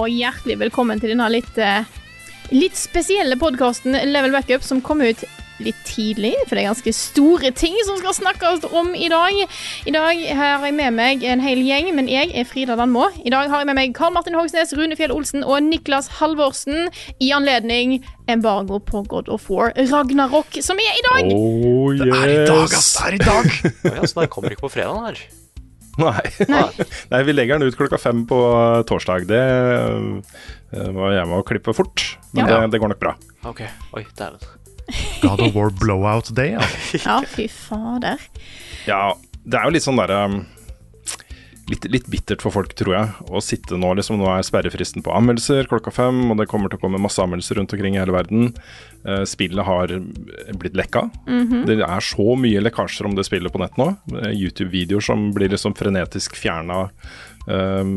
Og 0.00 0.08
hjertelig 0.08 0.56
velkommen 0.62 1.00
til 1.00 1.12
denne 1.12 1.26
litt, 1.28 1.58
eh, 1.60 1.84
litt 2.54 2.76
spesielle 2.78 3.36
podkasten 3.36 3.92
Level 4.08 4.32
Backup, 4.32 4.62
som 4.64 4.80
kom 4.80 5.02
ut 5.04 5.24
litt 5.60 5.76
tidlig, 5.84 6.32
for 6.46 6.56
det 6.56 6.62
er 6.62 6.70
ganske 6.70 6.92
store 6.96 7.50
ting 7.52 7.74
som 7.84 7.98
skal 8.00 8.14
snakkes 8.16 8.64
om 8.72 8.94
i 8.96 9.10
dag. 9.12 9.42
I 9.84 9.92
dag 9.92 10.22
har 10.38 10.64
jeg 10.64 10.74
med 10.78 10.94
meg 10.96 11.24
en 11.28 11.42
hel 11.44 11.60
gjeng, 11.66 11.90
men 11.98 12.08
jeg 12.08 12.32
er 12.32 12.48
Frida 12.48 12.78
Danmo. 12.80 13.10
I 13.20 13.28
dag 13.34 13.50
har 13.52 13.60
jeg 13.60 13.68
med 13.68 13.76
meg 13.76 13.92
Karl 13.92 14.14
Martin 14.14 14.38
Hogsnes, 14.38 14.72
Rune 14.72 14.96
Fjell 14.96 15.12
Olsen 15.12 15.44
og 15.44 15.60
Niklas 15.66 16.08
Halvorsen 16.16 16.88
i 17.20 17.28
anledning 17.36 17.98
embargo 18.26 18.80
på 18.80 19.04
God 19.06 19.28
of 19.28 19.50
War 19.50 19.74
Ragnarok, 19.76 20.62
som 20.64 20.80
er 20.80 20.96
i 20.96 21.04
dag! 21.10 21.34
Oh, 21.36 21.92
yes. 21.92 22.00
Det 22.00 22.08
er 22.08 22.32
i 22.32 22.40
dag, 22.46 22.64
ass! 22.80 22.94
Det 22.96 23.06
er 23.10 23.20
i 23.20 23.22
dag! 23.26 23.52
Å 23.84 23.94
ja, 24.00 24.08
så 24.08 24.22
den 24.22 24.32
kommer 24.32 24.56
ikke 24.56 24.64
på 24.70 24.74
fredag 24.78 25.10
her. 25.10 25.39
Nei. 25.98 26.22
Nei. 26.48 26.86
Nei, 27.10 27.22
vi 27.26 27.32
legger 27.34 27.58
den 27.58 27.68
ut 27.68 27.76
klokka 27.76 27.98
fem 28.00 28.22
på 28.30 28.38
torsdag. 28.88 29.26
Det 29.30 29.40
må 30.94 31.02
var 31.02 31.16
jeg 31.16 31.26
med 31.28 31.40
å 31.40 31.46
klippe 31.46 31.74
fort, 31.76 32.04
men 32.32 32.46
Ja. 32.46 32.60
det, 32.62 32.70
det 32.76 32.80
går 32.82 32.92
nok 32.94 33.00
bra. 33.02 33.14
Ok, 33.50 33.62
oi, 33.98 34.04
dæven. 34.16 34.38
God 35.22 35.40
of 35.44 35.54
War 35.54 35.70
blowout 35.70 36.30
day. 36.34 36.52
ja. 36.56 36.64
Ja, 37.06 37.20
fy 37.26 37.48
fader. 37.50 38.18
Ja, 38.86 39.14
det 39.44 39.58
er 39.60 39.66
jo 39.68 39.74
litt 39.76 39.84
sånn 39.86 39.98
derre 40.00 40.24
um, 40.30 40.40
litt, 41.70 41.86
litt 41.90 42.08
bittert 42.10 42.42
for 42.44 42.52
folk, 42.54 42.74
tror 42.78 42.94
jeg, 42.96 43.12
å 43.30 43.40
sitte 43.44 43.78
nå 43.78 43.92
liksom 43.98 44.18
Nå 44.20 44.26
er 44.32 44.44
sperrefristen 44.46 45.04
på 45.06 45.14
anmeldelser 45.16 45.68
klokka 45.70 45.92
fem, 45.94 46.18
og 46.32 46.40
det 46.40 46.48
kommer 46.50 46.68
til 46.72 46.80
å 46.80 46.82
komme 46.82 47.00
masse 47.02 47.22
anmeldelser 47.22 47.60
rundt 47.60 47.72
omkring 47.76 47.96
i 47.96 48.02
hele 48.02 48.14
verden. 48.16 48.50
Uh, 49.06 49.22
spillet 49.24 49.64
har 49.64 49.94
blitt 50.60 50.76
lekka. 50.76 51.06
Det 51.66 51.78
er 51.80 52.04
så 52.04 52.34
mye 52.36 52.60
lekkasjer 52.66 53.08
om 53.08 53.14
det 53.16 53.24
spillet 53.28 53.52
på 53.54 53.62
nett 53.62 53.78
nå. 53.80 53.86
Eh, 54.18 54.34
YouTube-videoer 54.36 55.04
som 55.04 55.30
blir 55.36 55.48
liksom 55.54 55.72
frenetisk 55.78 56.36
fjerna 56.36 56.82
um, 57.46 57.94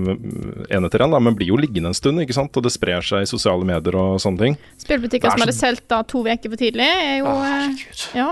en 0.69 0.87
etter 0.87 1.03
en, 1.03 1.11
da, 1.11 1.19
men 1.19 1.35
blir 1.35 1.51
jo 1.51 1.59
liggende 1.59 1.91
en 1.91 1.97
stund, 1.97 2.21
ikke 2.23 2.37
sant? 2.37 2.55
og 2.55 2.63
det 2.65 2.71
sprer 2.73 3.03
seg 3.05 3.25
i 3.25 3.29
sosiale 3.29 3.67
medier 3.67 3.97
og 3.99 4.21
sånne 4.23 4.45
ting. 4.45 4.57
Spillbutikker 4.81 5.27
er 5.27 5.35
som 5.35 5.45
hadde 5.45 5.57
så- 5.57 5.67
solgt 5.67 5.87
da 5.91 6.01
to 6.07 6.23
uker 6.23 6.49
for 6.49 6.59
tidlig, 6.61 6.87
er 6.87 7.19
jo 7.19 7.35
eh. 7.43 7.85
Ja. 8.15 8.31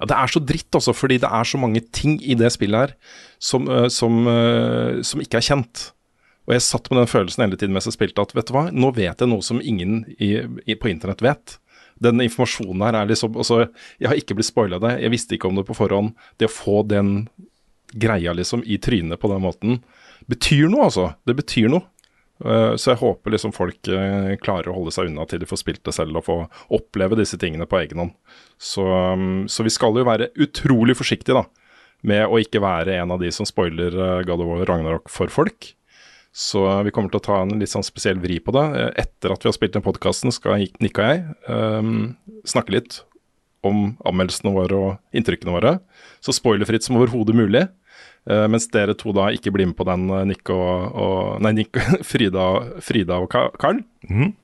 Ja, 0.00 0.06
Det 0.06 0.16
er 0.16 0.32
så 0.32 0.40
dritt 0.44 0.76
altså, 0.76 0.92
fordi 0.92 1.18
det 1.22 1.28
er 1.28 1.44
så 1.44 1.58
mange 1.58 1.80
ting 1.80 2.18
i 2.20 2.34
det 2.34 2.52
spillet 2.52 2.78
her 2.80 2.96
som, 3.38 3.68
øh, 3.68 3.88
som, 3.90 4.26
øh, 4.28 5.02
som 5.02 5.20
ikke 5.20 5.40
er 5.40 5.46
kjent. 5.48 5.92
Og 6.46 6.54
jeg 6.54 6.62
satt 6.62 6.90
med 6.90 7.00
den 7.00 7.10
følelsen 7.10 7.42
hele 7.42 7.56
tiden 7.56 7.74
mens 7.74 7.88
jeg 7.88 7.96
spilte 7.96 8.22
at 8.22 8.34
vet 8.36 8.48
du 8.48 8.54
hva, 8.54 8.68
nå 8.70 8.92
vet 8.94 9.18
jeg 9.20 9.30
noe 9.30 9.42
som 9.42 9.60
ingen 9.60 10.04
i, 10.18 10.36
i, 10.66 10.76
på 10.78 10.92
internett 10.92 11.24
vet. 11.24 11.58
Den 12.02 12.20
informasjonen 12.20 12.84
her 12.84 13.00
er 13.00 13.08
liksom 13.08 13.36
altså, 13.40 13.66
Jeg 13.98 14.10
har 14.10 14.20
ikke 14.20 14.36
blitt 14.36 14.50
spoila 14.50 14.78
det, 14.78 14.98
jeg 15.00 15.12
visste 15.14 15.36
ikke 15.36 15.48
om 15.48 15.56
det 15.56 15.66
på 15.66 15.76
forhånd. 15.78 16.12
Det 16.38 16.50
å 16.50 16.52
få 16.52 16.82
den 16.86 17.28
greia 17.96 18.34
liksom 18.36 18.62
i 18.66 18.76
trynet 18.82 19.20
på 19.22 19.30
den 19.32 19.42
måten 19.42 19.80
betyr 20.30 20.68
noe, 20.68 20.88
altså. 20.88 21.10
Det 21.26 21.36
betyr 21.38 21.70
noe. 21.72 21.86
Eh, 22.44 22.74
Så 22.76 22.92
jeg 22.92 23.00
håper 23.00 23.32
liksom 23.32 23.54
folk 23.56 23.88
eh, 23.88 24.34
klarer 24.42 24.70
å 24.70 24.76
holde 24.76 24.92
seg 24.94 25.10
unna 25.10 25.24
til 25.28 25.40
de 25.40 25.48
får 25.48 25.62
spilt 25.62 25.84
det 25.86 25.94
selv 25.96 26.18
og 26.20 26.26
få 26.26 26.38
oppleve 26.76 27.18
disse 27.18 27.38
tingene 27.40 27.68
på 27.68 27.80
egen 27.80 28.02
hånd. 28.02 28.12
Så, 28.58 28.84
um, 28.84 29.46
så 29.48 29.64
vi 29.66 29.72
skal 29.72 29.96
jo 29.96 30.06
være 30.06 30.30
utrolig 30.40 30.96
forsiktige 30.98 31.38
da, 31.38 31.46
med 32.06 32.26
å 32.28 32.40
ikke 32.40 32.62
være 32.64 32.98
en 33.00 33.14
av 33.16 33.22
de 33.22 33.32
som 33.32 33.48
spoiler 33.48 33.96
eh, 33.96 34.22
God 34.28 34.44
of 34.44 34.52
War 34.52 34.68
Ragnarok 34.68 35.10
for 35.12 35.32
folk. 35.32 35.72
Så 36.36 36.60
vi 36.84 36.92
kommer 36.92 37.08
til 37.08 37.22
å 37.22 37.24
ta 37.24 37.36
en 37.40 37.54
litt 37.56 37.72
sånn 37.72 37.86
spesiell 37.86 38.18
vri 38.20 38.36
på 38.44 38.52
det. 38.52 38.64
Etter 39.00 39.32
at 39.32 39.40
vi 39.40 39.48
har 39.48 39.54
spilt 39.56 39.72
den 39.72 39.84
podkasten, 39.84 40.28
skal 40.34 40.66
Nick 40.84 40.98
og 41.00 41.06
jeg 41.08 41.22
um, 41.48 42.10
snakke 42.44 42.74
litt 42.74 42.98
om 43.64 43.94
anmeldelsene 44.04 44.52
våre 44.52 44.76
og 44.76 45.16
inntrykkene 45.16 45.54
våre. 45.54 45.72
Så 46.20 46.34
spoilerfritt 46.36 46.84
som 46.84 46.98
overhodet 47.00 47.32
mulig. 47.38 47.64
Eh, 48.26 48.46
mens 48.50 48.66
dere 48.74 48.96
to 48.98 49.14
da 49.14 49.28
ikke 49.34 49.52
blir 49.54 49.68
med 49.70 49.76
på 49.78 49.86
den, 49.86 50.08
eh, 50.10 50.24
Nick 50.32 50.50
og, 50.50 50.98
og 50.98 51.44
Nei, 51.44 51.54
Nick, 51.60 51.78
Frida, 52.10 52.48
Frida 52.82 53.20
og 53.22 53.30
Carl. 53.30 53.84
Mhm. 54.08 54.34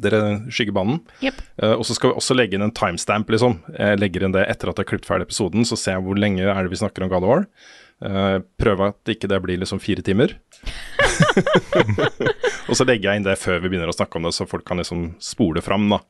Dere 0.00 0.48
skygger 0.48 0.72
banen. 0.72 1.02
Yep. 1.20 1.40
Eh, 1.60 1.74
og 1.74 1.84
så 1.84 1.96
skal 1.96 2.12
vi 2.12 2.20
også 2.22 2.36
legge 2.38 2.56
inn 2.56 2.64
en 2.64 2.72
timestamp, 2.72 3.28
liksom. 3.28 3.58
Jeg 3.76 4.00
legger 4.00 4.24
inn 4.24 4.32
det 4.32 4.46
etter 4.48 4.70
at 4.70 4.78
jeg 4.78 4.86
har 4.86 4.90
klippet 4.94 5.10
ferdig 5.10 5.28
episoden, 5.28 5.66
så 5.68 5.76
ser 5.76 5.98
jeg 5.98 6.06
hvor 6.06 6.16
lenge 6.16 6.46
er 6.46 6.62
det 6.62 6.72
vi 6.72 6.80
snakker 6.80 7.04
om 7.04 7.12
God 7.12 7.26
of 7.26 7.32
War. 7.32 7.48
Uh, 8.02 8.40
prøve 8.58 8.88
at 8.90 9.10
ikke 9.12 9.28
det 9.30 9.38
blir 9.44 9.60
liksom 9.60 9.78
fire 9.78 10.02
timer. 10.02 10.32
og 12.68 12.74
så 12.74 12.86
legger 12.88 13.12
jeg 13.12 13.20
inn 13.20 13.28
det 13.28 13.36
før 13.38 13.60
vi 13.60 13.68
begynner 13.68 13.92
å 13.92 13.94
snakke 13.94 14.18
om 14.18 14.26
det, 14.26 14.32
så 14.34 14.48
folk 14.48 14.64
kan 14.66 14.80
liksom 14.80 15.12
spole 15.22 15.62
fram, 15.62 15.84
da. 15.92 16.00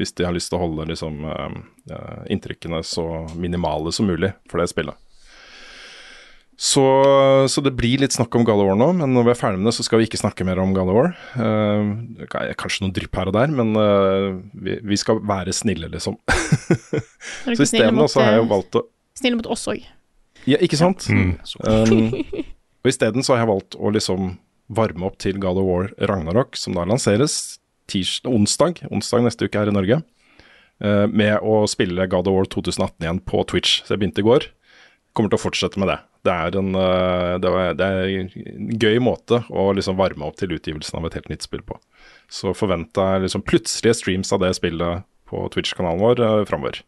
Hvis 0.00 0.14
de 0.16 0.24
har 0.24 0.32
lyst 0.32 0.52
til 0.52 0.60
å 0.60 0.62
holde 0.62 0.86
liksom 0.94 1.26
uh, 1.26 2.22
inntrykkene 2.32 2.80
så 2.86 3.26
minimale 3.34 3.92
som 3.92 4.08
mulig 4.08 4.32
for 4.48 4.62
det 4.62 4.70
spillet. 4.70 4.96
Så, 6.60 6.82
så 7.48 7.62
det 7.64 7.72
blir 7.74 8.02
litt 8.02 8.14
snakk 8.14 8.34
om 8.36 8.44
God 8.46 8.60
of 8.60 8.68
War 8.68 8.76
nå, 8.78 8.90
men 9.00 9.14
når 9.16 9.24
vi 9.26 9.32
er 9.32 9.38
ferdig 9.38 9.58
med 9.58 9.70
det, 9.70 9.74
så 9.78 9.86
skal 9.86 9.98
vi 9.98 10.06
ikke 10.06 10.20
snakke 10.20 10.44
mer 10.46 10.60
om 10.62 10.74
God 10.76 10.92
of 10.92 10.98
War. 10.98 11.08
Eh, 11.34 12.52
kanskje 12.60 12.84
noen 12.84 12.92
drypp 12.94 13.18
her 13.18 13.30
og 13.32 13.36
der, 13.36 13.54
men 13.56 13.72
uh, 13.74 14.36
vi, 14.52 14.76
vi 14.92 14.98
skal 15.00 15.22
være 15.26 15.54
snille, 15.56 15.88
liksom. 15.90 16.18
Så 16.28 17.56
i 17.56 17.56
stedet 17.56 17.66
isteden 17.66 18.04
så 18.06 18.22
har 18.22 18.34
jeg 18.34 18.42
jo 18.42 18.46
eh, 18.46 18.52
valgt 18.52 18.78
å 18.78 18.84
Snille 19.18 19.38
mot 19.38 19.48
oss 19.52 19.64
òg. 19.68 19.82
Ja, 20.48 20.58
ikke 20.64 20.78
sant? 20.80 21.04
Mm. 21.12 21.34
Um, 21.62 22.46
og 22.82 22.90
isteden 22.90 23.24
så 23.24 23.34
har 23.34 23.42
jeg 23.42 23.50
valgt 23.52 23.76
å 23.76 23.92
liksom 23.94 24.36
varme 24.72 25.08
opp 25.08 25.18
til 25.22 25.40
God 25.42 25.60
of 25.60 25.68
War 25.68 25.90
Ragnarok, 26.10 26.56
som 26.58 26.76
da 26.76 26.86
lanseres 26.88 27.58
tirsdag, 27.90 28.32
onsdag, 28.32 28.84
onsdag 28.92 29.26
neste 29.26 29.48
uke 29.48 29.60
her 29.60 29.70
i 29.70 29.74
Norge, 29.74 30.00
uh, 30.84 31.06
med 31.10 31.42
å 31.42 31.62
spille 31.70 32.08
God 32.12 32.30
of 32.30 32.38
War 32.38 32.48
2018 32.54 33.04
igjen 33.04 33.20
på 33.28 33.44
Twitch. 33.50 33.82
Så 33.82 33.96
jeg 33.96 34.04
begynte 34.04 34.24
i 34.24 34.30
går. 34.30 34.48
Kommer 35.12 35.32
til 35.32 35.40
å 35.40 35.46
fortsette 35.48 35.80
med 35.82 35.92
det. 35.92 36.00
Det 36.22 36.30
er 36.30 36.56
en, 36.60 36.74
eh, 36.78 37.32
det 37.42 37.50
er, 37.50 37.72
det 37.74 37.86
er 37.86 38.12
en 38.20 38.76
gøy 38.78 39.00
måte 39.02 39.42
å 39.50 39.70
liksom 39.74 39.98
varme 39.98 40.28
opp 40.28 40.38
til 40.38 40.54
utgivelsen 40.54 41.00
av 41.00 41.08
et 41.08 41.16
helt 41.18 41.32
nytt 41.32 41.46
spill 41.48 41.64
på. 41.66 41.78
Så 42.30 42.54
forventa 42.54 43.14
jeg 43.14 43.26
liksom 43.26 43.42
plutselige 43.42 43.98
streams 43.98 44.30
av 44.34 44.44
det 44.44 44.52
spillet 44.58 45.02
på 45.28 45.42
Twitch-kanalen 45.52 46.02
vår 46.02 46.22
uh, 46.22 46.44
framover. 46.48 46.82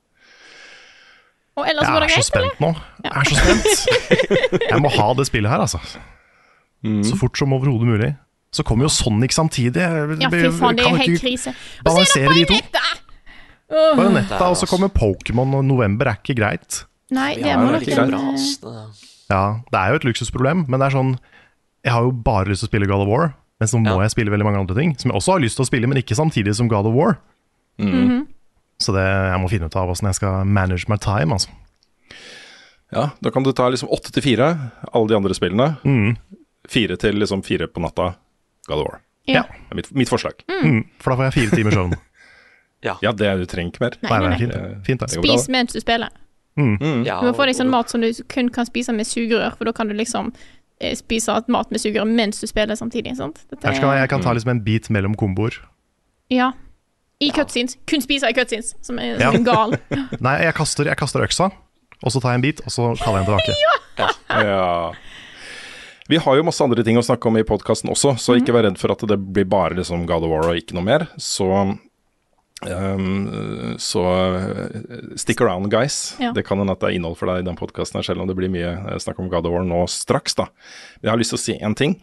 Og 1.59 1.67
ellers 1.71 1.87
Jeg 1.87 1.95
går 1.95 2.05
det 2.05 2.11
er 2.11 2.15
så 2.15 2.27
spent 2.27 2.63
nå. 2.63 2.71
Jeg 3.05 3.13
er 3.15 3.31
så 3.31 3.41
spent. 3.41 4.63
Jeg 4.73 4.83
må 4.83 4.91
ha 4.95 5.09
det 5.19 5.27
spillet 5.29 5.53
her, 5.53 5.63
altså. 5.63 5.81
Så 7.07 7.17
fort 7.17 7.39
som 7.39 7.55
overhodet 7.57 7.89
mulig. 7.89 8.11
Så 8.55 8.63
kommer 8.67 8.87
jo 8.87 8.91
Sonic 8.93 9.35
samtidig. 9.35 9.83
Ja, 9.83 10.31
fy 10.31 10.51
faen, 10.55 10.77
det 10.79 10.85
er 10.87 10.99
helt 11.01 11.23
krise. 11.23 11.55
Og 11.83 11.89
så 11.89 12.21
er 12.21 12.29
balansere 12.29 12.35
det 12.35 12.37
de 12.37 12.45
to. 12.45 12.59
Bayonetta! 12.59 12.85
Åh. 13.75 13.97
Bayonetta, 13.99 14.43
og 14.51 14.59
så 14.61 14.69
kommer 14.71 14.93
Pokémon, 14.95 15.57
og 15.59 15.65
november 15.67 16.13
er 16.13 16.21
ikke 16.21 16.37
greit. 16.39 16.85
Nei, 17.15 17.33
det 17.39 17.49
Ja, 17.49 17.57
må 17.59 17.71
er 17.73 17.79
nok 17.79 17.89
ikke 17.89 18.05
en 18.05 18.95
Det- 19.29 19.35
Ja, 19.35 19.61
det 19.73 19.79
er 19.81 19.89
jo 19.91 19.95
et 19.97 20.05
luksusproblem, 20.05 20.67
men 20.69 20.81
det 20.81 20.87
er 20.93 20.97
sånn 20.99 21.19
Jeg 21.85 21.93
har 21.93 22.03
jo 22.03 22.13
bare 22.13 22.47
lyst 22.49 22.61
til 22.65 22.69
å 22.69 22.73
spille 22.73 22.87
God 22.89 23.03
of 23.03 23.09
War, 23.09 23.35
men 23.61 23.69
så 23.69 23.77
må 23.81 23.91
Ja. 23.97 24.01
jeg 24.03 24.11
spille 24.13 24.31
veldig 24.31 24.45
mange 24.45 24.59
andre 24.59 24.75
ting. 24.75 24.97
Som 24.99 25.11
jeg 25.11 25.17
også 25.21 25.33
har 25.33 25.41
lyst 25.41 25.57
til 25.57 25.65
å 25.65 25.69
spille, 25.69 25.87
men 25.87 25.99
ikke 25.99 26.17
samtidig 26.17 26.55
som 26.55 26.69
God 26.69 26.87
of 26.87 26.95
War. 26.95 27.19
mhm. 27.79 28.27
Så 28.81 28.93
det, 28.93 29.05
jeg 29.05 29.39
må 29.41 29.49
finne 29.51 29.67
ut 29.67 29.77
av 29.77 29.89
åssen 29.89 30.07
jeg 30.09 30.15
skal 30.17 30.45
manage 30.45 30.89
my 30.89 30.97
time, 30.97 31.31
altså. 31.33 31.49
Ja, 32.93 33.11
da 33.23 33.31
kan 33.31 33.43
du 33.43 33.53
ta 33.53 33.69
liksom 33.69 33.89
åtte 33.91 34.11
til 34.13 34.23
fire, 34.23 34.49
alle 34.93 35.09
de 35.09 35.17
andre 35.17 35.35
spillene. 35.35 35.77
Mm. 35.85 36.17
Fire 36.69 36.97
til 37.01 37.15
liksom 37.15 37.43
fire 37.45 37.67
på 37.67 37.81
natta, 37.83 38.15
God 38.69 38.79
of 38.79 38.87
War. 38.87 39.01
Ja. 39.27 39.43
Det 39.43 39.71
er 39.73 39.75
mitt, 39.77 39.93
mitt 39.95 40.09
forslag. 40.09 40.33
Mm. 40.49 40.85
For 41.01 41.11
da 41.11 41.17
får 41.17 41.25
jeg 41.33 41.37
fire 41.51 41.57
timer 41.57 41.71
søvn. 41.79 41.95
Ja, 42.85 43.13
det 43.17 43.23
er 43.25 43.39
du 43.41 43.47
trenger 43.49 43.73
ikke 43.73 43.81
mer. 43.81 43.95
Nei, 44.03 44.11
Nei, 44.11 44.19
nei, 44.19 44.29
det 44.29 44.35
er 44.35 44.39
fint. 44.39 44.53
det. 44.53 44.85
Fint, 44.85 45.01
det. 45.01 45.09
Det 45.09 45.23
Spis 45.25 45.49
mens 45.49 45.73
du 45.73 45.81
spiller. 45.81 46.11
Mm. 46.57 47.05
Ja, 47.07 47.21
Du 47.21 47.27
må 47.27 47.35
få 47.35 47.47
deg 47.49 47.57
sånn 47.59 47.71
mat 47.73 47.91
som 47.91 48.01
du 48.05 48.11
kun 48.31 48.49
kan 48.55 48.67
spise 48.69 48.93
med 48.95 49.07
sugerør, 49.09 49.57
for 49.59 49.65
da 49.67 49.73
kan 49.75 49.89
du 49.91 49.95
liksom 49.99 50.33
eh, 50.81 50.95
spise 50.95 51.35
mat 51.49 51.71
med 51.75 51.81
sugerør 51.83 52.07
mens 52.07 52.39
du 52.41 52.47
spiller 52.47 52.75
samtidig. 52.79 53.17
sant? 53.19 53.41
Dette 53.51 53.67
er, 53.67 53.75
jeg, 53.75 53.83
jeg 54.05 54.09
kan 54.13 54.23
ta 54.23 54.33
liksom 54.37 54.51
en 54.55 54.63
bit 54.65 54.91
mellom 54.91 55.15
komboer. 55.19 55.61
ja. 56.31 56.53
I 57.23 57.29
cutscenes. 57.31 57.77
Kun 57.87 58.03
spise 58.03 58.27
i 58.29 58.35
cutscenes, 58.35 58.73
som 58.83 58.99
er 58.99 59.15
Ja. 59.23 59.31
som 59.33 59.45
gal. 59.47 59.77
Nei, 60.27 60.33
jeg 60.45 60.55
kaster, 60.59 60.85
jeg 60.91 60.97
kaster 60.99 61.23
øksa, 61.25 61.47
og 62.03 62.11
så 62.13 62.21
tar 62.21 62.35
jeg 62.35 62.41
en 62.41 62.43
bit, 62.43 62.61
og 62.67 62.73
så 62.75 62.89
kaller 63.01 63.23
jeg 63.23 63.29
den 63.29 63.39
tilbake. 63.39 64.13
Ja. 64.45 64.93
Vi 66.11 66.19
har 66.21 66.37
jo 66.37 66.43
masse 66.45 66.61
andre 66.67 66.83
ting 66.85 66.99
å 66.99 67.05
snakke 67.07 67.31
om 67.31 67.39
i 67.39 67.45
podkasten 67.47 67.89
også, 67.95 68.17
så 68.21 68.35
ikke 68.37 68.53
vær 68.53 68.67
redd 68.67 68.77
for 68.83 68.93
at 68.93 69.05
det 69.09 69.17
blir 69.33 69.47
bare 69.49 69.79
liksom 69.79 70.03
God 70.11 70.27
of 70.27 70.33
War 70.35 70.51
og 70.51 70.59
ikke 70.59 70.75
noe 70.77 70.85
mer. 70.85 71.07
Så 71.17 71.47
ehm, 72.63 73.77
så 73.83 74.03
eh, 74.39 74.81
stick 75.21 75.41
around, 75.41 75.71
guys. 75.73 76.15
Ja. 76.23 76.33
Det 76.37 76.47
kan 76.47 76.59
hende 76.59 76.73
at 76.77 76.81
det 76.83 76.93
er 76.93 76.99
innhold 76.99 77.19
for 77.21 77.31
deg 77.31 77.43
i 77.43 77.47
den 77.49 77.59
podkasten, 77.59 78.03
selv 78.07 78.23
om 78.25 78.31
det 78.31 78.37
blir 78.39 78.53
mye 78.53 78.73
eh, 78.77 78.99
snakk 79.03 79.21
om 79.23 79.31
God 79.33 79.49
of 79.49 79.55
War 79.57 79.67
nå 79.69 79.85
straks, 79.91 80.37
da. 80.39 80.49
Jeg 81.03 81.13
har 81.13 81.21
lyst 81.21 81.35
til 81.35 81.41
å 81.41 81.45
si 81.45 81.57
én 81.59 81.77
ting, 81.79 81.97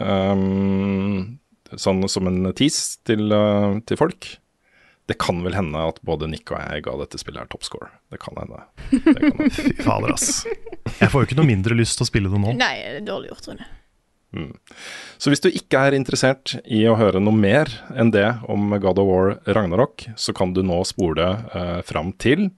um, 0.00 1.38
sånn 1.74 2.04
som 2.08 2.30
en 2.30 2.52
tease 2.56 3.00
til, 3.08 3.28
uh, 3.34 3.80
til 3.88 4.00
folk. 4.00 4.36
Det 5.08 5.16
kan 5.16 5.40
vel 5.40 5.56
hende 5.56 5.80
at 5.88 6.02
både 6.04 6.28
Nick 6.28 6.50
og 6.52 6.60
jeg 6.60 6.82
ga 6.84 6.94
dette 7.00 7.16
spillet 7.20 7.40
her 7.40 7.48
toppscore. 7.48 7.88
Det 8.12 8.20
kan 8.20 8.36
hende. 8.36 8.60
Det 8.92 9.14
kan 9.16 9.30
hende. 9.38 9.50
Fy 9.56 9.72
fader, 9.80 10.12
ass. 10.12 10.42
Jeg 10.98 11.08
får 11.08 11.22
jo 11.22 11.28
ikke 11.30 11.38
noe 11.38 11.48
mindre 11.48 11.76
lyst 11.78 11.96
til 11.96 12.04
å 12.04 12.10
spille 12.10 12.32
det 12.32 12.40
nå. 12.42 12.52
Nei, 12.60 12.74
det 12.84 12.98
er 13.00 13.06
dårlig 13.08 13.32
gjort, 13.32 13.48
Rune. 13.54 13.68
Så 15.18 15.32
hvis 15.32 15.40
du 15.40 15.48
ikke 15.48 15.80
er 15.88 15.96
interessert 15.96 16.54
i 16.68 16.82
å 16.88 16.96
høre 17.00 17.20
noe 17.22 17.34
mer 17.34 17.70
enn 17.96 18.12
det 18.12 18.26
om 18.48 18.74
God 18.76 19.00
of 19.00 19.08
War 19.08 19.30
Ragnarok, 19.48 20.04
så 20.20 20.34
kan 20.36 20.52
du 20.52 20.60
nå 20.66 20.82
spole 20.88 21.30
uh, 21.54 21.80
fram 21.86 22.12
til 22.20 22.50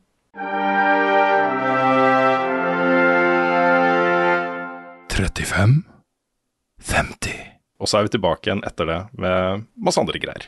«35, 5.20 5.82
50. 6.81 7.32
Og 7.81 7.88
så 7.88 7.99
er 7.99 8.06
vi 8.06 8.12
tilbake 8.14 8.49
igjen 8.49 8.62
etter 8.64 8.88
det 8.88 9.00
med 9.20 9.66
masse 9.76 10.00
andre 10.00 10.20
greier. 10.23 10.46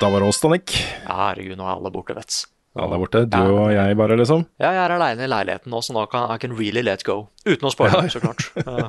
Da 0.00 0.10
var 0.10 0.20
det 0.20 0.28
oss, 0.28 0.40
Danik. 0.42 0.74
Ja, 1.04 1.14
herregud, 1.28 1.56
nå 1.58 1.66
er 1.66 1.76
alle 1.76 1.90
borte, 1.94 2.16
vet 2.16 2.32
du. 2.32 2.40
Ja, 2.74 2.88
der 2.90 2.98
borte. 2.98 3.20
Du 3.30 3.38
og 3.38 3.68
jeg 3.70 3.94
bare, 3.96 4.16
liksom. 4.18 4.48
Ja, 4.58 4.72
jeg 4.74 4.82
er 4.82 4.92
aleine 4.96 5.28
i 5.28 5.30
leiligheten 5.30 5.70
nå, 5.70 5.78
så 5.86 5.94
nå 5.94 6.02
kan 6.10 6.26
I 6.34 6.40
can 6.42 6.56
really 6.58 6.82
let 6.82 7.04
go. 7.06 7.28
Uten 7.46 7.68
å 7.68 7.72
spoile, 7.74 8.08
så 8.10 8.22
klart. 8.24 8.48
Ja. 8.64 8.88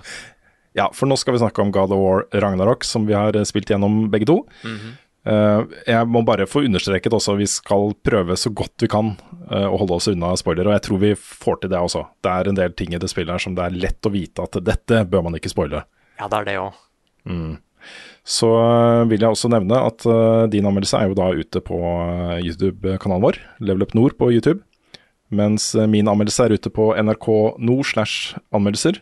Ja, 0.75 0.89
for 0.91 1.07
nå 1.07 1.15
skal 1.15 1.31
vi 1.31 1.39
snakke 1.39 1.63
om 1.63 1.69
God 1.71 1.93
of 1.95 2.01
War 2.01 2.25
Ragnarok, 2.35 2.83
som 2.83 3.05
vi 3.07 3.13
har 3.15 3.31
eh, 3.37 3.45
spilt 3.47 3.69
gjennom 3.71 4.09
begge 4.11 4.27
to. 4.27 4.41
Eh, 4.67 5.61
jeg 5.87 6.09
må 6.11 6.19
bare 6.27 6.49
få 6.51 6.65
understreket 6.67 7.15
også, 7.15 7.37
vi 7.39 7.47
skal 7.47 7.93
prøve 8.03 8.35
så 8.35 8.51
godt 8.51 8.83
vi 8.83 8.89
kan 8.91 9.13
uh, 9.47 9.69
å 9.69 9.79
holde 9.79 9.95
oss 9.95 10.09
unna 10.11 10.33
spoiler, 10.35 10.67
og 10.67 10.75
jeg 10.75 10.83
tror 10.89 10.99
vi 11.05 11.13
får 11.15 11.61
til 11.61 11.71
det 11.71 11.79
også. 11.79 12.03
Det 12.19 12.33
er 12.33 12.51
en 12.51 12.59
del 12.59 12.75
ting 12.75 12.91
i 12.91 12.99
det 12.99 13.07
spillet 13.07 13.37
her 13.37 13.45
som 13.45 13.55
det 13.55 13.69
er 13.69 13.79
lett 13.87 14.09
å 14.09 14.11
vite 14.11 14.49
at 14.49 14.59
dette 14.67 15.05
bør 15.07 15.29
man 15.29 15.39
ikke 15.39 15.53
spoile. 15.53 15.85
ja, 16.19 16.27
det 16.27 16.41
er 16.41 16.49
det 16.49 16.57
òg. 16.65 16.83
Så 18.25 18.47
eh, 18.57 19.03
vil 19.11 19.21
jeg 19.21 19.29
også 19.29 19.51
nevne 19.53 19.79
at 19.85 20.05
eh, 20.09 20.45
din 20.49 20.65
anmeldelse 20.65 20.97
er 20.97 21.11
jo 21.11 21.17
da 21.17 21.27
ute 21.37 21.61
på 21.61 21.77
eh, 21.77 22.39
YouTube-kanalen 22.41 23.21
vår, 23.21 23.37
Level 23.61 23.85
Up 23.85 23.93
Nord 23.97 24.17
på 24.17 24.31
YouTube. 24.33 24.63
Mens 25.35 25.71
min 25.89 26.09
anmeldelse 26.09 26.47
er 26.47 26.55
ute 26.57 26.71
på 26.73 26.89
NRK 26.97 27.27
Nord 27.65 27.85
slash 27.89 28.37
anmeldelser. 28.55 28.99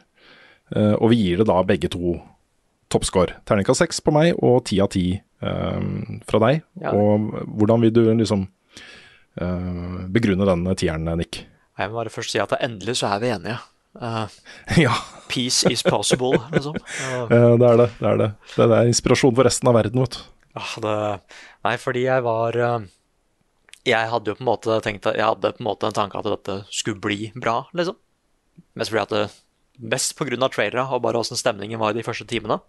Og 0.74 1.12
vi 1.12 1.18
gir 1.20 1.42
det 1.42 1.46
da 1.50 1.58
begge 1.68 1.90
to 1.92 2.16
toppscore. 2.90 3.36
Terningkast 3.46 3.84
seks 3.84 4.00
på 4.02 4.14
meg 4.16 4.32
og 4.40 4.64
ti 4.70 4.80
av 4.82 4.88
ti 4.96 5.04
fra 5.44 6.42
deg. 6.46 6.64
Ja. 6.80 6.96
Og 6.96 7.28
hvordan 7.60 7.84
vil 7.84 7.94
du 7.94 8.02
liksom 8.08 8.48
begrunne 10.16 10.48
den 10.48 10.64
tieren, 10.80 11.12
Nick? 11.20 11.44
Jeg 11.78 11.92
må 11.92 12.00
bare 12.00 12.16
først 12.16 12.34
si 12.34 12.42
at 12.42 12.56
endelig 12.64 13.02
så 13.04 13.12
er 13.12 13.22
vi 13.22 13.34
enige. 13.36 13.60
Eh, 14.02 14.26
ja, 14.86 14.96
peace 15.30 15.70
is 15.70 15.84
possible, 15.84 16.40
liksom. 16.52 16.78
Uh, 17.14 17.28
eh, 17.30 17.54
det 17.60 17.68
er 17.70 17.78
det. 17.78 17.90
Det 18.00 18.10
er 18.10 18.20
det. 18.22 18.30
Det 18.56 18.68
er 18.68 18.90
inspirasjon 18.90 19.36
for 19.36 19.48
resten 19.48 19.70
av 19.70 19.78
verden, 19.78 20.04
vet 20.04 20.18
du. 20.18 20.24
ah, 20.60 20.74
det, 20.86 20.98
nei, 21.66 21.78
fordi 21.82 22.04
jeg 22.06 22.24
var 22.26 22.58
eh, 22.62 22.90
Jeg 23.90 24.10
hadde 24.12 24.30
jo 24.30 24.38
på 24.38 24.44
en 24.44 24.52
måte 24.52 24.76
tenkt 24.86 25.08
at 25.10 25.18
Jeg 25.18 25.26
hadde 25.26 25.56
på 25.56 25.64
en 25.64 25.70
måte 25.70 25.90
en 25.90 25.96
tanke 25.98 26.20
at 26.20 26.30
dette 26.30 26.60
skulle 26.70 27.02
bli 27.02 27.32
bra, 27.36 27.64
liksom. 27.74 27.98
Mest 28.78 28.94
fordi 28.94 29.06
at 29.06 29.16
det 29.16 29.26
Best 29.74 30.14
på 30.14 30.28
grunn 30.28 30.46
av 30.46 30.52
trailere 30.54 30.84
og 30.94 31.02
bare 31.02 31.18
åssen 31.18 31.40
stemningen 31.40 31.80
var 31.82 31.96
i 31.96 31.98
de 31.98 32.04
første 32.06 32.28
timene. 32.30 32.60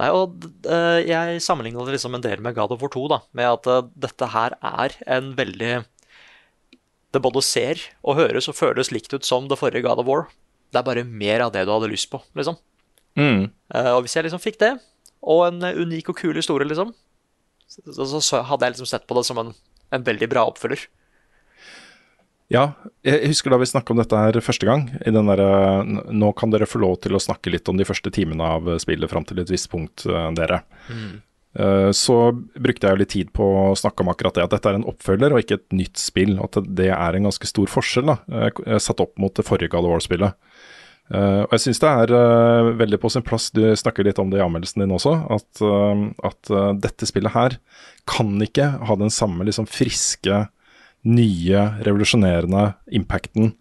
Nei, 0.00 0.08
og 0.16 0.46
eh, 0.64 1.02
jeg 1.04 1.42
sammenligna 1.44 1.84
det 1.84 1.96
liksom 1.96 2.14
en 2.16 2.22
del 2.24 2.40
med 2.40 2.54
God 2.56 2.72
of 2.72 2.80
War 2.80 2.92
2, 2.94 3.02
da, 3.12 3.18
med 3.36 3.48
at 3.50 3.66
eh, 3.68 3.88
dette 4.06 4.28
her 4.32 4.54
er 4.64 4.94
en 5.18 5.34
veldig 5.36 5.72
Det 7.10 7.22
både 7.22 7.42
ser 7.42 7.80
og 8.06 8.18
høres 8.20 8.48
og 8.50 8.58
føles 8.58 8.92
likt 8.94 9.14
ut 9.14 9.26
som 9.26 9.48
det 9.50 9.58
forrige 9.58 9.82
God 9.86 10.02
of 10.02 10.08
War. 10.08 10.28
Det 10.70 10.78
er 10.78 10.86
bare 10.86 11.04
mer 11.04 11.46
av 11.46 11.54
det 11.54 11.64
du 11.66 11.72
hadde 11.74 11.90
lyst 11.90 12.10
på, 12.12 12.22
liksom. 12.38 12.58
Mm. 13.18 13.50
Uh, 13.74 13.92
og 13.96 14.04
hvis 14.04 14.14
jeg 14.14 14.28
liksom 14.28 14.42
fikk 14.42 14.60
det, 14.62 14.76
og 15.20 15.42
en 15.48 15.64
eh, 15.66 15.76
unik 15.76 16.12
og 16.12 16.20
kul 16.22 16.38
historie, 16.38 16.68
liksom, 16.68 16.94
så, 17.66 17.82
så, 18.06 18.20
så 18.22 18.42
hadde 18.46 18.66
jeg 18.66 18.76
liksom 18.76 18.88
sett 18.88 19.06
på 19.10 19.16
det 19.18 19.26
som 19.26 19.40
en, 19.42 19.50
en 19.90 20.06
veldig 20.06 20.30
bra 20.30 20.46
oppfølger. 20.48 20.86
Ja, 22.50 22.72
jeg 23.06 23.28
husker 23.30 23.52
da 23.52 23.60
vi 23.62 23.68
snakka 23.70 23.94
om 23.94 24.00
dette 24.00 24.18
her 24.18 24.36
første 24.42 24.66
gang. 24.66 24.88
I 25.06 25.12
den 25.14 25.28
derre 25.30 25.84
Nå 25.86 26.32
kan 26.38 26.50
dere 26.50 26.66
få 26.66 26.80
lov 26.82 26.96
til 27.04 27.14
å 27.14 27.22
snakke 27.22 27.52
litt 27.54 27.68
om 27.70 27.78
de 27.78 27.86
første 27.86 28.10
timene 28.14 28.48
av 28.56 28.66
spillet 28.82 29.10
fram 29.10 29.26
til 29.26 29.38
et 29.38 29.52
visst 29.52 29.70
punkt, 29.70 30.02
eh, 30.10 30.30
dere. 30.34 30.64
Eh, 30.90 31.04
Så 31.50 32.16
brukte 32.62 32.86
jeg 32.86 32.94
jo 32.94 33.00
litt 33.00 33.10
tid 33.10 33.30
på 33.34 33.42
å 33.42 33.62
snakke 33.74 34.04
om 34.04 34.10
akkurat 34.12 34.36
det, 34.36 34.44
at 34.44 34.52
dette 34.54 34.70
er 34.70 34.76
en 34.78 34.86
oppfølger 34.86 35.32
og 35.34 35.40
ikke 35.42 35.56
et 35.58 35.74
nytt 35.74 35.98
spill. 35.98 36.36
At 36.44 36.54
det 36.62 36.92
er 36.94 37.16
en 37.18 37.26
ganske 37.26 37.48
stor 37.50 37.66
forskjell, 37.72 38.06
da, 38.06 38.18
eh, 38.30 38.78
satt 38.78 39.02
opp 39.02 39.18
mot 39.18 39.34
det 39.34 39.42
forrige 39.48 39.72
God 39.72 39.88
of 39.88 39.96
War-spillet. 39.96 40.38
Eh, 41.10 41.40
og 41.42 41.54
jeg 41.56 41.64
syns 41.64 41.80
det 41.82 41.90
er 41.90 42.12
eh, 42.14 42.70
veldig 42.78 43.00
på 43.02 43.10
sin 43.10 43.24
plass, 43.26 43.48
du 43.50 43.64
snakker 43.74 44.06
litt 44.06 44.20
om 44.22 44.30
det 44.30 44.38
i 44.38 44.44
anmeldelsen 44.44 44.84
din 44.84 44.94
også, 44.94 45.16
at, 45.34 45.62
eh, 45.66 46.04
at 46.28 46.52
eh, 46.54 46.68
dette 46.86 47.08
spillet 47.10 47.34
her 47.34 47.56
kan 48.10 48.30
ikke 48.44 48.68
ha 48.86 48.96
den 49.00 49.10
samme 49.10 49.46
liksom 49.48 49.66
friske, 49.70 50.44
nye, 51.10 51.64
revolusjonerende 51.82 52.74
impacten 52.94 53.54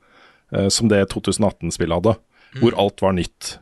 eh, 0.53 0.67
som 0.69 0.91
det 0.91 1.07
2018-spillet 1.15 2.01
hadde, 2.01 2.15
hvor 2.61 2.77
alt 2.81 3.01
var 3.01 3.17
nytt. 3.17 3.55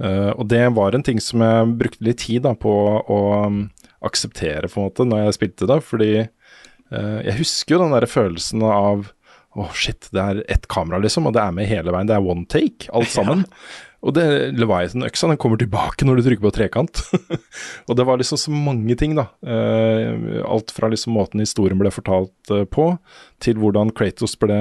Eh, 0.00 0.30
og 0.30 0.48
det 0.48 0.62
var 0.76 0.96
en 0.96 1.04
ting 1.04 1.20
som 1.22 1.44
jeg 1.44 1.72
brukte 1.80 2.06
litt 2.06 2.22
tid 2.24 2.44
da, 2.46 2.54
på 2.56 2.72
å 3.00 3.20
um, 3.46 3.62
akseptere 4.06 4.70
på 4.70 4.80
en 4.80 4.88
måte 4.88 5.06
når 5.08 5.26
jeg 5.26 5.36
spilte 5.36 5.68
det, 5.68 5.80
fordi 5.84 6.12
uh, 6.24 7.18
jeg 7.26 7.36
husker 7.42 7.76
jo 7.76 7.82
den 7.82 7.96
der 7.98 8.08
følelsen 8.08 8.64
av 8.64 9.10
å 9.58 9.66
shit, 9.74 10.08
det 10.14 10.22
er 10.22 10.42
ett 10.48 10.66
kamera 10.70 11.00
liksom, 11.02 11.26
og 11.26 11.34
det 11.36 11.42
er 11.42 11.54
med 11.54 11.68
hele 11.68 11.92
veien, 11.92 12.08
det 12.08 12.16
er 12.16 12.26
one 12.32 12.46
take, 12.48 12.88
alt 12.94 13.12
sammen. 13.18 13.44
Og 14.00 14.14
det 14.16 14.24
Leviathan-øksa 14.56 15.28
den 15.28 15.36
kommer 15.36 15.60
tilbake 15.60 16.06
når 16.08 16.16
du 16.16 16.22
trykker 16.24 16.46
på 16.46 16.52
trekant. 16.56 17.02
og 17.90 17.98
det 17.98 18.06
var 18.08 18.16
liksom 18.16 18.40
så 18.40 18.54
mange 18.54 18.96
ting, 18.96 19.12
da. 19.18 19.26
Uh, 19.44 20.40
alt 20.48 20.72
fra 20.72 20.88
liksom 20.88 21.12
måten 21.18 21.44
historien 21.44 21.76
ble 21.76 21.92
fortalt 21.92 22.54
på, 22.72 22.86
til 23.44 23.60
hvordan 23.60 23.92
Kratos 23.92 24.38
ble 24.40 24.56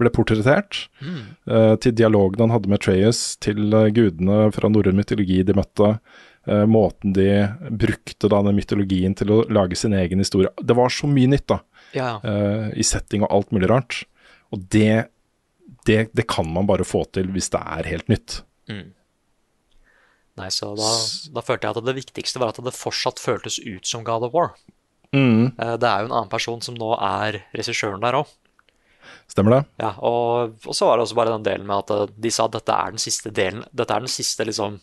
ble 0.00 0.10
portrettert, 0.14 0.86
eh, 1.02 1.74
til 1.82 1.94
dialogen 1.98 2.40
han 2.46 2.54
hadde 2.54 2.70
med 2.72 2.80
Treyas, 2.82 3.36
til 3.42 3.72
uh, 3.74 3.90
gudene 3.92 4.46
fra 4.54 4.70
norrøn 4.72 4.98
mytologi 4.98 5.42
de 5.46 5.58
møtte, 5.58 5.96
Uh, 6.42 6.64
måten 6.66 7.12
de 7.14 7.28
brukte 7.70 8.26
da 8.26 8.40
den 8.42 8.56
mytologien 8.56 9.12
til 9.14 9.28
å 9.30 9.36
lage 9.46 9.76
sin 9.78 9.92
egen 9.94 10.18
historie. 10.18 10.48
Det 10.58 10.74
var 10.74 10.90
så 10.90 11.06
mye 11.06 11.30
nytt, 11.30 11.44
da, 11.46 11.60
Ja, 11.94 12.08
i 12.74 12.82
setting 12.82 13.22
og 13.22 13.30
alt 13.30 13.52
mulig 13.54 13.68
rart. 13.70 14.00
Og 14.50 14.64
det, 14.74 15.04
det, 15.86 16.08
det 16.10 16.26
kan 16.26 16.50
man 16.50 16.66
bare 16.66 16.82
få 16.82 17.04
til 17.14 17.30
hvis 17.30 17.52
det 17.54 17.62
er 17.62 17.86
helt 17.92 18.10
nytt. 18.10 18.40
Nei, 20.40 20.50
så 20.50 20.72
da, 20.74 20.90
da 21.38 21.46
følte 21.46 21.68
jeg 21.68 21.76
at 21.76 21.86
det 21.86 21.98
viktigste 22.00 22.42
var 22.42 22.50
at 22.50 22.60
det 22.64 22.74
fortsatt 22.74 23.22
føltes 23.22 23.60
ut 23.62 23.86
som 23.86 24.02
God 24.02 24.26
of 24.26 24.34
War. 24.34 24.54
Mm, 25.14 25.52
Det 25.54 25.86
er 25.86 26.02
jo 26.02 26.08
en 26.08 26.16
annen 26.16 26.32
person 26.32 26.62
som 26.64 26.74
nå 26.74 26.94
er 26.96 27.42
regissøren 27.54 28.02
der 28.02 28.18
òg. 28.22 28.30
Stemmer 29.30 29.56
det? 29.56 29.60
Ja, 29.82 29.92
og, 30.04 30.54
og 30.66 30.76
så 30.76 30.88
var 30.88 30.98
det 30.98 31.06
også 31.06 31.18
bare 31.18 31.34
den 31.34 31.46
delen 31.46 31.68
med 31.68 31.84
at 31.84 31.92
eh, 31.94 32.14
de 32.24 32.32
sa 32.34 32.46
at 32.48 32.56
dette 32.56 32.76
er 32.76 32.94
den 32.94 33.02
siste 33.02 33.32
delen 33.34 33.64
Dette 33.72 33.96
er 33.96 34.04
den 34.04 34.12
siste 34.12 34.46
liksom 34.48 34.80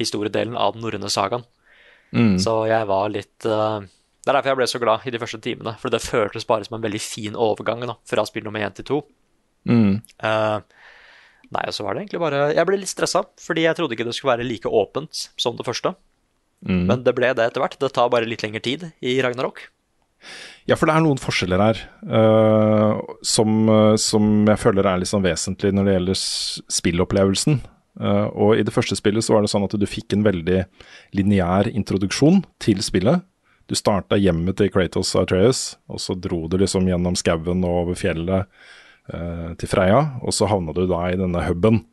historiedelen 0.00 0.56
av 0.56 0.74
den 0.74 0.84
norrøne 0.84 1.10
sagaen. 1.12 1.44
Mm. 2.16 2.36
Så 2.42 2.54
jeg 2.66 2.86
var 2.90 3.10
litt 3.12 3.46
uh, 3.46 3.78
Det 3.84 4.30
er 4.30 4.34
derfor 4.34 4.50
jeg 4.50 4.58
ble 4.58 4.66
så 4.72 4.80
glad 4.82 5.04
i 5.06 5.12
de 5.14 5.20
første 5.22 5.40
timene. 5.44 5.76
For 5.82 5.92
det 5.92 6.02
føltes 6.02 6.48
bare 6.48 6.66
som 6.66 6.78
en 6.78 6.84
veldig 6.84 7.02
fin 7.04 7.36
overgang 7.38 7.84
da, 7.86 7.98
fra 8.08 8.24
spill 8.28 8.46
nummer 8.46 8.64
én 8.64 8.76
til 8.76 8.88
to. 8.88 9.00
Mm. 9.68 10.00
Uh, 10.24 10.64
nei, 11.52 11.66
og 11.66 11.76
så 11.76 11.84
var 11.84 11.92
det 11.92 12.06
egentlig 12.06 12.22
bare 12.22 12.38
Jeg 12.56 12.64
ble 12.64 12.78
litt 12.80 12.90
stressa, 12.90 13.26
fordi 13.44 13.66
jeg 13.66 13.76
trodde 13.76 13.92
ikke 13.92 14.06
det 14.08 14.16
skulle 14.16 14.38
være 14.38 14.48
like 14.48 14.72
åpent 14.72 15.26
som 15.36 15.58
det 15.58 15.68
første. 15.68 15.92
Mm. 16.64 16.86
Men 16.88 17.04
det 17.04 17.14
ble 17.16 17.32
det 17.36 17.46
etter 17.46 17.62
hvert. 17.62 17.78
Det 17.80 17.92
tar 17.96 18.12
bare 18.12 18.28
litt 18.28 18.44
lengre 18.44 18.64
tid 18.64 18.88
i 19.00 19.18
Ragnarok. 19.24 19.62
Ja, 20.68 20.76
for 20.76 20.88
det 20.88 20.94
er 20.94 21.04
noen 21.04 21.20
forskjeller 21.20 21.62
her 21.62 21.78
uh, 22.10 23.00
som, 23.26 23.62
eh, 23.72 23.96
som 24.00 24.44
jeg 24.48 24.60
føler 24.60 24.86
er 24.86 25.06
sånn 25.08 25.24
vesentlig 25.24 25.72
når 25.74 25.86
det 25.86 25.94
gjelder 25.96 26.20
spillopplevelsen. 26.76 27.60
Uh, 28.00 28.26
og 28.28 28.60
i 28.60 28.64
det 28.66 28.74
første 28.74 28.96
spillet 28.98 29.24
så 29.24 29.34
var 29.34 29.44
det 29.44 29.52
sånn 29.52 29.66
at 29.66 29.76
du 29.76 29.86
fikk 29.88 30.14
en 30.14 30.26
veldig 30.26 30.62
lineær 31.16 31.70
introduksjon 31.72 32.42
til 32.62 32.84
spillet. 32.84 33.24
Du 33.70 33.76
starta 33.78 34.18
hjemmet 34.18 34.58
til 34.58 34.70
Kratos 34.72 35.14
og 35.14 35.24
Atreus, 35.24 35.62
og 35.90 36.02
så 36.02 36.16
dro 36.18 36.44
du 36.50 36.58
liksom 36.60 36.88
gjennom 36.90 37.16
skauen 37.18 37.64
og 37.66 37.84
over 37.84 37.98
fjellet 37.98 38.46
uh, 39.14 39.52
til 39.60 39.70
Freya, 39.70 40.02
og 40.22 40.34
så 40.36 40.48
havna 40.50 40.74
du 40.76 40.84
da 40.90 41.06
i 41.08 41.18
denne 41.20 41.46
huben 41.48 41.86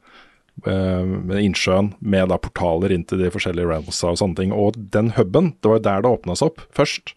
med 0.66 1.38
innsjøen, 1.38 1.92
med 2.02 2.32
da 2.32 2.40
portaler 2.42 2.90
inn 2.90 3.04
til 3.06 3.20
de 3.22 3.28
forskjellige 3.30 3.70
realmsa 3.70 4.10
og 4.10 4.18
sånne 4.18 4.40
ting. 4.40 4.54
Og 4.58 4.74
den 4.90 5.12
huben, 5.14 5.52
det 5.62 5.70
var 5.70 5.84
der 5.86 6.02
det 6.02 6.10
åpna 6.16 6.34
seg 6.34 6.50
opp 6.50 6.64
først. 6.74 7.14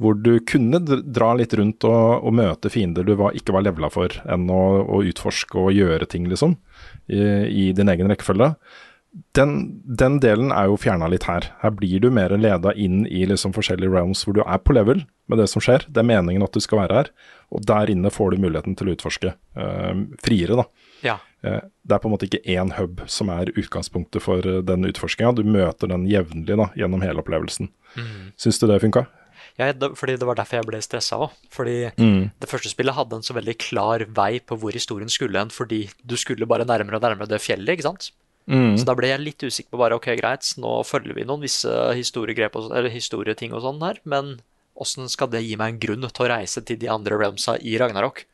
Hvor 0.00 0.16
du 0.16 0.38
kunne 0.48 0.80
dra 0.80 1.34
litt 1.36 1.52
rundt 1.58 1.84
og, 1.84 2.24
og 2.24 2.32
møte 2.38 2.70
fiender 2.72 3.04
du 3.04 3.12
var, 3.20 3.34
ikke 3.36 3.52
var 3.52 3.66
levela 3.66 3.90
for, 3.92 4.14
enn 4.24 4.46
å, 4.48 4.60
å 4.88 5.02
utforske 5.04 5.58
og 5.60 5.74
gjøre 5.76 6.08
ting, 6.08 6.28
liksom, 6.30 6.56
i, 7.12 7.20
i 7.20 7.66
din 7.76 7.92
egen 7.92 8.08
rekkefølge. 8.08 8.54
Den, 9.34 9.56
den 9.84 10.20
delen 10.22 10.52
er 10.54 10.68
jo 10.70 10.76
fjerna 10.78 11.08
litt 11.10 11.26
her. 11.26 11.48
Her 11.60 11.72
blir 11.74 11.98
du 12.00 12.08
mer 12.14 12.30
leda 12.38 12.72
inn 12.78 13.02
i 13.10 13.24
liksom 13.26 13.52
forskjellige 13.56 13.90
realms 13.90 14.22
hvor 14.24 14.36
du 14.38 14.44
er 14.44 14.60
på 14.62 14.76
level 14.76 15.02
med 15.28 15.42
det 15.42 15.48
som 15.50 15.62
skjer. 15.62 15.84
Det 15.90 16.00
er 16.00 16.06
meningen 16.06 16.44
at 16.46 16.54
du 16.54 16.62
skal 16.62 16.84
være 16.84 17.00
her, 17.00 17.10
og 17.50 17.66
der 17.66 17.90
inne 17.90 18.12
får 18.14 18.32
du 18.36 18.44
muligheten 18.46 18.78
til 18.78 18.88
å 18.88 18.94
utforske 18.94 19.34
eh, 19.34 20.04
friere, 20.22 20.62
da. 20.62 20.66
Ja. 21.04 21.18
Eh, 21.42 21.60
Det 21.82 21.96
er 21.96 22.02
på 22.02 22.06
en 22.08 22.14
måte 22.14 22.28
ikke 22.30 22.44
én 22.54 22.70
hub 22.78 23.02
som 23.10 23.34
er 23.34 23.50
utgangspunktet 23.50 24.22
for 24.22 24.46
eh, 24.46 24.62
den 24.62 24.86
utforskinga. 24.88 25.34
Du 25.34 25.42
møter 25.42 25.90
den 25.90 26.06
jevnlig 26.10 26.56
gjennom 26.78 27.02
hele 27.02 27.20
opplevelsen. 27.24 27.72
Syns 28.38 28.62
du 28.62 28.68
det 28.70 28.78
funka? 28.86 29.08
Ja, 29.60 29.74
fordi 29.98 30.16
det 30.16 30.26
var 30.28 30.38
derfor 30.38 30.60
jeg 30.60 30.68
ble 30.70 30.80
stressa 30.84 31.18
òg. 31.20 31.36
Fordi 31.52 31.76
det 32.40 32.48
første 32.48 32.72
spillet 32.72 32.96
hadde 32.96 33.20
en 33.20 33.26
så 33.26 33.36
veldig 33.36 33.56
klar 33.60 34.06
vei 34.16 34.40
på 34.40 34.56
hvor 34.56 34.72
historien 34.74 35.10
skulle 35.12 35.38
hen, 35.42 35.52
fordi 35.52 35.84
du 36.02 36.16
skulle 36.16 36.48
bare 36.48 36.64
nærmere 36.68 36.96
og 36.96 37.04
nærmere 37.04 37.28
det 37.28 37.42
fjellet, 37.44 37.76
ikke 37.76 37.88
sant? 37.90 38.10
Så 38.80 38.86
da 38.88 38.96
ble 38.98 39.10
jeg 39.12 39.22
litt 39.22 39.44
usikker 39.44 39.70
på 39.70 39.78
bare 39.78 39.94
ok, 40.00 40.08
greit, 40.18 40.48
nå 40.58 40.80
følger 40.88 41.14
vi 41.14 41.26
noen 41.28 41.44
visse 41.44 41.70
og, 41.70 42.88
historieting 42.90 43.52
og 43.54 43.62
sånn 43.62 43.84
her, 43.84 44.00
men 44.08 44.40
åssen 44.80 45.10
skal 45.12 45.30
det 45.30 45.44
gi 45.44 45.58
meg 45.60 45.74
en 45.74 45.80
grunn 45.82 46.08
til 46.08 46.24
å 46.24 46.30
reise 46.32 46.62
til 46.66 46.80
de 46.80 46.88
andre 46.90 47.18
realmsa 47.20 47.58
i 47.60 47.76
Ragnarok? 47.78 48.24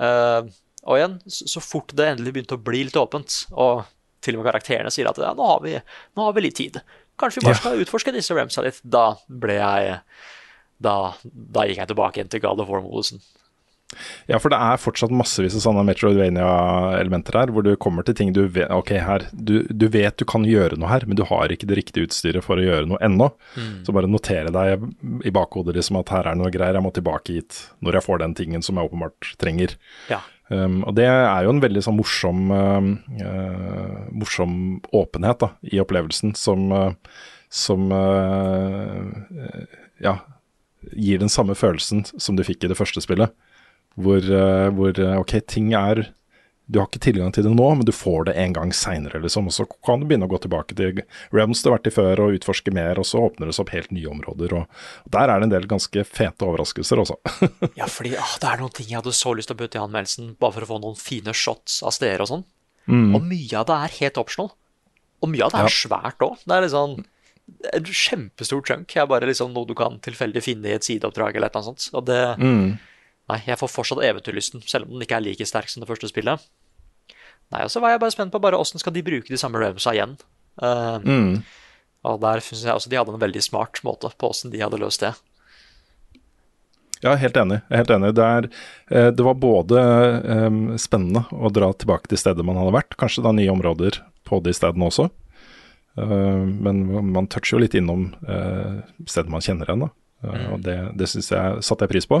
Eh, 0.00 0.50
og 0.88 0.96
igjen, 0.96 1.18
så, 1.28 1.46
så 1.52 1.62
fort 1.62 1.92
det 1.94 2.08
endelig 2.08 2.32
begynte 2.34 2.56
å 2.56 2.64
bli 2.64 2.82
litt 2.88 2.96
åpent, 2.98 3.42
og 3.52 3.84
til 4.24 4.36
og 4.36 4.42
med 4.42 4.50
karakterene 4.50 4.90
sier 4.92 5.08
at 5.10 5.20
ja, 5.20 5.30
nå 5.36 5.46
har 5.46 5.62
vi, 5.64 5.76
nå 6.16 6.26
har 6.26 6.34
vi 6.36 6.44
litt 6.44 6.58
tid, 6.58 6.80
kanskje 7.20 7.42
vi 7.42 7.50
bare 7.50 7.60
skal 7.60 7.82
utforske 7.84 8.14
disse 8.16 8.36
realmsa 8.36 8.64
litt, 8.66 8.80
da 8.84 9.10
ble 9.28 9.58
jeg 9.60 10.00
da, 10.80 10.96
da 11.24 11.68
gikk 11.68 11.82
jeg 11.82 11.92
tilbake 11.92 12.20
igjen 12.20 12.32
til 12.32 12.42
God 12.44 12.62
of 12.64 12.72
War-modusen. 12.72 13.20
Ja, 14.30 14.38
for 14.38 14.52
det 14.52 14.58
er 14.62 14.78
fortsatt 14.78 15.10
massevis 15.14 15.56
av 15.58 15.64
sånne 15.64 15.82
Metroidvania-elementer 15.88 17.34
her, 17.40 17.50
hvor 17.50 17.64
du 17.66 17.72
kommer 17.80 18.06
til 18.06 18.14
ting 18.14 18.30
du 18.36 18.44
vet 18.46 18.70
Ok, 18.70 18.92
her, 19.02 19.24
du, 19.34 19.64
du 19.66 19.88
vet 19.90 20.14
du 20.20 20.24
kan 20.30 20.46
gjøre 20.46 20.78
noe 20.78 20.92
her, 20.92 21.06
men 21.10 21.18
du 21.18 21.24
har 21.26 21.50
ikke 21.50 21.66
det 21.70 21.80
riktige 21.80 22.06
utstyret 22.06 22.46
for 22.46 22.60
å 22.60 22.66
gjøre 22.66 22.86
noe 22.92 23.00
ennå. 23.02 23.32
Så 23.86 23.94
bare 23.96 24.10
notere 24.10 24.52
deg 24.54 24.86
i 25.26 25.34
bakhodet 25.34 25.74
liksom 25.74 25.98
at 26.00 26.12
her 26.14 26.22
er 26.28 26.38
det 26.38 26.42
noe 26.44 26.54
greier, 26.54 26.78
jeg 26.78 26.86
må 26.86 26.94
tilbake 26.94 27.40
hit 27.40 27.64
når 27.82 27.98
jeg 27.98 28.06
får 28.06 28.22
den 28.22 28.36
tingen 28.38 28.62
som 28.66 28.78
jeg 28.78 28.92
åpenbart 28.92 29.32
trenger. 29.42 29.74
Ja. 30.12 30.22
Um, 30.50 30.80
og 30.82 30.96
det 30.98 31.06
er 31.06 31.44
jo 31.46 31.52
en 31.54 31.62
veldig 31.62 31.82
sånn 31.86 31.98
morsom, 32.00 32.50
uh, 32.50 32.80
morsom 34.10 34.54
åpenhet 34.98 35.44
da, 35.44 35.52
i 35.70 35.78
opplevelsen, 35.82 36.34
som, 36.38 36.64
uh, 36.74 37.20
som 37.46 37.86
uh, 37.94 39.06
ja, 40.02 40.16
gir 40.90 41.22
den 41.22 41.30
samme 41.30 41.54
følelsen 41.58 42.02
som 42.16 42.34
du 42.38 42.42
fikk 42.46 42.66
i 42.66 42.72
det 42.72 42.78
første 42.78 43.02
spillet. 43.04 43.30
Hvor, 44.00 44.22
hvor 44.74 44.96
ok, 45.18 45.32
ting 45.50 45.72
er 45.74 46.04
Du 46.70 46.78
har 46.78 46.86
ikke 46.86 47.00
tilgang 47.02 47.32
til 47.34 47.42
det 47.46 47.50
nå, 47.50 47.66
men 47.74 47.86
du 47.88 47.90
får 47.90 48.28
det 48.28 48.34
en 48.38 48.52
gang 48.54 48.70
seinere, 48.76 49.18
liksom. 49.24 49.48
Og 49.50 49.54
så 49.56 49.64
kan 49.86 49.98
du 49.98 50.06
begynne 50.06 50.28
å 50.28 50.30
gå 50.30 50.38
tilbake 50.44 50.76
til 50.78 51.00
realms 51.34 51.64
du 51.64 51.70
har 51.70 51.78
vært 51.78 51.90
i 51.90 51.94
før, 51.96 52.22
og 52.26 52.36
utforske 52.38 52.70
mer, 52.76 53.00
og 53.02 53.08
så 53.08 53.24
åpner 53.26 53.50
det 53.50 53.56
seg 53.56 53.64
opp 53.66 53.72
helt 53.74 53.90
nye 53.96 54.06
områder. 54.12 54.54
Og, 54.60 54.82
der 55.10 55.32
er 55.32 55.40
det 55.42 55.48
en 55.48 55.54
del 55.56 55.66
ganske 55.70 56.04
fete 56.06 56.46
overraskelser 56.46 57.02
også. 57.02 57.18
Ja, 57.80 57.88
fordi 57.90 58.14
ah, 58.20 58.36
det 58.42 58.48
er 58.52 58.62
noen 58.62 58.74
ting 58.76 58.88
jeg 58.90 59.00
hadde 59.00 59.14
så 59.16 59.32
lyst 59.34 59.50
til 59.50 59.58
å 59.58 59.60
putte 59.64 59.80
i 59.80 59.82
anmeldelsen, 59.82 60.34
bare 60.38 60.56
for 60.58 60.66
å 60.66 60.70
få 60.74 60.78
noen 60.84 60.98
fine 61.00 61.34
shots 61.34 61.80
av 61.86 61.94
steder 61.96 62.22
og 62.22 62.30
sånn. 62.30 62.46
Og 62.90 63.22
mye 63.22 63.54
av 63.60 63.66
det 63.68 63.76
er 63.76 63.96
helt 64.00 64.18
optional. 64.18 64.52
Og 65.22 65.30
mye 65.30 65.44
av 65.46 65.52
det 65.52 65.60
er 65.60 65.68
Ja. 65.68 65.74
svært 65.74 66.22
òg. 66.26 66.38
Det 66.46 66.54
er 66.56 66.64
litt 66.64 66.72
sånn 66.74 66.96
en 67.74 67.84
kjempestor 67.84 68.62
chunk. 68.66 68.86
Det 68.94 69.02
er 69.02 69.06
bare 69.10 69.26
liksom 69.26 69.52
noe 69.54 69.66
du 69.66 69.74
kan 69.78 69.98
tilfeldig 70.02 70.42
finne 70.42 70.70
i 70.70 70.74
et 70.78 70.86
sideoppdrag 70.86 71.34
eller 71.36 71.50
annet 71.50 71.66
sånt. 71.66 71.90
Og 71.94 72.06
det 72.06 72.20
Nei, 73.30 73.38
jeg 73.46 73.58
får 73.60 73.70
fortsatt 73.70 74.02
eventyrlysten, 74.02 74.62
selv 74.66 74.88
om 74.88 74.96
den 74.96 75.04
ikke 75.06 75.20
er 75.20 75.22
like 75.22 75.46
sterk 75.46 75.68
som 75.70 75.84
det 75.84 75.86
første 75.86 76.08
spillet. 76.10 76.42
Nei, 77.50 77.64
og 77.66 77.72
så 77.72 77.82
var 77.82 77.94
jeg 77.94 78.02
bare 78.02 78.14
spent 78.14 78.32
på 78.34 78.42
bare 78.42 78.58
åssen 78.60 78.82
skal 78.82 78.94
de 78.94 79.02
bruke 79.06 79.30
de 79.30 79.38
samme 79.40 79.58
realmsa 79.58 79.94
igjen. 79.96 80.14
Eh, 80.62 81.08
Og 82.06 82.20
der 82.22 82.40
syns 82.44 82.62
jeg 82.64 82.72
også 82.72 82.90
de 82.92 82.96
hadde 82.96 83.12
en 83.12 83.20
veldig 83.20 83.42
smart 83.44 83.82
måte 83.84 84.08
på 84.16 84.30
åssen 84.32 84.52
de 84.52 84.62
hadde 84.62 84.78
løst 84.80 85.02
det. 85.04 85.12
Ja, 87.00 87.14
helt 87.16 87.36
enig. 87.36 87.62
Helt 87.72 87.90
enig. 87.92 88.12
Det, 88.16 88.24
er, 88.24 88.48
eh, 88.92 89.08
det 89.16 89.24
var 89.24 89.38
både 89.40 89.80
um, 90.48 90.60
spennende 90.80 91.24
å 91.32 91.48
dra 91.52 91.70
tilbake 91.72 92.10
til 92.10 92.20
stedet 92.20 92.44
man 92.44 92.60
hadde 92.60 92.76
vært, 92.76 92.96
kanskje 93.00 93.24
da 93.24 93.32
nye 93.36 93.52
områder 93.52 94.02
på 94.28 94.40
de 94.44 94.52
stedene 94.56 94.88
også. 94.90 95.08
Uh, 95.98 96.44
men 96.44 96.84
man 97.12 97.28
toucher 97.32 97.56
jo 97.56 97.62
litt 97.64 97.76
innom 97.76 98.10
uh, 98.28 98.84
stedet 99.08 99.32
man 99.32 99.44
kjenner 99.44 99.68
igjen, 99.68 99.86
da. 99.88 99.90
Eh, 100.20 100.46
og 100.52 100.60
det, 100.64 100.76
det 101.00 101.08
synes 101.08 101.30
jeg 101.32 101.62
satte 101.64 101.86
jeg 101.86 101.92
pris 101.94 102.08
på. 102.08 102.20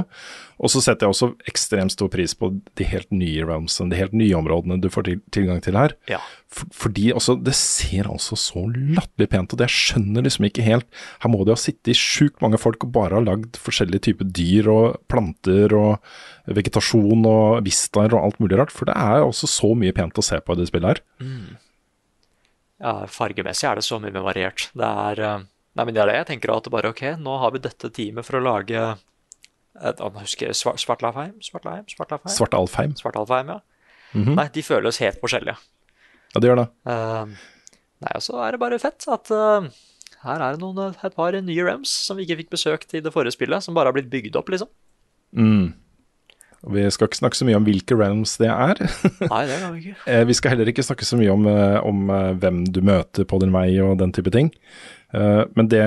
Og 0.60 0.72
så 0.72 0.82
setter 0.84 1.06
jeg 1.06 1.14
også 1.14 1.30
ekstremt 1.50 1.94
stor 1.94 2.10
pris 2.12 2.34
på 2.36 2.50
de 2.78 2.86
helt 2.88 3.10
nye 3.12 3.44
realmsene, 3.44 3.92
de 3.92 4.00
helt 4.00 4.16
nye 4.16 4.36
områdene 4.38 4.80
du 4.80 4.88
får 4.92 5.08
til, 5.08 5.20
tilgang 5.34 5.60
til 5.64 5.78
her. 5.78 5.94
Ja. 6.10 6.20
For, 6.52 6.70
fordi 6.86 7.10
også, 7.16 7.36
det 7.44 7.54
ser 7.58 8.08
altså 8.10 8.38
så 8.40 8.64
latterlig 8.68 9.30
pent 9.32 9.54
ut. 9.54 9.64
Jeg 9.64 9.76
skjønner 9.76 10.26
liksom 10.26 10.48
ikke 10.48 10.66
helt 10.66 10.88
Her 11.22 11.30
må 11.32 11.44
det 11.44 11.54
ha 11.54 11.60
sittet 11.60 11.98
sjukt 11.98 12.40
mange 12.44 12.60
folk 12.60 12.82
og 12.86 12.92
bare 12.96 13.18
ha 13.18 13.24
lagd 13.24 13.60
forskjellige 13.60 14.08
typer 14.10 14.28
dyr 14.28 14.70
og 14.72 15.00
planter 15.12 15.76
og 15.76 15.98
vegetasjon 16.50 17.26
og 17.28 17.60
vistaer 17.66 18.16
og 18.16 18.24
alt 18.24 18.40
mulig 18.42 18.58
rart. 18.60 18.74
For 18.74 18.88
det 18.88 18.96
er 18.96 19.24
også 19.24 19.50
så 19.50 19.74
mye 19.78 19.94
pent 19.96 20.18
å 20.18 20.24
se 20.24 20.40
på 20.40 20.56
i 20.56 20.62
det 20.62 20.70
spillet 20.72 20.96
her. 20.96 21.04
Ja, 22.80 22.94
fargemessig 23.12 23.68
er 23.68 23.76
det 23.76 23.84
så 23.84 24.00
mye 24.00 24.12
mer 24.14 24.24
variert. 24.24 24.70
Det 24.72 24.88
er 24.88 25.20
eh, 25.26 25.48
Nei, 25.80 25.86
men 25.88 25.96
det 25.96 26.02
er 26.02 26.10
det 26.10 26.16
jeg 26.18 26.26
tenker 26.34 26.50
at 26.52 26.66
bare 26.68 26.90
ok, 26.92 27.02
nå 27.24 27.38
har 27.40 27.54
vi 27.54 27.62
dette 27.64 27.88
teamet 27.96 28.26
for 28.26 28.36
å 28.36 28.42
lage 28.44 28.80
et, 29.80 29.96
Jeg 29.96 30.12
husker 30.18 30.50
Svart, 30.52 30.82
Svartlafheim? 30.82 31.38
Svartlafheim? 31.40 31.86
Svartlafheim? 31.88 32.34
Svart 32.34 32.56
Alfheim. 32.58 32.92
Svartalfheim, 32.98 33.54
ja. 33.54 33.60
Nei, 34.12 34.44
de 34.52 34.64
føles 34.66 34.98
helt 35.00 35.22
forskjellige. 35.22 35.56
Ja, 36.34 36.42
det 36.42 36.50
gjør 36.50 36.60
det. 36.60 36.66
Uh, 36.84 37.32
nei, 38.04 38.12
og 38.12 38.26
så 38.26 38.36
er 38.44 38.52
det 38.52 38.60
bare 38.60 38.80
fett 38.82 39.08
at 39.08 39.32
uh, 39.32 39.70
her 40.26 40.44
er 40.44 40.58
det 40.58 40.60
noen, 40.60 40.92
et 40.92 41.16
par 41.16 41.32
nye 41.32 41.64
Rems 41.64 41.94
som 42.10 42.20
vi 42.20 42.28
ikke 42.28 42.42
fikk 42.42 42.52
besøkt 42.58 42.92
i 42.92 43.00
det 43.00 43.14
forrige 43.14 43.38
spillet, 43.38 43.64
som 43.64 43.78
bare 43.78 43.88
har 43.88 43.96
blitt 43.96 44.12
bygd 44.12 44.36
opp, 44.36 44.52
liksom. 44.52 44.68
Og 46.60 46.74
Vi 46.76 46.84
skal 46.92 47.08
ikke 47.08 47.20
snakke 47.22 47.38
så 47.38 47.46
mye 47.48 47.56
om 47.56 47.64
hvilke 47.64 47.96
realms 47.96 48.36
det 48.40 48.50
er. 48.52 48.80
Nei, 49.32 49.42
det 49.48 49.58
kan 49.62 49.72
vi 49.72 49.80
ikke. 49.80 49.96
Eh, 50.04 50.24
Vi 50.28 50.36
skal 50.36 50.54
heller 50.54 50.68
ikke 50.68 50.84
snakke 50.84 51.08
så 51.08 51.16
mye 51.16 51.32
om, 51.32 51.46
eh, 51.48 51.78
om 51.86 52.10
eh, 52.12 52.32
hvem 52.42 52.64
du 52.68 52.82
møter 52.84 53.24
på 53.24 53.40
din 53.40 53.54
vei 53.54 53.70
og 53.80 53.96
den 54.02 54.12
type 54.12 54.32
ting. 54.34 54.52
Eh, 55.12 55.42
Men 55.54 55.68
det 55.68 55.82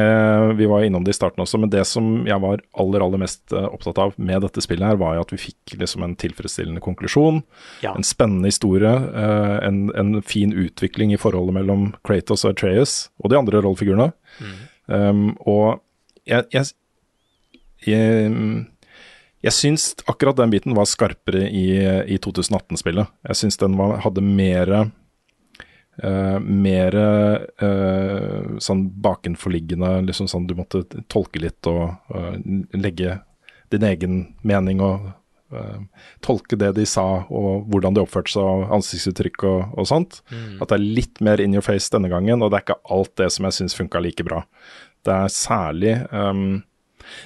vi 0.55 0.65
var 0.65 0.83
innom 0.83 1.03
det 1.03 1.13
i 1.13 1.17
starten 1.17 1.43
også, 1.43 1.59
men 1.61 1.71
det 1.71 1.85
som 1.87 2.25
jeg 2.27 2.39
var 2.43 2.61
aller 2.79 3.03
aller 3.05 3.21
mest 3.21 3.53
eh, 3.55 3.67
opptatt 3.69 4.01
av 4.01 4.13
med 4.17 4.43
dette 4.43 4.63
spillet, 4.63 4.85
her 4.87 4.99
var 4.99 5.15
jo 5.15 5.23
at 5.23 5.33
vi 5.33 5.39
fikk 5.45 5.77
liksom 5.79 6.03
en 6.03 6.15
tilfredsstillende 6.19 6.83
konklusjon. 6.83 7.41
Ja. 7.85 7.93
En 7.95 8.03
spennende 8.07 8.51
historie, 8.51 8.91
eh, 8.91 9.57
en, 9.67 9.87
en 9.95 10.21
fin 10.21 10.51
utvikling 10.51 11.13
i 11.13 11.21
forholdet 11.21 11.55
mellom 11.61 11.91
Kratos 12.03 12.43
og 12.43 12.57
Atreus 12.57 12.97
og 13.23 13.31
de 13.31 13.39
andre 13.39 13.63
rollefigurene. 13.63 14.11
Um, 14.91 15.37
og 15.47 15.79
jeg, 16.27 16.43
jeg, 16.51 16.73
jeg, 17.87 18.33
jeg 19.45 19.55
syns 19.55 19.93
akkurat 20.11 20.35
den 20.41 20.51
biten 20.51 20.75
var 20.75 20.89
skarpere 20.89 21.45
i, 21.47 21.77
i 22.11 22.17
2018-spillet. 22.19 23.07
Jeg 23.29 23.39
syns 23.39 23.59
den 23.61 23.77
var, 23.79 24.01
hadde 24.03 24.25
mer 24.25 24.73
Uh, 26.01 26.39
mer 26.41 26.95
uh, 26.97 28.55
sånn 28.57 28.87
bakenforliggende, 29.05 29.99
liksom 30.07 30.25
sånn 30.31 30.47
du 30.49 30.55
måtte 30.57 30.81
tolke 31.05 31.43
litt 31.43 31.69
og 31.69 31.91
uh, 32.09 32.33
legge 32.73 33.19
din 33.73 33.85
egen 33.87 34.17
mening 34.45 34.81
og 34.83 35.07
eh, 35.53 35.79
tolke 36.25 36.57
det 36.59 36.73
de 36.77 36.85
sa 36.89 37.05
og 37.25 37.69
hvordan 37.71 37.95
de 37.95 38.03
oppførte 38.03 38.35
seg 38.35 38.45
og 38.45 38.73
ansiktsuttrykk 38.77 39.45
og, 39.49 39.77
og 39.79 39.89
sånt. 39.89 40.19
At 40.61 40.69
det 40.69 40.77
er 40.77 40.91
litt 40.99 41.23
mer 41.25 41.41
in 41.41 41.55
your 41.57 41.65
face 41.65 41.89
denne 41.93 42.11
gangen, 42.11 42.43
og 42.43 42.51
det 42.51 42.59
er 42.59 42.67
ikke 42.67 42.93
alt 42.93 43.15
det 43.21 43.31
som 43.33 43.49
jeg 43.49 43.57
syns 43.59 43.77
funka 43.77 44.03
like 44.03 44.25
bra. 44.27 44.43
Det 45.03 45.15
er 45.15 45.33
særlig 45.35 45.95
um, 46.13 46.61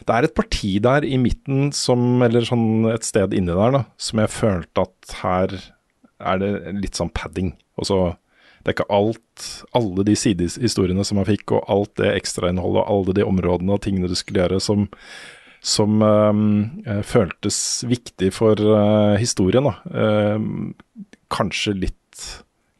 Det 0.07 0.13
er 0.13 0.25
et 0.25 0.37
parti 0.37 0.71
der 0.81 1.05
i 1.05 1.19
midten 1.21 1.71
som, 1.75 2.21
eller 2.25 2.47
sånn 2.47 2.87
et 2.89 3.05
sted 3.05 3.35
inni 3.37 3.53
der, 3.53 3.75
da, 3.75 3.83
som 4.01 4.23
jeg 4.23 4.33
følte 4.33 4.87
at 4.87 5.17
her 5.21 5.57
er 6.17 6.39
det 6.41 6.53
litt 6.79 6.97
sånn 6.97 7.13
padding. 7.13 7.53
Og 7.77 7.91
så 7.91 7.99
det 8.67 8.73
er 8.73 8.81
ikke 8.81 8.95
alt, 8.97 9.43
alle 9.79 10.03
de 10.03 10.13
sidehistoriene 10.19 11.03
som 11.07 11.21
man 11.21 11.27
fikk, 11.29 11.53
og 11.55 11.69
alt 11.71 11.93
det 12.01 12.09
ekstrainnholdet 12.17 12.81
og 12.81 12.89
alle 12.91 13.13
de 13.15 13.23
områdene 13.23 13.77
og 13.77 13.85
tingene 13.85 14.09
du 14.11 14.15
skulle 14.19 14.41
gjøre 14.41 14.59
som, 14.59 14.89
som 15.63 16.03
ehm, 16.03 16.49
eh, 16.83 16.99
føltes 17.07 17.61
viktig 17.87 18.33
for 18.35 18.59
eh, 18.59 19.13
historien. 19.21 19.69
Ehm, 19.87 20.73
kanskje 21.31 21.77
litt, 21.77 22.25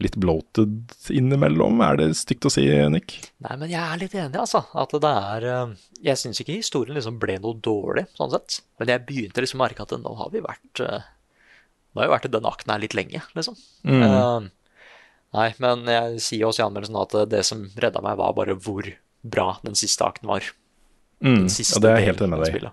litt 0.03 0.19
bloated 0.19 0.91
innimellom, 1.07 1.79
er 1.87 2.01
det 2.03 2.09
stygt 2.19 2.49
å 2.49 2.51
si, 2.51 2.67
Nick? 2.91 3.15
Nei, 3.47 3.55
men 3.55 3.71
jeg 3.71 3.85
er 3.85 4.03
litt 4.03 4.19
enig, 4.19 4.35
altså. 4.43 4.65
At 4.75 4.91
det 4.91 5.15
er 5.31 5.49
eh, 5.53 5.73
Jeg 6.11 6.19
syns 6.19 6.43
ikke 6.43 6.59
historien 6.59 6.99
liksom 6.99 7.15
ble 7.23 7.39
noe 7.39 7.55
dårlig, 7.63 8.09
sånn 8.19 8.35
sett. 8.35 8.59
Men 8.75 8.91
jeg 8.91 9.05
begynte 9.07 9.39
liksom 9.39 9.63
å 9.63 9.69
merke 9.69 9.87
at 9.87 9.95
nå 10.03 10.19
har 10.19 10.35
vi 10.35 10.43
vært 10.43 10.83
Nå 10.83 12.03
har 12.03 12.11
vi 12.11 12.13
vært 12.17 12.27
i 12.27 12.35
den 12.35 12.51
akten 12.51 12.75
her 12.75 12.83
litt 12.83 12.93
lenge, 12.93 13.23
liksom. 13.39 13.55
Eh, 13.87 14.51
Nei, 15.35 15.49
men 15.61 15.83
jeg 15.91 16.21
sier 16.23 16.47
også 16.47 16.63
i 16.63 16.65
anmeldelsen 16.67 16.97
at 17.01 17.15
det 17.31 17.43
som 17.45 17.65
redda 17.75 18.01
meg, 18.03 18.15
var 18.19 18.35
bare 18.37 18.55
hvor 18.55 18.87
bra 19.27 19.49
den 19.65 19.75
siste 19.77 20.05
akten 20.07 20.29
var. 20.29 20.45
Mm, 21.19 21.47
Den 21.47 21.51
siste 21.51 21.77
og 21.77 21.83
det 21.83 21.91
er 21.91 21.99
jeg 21.99 22.11
helt 22.11 22.23
enig 22.23 22.37
med 22.37 22.45
deg. 22.45 22.67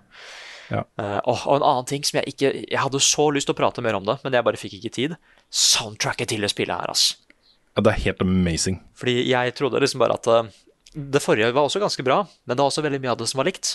Ja. 0.72 0.80
uh, 1.00 1.20
og, 1.28 1.42
og 1.44 1.58
en 1.58 1.66
annen 1.66 1.88
ting 1.88 2.04
som 2.08 2.16
jeg 2.16 2.32
ikke 2.32 2.48
Jeg 2.56 2.80
hadde 2.80 3.00
så 3.04 3.26
lyst 3.34 3.44
til 3.50 3.52
å 3.52 3.58
prate 3.58 3.82
mer 3.84 3.98
om 3.98 4.06
det, 4.06 4.16
men 4.24 4.36
jeg 4.36 4.46
bare 4.46 4.60
fikk 4.60 4.78
ikke 4.78 4.92
tid. 4.96 5.16
Soundtracket 5.52 6.30
til 6.32 6.44
det 6.44 6.52
spillet 6.52 6.76
her, 6.76 6.92
ass. 6.92 7.18
Ja, 7.74 7.82
det 7.84 7.92
er 7.92 8.04
helt 8.06 8.22
amazing. 8.24 8.78
Fordi 8.96 9.18
jeg 9.26 9.56
trodde 9.58 9.82
liksom 9.82 10.04
bare 10.04 10.16
at 10.16 10.28
uh, 10.30 10.52
det 10.94 11.22
forrige 11.24 11.52
var 11.52 11.66
også 11.66 11.82
ganske 11.82 12.04
bra, 12.06 12.22
men 12.44 12.54
det 12.54 12.62
var 12.62 12.70
også 12.70 12.84
veldig 12.84 13.02
mye 13.02 13.12
av 13.12 13.20
det 13.20 13.28
som 13.30 13.42
var 13.42 13.50
likt. 13.50 13.74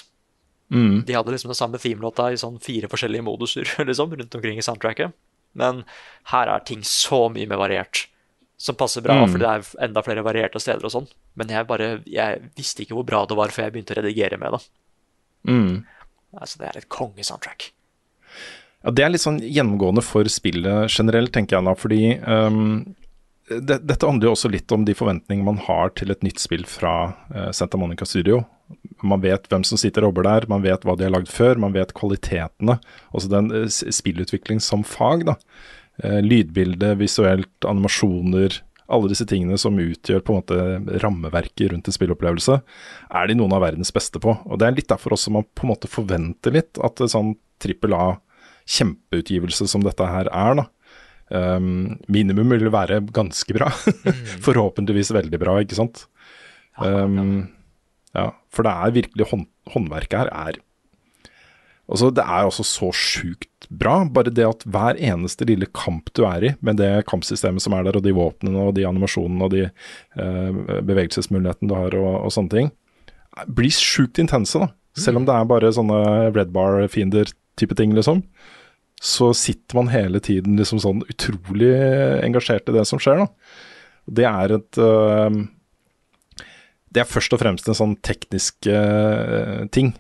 Mm. 0.69 1.01
De 1.05 1.15
hadde 1.17 1.33
liksom 1.33 1.49
den 1.49 1.57
samme 1.57 1.81
themelåta 1.81 2.29
i 2.31 2.37
sånn 2.39 2.59
fire 2.61 2.89
forskjellige 2.91 3.25
moduser 3.25 3.69
liksom, 3.89 4.13
rundt 4.15 4.37
omkring 4.39 4.61
i 4.61 4.65
soundtracket. 4.65 5.17
Men 5.57 5.83
her 6.29 6.51
er 6.53 6.63
ting 6.65 6.85
så 6.85 7.25
mye 7.33 7.49
mer 7.49 7.59
variert, 7.61 8.05
som 8.59 8.75
passer 8.75 9.01
bra, 9.05 9.15
Mm. 9.23 9.31
for 9.31 9.39
det 9.39 9.47
er 9.47 9.85
enda 9.87 10.01
flere 10.03 10.23
varierte 10.25 10.59
steder 10.59 10.83
og 10.83 10.91
sånn. 10.91 11.07
Men 11.39 11.47
jeg 11.53 11.67
bare 11.67 12.01
Jeg 12.05 12.41
visste 12.57 12.83
ikke 12.83 12.97
hvor 12.97 13.05
bra 13.07 13.25
det 13.25 13.37
var 13.39 13.53
før 13.55 13.63
jeg 13.69 13.73
begynte 13.77 13.95
å 13.95 14.01
redigere 14.01 14.37
med 14.41 14.51
det. 14.57 14.61
Mm. 15.47 15.85
Altså, 16.35 16.59
det 16.59 16.67
er 16.67 16.77
et 16.81 16.89
kongesoundtrack. 16.89 17.69
Ja, 18.83 18.91
Det 18.91 19.03
er 19.03 19.09
litt 19.13 19.23
sånn 19.23 19.39
gjennomgående 19.39 20.03
for 20.03 20.27
spillet 20.31 20.91
generelt, 20.91 21.31
tenker 21.35 21.57
jeg 21.57 21.65
da. 21.65 21.73
Fordi 21.79 22.01
um, 22.27 22.95
det, 23.49 23.79
dette 23.87 24.05
handler 24.05 24.29
jo 24.29 24.35
også 24.35 24.51
litt 24.51 24.71
om 24.75 24.83
de 24.85 24.93
forventningene 24.93 25.47
man 25.47 25.57
har 25.65 25.89
til 25.95 26.11
et 26.11 26.21
nytt 26.23 26.39
spill 26.39 26.65
fra 26.69 27.13
uh, 27.33 27.49
Santa 27.55 27.77
Monica 27.77 28.05
Studio. 28.05 28.43
Man 29.01 29.23
vet 29.23 29.47
hvem 29.49 29.63
som 29.65 29.79
sitter 29.81 30.03
og 30.03 30.11
jobber 30.11 30.27
der, 30.27 30.47
man 30.51 30.61
vet 30.61 30.83
hva 30.85 30.95
de 30.99 31.07
har 31.07 31.15
lagd 31.15 31.31
før, 31.31 31.57
man 31.57 31.73
vet 31.73 31.95
kvalitetene. 31.97 32.79
Også 33.15 33.31
den 33.31 33.51
uh, 33.51 33.65
spillutvikling 33.71 34.59
som 34.61 34.83
fag, 34.83 35.25
da. 35.31 35.39
Eh, 36.03 36.21
lydbilde, 36.23 36.93
visuelt, 36.95 37.65
animasjoner. 37.67 38.61
Alle 38.89 39.09
disse 39.11 39.27
tingene 39.27 39.57
som 39.59 39.77
utgjør 39.79 40.23
på 40.23 40.33
en 40.33 40.39
måte 40.39 40.99
rammeverket 41.03 41.73
rundt 41.73 41.89
en 41.89 41.95
spillopplevelse, 41.95 42.55
er 43.19 43.29
de 43.29 43.35
noen 43.37 43.53
av 43.53 43.65
verdens 43.65 43.91
beste 43.93 44.21
på. 44.23 44.33
Og 44.47 44.59
Det 44.59 44.67
er 44.67 44.77
litt 44.77 44.89
derfor 44.89 45.13
også 45.17 45.33
man 45.35 45.45
på 45.53 45.67
en 45.67 45.73
måte 45.73 45.91
forventer 45.91 46.55
litt 46.55 46.79
at 46.81 47.03
en 47.03 47.11
sånn 47.11 47.35
trippel 47.59 47.93
A 47.93 48.17
kjempeutgivelse 48.69 49.67
som 49.67 49.83
dette 49.83 50.05
her 50.05 50.29
er, 50.31 50.61
da. 50.61 50.65
Um, 51.29 51.99
minimum 52.09 52.49
vil 52.55 52.71
være 52.73 53.01
ganske 53.13 53.53
bra. 53.53 53.69
Forhåpentligvis 54.45 55.11
veldig 55.13 55.39
bra, 55.41 55.59
ikke 55.61 55.77
sant. 55.77 56.07
Um, 56.79 57.49
ja, 58.15 58.31
for 58.49 58.65
det 58.65 58.73
er 58.73 58.95
virkelig 59.01 59.29
hånd, 59.29 59.47
Håndverket 59.69 60.17
her 60.17 60.29
er 60.33 60.61
Altså, 61.89 62.11
det 62.13 62.21
er 62.21 62.45
altså 62.45 62.63
så 62.67 62.91
sjukt 62.93 63.65
bra. 63.69 64.03
Bare 64.13 64.33
det 64.33 64.45
at 64.45 64.65
hver 64.69 64.99
eneste 65.01 65.47
lille 65.49 65.65
kamp 65.73 66.11
du 66.13 66.23
er 66.27 66.45
i, 66.45 66.51
med 66.65 66.77
det 66.81 66.91
kampsystemet 67.09 67.63
som 67.63 67.73
er 67.73 67.87
der, 67.87 67.97
og 67.97 68.05
de 68.05 68.13
våpnene 68.13 68.67
og 68.67 68.75
de 68.77 68.85
animasjonene 68.87 69.47
og 69.47 69.55
de 69.55 69.63
eh, 69.65 70.59
bevegelsesmulighetene 70.85 71.71
du 71.71 71.75
har 71.77 71.97
og, 71.97 72.11
og 72.27 72.35
sånne 72.35 72.53
ting, 72.53 72.71
blir 73.57 73.73
sjukt 73.73 74.21
intense, 74.21 74.61
da. 74.61 74.69
Selv 74.99 75.21
om 75.21 75.25
det 75.25 75.33
er 75.33 75.49
bare 75.49 75.71
sånne 75.73 75.99
red 76.35 76.51
bar-fiender-type 76.53 77.77
ting, 77.77 77.93
liksom. 77.97 78.21
Så 79.01 79.31
sitter 79.37 79.79
man 79.79 79.91
hele 79.93 80.19
tiden 80.21 80.59
liksom 80.59 80.81
sånn 80.83 81.05
utrolig 81.07 81.71
engasjert 82.25 82.69
i 82.69 82.75
det 82.75 82.83
som 82.89 83.01
skjer, 83.01 83.23
da. 83.23 83.57
Det 84.09 84.25
er 84.25 84.53
et 84.55 84.77
øh, 84.81 85.35
Det 86.89 87.01
er 87.03 87.09
først 87.09 87.33
og 87.35 87.41
fremst 87.41 87.67
en 87.69 87.77
sånn 87.77 87.97
teknisk 88.05 88.65
øh, 88.65 89.67
ting 89.69 89.93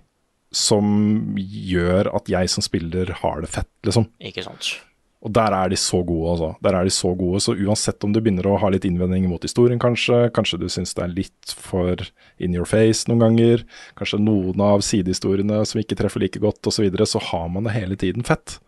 som 0.51 1.35
gjør 1.37 2.09
at 2.17 2.29
jeg 2.31 2.49
som 2.51 2.65
spiller 2.65 3.11
har 3.21 3.43
det 3.43 3.51
fett, 3.53 3.71
liksom. 3.85 4.07
Ikke 4.31 4.45
sant? 4.45 4.77
Og 5.19 5.33
der 5.35 5.51
er 5.51 5.67
de 5.67 5.75
så 5.75 5.99
gode, 6.07 6.31
altså. 6.31 6.49
Der 6.63 6.77
er 6.79 6.87
de 6.87 6.93
så 6.95 7.11
gode, 7.19 7.41
så 7.43 7.51
uansett 7.51 8.03
om 8.07 8.13
du 8.15 8.21
begynner 8.21 8.47
å 8.47 8.55
ha 8.61 8.69
litt 8.71 8.85
innvendinger 8.87 9.27
mot 9.27 9.43
historien, 9.43 9.79
kanskje, 9.81 10.29
kanskje 10.35 10.61
du 10.61 10.67
syns 10.71 10.95
det 10.95 11.03
er 11.03 11.15
litt 11.17 11.55
for 11.59 12.05
in 12.39 12.55
your 12.55 12.69
face 12.69 13.09
noen 13.09 13.25
ganger, 13.25 13.65
kanskje 13.99 14.21
noen 14.23 14.63
av 14.63 14.85
sidehistoriene 14.87 15.59
som 15.67 15.81
ikke 15.83 15.97
treffer 15.99 16.23
like 16.23 16.39
godt, 16.39 16.61
osv., 16.63 16.79
så, 16.79 16.85
videre, 16.87 17.09
så 17.09 17.19
har 17.33 17.49
man 17.51 17.67
det 17.67 17.75
hele 17.75 17.99
tiden 17.99 18.23
fett. 18.23 18.61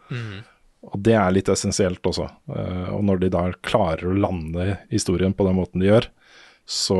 Og 0.91 0.97
det 1.05 1.15
er 1.15 1.31
litt 1.31 1.49
essensielt 1.53 2.03
også. 2.09 2.27
Eh, 2.51 2.87
og 2.97 3.05
når 3.07 3.21
de 3.21 3.31
da 3.31 3.45
klarer 3.63 4.11
å 4.11 4.17
lande 4.17 4.73
historien 4.91 5.31
på 5.37 5.47
den 5.47 5.55
måten 5.55 5.79
de 5.79 5.87
gjør, 5.87 6.09
så, 6.67 6.99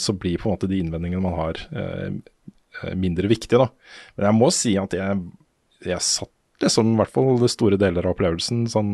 så 0.00 0.14
blir 0.16 0.40
på 0.40 0.48
en 0.48 0.56
måte 0.56 0.68
de 0.70 0.78
innvendingene 0.82 1.22
man 1.22 1.38
har, 1.38 1.60
eh, 1.70 2.10
mindre 2.98 3.30
viktig, 3.30 3.58
da. 3.60 3.68
Men 4.16 4.28
jeg 4.28 4.38
må 4.38 4.52
si 4.54 4.76
at 4.80 4.96
jeg, 4.96 5.18
jeg 5.86 6.06
satt 6.06 6.32
liksom, 6.62 6.94
i 6.94 7.00
hvert 7.00 7.14
fall 7.14 7.48
store 7.50 7.78
deler 7.80 8.06
av 8.06 8.14
opplevelsen 8.14 8.64
sånn 8.70 8.92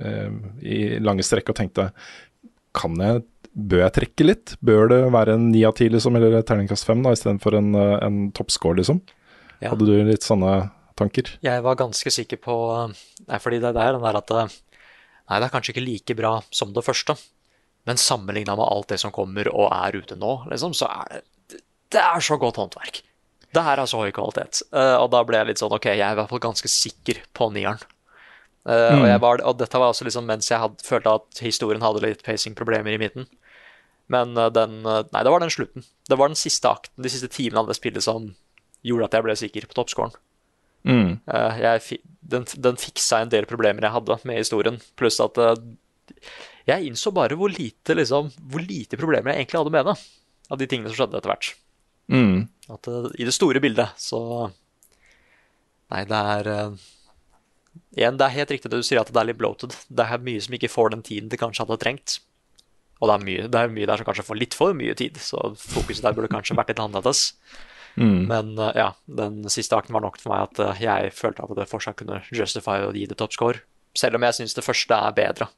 eh, 0.00 0.30
i 0.66 0.78
lange 1.02 1.24
strekk 1.26 1.52
og 1.52 1.60
tenkte 1.60 1.90
kan 2.76 2.98
jeg, 3.00 3.24
Bør 3.56 3.86
jeg 3.86 3.92
trekke 3.96 4.24
litt? 4.26 4.50
Bør 4.60 4.90
det 4.90 4.98
være 5.14 5.32
en 5.38 5.46
ni 5.48 5.62
av 5.64 5.72
ti, 5.78 5.86
liksom, 5.88 6.18
eller 6.18 6.42
terningkast 6.44 6.84
fem, 6.84 7.00
istedenfor 7.08 7.54
en, 7.56 7.70
eh, 7.80 7.94
en 8.04 8.18
toppscore, 8.36 8.76
liksom? 8.82 8.98
Ja. 9.62 9.70
Hadde 9.70 9.86
du 9.88 9.94
litt 10.04 10.26
sånne 10.26 10.66
tanker? 10.98 11.30
Jeg 11.40 11.62
var 11.64 11.78
ganske 11.80 12.12
sikker 12.12 12.36
på 12.44 12.56
Nei, 12.92 13.38
fordi 13.40 13.62
det 13.62 13.70
er 13.72 13.96
den 13.96 14.04
der 14.04 14.18
at 14.20 14.34
eh, 14.34 14.58
Nei, 15.30 15.38
det 15.40 15.46
er 15.46 15.54
kanskje 15.54 15.72
ikke 15.72 15.86
like 15.86 16.18
bra 16.18 16.34
som 16.54 16.74
det 16.76 16.84
første, 16.84 17.16
men 17.88 17.98
sammenligna 17.98 18.58
med 18.58 18.68
alt 18.68 18.92
det 18.92 19.00
som 19.00 19.14
kommer 19.14 19.48
og 19.48 19.72
er 19.72 19.96
ute 20.02 20.20
nå, 20.20 20.36
liksom, 20.52 20.76
så 20.76 20.90
er 20.92 21.16
det 21.16 21.24
Det 21.92 22.02
er 22.02 22.24
så 22.24 22.38
godt 22.40 22.58
håndverk. 22.60 23.02
Det 23.54 23.64
her 23.64 23.80
er 23.80 23.88
så 23.88 24.02
høy 24.02 24.12
kvalitet. 24.14 24.62
Uh, 24.74 24.98
og 25.00 25.10
da 25.14 25.22
ble 25.26 25.38
jeg 25.40 25.50
litt 25.50 25.62
sånn 25.62 25.74
OK, 25.74 25.88
jeg 25.92 26.04
er 26.04 26.16
i 26.16 26.18
hvert 26.18 26.32
fall 26.32 26.42
ganske 26.44 26.70
sikker 26.70 27.22
på 27.36 27.50
nieren. 27.54 27.80
Eh, 28.66 28.96
og, 28.96 29.04
jeg 29.06 29.20
var, 29.22 29.38
og 29.46 29.60
dette 29.60 29.78
var 29.78 29.92
også 29.92 30.08
liksom 30.08 30.24
mens 30.26 30.48
jeg 30.50 30.58
hadde, 30.58 30.82
følte 30.82 31.12
at 31.20 31.38
historien 31.38 31.84
hadde 31.84 32.00
litt 32.02 32.24
pacing-problemer 32.26 32.96
i 32.96 32.98
midten. 32.98 33.28
Men 34.10 34.34
uh, 34.34 34.48
den 34.50 34.80
Nei, 34.82 35.22
det 35.22 35.30
var 35.30 35.42
den 35.42 35.54
slutten. 35.54 35.86
Det 36.10 36.18
var 36.18 36.32
den 36.32 36.38
siste 36.38 36.72
akten, 36.72 36.98
de 37.02 37.12
siste 37.12 37.30
timene 37.30 37.62
av 37.62 37.70
det 37.70 37.78
spillet 37.78 38.02
som 38.02 38.32
gjorde 38.86 39.06
at 39.06 39.16
jeg 39.16 39.26
ble 39.26 39.36
sikker 39.38 39.68
på 39.70 39.78
toppscoren. 39.78 40.18
Mm. 40.86 41.16
Jeg, 41.26 42.00
den, 42.30 42.44
den 42.62 42.76
fiksa 42.78 43.18
en 43.22 43.30
del 43.32 43.48
problemer 43.50 43.82
jeg 43.82 43.94
hadde 43.96 44.18
med 44.28 44.38
historien, 44.38 44.76
pluss 44.98 45.18
at 45.24 45.40
jeg 46.66 46.86
innså 46.86 47.10
bare 47.14 47.38
hvor 47.38 47.50
lite, 47.50 47.96
liksom, 47.98 48.30
hvor 48.50 48.62
lite 48.62 48.98
problemer 48.98 49.32
jeg 49.32 49.44
egentlig 49.44 49.62
hadde 49.62 49.74
med 49.74 49.88
det. 49.90 49.96
Av 50.50 50.60
de 50.60 50.68
tingene 50.70 50.90
som 50.92 51.00
skjedde 51.00 51.18
etter 51.18 51.32
hvert. 51.32 51.50
Mm. 52.12 52.46
At 52.72 52.88
eh, 52.90 53.08
I 53.18 53.26
det 53.26 53.34
store 53.34 53.62
bildet, 53.62 53.98
så 53.98 54.20
Nei, 55.86 56.02
det 56.10 56.18
er 56.18 56.48
uh, 56.50 56.86
Igjen, 57.94 58.16
det 58.18 58.26
er 58.26 58.34
helt 58.40 58.52
riktig 58.54 58.70
det 58.72 58.80
du 58.80 58.86
sier, 58.86 59.00
at 59.00 59.12
det 59.12 59.20
er 59.20 59.28
litt 59.28 59.38
bloated. 59.38 59.74
Det 59.86 60.06
er 60.06 60.24
mye 60.24 60.40
som 60.42 60.56
ikke 60.56 60.72
får 60.72 60.90
den 60.94 61.04
tiden 61.06 61.30
det 61.30 61.38
kanskje 61.40 61.62
hadde 61.62 61.78
trengt. 61.82 62.16
Og 62.98 63.08
det 63.08 63.14
er 63.14 63.24
mye, 63.28 63.44
det 63.52 63.60
er 63.60 63.72
mye 63.72 63.88
der 63.88 64.00
som 64.00 64.08
kanskje 64.08 64.24
får 64.26 64.40
litt 64.40 64.56
for 64.56 64.76
mye 64.76 64.96
tid, 64.98 65.20
så 65.20 65.52
fokuset 65.60 66.04
der 66.04 66.16
burde 66.16 66.32
kanskje 66.32 66.56
vært 66.58 66.72
litt 66.72 66.82
annerledes. 66.82 67.22
Mm. 68.00 68.26
Men 68.32 68.50
uh, 68.58 68.72
ja, 68.76 68.88
den 69.20 69.44
siste 69.52 69.78
akten 69.78 69.96
var 69.96 70.04
nok 70.04 70.18
for 70.20 70.32
meg 70.32 70.48
at 70.48 70.82
jeg 70.82 71.14
følte 71.16 71.46
at 71.46 71.54
det 71.60 71.68
fortsatt 71.70 72.00
kunne 72.00 72.22
justify 72.34 72.80
å 72.84 72.92
gi 72.96 73.06
det 73.08 73.20
toppscore. 73.20 73.62
Selv 73.96 74.18
om 74.18 74.26
jeg 74.26 74.40
syns 74.40 74.56
det 74.56 74.66
første 74.66 74.98
er 74.98 75.16
bedre. 75.16 75.48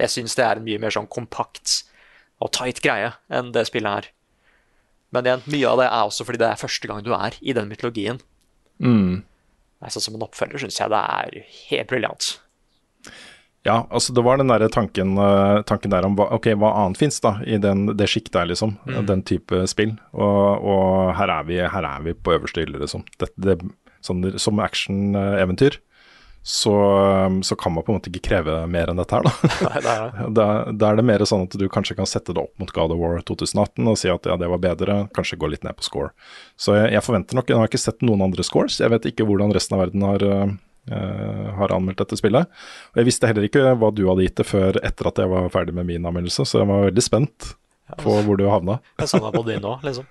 Jeg 0.00 0.12
syns 0.12 0.36
det 0.38 0.46
er 0.46 0.60
en 0.60 0.66
mye 0.66 0.82
mer 0.82 0.94
sånn 0.94 1.10
kompakt 1.10 1.80
og 2.40 2.52
tight 2.56 2.82
greie 2.84 3.14
enn 3.32 3.54
det 3.54 3.66
spillet 3.68 3.96
her. 3.96 4.12
Men 5.14 5.26
igjen, 5.26 5.42
mye 5.50 5.72
av 5.72 5.80
det 5.80 5.88
er 5.88 6.04
også 6.04 6.26
fordi 6.26 6.40
det 6.42 6.50
er 6.50 6.60
første 6.60 6.90
gang 6.90 7.02
du 7.06 7.10
er 7.16 7.36
i 7.40 7.56
den 7.56 7.70
mytologien. 7.70 8.20
Mm. 8.78 9.22
Sånn 9.88 10.04
som 10.04 10.16
en 10.16 10.24
oppfølger 10.26 10.62
syns 10.62 10.78
jeg 10.80 10.92
det 10.92 11.00
er 11.00 11.42
helt 11.70 11.90
briljant. 11.90 12.32
Ja, 13.66 13.82
altså 13.92 14.14
det 14.16 14.22
var 14.24 14.38
den 14.40 14.48
der 14.48 14.62
tanken, 14.72 15.18
eh, 15.20 15.60
tanken 15.68 15.92
der 15.92 16.06
om 16.06 16.14
hva, 16.16 16.30
okay, 16.32 16.56
hva 16.56 16.70
annet 16.80 17.00
fins 17.00 17.20
i 17.44 17.58
den, 17.60 17.90
det 17.96 18.08
sjiktet 18.08 18.38
her, 18.40 18.48
liksom. 18.48 18.78
Den 19.08 19.24
type 19.28 19.66
spill. 19.68 19.98
Og, 20.16 20.64
og 20.64 21.12
her, 21.18 21.32
er 21.34 21.48
vi, 21.48 21.58
her 21.60 21.88
er 21.90 22.06
vi 22.06 22.16
på 22.16 22.38
øverste 22.38 22.64
hylle, 22.64 22.80
liksom. 22.80 23.04
Det, 23.20 23.28
det, 23.36 23.58
sånn, 24.06 24.24
som 24.40 24.62
actioneventyr 24.64 25.76
så, 26.42 26.74
så 27.42 27.56
kan 27.56 27.72
man 27.72 27.84
på 27.84 27.92
en 27.92 27.98
måte 27.98 28.08
ikke 28.08 28.30
kreve 28.30 28.54
mer 28.70 28.88
enn 28.88 29.00
dette 29.00 29.18
her. 29.18 29.26
Nei, 29.66 29.80
er. 29.92 30.30
Da, 30.32 30.46
da 30.72 30.88
er 30.88 30.96
det 30.96 31.04
mer 31.04 31.24
sånn 31.28 31.44
at 31.44 31.56
du 31.60 31.66
kanskje 31.72 31.98
kan 31.98 32.08
sette 32.08 32.32
det 32.36 32.40
opp 32.40 32.54
mot 32.62 32.72
God 32.72 32.94
of 32.94 33.00
War 33.02 33.20
2018 33.28 33.90
og 33.90 33.98
si 34.00 34.08
at 34.12 34.28
ja, 34.28 34.38
det 34.40 34.48
var 34.48 34.62
bedre, 34.62 35.02
kanskje 35.16 35.38
gå 35.40 35.50
litt 35.52 35.66
ned 35.66 35.76
på 35.76 35.84
score. 35.84 36.14
Så 36.56 36.78
jeg, 36.78 36.94
jeg 36.96 37.04
forventer 37.04 37.36
nok, 37.36 37.52
jeg 37.52 37.60
har 37.60 37.68
ikke 37.68 37.82
sett 37.82 38.00
noen 38.06 38.24
andre 38.24 38.46
scores, 38.46 38.80
jeg 38.80 38.92
vet 38.92 39.10
ikke 39.12 39.28
hvordan 39.28 39.52
resten 39.56 39.76
av 39.76 39.84
verden 39.84 40.06
har, 40.08 40.24
uh, 40.24 41.50
har 41.60 41.76
anmeldt 41.76 42.00
dette 42.00 42.18
spillet. 42.22 42.48
Og 42.94 43.02
jeg 43.02 43.10
visste 43.10 43.28
heller 43.28 43.44
ikke 43.50 43.74
hva 43.76 43.92
du 43.92 44.06
hadde 44.08 44.24
gitt 44.24 44.40
det 44.40 44.48
før 44.48 44.80
etter 44.80 45.12
at 45.12 45.20
jeg 45.20 45.32
var 45.34 45.52
ferdig 45.52 45.76
med 45.76 45.90
min 45.92 46.08
anmeldelse, 46.08 46.48
så 46.48 46.62
jeg 46.62 46.72
var 46.72 46.88
veldig 46.88 47.04
spent 47.04 47.52
på 48.00 48.16
hvor 48.24 48.40
du 48.40 48.46
havna. 48.48 48.78
Jeg 49.02 49.10
savna 49.10 49.32
på 49.34 49.42
din 49.48 49.64
òg, 49.66 49.82
liksom. 49.82 50.06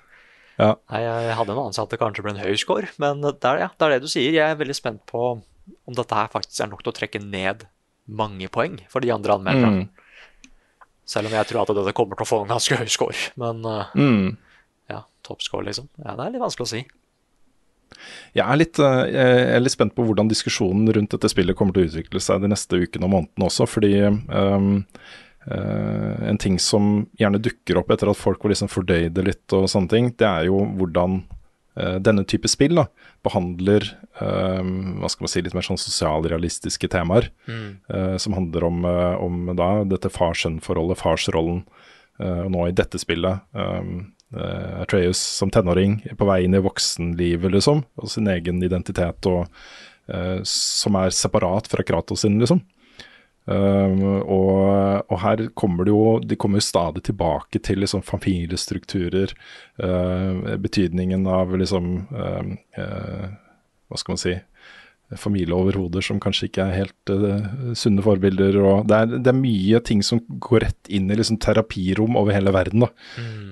Ja. 0.60 0.74
Nei, 0.92 1.00
jeg 1.06 1.36
hadde 1.40 1.54
en 1.54 1.62
anelse 1.62 1.84
at 1.86 1.94
det 1.94 2.00
kanskje 2.02 2.24
ble 2.26 2.34
en 2.34 2.42
høy 2.44 2.58
score, 2.60 2.90
men 3.00 3.22
det 3.24 3.48
er, 3.48 3.62
ja, 3.62 3.70
det 3.72 3.86
er 3.86 3.94
det 3.94 4.00
du 4.04 4.10
sier. 4.12 4.34
Jeg 4.36 4.44
er 4.44 4.58
veldig 4.60 4.76
spent 4.76 5.00
på 5.08 5.38
om 5.90 5.96
dette 5.98 6.16
her 6.16 6.30
faktisk 6.32 6.62
er 6.64 6.70
nok 6.72 6.84
til 6.84 6.94
å 6.94 6.98
trekke 7.00 7.22
ned 7.24 7.66
mange 8.10 8.50
poeng 8.50 8.80
for 8.90 9.06
de 9.06 9.12
andre 9.14 9.36
anmelderne. 9.38 9.88
Mm. 9.88 10.54
Selv 11.10 11.30
om 11.30 11.34
jeg 11.34 11.50
tror 11.50 11.64
at 11.64 11.74
dette 11.78 11.96
kommer 11.98 12.18
til 12.18 12.26
å 12.26 12.30
få 12.30 12.44
en 12.44 12.52
ganske 12.54 12.78
høy 12.80 12.90
score. 12.90 13.18
Men 13.42 13.64
uh, 13.66 13.92
Mm. 13.98 14.38
ja, 14.90 15.04
toppscore, 15.26 15.66
liksom. 15.70 15.90
Ja, 16.04 16.16
det 16.18 16.26
er 16.28 16.36
litt 16.36 16.44
vanskelig 16.44 16.68
å 16.68 16.74
si. 16.74 16.84
Jeg 18.38 18.46
er, 18.46 18.58
litt, 18.60 18.78
eh, 18.78 19.00
jeg 19.10 19.56
er 19.56 19.64
litt 19.64 19.74
spent 19.74 19.96
på 19.98 20.04
hvordan 20.06 20.30
diskusjonen 20.30 20.92
rundt 20.94 21.10
dette 21.16 21.32
spillet 21.32 21.58
kommer 21.58 21.74
til 21.74 21.88
å 21.88 21.90
utvikle 21.90 22.22
seg 22.22 22.44
de 22.44 22.52
neste 22.52 22.78
ukene 22.78 23.08
og 23.08 23.14
månedene 23.16 23.48
også, 23.48 23.66
fordi 23.66 23.96
um, 24.06 24.86
uh, 25.50 26.14
en 26.30 26.38
ting 26.42 26.60
som 26.62 27.08
gjerne 27.20 27.42
dukker 27.42 27.82
opp 27.82 27.90
etter 27.96 28.12
at 28.12 28.20
folk 28.20 28.46
var 28.46 28.54
liksom 28.54 28.70
fordøyde 28.70 29.26
litt 29.26 29.58
og 29.58 29.66
sånne 29.74 29.90
ting, 29.90 30.12
det 30.22 30.30
er 30.30 30.48
jo 30.52 30.62
hvordan 30.78 31.24
denne 32.04 32.26
type 32.28 32.50
spill 32.52 32.76
da, 32.80 32.86
behandler 33.26 33.86
um, 34.20 35.00
hva 35.00 35.10
skal 35.12 35.26
man 35.26 35.32
si, 35.32 35.44
litt 35.44 35.56
mer 35.58 35.66
sånn 35.66 35.80
sosialrealistiske 35.80 36.90
temaer. 36.92 37.30
eh, 37.92 38.16
som 38.22 38.36
handler 38.38 38.68
om, 38.68 38.86
eh, 38.86 39.16
om 39.24 39.52
da, 39.56 39.70
dette 39.88 40.12
far-sønn-forholdet, 40.14 41.00
farsrollen. 41.02 41.64
Uh, 42.20 42.44
og 42.44 42.50
nå 42.52 42.64
i 42.68 42.76
dette 42.76 43.00
spillet 43.00 43.40
um, 43.56 44.10
uh, 44.36 44.82
Atreus 44.82 45.22
som 45.22 45.52
tenåring 45.54 46.02
på 46.20 46.28
vei 46.28 46.42
inn 46.44 46.58
i 46.58 46.64
voksenlivet, 46.64 47.52
liksom. 47.54 47.86
Og 48.02 48.12
sin 48.12 48.28
egen 48.28 48.60
identitet, 48.66 49.30
og, 49.30 49.48
eh, 50.12 50.40
som 50.44 50.98
er 51.00 51.16
separat 51.16 51.70
fra 51.72 51.86
Kratos 51.86 52.26
sin, 52.26 52.40
liksom. 52.42 52.62
Um, 53.50 54.02
og, 54.30 55.06
og 55.10 55.18
her 55.24 55.48
kommer 55.58 55.88
det 55.88 55.94
jo 55.94 56.20
De 56.22 56.36
kommer 56.38 56.62
jo 56.62 56.68
stadig 56.68 57.02
tilbake 57.08 57.58
til 57.66 57.82
liksom 57.82 58.04
familiestrukturer. 58.06 59.34
uh, 59.82 60.58
betydningen 60.62 61.26
av 61.26 61.56
liksom 61.58 61.88
eh, 62.14 62.52
uh, 62.78 63.26
Hva 63.90 63.98
skal 63.98 64.14
man 64.14 64.22
si 64.22 64.36
Familieoverhoder 65.18 66.06
som 66.06 66.20
kanskje 66.22 66.52
ikke 66.52 66.68
er 66.68 66.76
helt 66.84 67.10
uh, 67.10 67.74
sunne 67.74 68.04
forbilder. 68.06 68.60
Og 68.62 68.84
det, 68.86 69.00
er, 69.00 69.16
det 69.18 69.32
er 69.32 69.40
mye 69.40 69.80
ting 69.82 70.04
som 70.06 70.22
går 70.22 70.68
rett 70.68 70.92
inn 70.94 71.10
i 71.10 71.18
liksom 71.18 71.40
terapirom 71.42 72.20
over 72.20 72.36
hele 72.36 72.54
verden. 72.54 72.86
da. 72.86 72.92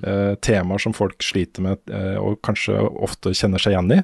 Eh, 0.05 0.35
temaer 0.45 0.83
som 0.83 0.93
folk 0.93 1.17
sliter 1.25 1.65
med 1.65 1.89
og 2.21 2.37
kanskje 2.45 2.77
ofte 2.77 3.33
kjenner 3.33 3.63
seg 3.63 3.73
igjen 3.73 3.95
i. 3.95 4.03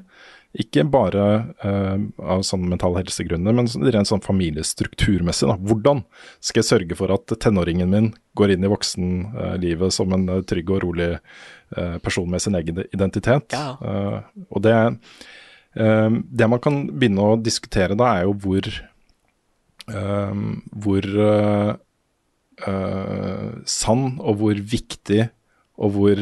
Ikke 0.54 0.84
bare 0.86 1.24
uh, 1.66 1.98
av 2.22 2.44
sånn 2.46 2.68
mental 2.70 2.94
helsegrunner, 3.00 3.56
men 3.58 3.66
sånn- 3.70 3.88
rent 3.90 4.10
sånn 4.10 4.22
familiestrukturmessig. 4.22 5.48
Da. 5.50 5.56
Hvordan 5.58 6.04
skal 6.38 6.62
jeg 6.62 6.68
sørge 6.70 6.98
for 7.00 7.14
at 7.16 7.34
tenåringen 7.42 7.90
min 7.90 8.12
går 8.38 8.54
inn 8.54 8.68
i 8.68 8.70
voksenlivet 8.70 9.94
som 9.94 10.14
en 10.14 10.28
eh, 10.30 10.44
trygg 10.50 10.70
og 10.74 10.84
rolig 10.86 11.10
uh, 11.18 11.98
person 12.06 12.30
med 12.30 12.44
sin 12.46 12.58
egen 12.60 12.84
identitet? 12.86 13.50
Ja. 13.54 13.74
Uh, 13.82 14.46
og 14.54 14.62
det, 14.66 14.76
det 15.74 16.48
man 16.50 16.62
kan 16.62 16.84
begynne 16.92 17.32
å 17.34 17.42
diskutere 17.42 17.98
da, 17.98 18.12
er 18.20 18.28
jo 18.28 18.38
hvor 18.46 18.70
hvor 20.84 21.08
sann 23.68 24.04
og 24.22 24.38
hvor 24.40 24.62
viktig 24.74 25.26
og 25.82 25.96
hvor 25.98 26.22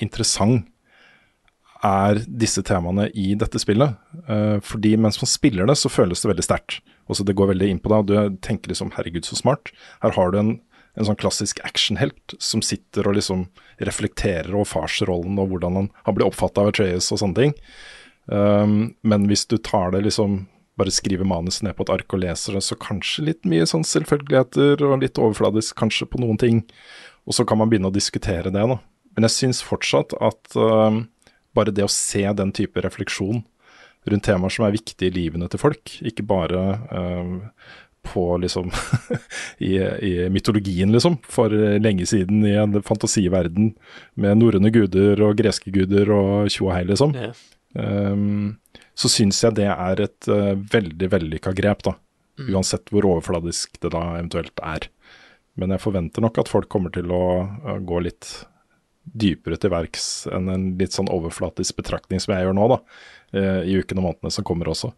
interessant 0.00 0.64
er 1.86 2.20
disse 2.26 2.62
temaene 2.66 3.08
i 3.16 3.32
dette 3.38 3.60
spillet. 3.60 3.96
Eh, 4.28 4.58
fordi 4.64 4.96
mens 5.00 5.20
man 5.20 5.30
spiller 5.30 5.68
det, 5.68 5.78
så 5.80 5.92
føles 5.92 6.22
det 6.22 6.32
veldig 6.32 6.46
sterkt. 6.46 6.80
Det 7.10 7.34
går 7.34 7.50
veldig 7.50 7.66
inn 7.72 7.80
på 7.82 7.90
deg, 7.90 8.04
og 8.04 8.06
du 8.06 8.36
tenker 8.38 8.70
liksom 8.70 8.92
'herregud, 8.94 9.24
så 9.26 9.34
smart'. 9.34 9.72
Her 10.02 10.14
har 10.14 10.30
du 10.30 10.38
en, 10.38 10.60
en 10.94 11.04
sånn 11.08 11.18
klassisk 11.18 11.58
actionhelt 11.64 12.36
som 12.38 12.62
sitter 12.62 13.08
og 13.08 13.16
liksom 13.16 13.48
reflekterer 13.80 14.54
over 14.54 14.68
farsrollen 14.68 15.38
og 15.38 15.50
hvordan 15.50 15.74
han, 15.74 15.90
har 16.04 16.14
blitt 16.14 16.28
oppfatta 16.28 16.62
av 16.62 16.70
Atreas 16.70 17.10
og 17.10 17.18
sånne 17.18 17.34
ting. 17.34 17.54
Um, 18.30 18.94
men 19.02 19.26
hvis 19.26 19.46
du 19.50 19.58
tar 19.58 19.90
det 19.90 20.04
liksom 20.04 20.46
bare 20.78 20.92
skriver 20.94 21.26
manuset 21.26 21.64
ned 21.66 21.74
på 21.76 21.82
et 21.82 21.92
ark 21.92 22.14
og 22.14 22.22
leser 22.22 22.54
det, 22.54 22.62
så 22.62 22.78
kanskje 22.78 23.26
litt 23.26 23.48
mye 23.48 23.66
sånn 23.66 23.84
selvfølgeligheter 23.84 24.80
og 24.86 25.02
litt 25.02 25.18
overfladisk 25.18 25.76
kanskje 25.76 26.06
på 26.06 26.20
noen 26.22 26.38
ting. 26.40 26.62
Og 27.26 27.36
så 27.36 27.44
kan 27.44 27.58
man 27.60 27.68
begynne 27.68 27.90
å 27.90 27.94
diskutere 27.94 28.52
det, 28.54 28.62
da. 28.62 28.78
Men 29.16 29.26
jeg 29.26 29.34
syns 29.34 29.64
fortsatt 29.66 30.14
at 30.22 30.56
um, 30.56 31.08
bare 31.56 31.74
det 31.74 31.86
å 31.86 31.92
se 31.92 32.24
den 32.36 32.52
type 32.56 32.82
refleksjon 32.84 33.42
rundt 34.08 34.24
temaer 34.24 34.52
som 34.54 34.64
er 34.66 34.74
viktige 34.74 35.10
i 35.10 35.14
livene 35.14 35.48
til 35.50 35.60
folk, 35.60 35.92
ikke 36.06 36.24
bare 36.28 36.60
um, 36.88 37.34
på 38.06 38.24
liksom 38.40 38.70
i, 39.68 39.74
i 39.76 40.12
mytologien, 40.32 40.92
liksom, 40.94 41.18
for 41.28 41.52
lenge 41.52 42.06
siden 42.08 42.44
i 42.48 42.54
en 42.56 42.80
fantasiverden 42.86 43.74
med 44.20 44.40
norrøne 44.40 44.72
guder 44.72 45.20
og 45.26 45.36
greske 45.40 45.72
guder 45.74 46.12
og 46.16 46.52
tjo 46.52 46.70
og 46.70 46.76
hei, 46.78 46.84
liksom. 46.88 47.16
Ja. 47.18 47.32
Um, 47.74 48.56
så 48.98 49.10
syns 49.12 49.38
jeg 49.44 49.58
det 49.60 49.68
er 49.70 50.06
et 50.06 50.30
uh, 50.30 50.54
veldig 50.72 51.10
vellykka 51.12 51.52
grep, 51.56 51.84
da. 51.86 51.96
Uansett 52.40 52.88
hvor 52.88 53.04
overfladisk 53.04 53.76
det 53.82 53.92
da 53.92 54.00
eventuelt 54.14 54.62
er. 54.64 54.88
Men 55.60 55.74
jeg 55.74 55.82
forventer 55.82 56.24
nok 56.24 56.40
at 56.40 56.48
folk 56.48 56.70
kommer 56.72 56.92
til 56.94 57.12
å 57.12 57.24
uh, 57.44 57.76
gå 57.84 58.00
litt 58.06 58.32
dypere 59.00 59.58
til 59.60 59.72
verks 59.72 60.08
enn 60.30 60.50
en 60.52 60.66
litt 60.78 60.94
sånn 60.94 61.10
overflatisk 61.10 61.78
betraktning 61.80 62.20
som 62.22 62.34
jeg 62.34 62.46
gjør 62.46 62.56
nå, 62.56 62.66
da. 62.74 62.78
uh, 63.36 63.62
I 63.64 63.78
ukene 63.80 64.02
og 64.02 64.08
månedene 64.10 64.34
som 64.34 64.46
kommer 64.46 64.70
også. 64.70 64.92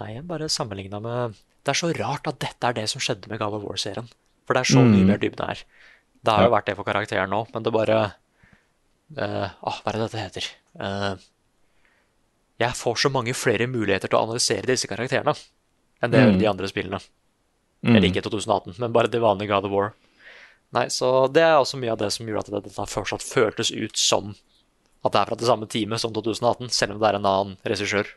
Nei, 0.00 0.14
jeg 0.16 0.26
bare 0.26 0.50
sammenligna 0.50 0.98
med 1.02 1.36
Det 1.64 1.70
er 1.70 1.78
så 1.78 1.92
rart 1.94 2.26
at 2.26 2.40
dette 2.42 2.68
er 2.68 2.76
det 2.76 2.88
som 2.90 3.02
skjedde 3.02 3.30
med 3.30 3.38
God 3.40 3.56
of 3.60 3.64
War-serien. 3.64 4.08
For 4.44 4.56
det 4.56 4.64
er 4.64 4.72
så 4.74 4.82
mye 4.84 5.06
mer 5.08 5.20
dybde 5.22 5.46
her. 5.48 5.62
Det 6.24 6.32
har 6.32 6.44
jo 6.44 6.52
vært 6.52 6.66
det 6.68 6.74
for 6.76 6.88
karakteren 6.88 7.30
nå, 7.32 7.44
men 7.54 7.64
det 7.64 7.72
bare 7.72 7.98
uh, 8.04 9.48
Åh, 9.48 9.78
hva 9.80 9.92
er 9.92 9.96
det 9.96 10.02
dette 10.02 10.24
heter? 10.24 10.48
Uh, 10.76 11.14
jeg 12.60 12.78
får 12.78 13.00
så 13.00 13.10
mange 13.10 13.34
flere 13.36 13.66
muligheter 13.70 14.10
til 14.10 14.18
å 14.18 14.26
analysere 14.28 14.68
disse 14.68 14.90
karakterene 14.90 15.34
enn 16.02 16.12
det 16.12 16.20
mm. 16.20 16.38
de 16.42 16.48
andre 16.50 16.68
spillene. 16.70 17.00
Eller 17.84 18.08
ikke 18.08 18.22
i 18.22 18.24
2018, 18.24 18.78
men 18.80 18.92
bare 18.92 19.10
det 19.12 19.20
vanlige 19.20 19.52
God 19.52 19.66
of 19.68 19.72
War. 19.74 19.90
Nei, 20.72 20.88
så 20.90 21.28
det 21.30 21.42
er 21.44 21.58
også 21.58 21.78
mye 21.78 21.92
av 21.92 22.00
det 22.00 22.10
som 22.10 22.26
gjorde 22.26 22.48
at 22.48 22.64
dette 22.64 22.86
fortsatt 22.90 23.22
føltes 23.22 23.70
ut 23.70 23.96
som 23.96 24.34
at 25.04 25.12
det 25.12 25.20
er 25.20 25.28
fra 25.28 25.36
det 25.38 25.48
samme 25.48 25.68
teamet 25.68 26.00
som 26.00 26.12
2018, 26.16 26.70
selv 26.72 26.94
om 26.94 27.00
det 27.02 27.08
er 27.10 27.18
en 27.18 27.26
annen 27.28 27.56
regissør. 27.68 28.08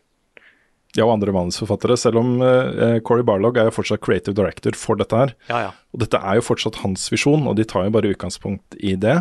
Ja, 0.96 1.04
og 1.04 1.18
andre 1.18 1.34
manusforfattere, 1.36 1.98
selv 2.00 2.22
om 2.22 2.38
uh, 2.40 2.98
Corey 3.06 3.26
Barlog 3.28 3.60
er 3.60 3.68
jo 3.68 3.76
fortsatt 3.76 4.02
creative 4.02 4.34
director 4.38 4.78
for 4.80 4.98
dette 4.98 5.20
her. 5.20 5.34
Ja, 5.50 5.60
ja. 5.68 5.74
Og 5.94 6.02
dette 6.02 6.22
er 6.24 6.40
jo 6.40 6.46
fortsatt 6.48 6.80
hans 6.86 7.10
visjon, 7.12 7.44
og 7.50 7.58
de 7.60 7.66
tar 7.68 7.86
jo 7.86 7.94
bare 7.98 8.14
utgangspunkt 8.16 8.80
i 8.80 8.96
det. 8.96 9.20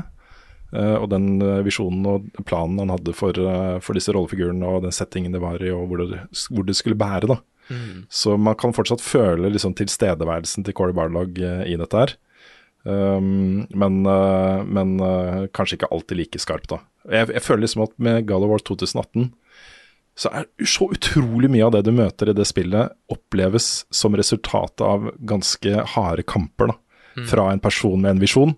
eh, 0.75 0.97
og 0.99 1.11
den 1.13 1.39
visjonen 1.63 2.07
og 2.11 2.25
planen 2.45 2.81
han 2.83 2.91
hadde 2.91 3.13
for, 3.15 3.31
eh, 3.39 3.77
for 3.81 3.95
disse 3.95 4.11
rollefigurene 4.15 4.67
og 4.67 4.83
den 4.83 4.95
settingen 4.95 5.35
det 5.35 5.43
var 5.43 5.63
i, 5.63 5.71
og 5.71 5.87
hvor 5.91 6.03
det, 6.03 6.23
hvor 6.51 6.67
det 6.67 6.75
skulle 6.77 6.99
bære. 6.99 7.29
da. 7.31 7.39
Så 8.11 8.37
man 8.39 8.55
kan 8.55 8.75
fortsatt 8.75 9.03
føle 9.03 9.51
liksom 9.51 9.75
tilstedeværelsen 9.75 10.65
til 10.65 10.75
Corey 10.75 10.95
Barlog 10.95 11.39
i 11.39 11.75
dette 11.79 11.99
her. 11.99 12.15
Um, 12.87 13.67
men 13.75 14.07
uh, 14.07 14.63
men 14.63 15.01
uh, 15.03 15.47
kanskje 15.51 15.81
ikke 15.81 15.91
alltid 15.91 16.21
like 16.21 16.39
skarp, 16.39 16.69
da. 16.71 16.79
Jeg, 17.11 17.33
jeg 17.35 17.43
føler 17.43 17.65
liksom 17.65 17.83
at 17.87 17.97
med 18.03 18.29
God 18.29 18.47
of 18.47 18.53
War 18.53 18.63
2018 18.63 19.33
så 20.17 20.31
er 20.33 20.47
så 20.65 20.87
utrolig 20.95 21.51
mye 21.53 21.67
av 21.67 21.75
det 21.75 21.83
du 21.85 21.91
møter 21.93 22.31
i 22.31 22.35
det 22.37 22.47
spillet, 22.49 22.95
oppleves 23.13 23.85
som 23.93 24.15
resultatet 24.17 24.81
av 24.87 25.11
ganske 25.29 25.83
harde 25.93 26.25
kamper 26.25 26.71
da, 26.71 26.77
fra 27.29 27.51
en 27.53 27.61
person 27.61 28.01
med 28.01 28.15
en 28.15 28.23
visjon. 28.23 28.55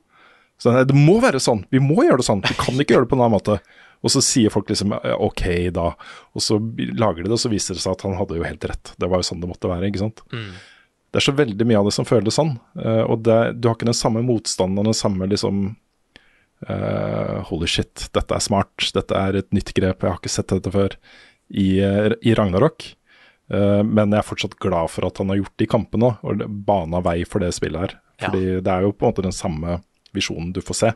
Så 0.62 0.71
det 0.87 0.95
må 0.95 1.17
være 1.23 1.41
sånn, 1.43 1.64
vi 1.75 1.81
må 1.83 2.05
gjøre 2.05 2.21
det 2.23 2.29
sånn, 2.29 2.45
vi 2.47 2.55
kan 2.61 2.79
ikke 2.79 2.95
gjøre 2.95 3.09
det 3.09 3.11
på 3.11 3.19
en 3.19 3.25
annen 3.25 3.35
måte. 3.35 3.59
Og 4.07 4.14
så 4.14 4.23
sier 4.23 4.55
folk 4.55 4.71
liksom 4.71 4.95
ok, 4.95 5.45
da. 5.75 5.88
Og 6.38 6.45
så 6.47 6.61
lager 6.62 7.25
de 7.25 7.27
det, 7.27 7.35
og 7.35 7.43
så 7.43 7.51
viser 7.51 7.75
det 7.75 7.83
seg 7.83 7.97
at 7.97 8.07
han 8.07 8.14
hadde 8.21 8.38
jo 8.38 8.47
helt 8.47 8.71
rett. 8.71 8.93
Det 8.95 9.11
var 9.11 9.19
jo 9.19 9.27
sånn 9.33 9.43
det 9.43 9.51
måtte 9.51 9.71
være, 9.73 9.91
ikke 9.91 10.05
sant. 10.05 10.23
Det 11.09 11.21
er 11.21 11.25
så 11.25 11.37
veldig 11.37 11.66
mye 11.68 11.81
av 11.81 11.88
det 11.88 11.94
som 11.97 12.09
føles 12.09 12.37
sånn. 12.37 12.57
eh, 12.81 13.05
og 13.05 13.23
det, 13.25 13.38
du 13.57 13.68
har 13.68 13.79
ikke 13.79 13.88
den 13.88 13.97
samme 13.97 14.23
motstanden 14.27 14.83
og 14.83 14.90
den 14.90 14.99
samme 14.99 15.29
liksom 15.31 15.71
uh, 16.68 17.38
Holy 17.49 17.68
shit, 17.71 18.09
dette 18.12 18.35
er 18.35 18.44
smart, 18.44 18.90
dette 18.94 19.16
er 19.16 19.40
et 19.40 19.51
nytt 19.57 19.73
grep, 19.77 20.03
jeg 20.03 20.12
har 20.12 20.21
ikke 20.21 20.33
sett 20.33 20.53
dette 20.53 20.73
før. 20.75 20.99
I, 21.49 21.81
eh, 21.81 22.12
i 22.29 22.35
Ragnarok. 22.37 22.90
Uh, 23.49 23.81
men 23.81 24.12
jeg 24.12 24.21
er 24.21 24.27
fortsatt 24.29 24.59
glad 24.61 24.92
for 24.92 25.09
at 25.09 25.16
han 25.23 25.33
har 25.33 25.38
gjort 25.40 25.57
de 25.57 25.68
kampene 25.71 26.11
og 26.21 26.42
bana 26.68 27.01
vei 27.05 27.23
for 27.25 27.40
det 27.40 27.55
spillet 27.57 27.87
her. 27.87 27.94
Ja. 28.18 28.29
Fordi 28.29 28.59
det 28.61 28.73
er 28.73 28.85
jo 28.85 28.92
på 28.92 29.07
en 29.07 29.14
måte 29.14 29.25
den 29.25 29.37
samme 29.37 29.79
visjonen 30.12 30.51
du 30.53 30.61
får 30.64 30.83
se. 30.83 30.90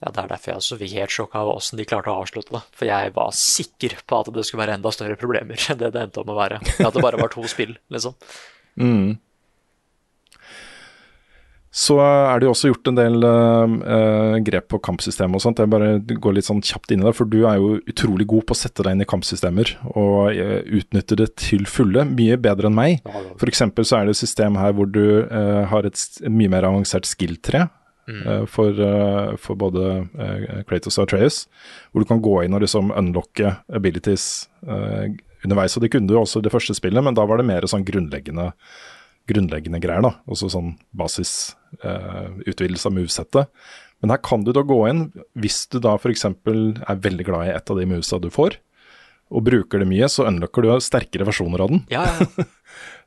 Ja, 0.00 0.08
Det 0.08 0.22
er 0.22 0.30
derfor 0.30 0.50
jeg 0.50 0.60
også 0.62 0.78
fikk 0.80 0.94
helt 0.96 1.12
sjokk 1.12 1.34
av 1.36 1.50
åssen 1.52 1.76
de 1.76 1.84
klarte 1.84 2.08
å 2.08 2.22
avslutte 2.22 2.54
det. 2.54 2.62
For 2.72 2.88
jeg 2.88 3.12
var 3.18 3.34
sikker 3.36 3.98
på 4.08 4.20
at 4.22 4.30
det 4.32 4.46
skulle 4.48 4.62
være 4.62 4.78
enda 4.78 4.92
større 4.96 5.18
problemer 5.20 5.60
enn 5.68 5.82
det 5.82 5.92
det 5.92 6.06
endte 6.06 6.22
om 6.24 6.32
å 6.32 6.38
være. 6.38 6.62
At 6.80 6.96
det 6.96 7.04
bare 7.04 7.20
var 7.20 7.32
to 7.34 7.44
spill, 7.52 7.76
liksom. 7.92 8.16
Så 11.70 11.94
er 12.02 12.40
det 12.40 12.48
jo 12.48 12.50
også 12.50 12.70
gjort 12.72 12.88
en 12.90 12.96
del 12.98 13.24
eh, 13.24 14.36
grep 14.42 14.66
på 14.72 14.80
kampsystemet 14.82 15.38
og 15.38 15.44
sånt. 15.44 15.60
Jeg 15.62 15.70
bare 15.70 15.92
går 16.02 16.34
litt 16.34 16.48
sånn 16.48 16.62
kjapt 16.66 16.90
inn 16.90 17.04
i 17.04 17.06
det, 17.06 17.12
for 17.14 17.30
du 17.30 17.44
er 17.46 17.60
jo 17.62 17.76
utrolig 17.78 18.26
god 18.32 18.48
på 18.48 18.56
å 18.56 18.58
sette 18.58 18.82
deg 18.82 18.96
inn 18.96 19.04
i 19.04 19.08
kampsystemer 19.08 19.76
og 19.92 20.34
uh, 20.34 20.58
utnytte 20.66 21.18
det 21.20 21.28
til 21.38 21.68
fulle. 21.70 22.02
Mye 22.10 22.40
bedre 22.42 22.66
enn 22.66 22.74
meg. 22.74 23.06
For 23.38 23.46
eksempel 23.46 23.86
så 23.86 24.00
er 24.00 24.08
det 24.08 24.16
et 24.16 24.22
system 24.24 24.58
her 24.58 24.74
hvor 24.74 24.90
du 24.90 25.22
uh, 25.30 25.62
har 25.70 25.86
et 25.86 26.02
mye 26.26 26.50
mer 26.50 26.66
avansert 26.66 27.06
skill-tre. 27.06 27.68
eh, 28.10 28.44
For, 28.50 28.74
for 29.38 29.54
både 29.54 30.08
Kratos 30.66 30.98
og 30.98 31.06
Atreus, 31.06 31.44
hvor 31.92 32.02
du 32.02 32.10
kan 32.10 32.22
gå 32.24 32.40
inn 32.42 32.56
og 32.56 32.64
liksom 32.64 32.90
unlocke 32.90 33.54
abilities 33.70 34.48
underveis. 35.44 35.76
Og 35.76 35.84
det 35.84 35.92
kunne 35.92 36.10
du 36.10 36.16
jo 36.16 36.24
også 36.24 36.40
i 36.40 36.46
det 36.46 36.54
første 36.54 36.76
spillet, 36.76 37.04
men 37.04 37.16
da 37.16 37.26
var 37.28 37.40
det 37.40 37.48
mer 37.48 37.66
sånn 37.70 37.86
grunnleggende 37.86 38.50
grunnleggende 39.30 39.80
greier, 39.82 40.02
da. 40.02 40.14
Også 40.30 40.48
sånn 40.50 40.74
basisutvidelse 40.96 42.86
eh, 42.86 42.90
av 42.90 42.96
movesettet. 42.96 43.52
Men 44.00 44.14
her 44.14 44.20
kan 44.24 44.44
du 44.46 44.52
da 44.56 44.64
gå 44.66 44.80
inn, 44.88 45.04
hvis 45.38 45.66
du 45.70 45.78
da 45.84 45.94
f.eks. 45.98 46.24
er 46.24 47.04
veldig 47.04 47.26
glad 47.28 47.48
i 47.48 47.54
et 47.54 47.70
av 47.70 47.78
de 47.78 47.88
movesa 47.88 48.18
du 48.22 48.30
får, 48.32 48.56
og 49.30 49.44
bruker 49.46 49.82
det 49.82 49.86
mye, 49.90 50.08
så 50.10 50.26
unlocker 50.26 50.66
du 50.66 50.72
sterkere 50.82 51.28
versjoner 51.28 51.62
av 51.62 51.74
den. 51.74 51.84
Ja, 51.92 52.06
ja. 52.08 52.48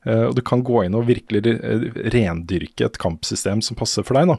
Eh, 0.04 0.26
og 0.28 0.34
du 0.36 0.42
kan 0.44 0.60
gå 0.60 0.82
inn 0.84 0.92
og 0.92 1.06
virkelig 1.08 1.40
eh, 1.48 1.84
rendyrke 2.12 2.84
et 2.84 2.98
kampsystem 3.00 3.62
som 3.64 3.78
passer 3.78 4.04
for 4.04 4.18
deg. 4.18 4.34
da. 4.34 4.36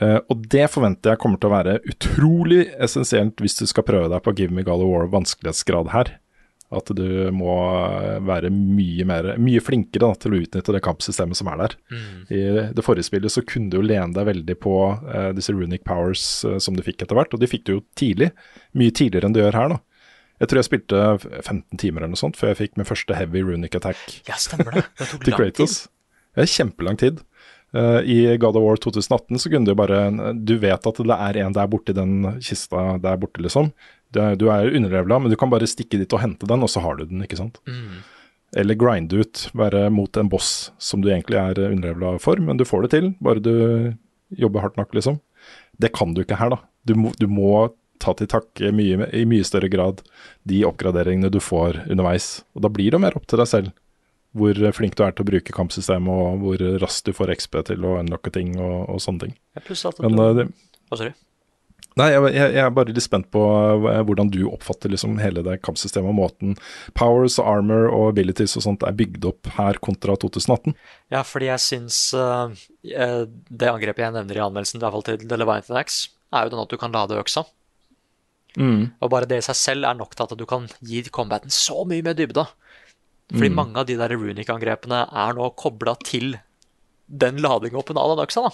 Uh, 0.00 0.18
og 0.32 0.46
det 0.50 0.64
forventer 0.72 1.12
jeg 1.12 1.20
kommer 1.22 1.38
til 1.38 1.50
å 1.50 1.52
være 1.52 1.76
utrolig 1.86 2.64
essensielt 2.82 3.38
hvis 3.44 3.58
du 3.60 3.66
skal 3.70 3.84
prøve 3.86 4.08
deg 4.10 4.24
på 4.24 4.32
Give 4.38 4.56
Me 4.56 4.64
God 4.66 4.82
of 4.82 4.90
War 4.90 5.06
vanskelighetsgrad 5.12 5.92
her. 5.92 6.10
At 6.72 6.88
du 6.96 7.06
må 7.36 7.52
være 8.24 8.48
mye, 8.52 9.04
mer, 9.08 9.32
mye 9.42 9.60
flinkere 9.60 10.08
da, 10.08 10.18
til 10.18 10.34
å 10.34 10.42
utnytte 10.42 10.72
det 10.72 10.82
kampsystemet 10.84 11.36
som 11.36 11.50
er 11.52 11.60
der. 11.60 11.76
I 12.32 12.42
det 12.72 12.84
forrige 12.86 13.10
spillet 13.10 13.34
så 13.34 13.44
kunne 13.44 13.68
du 13.72 13.78
jo 13.78 13.84
lene 13.84 14.14
deg 14.16 14.28
veldig 14.30 14.56
på 14.62 14.76
uh, 14.96 15.30
disse 15.36 15.52
runic 15.52 15.84
powers 15.88 16.24
uh, 16.48 16.56
som 16.62 16.78
du 16.78 16.84
fikk 16.86 17.04
etter 17.04 17.18
hvert, 17.18 17.34
og 17.36 17.42
de 17.42 17.50
fikk 17.50 17.66
du 17.68 17.74
jo 17.74 17.82
tidlig. 17.98 18.30
Mye 18.78 18.94
tidligere 18.94 19.28
enn 19.28 19.36
du 19.36 19.42
gjør 19.42 19.58
her, 19.60 19.74
da. 19.76 19.82
Jeg 20.42 20.50
tror 20.50 20.58
jeg 20.58 20.66
spilte 20.66 21.00
15 21.44 21.78
timer 21.78 22.02
eller 22.02 22.16
noe 22.16 22.18
sånt 22.18 22.38
før 22.38 22.50
jeg 22.50 22.58
fikk 22.64 22.78
min 22.80 22.88
første 22.88 23.14
heavy 23.14 23.44
runic 23.46 23.76
attack 23.78 24.00
ja, 24.26 24.34
stemmer 24.40 24.74
det. 24.74 24.88
Det 24.98 25.06
tok 25.12 25.22
til. 25.28 25.36
Kratos. 25.36 25.76
Det 26.32 26.42
er 26.46 26.50
kjempelang 26.50 26.98
tid. 26.98 27.20
Uh, 27.72 28.00
I 28.04 28.36
God 28.40 28.58
of 28.58 28.64
War 28.66 28.76
2018 28.76 29.38
så 29.40 29.52
kunne 29.52 29.64
du 29.64 29.76
bare 29.78 30.10
Du 30.36 30.58
vet 30.60 30.88
at 30.88 30.98
det 30.98 31.16
er 31.16 31.38
en 31.40 31.54
der 31.56 31.70
borte 31.72 31.94
i 31.94 31.96
den 31.96 32.40
kista 32.44 32.98
der 33.00 33.20
borte, 33.20 33.40
liksom. 33.44 33.70
Du 34.12 34.20
er, 34.22 34.36
er 34.36 34.76
underlevela, 34.76 35.20
men 35.22 35.32
du 35.32 35.38
kan 35.40 35.52
bare 35.52 35.68
stikke 35.70 36.00
dit 36.00 36.16
og 36.16 36.22
hente 36.22 36.48
den, 36.48 36.64
og 36.64 36.70
så 36.70 36.82
har 36.84 36.98
du 36.98 37.06
den, 37.08 37.24
ikke 37.24 37.40
sant. 37.40 37.60
Mm. 37.66 38.02
Eller 38.62 38.76
grinde 38.76 39.22
ut, 39.24 39.46
være 39.56 39.86
mot 39.94 40.16
en 40.20 40.30
boss 40.32 40.70
som 40.82 41.00
du 41.00 41.10
egentlig 41.10 41.40
er 41.40 41.70
underlevela 41.70 42.18
for, 42.20 42.40
men 42.40 42.60
du 42.60 42.66
får 42.68 42.86
det 42.86 42.94
til, 42.96 43.12
bare 43.24 43.44
du 43.44 43.54
jobber 44.36 44.66
hardt 44.66 44.80
nok, 44.80 44.92
liksom. 44.96 45.20
Det 45.80 45.92
kan 45.96 46.12
du 46.12 46.22
ikke 46.22 46.40
her, 46.40 46.52
da. 46.52 46.60
Du 46.88 46.96
må, 46.98 47.12
du 47.16 47.28
må 47.30 47.70
ta 48.02 48.14
til 48.18 48.28
takke 48.30 48.72
mye, 48.74 49.06
i 49.14 49.22
mye 49.28 49.46
større 49.46 49.70
grad 49.72 50.02
de 50.48 50.64
oppgraderingene 50.66 51.30
du 51.32 51.38
får 51.42 51.84
underveis. 51.86 52.42
Og 52.56 52.64
da 52.66 52.70
blir 52.72 52.92
det 52.92 53.00
mer 53.02 53.16
opp 53.18 53.28
til 53.30 53.40
deg 53.40 53.50
selv 53.50 53.72
hvor 54.32 54.56
flink 54.72 54.96
du 54.96 55.02
er 55.04 55.12
til 55.12 55.26
å 55.26 55.28
bruke 55.28 55.52
kampsystemet, 55.52 56.08
og 56.08 56.40
hvor 56.40 56.62
raskt 56.80 57.08
du 57.08 57.12
får 57.16 57.34
XP 57.36 57.58
til 57.68 57.84
å 57.84 57.98
unlocke 58.00 58.32
ting 58.32 58.54
og, 58.56 58.88
og 58.88 59.02
sånne 59.04 59.26
ting. 59.26 59.34
Men 60.00 60.16
du... 60.16 60.22
eh, 60.24 60.38
det, 60.38 60.46
Å. 60.92 61.10
Nei, 62.00 62.08
jeg, 62.14 62.32
jeg, 62.36 62.58
er 62.62 62.70
bare 62.72 62.92
litt 62.92 63.04
spent 63.04 63.28
på 63.34 63.42
eh, 63.90 64.00
hvordan 64.08 64.30
du 64.32 64.40
oppfatter 64.48 64.92
liksom 64.92 65.18
hele 65.20 65.44
det 65.44 65.58
kampsystemet 65.66 66.12
og 66.12 66.18
måten 66.18 66.54
powers 66.98 67.38
og 67.42 67.50
armor 67.50 67.88
og 67.92 68.12
abilities 68.14 68.56
og 68.56 68.64
sånt 68.66 68.86
er 68.88 68.96
bygd 68.96 69.26
opp 69.28 69.50
her 69.58 69.80
kontra 69.84 70.16
2018. 70.16 70.76
Ja, 71.12 71.24
fordi 71.26 71.50
jeg 71.50 71.64
syns 71.64 71.98
eh, 72.16 72.54
det 72.82 73.72
angrepet 73.72 74.06
jeg 74.06 74.16
nevner 74.16 74.40
i 74.40 74.44
anmeldelsen, 74.46 74.80
i 74.80 74.84
hvert 74.86 74.96
fall 74.96 75.08
til 75.10 75.26
The 75.26 75.40
Leviathan 75.40 75.82
Axe, 75.82 76.14
er 76.32 76.46
jo 76.46 76.54
den 76.54 76.64
at 76.64 76.72
du 76.72 76.80
kan 76.80 76.96
lade 76.96 77.20
øksa. 77.20 77.44
Og 79.00 79.12
bare 79.12 79.28
det 79.28 79.40
i 79.40 79.44
seg 79.46 79.56
selv 79.56 79.88
er 79.88 79.96
nok 79.96 80.16
til 80.16 80.26
at 80.26 80.34
du 80.36 80.44
kan 80.48 80.66
gi 80.84 81.04
combaten 81.12 81.52
så 81.52 81.84
mye 81.88 82.04
mer 82.04 82.16
dybde. 82.16 82.44
Fordi 83.32 83.48
mange 83.54 83.80
av 83.80 83.86
de 83.88 83.96
der 83.96 84.12
runic-angrepene 84.12 85.06
er 85.08 85.36
nå 85.36 85.46
kobla 85.56 85.94
til 86.04 86.34
den 87.08 87.40
ladingoppen 87.40 88.00
av 88.00 88.12
den 88.12 88.24
øksa. 88.26 88.44
da. 88.44 88.52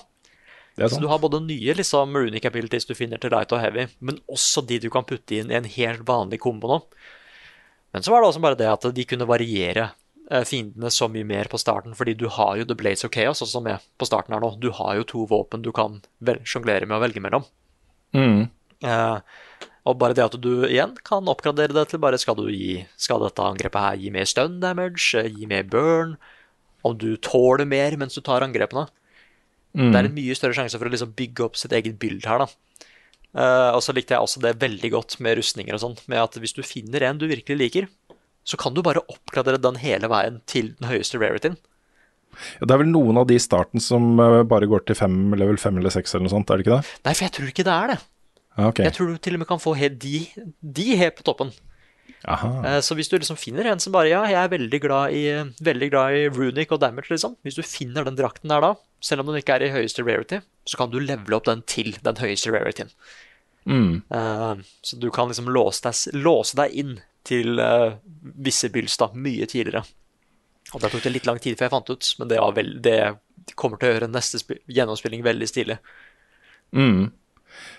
Så 0.79 1.01
du 1.03 1.09
har 1.11 1.19
både 1.19 1.41
nye 1.43 1.75
liksom, 1.75 2.15
runic 2.15 2.45
abilities 2.47 2.87
du 2.87 2.95
finner 2.95 3.19
til 3.19 3.33
light 3.35 3.53
og 3.55 3.63
heavy, 3.63 3.89
men 3.99 4.21
også 4.31 4.63
de 4.69 4.79
du 4.83 4.89
kan 4.95 5.07
putte 5.09 5.41
inn 5.41 5.51
i 5.51 5.57
en 5.59 5.67
helt 5.67 6.05
vanlig 6.07 6.39
kombo 6.45 6.71
nå. 6.71 6.79
Men 7.95 8.05
så 8.05 8.13
var 8.13 8.23
det 8.23 8.29
også 8.31 8.45
bare 8.45 8.59
det 8.61 8.69
at 8.71 8.87
de 8.95 9.07
kunne 9.09 9.27
variere 9.27 9.89
eh, 10.31 10.45
fiendene 10.47 10.93
så 10.95 11.09
mye 11.11 11.27
mer 11.27 11.51
på 11.51 11.59
starten, 11.59 11.97
fordi 11.99 12.15
du 12.21 12.29
har 12.31 12.59
jo 12.61 12.69
The 12.69 12.77
Blades 12.79 13.03
of 13.09 13.13
Chaos 13.15 13.43
også 13.43 13.65
er 13.67 13.83
på 13.99 14.07
starten 14.07 14.37
her 14.37 14.45
nå. 14.45 14.53
Du 14.61 14.71
har 14.77 14.99
jo 15.01 15.09
to 15.09 15.25
våpen 15.31 15.65
du 15.65 15.73
kan 15.75 16.03
sjonglere 16.47 16.87
med 16.87 16.99
å 16.99 17.03
velge 17.03 17.25
mellom. 17.25 17.49
Mm. 18.15 18.47
Eh, 18.87 19.19
og 19.89 19.97
bare 19.99 20.15
det 20.15 20.27
at 20.27 20.37
du 20.43 20.67
igjen 20.69 20.95
kan 21.07 21.29
oppgradere 21.33 21.75
det 21.75 21.89
til 21.91 22.01
bare 22.03 22.19
skal 22.21 22.37
du 22.39 22.45
gi 22.53 22.85
Skal 23.01 23.23
dette 23.25 23.43
angrepet 23.43 23.83
her 23.83 23.97
gi 23.99 24.13
mer 24.15 24.29
stun 24.29 24.61
damage, 24.63 25.11
eh, 25.17 25.31
gi 25.33 25.49
mer 25.49 25.65
burn, 25.65 26.19
om 26.85 26.95
du 26.97 27.17
tåler 27.17 27.67
mer 27.67 27.97
mens 27.99 28.15
du 28.15 28.23
tar 28.23 28.45
angrepene. 28.45 28.87
Mm. 29.79 29.93
Det 29.93 29.99
er 30.01 30.09
en 30.09 30.17
mye 30.17 30.37
større 30.37 30.59
sjanse 30.59 30.79
for 30.81 30.91
å 30.91 30.93
liksom 30.93 31.15
bygge 31.19 31.45
opp 31.47 31.59
sitt 31.61 31.75
eget 31.77 31.99
bild 32.03 32.27
her, 32.27 32.43
da. 32.43 32.49
Uh, 33.39 33.77
og 33.77 33.83
så 33.85 33.93
likte 33.95 34.17
jeg 34.17 34.25
også 34.25 34.41
det 34.43 34.57
veldig 34.59 34.91
godt 34.95 35.19
med 35.23 35.37
rustninger 35.39 35.77
og 35.77 35.83
sånn, 35.83 35.99
med 36.11 36.23
at 36.23 36.39
hvis 36.41 36.57
du 36.57 36.63
finner 36.67 37.05
en 37.07 37.21
du 37.21 37.27
virkelig 37.31 37.59
liker, 37.61 37.89
så 38.49 38.59
kan 38.59 38.75
du 38.75 38.81
bare 38.83 39.05
oppgradere 39.13 39.61
den 39.61 39.77
hele 39.83 40.09
veien 40.11 40.41
til 40.49 40.73
den 40.79 40.89
høyeste 40.89 41.21
rarityen. 41.21 41.59
Ja, 42.59 42.67
det 42.67 42.75
er 42.75 42.81
vel 42.83 42.91
noen 42.91 43.21
av 43.21 43.27
de 43.29 43.37
i 43.37 43.43
starten 43.43 43.83
som 43.83 44.19
eh, 44.23 44.43
bare 44.49 44.69
går 44.71 44.87
til 44.89 44.97
fem, 44.99 45.17
level 45.37 45.59
5 45.61 45.81
eller 45.81 45.93
6 45.93 46.15
eller 46.15 46.27
noe 46.27 46.35
sånt, 46.35 46.51
er 46.51 46.61
det 46.61 46.67
ikke 46.67 46.79
det? 46.79 46.95
Nei, 47.05 47.15
for 47.15 47.27
jeg 47.27 47.35
tror 47.37 47.53
ikke 47.53 47.67
det 47.69 47.75
er 47.75 47.93
det. 47.93 47.99
Ja, 48.59 48.69
ok. 48.71 48.83
Jeg 48.87 48.95
tror 48.97 49.11
du 49.11 49.21
til 49.23 49.37
og 49.37 49.43
med 49.43 49.51
kan 49.51 49.63
få 49.63 49.75
de, 49.77 50.17
de 50.79 50.87
helt 50.99 51.19
på 51.19 51.27
toppen. 51.27 51.53
Aha. 52.29 52.51
Eh, 52.67 52.81
Så 52.85 52.97
hvis 52.99 53.09
du 53.11 53.17
liksom 53.19 53.39
finner 53.39 53.69
en 53.71 53.81
som 53.81 53.93
bare 53.95 54.11
Ja, 54.11 54.25
jeg 54.27 54.39
er 54.41 54.53
veldig 54.53 54.81
glad 54.83 55.15
i, 55.15 55.25
veldig 55.63 55.91
glad 55.93 56.17
i 56.17 56.29
runic 56.29 56.73
og 56.75 56.81
damage, 56.81 57.11
liksom. 57.13 57.37
Hvis 57.47 57.59
du 57.59 57.63
finner 57.63 58.05
den 58.05 58.19
drakten 58.19 58.51
der 58.51 58.65
da, 58.65 58.75
selv 59.01 59.23
om 59.23 59.31
den 59.31 59.41
ikke 59.41 59.59
er 59.59 59.69
i 59.69 59.73
høyeste 59.75 60.05
rarity, 60.07 60.41
så 60.67 60.81
kan 60.81 60.91
du 60.91 60.99
levele 60.99 61.37
opp 61.37 61.47
den 61.49 61.63
til 61.63 61.95
den 62.03 62.19
høyeste 62.21 62.53
rarityen. 62.55 62.91
Mm. 63.69 64.03
Uh, 64.11 64.57
Så 64.83 64.99
du 64.99 65.11
kan 65.15 65.29
liksom 65.29 65.51
låse 65.53 65.85
deg, 65.85 66.19
låse 66.19 66.57
deg 66.57 66.75
inn 66.75 66.99
til 67.29 67.61
uh, 67.61 67.99
visse 68.35 68.71
builds 68.73 68.97
da, 69.01 69.11
mye 69.15 69.47
tidligere. 69.47 69.85
Og 70.75 70.83
det 70.83 70.91
tok 70.93 71.05
det 71.05 71.15
litt 71.15 71.29
lang 71.29 71.39
tid 71.41 71.57
før 71.57 71.69
jeg 71.69 71.75
fant 71.77 71.91
ut, 71.91 72.11
men 72.19 72.29
det, 72.29 72.41
var 72.41 72.53
vel, 72.57 72.75
det 72.85 72.99
kommer 73.57 73.81
til 73.81 73.89
å 73.89 73.93
gjøre 73.95 74.11
neste 74.13 74.59
gjennomspilling 74.69 75.23
veldig 75.25 75.49
stilig. 75.49 75.79
Mm. 76.77 77.09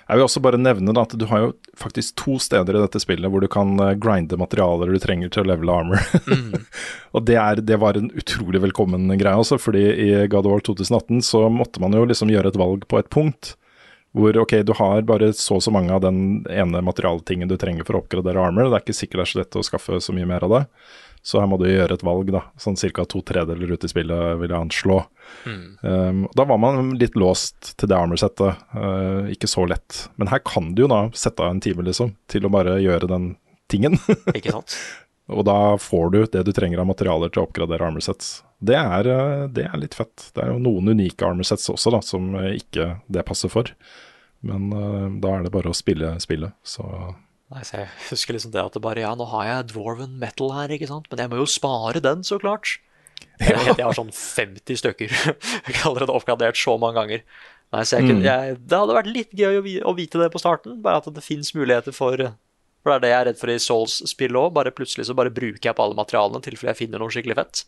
Jeg 0.09 0.17
vil 0.17 0.25
også 0.25 0.41
bare 0.41 0.59
nevne 0.61 0.93
da, 0.95 1.03
at 1.05 1.13
du 1.19 1.25
har 1.29 1.43
jo 1.43 1.49
faktisk 1.77 2.15
to 2.19 2.39
steder 2.41 2.77
i 2.77 2.81
dette 2.81 3.01
spillet 3.01 3.29
hvor 3.29 3.43
du 3.43 3.49
kan 3.51 3.75
eh, 3.83 3.95
grinde 4.01 4.39
materialer 4.41 4.89
du 4.89 4.99
trenger 5.01 5.31
til 5.33 5.45
å 5.45 5.51
levele 5.51 5.75
armor. 5.83 6.01
og 7.15 7.25
det, 7.29 7.37
er, 7.37 7.61
det 7.61 7.77
var 7.81 7.99
en 7.99 8.09
utrolig 8.17 8.63
velkommen 8.63 9.09
greie 9.19 9.37
også, 9.37 9.59
fordi 9.61 9.85
i 9.93 10.09
God 10.31 10.49
of 10.49 10.55
War 10.55 10.65
2018 10.65 11.23
så 11.29 11.45
måtte 11.53 11.83
man 11.83 11.93
jo 11.95 12.07
liksom 12.09 12.33
gjøre 12.33 12.53
et 12.53 12.59
valg 12.59 12.87
på 12.89 13.01
et 13.01 13.11
punkt. 13.13 13.53
Hvor 14.17 14.33
ok, 14.41 14.55
du 14.65 14.73
har 14.73 15.03
bare 15.05 15.29
så 15.37 15.59
og 15.59 15.61
så 15.61 15.71
mange 15.73 15.93
av 15.93 16.01
den 16.01 16.41
ene 16.49 16.81
materialtingen 16.81 17.49
du 17.49 17.59
trenger 17.61 17.85
for 17.85 17.99
å 17.99 18.01
oppgradere 18.01 18.41
armor. 18.41 18.71
Det 18.71 18.79
er 18.79 18.85
ikke 18.87 18.97
sikkert 18.97 19.21
det 19.21 19.25
er 19.27 19.31
så 19.33 19.41
lett 19.43 19.59
å 19.59 19.65
skaffe 19.67 20.01
så 20.01 20.15
mye 20.17 20.29
mer 20.29 20.47
av 20.47 20.55
det. 20.55 20.63
Så 21.21 21.41
her 21.41 21.49
må 21.51 21.58
du 21.60 21.65
gjøre 21.67 21.97
et 21.97 22.05
valg, 22.05 22.32
da. 22.32 22.45
Sånn 22.60 22.77
ca. 22.79 23.03
to 23.05 23.21
tredeler 23.27 23.73
ut 23.75 23.84
i 23.84 23.91
spillet, 23.91 24.39
vil 24.39 24.53
jeg 24.53 24.60
anslå. 24.60 25.01
Um, 25.84 26.23
da 26.36 26.45
var 26.47 26.62
man 26.63 26.93
litt 26.99 27.17
låst 27.19 27.73
til 27.77 27.91
det 27.91 27.97
armor-settet. 27.97 28.63
Uh, 28.71 29.27
ikke 29.34 29.49
så 29.51 29.65
lett. 29.67 30.05
Men 30.15 30.32
her 30.32 30.41
kan 30.47 30.71
du 30.75 30.86
jo 30.86 30.89
da 30.91 31.03
sette 31.13 31.43
av 31.43 31.53
en 31.53 31.62
time, 31.63 31.84
liksom, 31.86 32.15
til 32.32 32.47
å 32.47 32.53
bare 32.53 32.79
gjøre 32.82 33.12
den 33.12 33.34
tingen. 33.69 33.99
Ikke 34.38 34.55
sant? 34.55 34.79
Og 35.29 35.43
da 35.45 35.77
får 35.77 36.08
du 36.10 36.19
det 36.34 36.41
du 36.47 36.53
trenger 36.55 36.82
av 36.82 36.88
materialer 36.89 37.29
til 37.29 37.43
å 37.43 37.45
oppgradere 37.45 37.86
armorsets. 37.86 38.39
Det 38.65 38.79
er, 38.79 39.05
uh, 39.12 39.45
det 39.51 39.67
er 39.67 39.82
litt 39.82 39.97
fett. 39.99 40.32
Det 40.34 40.41
er 40.41 40.55
jo 40.55 40.63
noen 40.63 40.95
unike 40.95 41.27
armorsets 41.27 41.69
også, 41.69 41.93
da, 41.93 42.01
som 42.05 42.32
uh, 42.39 42.49
ikke 42.55 42.95
det 43.12 43.27
passer 43.27 43.51
for. 43.53 43.69
Men 44.41 44.71
uh, 44.73 45.05
da 45.21 45.36
er 45.36 45.45
det 45.45 45.53
bare 45.53 45.69
å 45.69 45.77
spille 45.77 46.15
spillet, 46.23 46.55
så 46.65 46.88
Nei, 47.49 47.63
så 47.65 47.79
jeg 47.79 47.89
husker 48.12 48.35
liksom 48.35 48.51
det 48.53 48.62
at 48.62 48.75
det 48.77 48.81
bare 48.83 49.01
Ja, 49.01 49.15
nå 49.17 49.25
har 49.31 49.47
jeg 49.47 49.69
Dwarven 49.71 50.19
Metal 50.21 50.51
her, 50.53 50.69
ikke 50.75 50.89
sant? 50.89 51.07
Men 51.09 51.23
jeg 51.23 51.31
må 51.31 51.39
jo 51.39 51.47
spare 51.49 52.01
den, 52.03 52.21
så 52.27 52.38
klart. 52.41 52.75
Jeg, 53.39 53.55
jeg 53.71 53.81
har 53.81 53.95
sånn 53.95 54.12
50 54.13 54.79
stykker. 54.79 55.15
Jeg 55.67 55.79
har 55.79 55.89
allerede 55.89 56.13
oppgradert 56.15 56.59
så 56.59 56.75
mange 56.79 56.99
ganger. 56.99 57.23
Nei, 57.69 57.81
så 57.85 57.99
jeg 57.99 58.07
kunne, 58.09 58.23
jeg, 58.25 58.55
Det 58.65 58.77
hadde 58.81 58.95
vært 58.97 59.09
litt 59.13 59.33
gøy 59.38 59.59
å, 59.85 59.93
vite 59.93 60.21
det 60.21 60.29
på 60.33 60.41
starten. 60.41 60.79
Bare 60.83 61.01
at 61.01 61.09
det 61.13 61.23
fins 61.23 61.51
muligheter 61.53 61.93
for 61.95 62.15
For 62.17 62.91
det 62.91 62.95
er 62.95 63.03
det 63.03 63.12
jeg 63.12 63.19
er 63.19 63.27
redd 63.29 63.39
for 63.41 63.51
i 63.51 63.59
Souls-spill 63.62 64.39
òg. 64.39 64.53
Bare 64.55 64.73
plutselig 64.75 65.09
så 65.09 65.15
bare 65.17 65.33
bruker 65.33 65.69
jeg 65.69 65.77
på 65.77 65.85
alle 65.85 65.99
materialene 65.99 66.41
i 66.41 66.47
tilfelle 66.47 66.73
jeg 66.73 66.81
finner 66.85 67.03
noe 67.03 67.13
skikkelig 67.13 67.38
fett. 67.38 67.63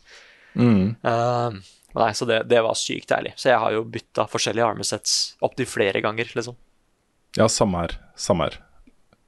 Eh, 1.12 1.60
nei, 2.00 2.10
så 2.18 2.28
det, 2.30 2.42
det 2.52 2.64
var 2.66 2.80
sykt 2.80 3.12
deilig. 3.12 3.36
Så 3.40 3.52
jeg 3.52 3.62
har 3.62 3.76
jo 3.76 3.86
bytta 3.94 4.26
forskjellige 4.32 4.72
armesets 4.74 5.18
opptil 5.46 5.70
flere 5.70 6.02
ganger, 6.04 6.32
liksom. 6.40 6.58
Ja, 7.38 7.48
samme 7.52 7.86
her. 7.86 7.96
Samme 8.20 8.50
her. 8.50 8.60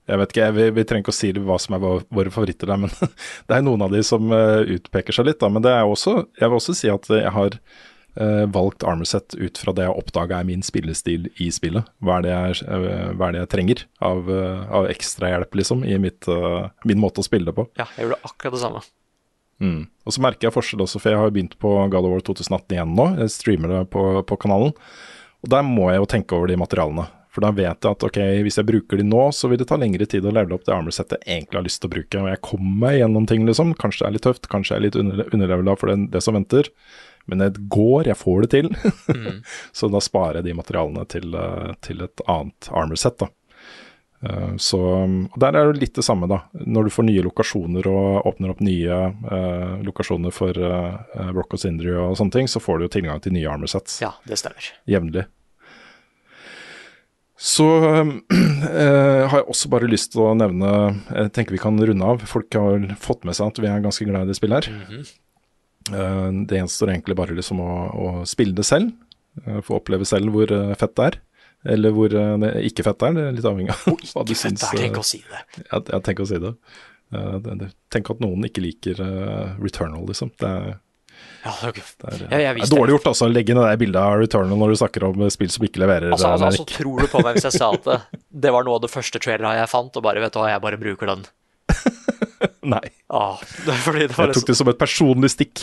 Jeg 0.10 0.20
vet 0.20 0.34
ikke, 0.34 0.50
vi, 0.58 0.68
vi 0.76 0.84
trenger 0.84 1.06
ikke 1.06 1.14
å 1.14 1.16
si 1.16 1.32
hva 1.38 1.56
som 1.62 1.78
er 1.78 1.84
våre, 1.84 2.32
favoritter 2.34 2.68
der, 2.68 2.82
men 2.82 2.92
det 3.48 3.56
er 3.56 3.64
noen 3.64 3.86
av 3.86 3.94
de 3.94 4.04
som 4.04 4.34
eh, 4.36 4.76
utpeker 4.76 5.16
seg 5.16 5.30
litt. 5.30 5.40
Da. 5.40 5.50
Men 5.54 5.64
det 5.64 5.72
er 5.72 5.88
også, 5.88 6.18
jeg 6.40 6.50
vil 6.50 6.60
også 6.60 6.76
si 6.76 6.92
at 6.92 7.08
jeg 7.08 7.32
har 7.36 7.56
eh, 8.20 8.44
valgt 8.52 8.84
Armorset 8.88 9.38
ut 9.40 9.62
fra 9.64 9.76
det 9.78 9.88
jeg 9.88 9.96
oppdaga 10.04 10.42
er 10.42 10.50
min 10.50 10.66
spillestil 10.66 11.30
i 11.40 11.48
spillet. 11.56 11.88
Hva 12.04 12.20
er 12.20 12.28
det 12.28 12.34
jeg, 12.34 12.68
eh, 12.68 13.14
hva 13.16 13.30
er 13.30 13.38
det 13.38 13.46
jeg 13.46 13.54
trenger 13.56 13.86
av, 14.04 14.28
uh, 14.28 14.68
av 14.82 14.90
ekstrahjelp, 14.92 15.56
liksom, 15.62 15.88
i 15.88 15.96
mitt, 16.04 16.28
uh, 16.28 16.68
min 16.90 17.00
måte 17.00 17.24
å 17.24 17.30
spille 17.30 17.48
det 17.48 17.56
på. 17.58 17.70
Ja, 17.80 17.88
jeg 17.96 18.10
gjorde 18.10 18.22
akkurat 18.28 18.58
det 18.58 18.64
samme. 18.66 18.84
Mm. 19.64 19.82
Og 20.04 20.12
så 20.16 20.22
merker 20.26 20.50
jeg 20.50 20.58
forskjell 20.58 20.84
også, 20.84 21.00
for 21.00 21.14
jeg 21.14 21.24
har 21.24 21.32
begynt 21.32 21.56
på 21.64 21.74
God 21.88 22.04
of 22.04 22.12
War 22.12 22.28
2018 22.28 22.76
igjen 22.76 22.96
nå. 22.98 23.10
Jeg 23.24 23.32
streamer 23.32 23.72
det 23.72 23.84
på, 23.96 24.04
på 24.28 24.40
kanalen. 24.44 24.76
Og 25.44 25.52
der 25.52 25.64
må 25.68 25.88
jeg 25.92 26.02
jo 26.02 26.10
tenke 26.12 26.36
over 26.36 26.52
de 26.52 26.60
materialene. 26.60 27.08
For 27.34 27.42
da 27.42 27.50
vet 27.56 27.82
jeg 27.82 27.96
at 27.96 28.06
ok, 28.06 28.20
hvis 28.46 28.60
jeg 28.60 28.68
bruker 28.68 29.00
de 29.00 29.06
nå, 29.08 29.24
så 29.34 29.50
vil 29.50 29.58
det 29.62 29.66
ta 29.72 29.78
lengre 29.82 30.06
tid 30.10 30.26
å 30.26 30.34
levele 30.34 30.54
opp 30.54 30.68
det 30.68 30.76
armorsettet 30.76 31.24
jeg 31.24 31.40
egentlig 31.40 31.60
har 31.60 31.66
lyst 31.66 31.82
til 31.82 31.90
å 31.90 31.94
bruke. 31.96 32.22
Og 32.22 32.30
jeg 32.30 32.44
kommer 32.46 32.76
meg 32.86 33.00
gjennom 33.00 33.26
ting, 33.30 33.48
liksom. 33.50 33.74
Kanskje 33.82 34.04
det 34.04 34.10
er 34.10 34.16
litt 34.18 34.28
tøft, 34.28 34.50
kanskje 34.52 34.76
jeg 34.76 34.82
er 34.82 34.86
litt 34.88 35.00
under, 35.02 35.24
underlevela 35.34 35.76
for 35.80 35.90
det, 35.90 35.98
det 36.14 36.22
som 36.22 36.38
venter. 36.38 36.70
Men 37.26 37.42
det 37.42 37.54
går, 37.74 38.12
jeg 38.12 38.20
får 38.20 38.46
det 38.46 38.52
til. 38.54 38.70
så 39.78 39.90
da 39.90 40.04
sparer 40.04 40.42
jeg 40.42 40.52
de 40.52 40.58
materialene 40.60 41.08
til, 41.10 41.34
eh, 41.40 41.72
til 41.86 42.06
et 42.06 42.26
annet 42.30 42.70
armorsett, 42.70 43.18
da. 43.24 43.32
Eh, 44.24 44.56
så, 44.58 44.80
og 45.34 45.40
Der 45.40 45.58
er 45.58 45.72
det 45.72 45.82
litt 45.82 45.98
det 45.98 46.06
samme, 46.06 46.30
da. 46.32 46.44
Når 46.54 46.88
du 46.88 46.96
får 46.96 47.08
nye 47.10 47.26
lokasjoner 47.26 47.88
og 47.92 48.28
åpner 48.30 48.54
opp 48.54 48.64
nye 48.64 49.00
eh, 49.10 49.78
lokasjoner 49.84 50.36
for 50.36 50.58
eh, 50.58 51.32
Rock 51.36 51.58
og 51.58 51.64
Sindri 51.64 51.96
og 51.98 52.18
sånne 52.20 52.38
ting, 52.38 52.52
så 52.52 52.64
får 52.64 52.80
du 52.80 52.88
jo 52.88 52.94
tilgang 53.00 53.24
til 53.24 53.36
nye 53.36 53.50
armorsets. 53.52 54.02
Ja, 54.04 54.14
det 54.30 54.40
stemmer. 54.42 54.70
jevnlig. 54.90 55.28
Så 57.44 57.66
uh, 57.84 58.12
har 59.30 59.42
jeg 59.42 59.50
også 59.52 59.70
bare 59.74 59.90
lyst 59.92 60.14
til 60.14 60.24
å 60.24 60.32
nevne 60.38 60.70
Jeg 61.10 61.34
tenker 61.36 61.56
vi 61.56 61.62
kan 61.62 61.76
runde 61.80 62.08
av. 62.14 62.24
Folk 62.30 62.56
har 62.56 62.86
fått 63.02 63.28
med 63.28 63.36
seg 63.36 63.52
at 63.52 63.60
vi 63.60 63.70
er 63.72 63.84
ganske 63.84 64.08
glad 64.08 64.26
i 64.26 64.32
det 64.32 64.40
spillet 64.40 64.70
her. 64.70 64.80
Mhm. 64.80 65.04
Uh, 65.92 66.30
det 66.48 66.62
gjenstår 66.62 66.94
egentlig 66.94 67.18
bare 67.20 67.36
liksom 67.36 67.60
å, 67.60 67.72
å 67.92 68.08
spille 68.30 68.56
det 68.56 68.64
selv. 68.64 68.94
Uh, 69.44 69.60
få 69.66 69.82
oppleve 69.82 70.08
selv 70.08 70.32
hvor 70.32 70.54
fett 70.80 70.96
det 70.96 71.10
er. 71.10 71.20
Eller 71.74 71.92
hvor 71.96 72.12
det 72.12 72.54
ikke 72.70 72.86
fett 72.88 73.02
det 73.02 73.10
er. 73.10 73.18
Det 73.18 73.26
er 73.28 73.36
litt 73.36 73.50
avhengig 73.52 73.76
av 73.76 73.84
hva 73.90 74.24
du 74.24 74.32
Ikke 74.32 74.40
fett, 74.40 74.40
syns. 74.40 74.64
er 74.70 74.84
tenk 74.86 75.02
å 75.02 75.06
si 75.08 75.20
det. 75.28 75.44
ja, 75.68 76.00
tenker 76.00 76.24
å 76.24 76.32
si 76.32 76.40
det. 76.44 76.54
Uh, 77.12 77.36
det, 77.44 77.58
det. 77.60 77.70
Tenk 77.92 78.14
at 78.16 78.24
noen 78.24 78.48
ikke 78.48 78.64
liker 78.64 79.04
Returnal, 79.60 80.08
liksom. 80.08 80.32
Det 80.40 80.48
er, 80.48 80.80
Ja, 81.44 81.52
det 81.60 81.70
er, 81.74 82.18
det 82.18 82.28
Ja, 82.32 82.38
jeg 82.40 82.56
det 82.62 82.66
er 82.66 82.72
dårlig 82.72 82.94
gjort 82.96 83.08
altså, 83.12 83.28
å 83.28 83.34
legge 83.34 83.56
ned 83.58 83.66
det 83.68 83.80
bildet 83.82 84.00
av 84.00 84.16
Returnal 84.22 84.60
når 84.62 84.74
du 84.74 84.78
snakker 84.80 85.04
om 85.10 85.24
spill 85.34 85.50
som 85.52 85.66
ikke 85.68 85.82
leverer. 85.84 86.14
altså, 86.16 86.30
uh, 86.30 86.36
altså, 86.38 86.50
altså, 86.52 86.66
tror 86.72 87.02
du 87.04 87.10
på 87.12 87.24
meg 87.26 87.36
hvis 87.40 87.48
jeg 87.50 87.58
sa 87.60 87.72
at 87.76 87.88
det, 87.90 87.98
det 88.46 88.54
var 88.56 88.64
noe 88.68 88.78
av 88.80 88.86
det 88.86 88.92
første 88.94 89.20
trailera 89.24 89.56
jeg 89.60 89.72
fant, 89.74 90.00
og 90.00 90.06
bare 90.06 90.24
vet 90.24 90.34
du 90.36 90.40
hva, 90.40 90.50
jeg 90.54 90.64
bare 90.64 90.80
bruker 90.80 91.12
den. 91.14 91.26
Nei, 92.74 92.86
Ah, 93.14 93.38
det, 93.68 93.76
fordi 93.84 94.08
det, 94.08 94.16
var 94.18 94.32
jeg 94.32 94.34
tok 94.34 94.42
liksom, 94.42 94.48
det 94.50 94.56
som 94.58 94.70
et 94.72 94.80
personlig 94.82 95.30
stikk. 95.34 95.62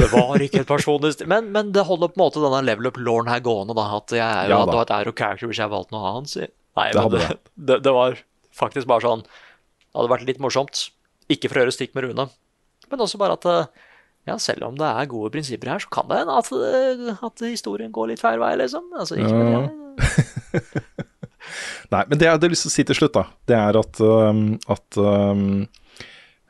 det 0.00 0.06
var 0.14 0.40
ikke 0.46 0.62
et 0.62 0.68
personlig 0.70 1.10
stikk, 1.16 1.28
men, 1.28 1.50
men 1.52 1.72
det 1.74 1.84
holder 1.84 2.08
på 2.14 2.16
en 2.18 2.22
måte 2.24 2.40
denne 2.44 2.62
level 2.64 2.88
up-lauren 2.88 3.28
her 3.28 3.42
gående, 3.44 3.74
da. 3.76 3.84
At 3.98 4.14
jeg 4.14 4.22
er 4.24 4.48
Ja, 4.54 4.60
hadde 4.62 4.72
da. 4.72 4.78
hatt 4.84 4.92
Aero 4.96 5.12
Character 5.12 5.50
hvis 5.50 5.60
jeg 5.60 5.72
valgte 5.74 5.92
noe 5.96 6.12
annet. 6.14 6.32
Si. 6.32 6.46
Nei, 6.78 6.86
Det 6.94 7.02
men 7.02 7.12
det, 7.18 7.26
det, 7.68 7.80
det 7.84 7.92
var 7.94 8.16
faktisk 8.56 8.88
bare 8.90 9.04
sånn 9.04 9.26
Det 9.26 9.98
hadde 9.98 10.12
vært 10.14 10.26
litt 10.30 10.40
morsomt. 10.42 10.86
Ikke 11.34 11.50
for 11.50 11.58
å 11.60 11.64
gjøre 11.66 11.74
stikk 11.76 11.92
med 11.98 12.06
Rune, 12.08 12.26
men 12.90 13.00
også 13.04 13.20
bare 13.20 13.36
at 13.38 13.44
eh, 13.48 13.83
ja, 14.26 14.36
selv 14.40 14.64
om 14.70 14.76
det 14.80 14.86
er 14.88 15.08
gode 15.10 15.30
prinsipper 15.34 15.68
her, 15.74 15.82
så 15.84 15.90
kan 15.92 16.08
det 16.08 16.22
hende 16.22 16.36
at, 16.40 16.50
eh, 16.52 17.24
at 17.28 17.42
historien 17.44 17.92
går 17.92 18.12
litt 18.14 18.22
feil 18.24 18.38
vei, 18.40 18.54
liksom. 18.62 18.86
Altså, 18.96 19.18
ikke 19.20 19.36
Ja. 19.36 19.44
med 19.44 19.68
det. 19.68 20.82
Nei, 21.92 22.02
men 22.08 22.18
det 22.18 22.24
jeg 22.26 22.34
hadde 22.38 22.48
lyst 22.50 22.64
til 22.66 22.70
å 22.72 22.74
si 22.74 22.84
til 22.88 22.96
slutt, 22.98 23.14
da, 23.18 23.26
det 23.50 23.56
er 23.58 23.76
at, 23.78 24.00
um, 24.00 24.40
at 24.72 24.96
um, 24.98 25.42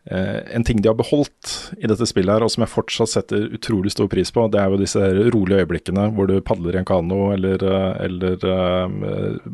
eh, 0.07 0.39
en 0.55 0.65
ting 0.65 0.79
de 0.81 0.89
har 0.89 0.97
beholdt 0.97 1.51
i 1.83 1.91
dette 1.91 2.07
spillet 2.09 2.31
her, 2.37 2.45
og 2.47 2.53
som 2.55 2.63
jeg 2.65 2.73
fortsatt 2.73 3.11
setter 3.11 3.49
utrolig 3.59 3.91
stor 3.93 4.07
pris 4.13 4.31
på, 4.33 4.47
det 4.55 4.61
er 4.63 4.71
jo 4.71 4.79
disse 4.81 5.03
rolige 5.35 5.65
øyeblikkene 5.65 6.07
hvor 6.15 6.31
du 6.31 6.37
padler 6.47 6.79
i 6.79 6.83
en 6.85 6.89
kano 6.89 7.33
eller, 7.35 7.59
eh, 7.67 8.05
eller 8.07 8.47
um, 8.87 9.01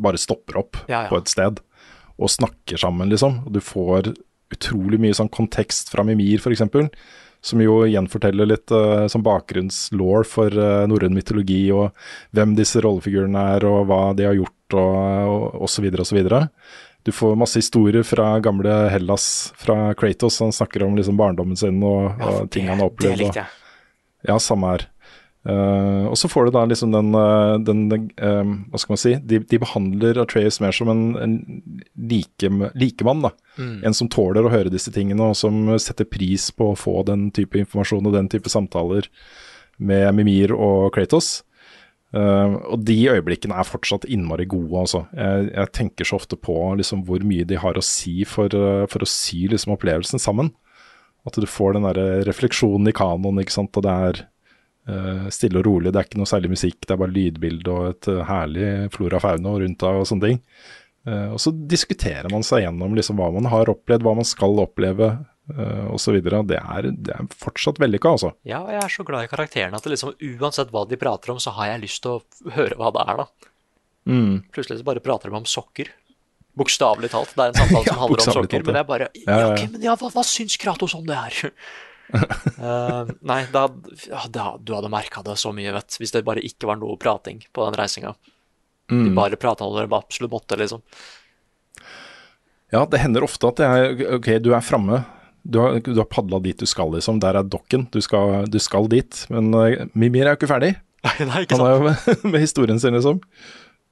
bare 0.04 0.20
stopper 0.20 0.60
opp 0.60 0.82
Ja, 0.84 1.06
ja. 1.06 1.08
på 1.10 1.18
et 1.22 1.32
sted 1.32 1.64
og 2.20 2.28
snakker 2.36 2.76
sammen, 2.84 3.08
liksom. 3.08 3.40
Du 3.48 3.62
får 3.64 4.12
utrolig 4.52 4.98
mye 5.00 5.16
sånn 5.16 5.30
kontekst 5.32 5.88
fra 5.94 6.04
Mimir, 6.04 6.36
f.eks. 6.42 6.66
Som 7.40 7.62
jo 7.64 7.80
gjenforteller 7.88 8.48
litt 8.50 8.72
uh, 8.74 9.06
som 9.08 9.24
bakgrunnslaw 9.24 10.26
for 10.28 10.52
uh, 10.52 10.84
norrøn 10.90 11.14
mytologi, 11.16 11.62
og 11.72 11.94
hvem 12.36 12.52
disse 12.58 12.82
rollefigurene 12.84 13.46
er, 13.56 13.64
og 13.68 13.86
hva 13.88 14.02
de 14.16 14.28
har 14.28 14.36
gjort, 14.36 14.76
og, 14.76 15.56
osv., 15.64 15.88
osv. 16.04 16.20
Du 17.02 17.12
får 17.16 17.38
masse 17.40 17.56
historier 17.56 18.04
fra 18.04 18.34
gamle 18.44 18.74
Hellas, 18.92 19.24
fra 19.56 19.94
Kratos. 19.96 20.40
Han 20.44 20.52
snakker 20.52 20.84
om 20.84 20.98
liksom 21.00 21.16
barndommen 21.16 21.56
sin 21.56 21.80
og, 21.80 22.12
og 22.20 22.50
ting 22.52 22.68
han 22.68 22.82
har 22.82 22.92
opplevd. 22.92 23.16
Det 23.16 23.24
likte 23.24 23.40
jeg. 23.40 23.54
ja, 24.28 24.36
samme 24.38 24.74
her. 24.74 24.84
Eh, 25.48 26.04
og 26.04 26.18
så 26.20 26.28
får 26.28 26.46
du 26.46 26.52
da 26.52 26.66
liksom 26.68 26.92
den, 26.92 27.14
eh, 27.16 27.54
den 27.64 27.86
eh, 28.20 28.48
Hva 28.68 28.80
skal 28.80 28.92
man 28.92 29.00
si? 29.00 29.14
De, 29.24 29.38
de 29.40 29.60
behandler 29.62 30.20
Atreus 30.20 30.58
mer 30.60 30.74
som 30.76 30.90
en, 30.92 31.04
en 31.16 31.36
like, 31.96 32.50
likemann. 32.76 33.24
da. 33.24 33.32
En 33.56 33.96
som 33.96 34.10
tåler 34.12 34.44
å 34.44 34.52
høre 34.52 34.72
disse 34.72 34.92
tingene, 34.92 35.30
og 35.32 35.38
som 35.38 35.62
setter 35.80 36.08
pris 36.08 36.50
på 36.52 36.72
å 36.72 36.78
få 36.78 37.00
den 37.08 37.30
type 37.36 37.60
informasjon 37.60 38.08
og 38.08 38.16
den 38.16 38.28
type 38.32 38.52
samtaler 38.52 39.08
med 39.80 40.12
Mimir 40.16 40.52
og 40.56 40.90
Kratos. 40.96 41.40
Uh, 42.10 42.58
og 42.74 42.80
de 42.82 42.96
øyeblikkene 43.06 43.54
er 43.54 43.68
fortsatt 43.68 44.02
innmari 44.10 44.42
gode, 44.50 44.72
altså. 44.80 45.04
Jeg, 45.14 45.44
jeg 45.54 45.72
tenker 45.76 46.08
så 46.08 46.18
ofte 46.18 46.34
på 46.34 46.56
liksom, 46.80 47.04
hvor 47.06 47.22
mye 47.22 47.46
de 47.46 47.60
har 47.62 47.78
å 47.78 47.84
si 47.86 48.24
for, 48.26 48.50
for 48.90 49.06
å 49.06 49.08
sy 49.08 49.44
liksom, 49.52 49.76
opplevelsen 49.76 50.20
sammen. 50.20 50.50
At 51.28 51.38
du 51.38 51.46
får 51.46 51.76
den 51.76 51.86
der 51.86 52.24
refleksjonen 52.26 52.90
i 52.90 52.96
kanoen, 52.96 53.38
ikke 53.40 53.54
sant. 53.54 53.78
Og 53.78 53.86
det 53.86 53.94
er 54.08 54.22
stille 55.30 55.58
og 55.60 55.66
rolig. 55.66 55.92
Det 55.92 56.00
er 56.00 56.06
ikke 56.08 56.18
noe 56.22 56.30
særlig 56.30 56.50
musikk, 56.54 56.78
det 56.86 56.94
er 56.94 57.00
bare 57.02 57.12
lydbilde 57.14 57.72
og 57.74 57.88
et 57.92 58.08
eh, 58.08 58.22
herlig 58.28 58.70
flora 58.94 59.20
fauna 59.22 59.52
rundt 59.60 59.78
deg 59.82 59.98
og 60.00 60.06
sånne 60.08 60.26
ting. 60.30 60.40
Eh, 61.06 61.28
og 61.34 61.38
så 61.40 61.52
diskuterer 61.54 62.30
man 62.32 62.42
seg 62.46 62.64
gjennom 62.64 62.96
liksom, 62.98 63.16
hva 63.20 63.28
man 63.36 63.46
har 63.52 63.70
opplevd, 63.72 64.02
hva 64.06 64.14
man 64.18 64.26
skal 64.28 64.58
oppleve 64.64 65.10
uh, 65.50 65.86
osv. 65.94 66.18
Det, 66.22 66.58
er- 66.60 66.90
det 66.92 67.14
er 67.14 67.28
fortsatt 67.40 67.78
vellykka, 67.82 68.12
altså. 68.16 68.32
Ja, 68.48 68.60
og 68.64 68.70
jeg 68.74 68.82
er 68.84 68.92
så 68.96 69.04
glad 69.08 69.24
i 69.24 69.30
karakterene 69.32 69.76
at 69.80 69.86
liksom, 69.88 70.12
uansett 70.40 70.70
hva 70.74 70.84
de 70.90 70.98
prater 71.00 71.32
om, 71.32 71.40
så 71.42 71.54
har 71.56 71.72
jeg 71.74 71.84
lyst 71.86 72.02
til 72.04 72.18
å 72.18 72.52
høre 72.56 72.76
hva 72.80 72.92
det 72.96 73.06
er, 73.08 73.22
da. 73.24 73.50
Mm. 74.10 74.36
Plutselig 74.52 74.80
så 74.80 74.86
bare 74.86 75.02
prater 75.04 75.30
de 75.32 75.36
om 75.40 75.48
sokker. 75.48 75.90
Bokstavelig 76.60 77.10
talt. 77.12 77.32
Det 77.36 77.44
er 77.46 77.52
en 77.52 77.60
samtale 77.60 77.84
Ja, 77.88 77.92
som 77.94 78.02
handler 78.02 78.20
om 78.24 78.34
sokker. 78.34 78.50
talt, 78.58 78.66
Men 78.66 78.78
jeg 78.80 78.88
bare 78.88 79.08
Ja, 79.14 79.20
Ja, 79.24 79.36
ja, 79.38 79.46
ja. 79.46 79.52
ok, 79.54 79.72
men 79.76 79.84
ja, 79.86 79.94
hva, 80.00 80.08
hva 80.16 80.24
syns 80.26 80.56
Kratos 80.60 80.94
om 80.98 81.04
det 81.08 81.16
her? 81.20 81.52
Eh, 82.60 83.10
nei, 83.24 83.38
da, 83.48 83.62
ja, 84.04 84.26
da, 84.28 84.42
du 84.60 84.74
hadde 84.76 84.90
merka 84.92 85.22
det 85.24 85.38
så 85.40 85.48
mye, 85.56 85.70
vet 85.72 85.94
Hvis 85.96 86.10
det 86.12 86.20
bare 86.26 86.42
ikke 86.44 86.68
var 86.68 86.76
noe 86.76 86.98
prating 87.00 87.38
på 87.56 87.64
den 87.64 87.78
reisinga. 87.78 88.10
Mm. 88.92 89.04
De 89.06 89.12
bare 89.16 89.38
prata 89.40 89.64
når 89.64 89.86
de 89.86 89.96
absolutt 89.96 90.34
måtte, 90.34 90.58
liksom. 90.60 90.82
Ja, 92.74 92.84
det 92.84 93.00
hender 93.00 93.24
ofte 93.24 93.48
at 93.48 93.62
det 93.62 93.70
er 93.70 94.18
Ok, 94.18 94.28
du 94.44 94.52
er 94.52 94.66
framme. 94.66 95.00
Du 95.42 95.56
har, 95.62 95.80
du 95.80 95.96
har 95.96 96.08
padla 96.10 96.42
dit 96.44 96.60
du 96.60 96.68
skal, 96.68 96.92
liksom. 96.94 97.22
Der 97.22 97.38
er 97.40 97.48
dokken. 97.48 97.88
Du 97.94 98.00
skal, 98.04 98.44
du 98.50 98.60
skal 98.60 98.90
dit. 98.92 99.24
Men 99.32 99.50
uh, 99.56 99.88
Mimir 99.94 100.26
er 100.26 100.34
jo 100.34 100.42
ikke 100.42 100.52
ferdig. 100.52 100.74
Nei, 101.06 101.16
nei, 101.24 101.42
ikke 101.46 101.56
Han 101.56 101.64
er 101.64 101.70
jo 101.72 101.84
med, 101.86 102.08
med 102.34 102.42
historien 102.44 102.80
sin, 102.82 102.92
liksom. 102.92 103.22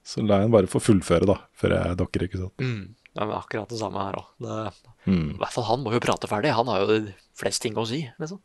Så 0.05 0.21
la 0.25 0.43
jeg 0.43 0.53
bare 0.53 0.69
få 0.69 0.81
fullføre, 0.81 1.25
da, 1.29 1.39
før 1.57 1.73
jeg 1.79 1.97
dokker, 2.01 2.27
ikke 2.27 2.41
sant. 2.43 2.61
Mm. 2.61 2.83
Ja, 3.15 3.25
men 3.25 3.35
akkurat 3.39 3.73
det 3.73 3.81
samme 3.81 4.03
her 4.05 4.19
òg. 4.21 4.29
Mm. 5.09 5.33
I 5.35 5.41
hvert 5.41 5.55
fall 5.55 5.67
han 5.71 5.81
må 5.83 5.95
jo 5.95 6.01
prate 6.05 6.29
ferdig. 6.31 6.53
Han 6.55 6.69
har 6.71 6.85
jo 6.85 6.99
flest 7.39 7.63
ting 7.65 7.79
å 7.79 7.87
si, 7.89 8.03
liksom. 8.21 8.41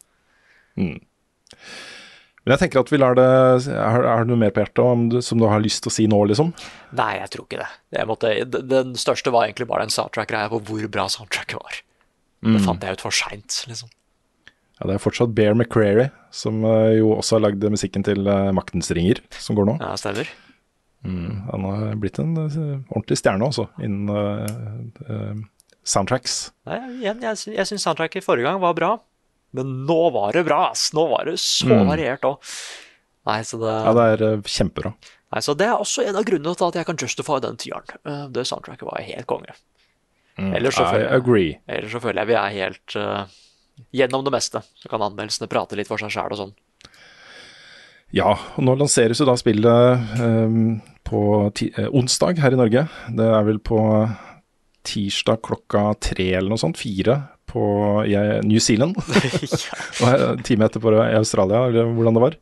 Mm. 0.79 0.97
Men 2.43 2.55
jeg 2.55 2.63
tenker 2.63 2.81
at 2.81 2.89
vi 2.91 2.97
lar 2.97 3.13
det 3.15 3.23
Er, 3.69 4.03
er 4.09 4.23
det 4.23 4.31
noe 4.31 4.39
mer 4.41 4.51
på 4.51 4.63
hjertet 4.63 4.81
om 4.83 5.03
du, 5.11 5.19
som 5.23 5.39
du 5.39 5.45
har 5.47 5.61
lyst 5.63 5.83
til 5.85 5.91
å 5.91 5.95
si 5.95 6.07
nå, 6.11 6.17
liksom? 6.31 6.49
Nei, 6.97 7.13
jeg 7.21 7.31
tror 7.35 7.45
ikke 7.47 7.61
det. 7.61 8.05
Måtte, 8.09 8.33
den 8.73 8.95
største 8.99 9.31
var 9.31 9.47
egentlig 9.47 9.69
bare 9.69 9.85
den 9.85 9.93
soundtrack-greia 9.93 10.51
på 10.51 10.59
hvor 10.67 10.87
bra 10.91 11.07
soundtracket 11.11 11.59
var. 11.61 11.81
Det 12.43 12.57
Mm. 12.57 12.65
fant 12.65 12.83
jeg 12.83 12.97
ut 12.97 13.01
for 13.05 13.15
seint, 13.15 13.61
liksom. 13.69 13.87
Ja, 14.81 14.87
det 14.89 14.95
er 14.97 15.03
fortsatt 15.03 15.31
Bear 15.37 15.53
McCreary, 15.55 16.09
som 16.33 16.65
eh, 16.65 16.97
jo 16.97 17.13
også 17.15 17.37
har 17.37 17.45
lagd 17.45 17.63
musikken 17.71 18.03
til 18.03 18.27
eh, 18.27 18.49
Maktens 18.51 18.91
ringer, 18.91 19.21
som 19.39 19.55
går 19.55 19.69
nå. 19.69 19.77
Ja, 19.79 19.93
stemmer. 19.95 20.27
Mm. 21.05 21.47
Han 21.51 21.67
har 21.69 21.95
blitt 22.01 22.19
en 22.19 22.35
eh, 22.35 22.81
ordentlig 22.89 23.19
stjerne, 23.21 23.47
også, 23.47 23.69
innen 23.79 24.09
uh, 24.11 24.43
eh, 25.07 25.39
soundtracks. 25.83 26.51
Nei, 26.69 26.77
igjen, 27.01 27.21
jeg, 27.21 27.55
jeg 27.57 27.67
syns 27.69 27.83
soundtracket 27.87 28.23
forrige 28.25 28.47
gang 28.47 28.61
var 28.63 28.73
bra, 28.77 28.91
men 29.53 29.73
nå 29.87 29.99
var 30.15 30.31
det 30.33 30.45
bra, 30.47 30.69
ass! 30.71 30.91
Nå 30.95 31.07
var 31.11 31.25
det 31.29 31.35
så 31.41 31.67
Mm. 31.69 31.87
variert 31.91 32.23
òg. 32.25 32.37
Nei, 33.27 33.41
så 33.47 33.59
det, 33.61 33.73
Ja, 33.85 33.93
det 33.93 34.05
er 34.13 34.23
eh, 34.33 34.41
kjempebra. 34.41 34.93
nei, 35.33 35.39
så 35.41 35.55
det 35.57 35.67
er 35.67 35.77
også 35.79 36.03
en 36.07 36.15
av 36.19 36.25
grunnene 36.25 36.55
til 36.57 36.67
at 36.67 36.75
jeg 36.75 36.85
kan 36.89 36.97
justify 36.97 37.39
den 37.39 37.55
tieren. 37.57 37.85
Eh, 38.05 38.27
Det 38.33 38.45
soundtracket 38.47 38.83
var 38.89 39.01
helt 39.01 39.27
konge. 39.27 39.53
Ellers 40.37 40.73
så 40.75 40.87
føler, 40.89 41.05
I 41.11 41.15
agree. 41.15 41.59
Ellers 41.69 41.91
så 41.93 42.01
føler 42.01 42.23
jeg 42.23 42.27
vi 42.27 42.33
er 42.33 42.49
helt 42.57 42.95
uh, 42.97 43.25
gjennom 43.93 44.23
det 44.25 44.31
meste. 44.33 44.63
Så 44.81 44.89
kan 44.89 44.99
anmeldelsene 45.05 45.47
prate 45.47 45.75
litt 45.77 45.87
for 45.87 45.97
seg 46.01 46.09
sjæl 46.09 46.31
og 46.33 46.39
sånn. 46.39 46.53
Ja, 48.13 48.31
og 48.57 48.63
nå 48.65 48.73
lanseres 48.77 49.19
jo 49.21 49.25
da 49.29 49.33
spillet 49.37 50.19
um, 50.21 50.81
på 51.05 51.21
ti 51.57 51.71
eh, 51.77 51.85
onsdag 51.89 52.37
her 52.41 52.53
i 52.53 52.59
Norge. 52.59 52.83
Det 53.13 53.25
er 53.29 53.45
vel 53.47 53.57
på 53.61 53.79
tirsdag 54.87 55.41
klokka 55.45 55.93
tre 56.03 56.29
eller 56.37 56.53
noe 56.53 56.61
sånt, 56.61 56.79
fire, 56.79 57.19
på 57.49 57.63
New 58.45 58.59
Zealand. 58.63 58.97
Og 60.01 60.07
en 60.09 60.45
time 60.45 60.69
etterpå 60.69 60.93
i 60.97 61.17
Australia, 61.19 61.65
eller 61.69 61.91
hvordan 61.93 62.17
det 62.17 62.23
var. 62.27 62.39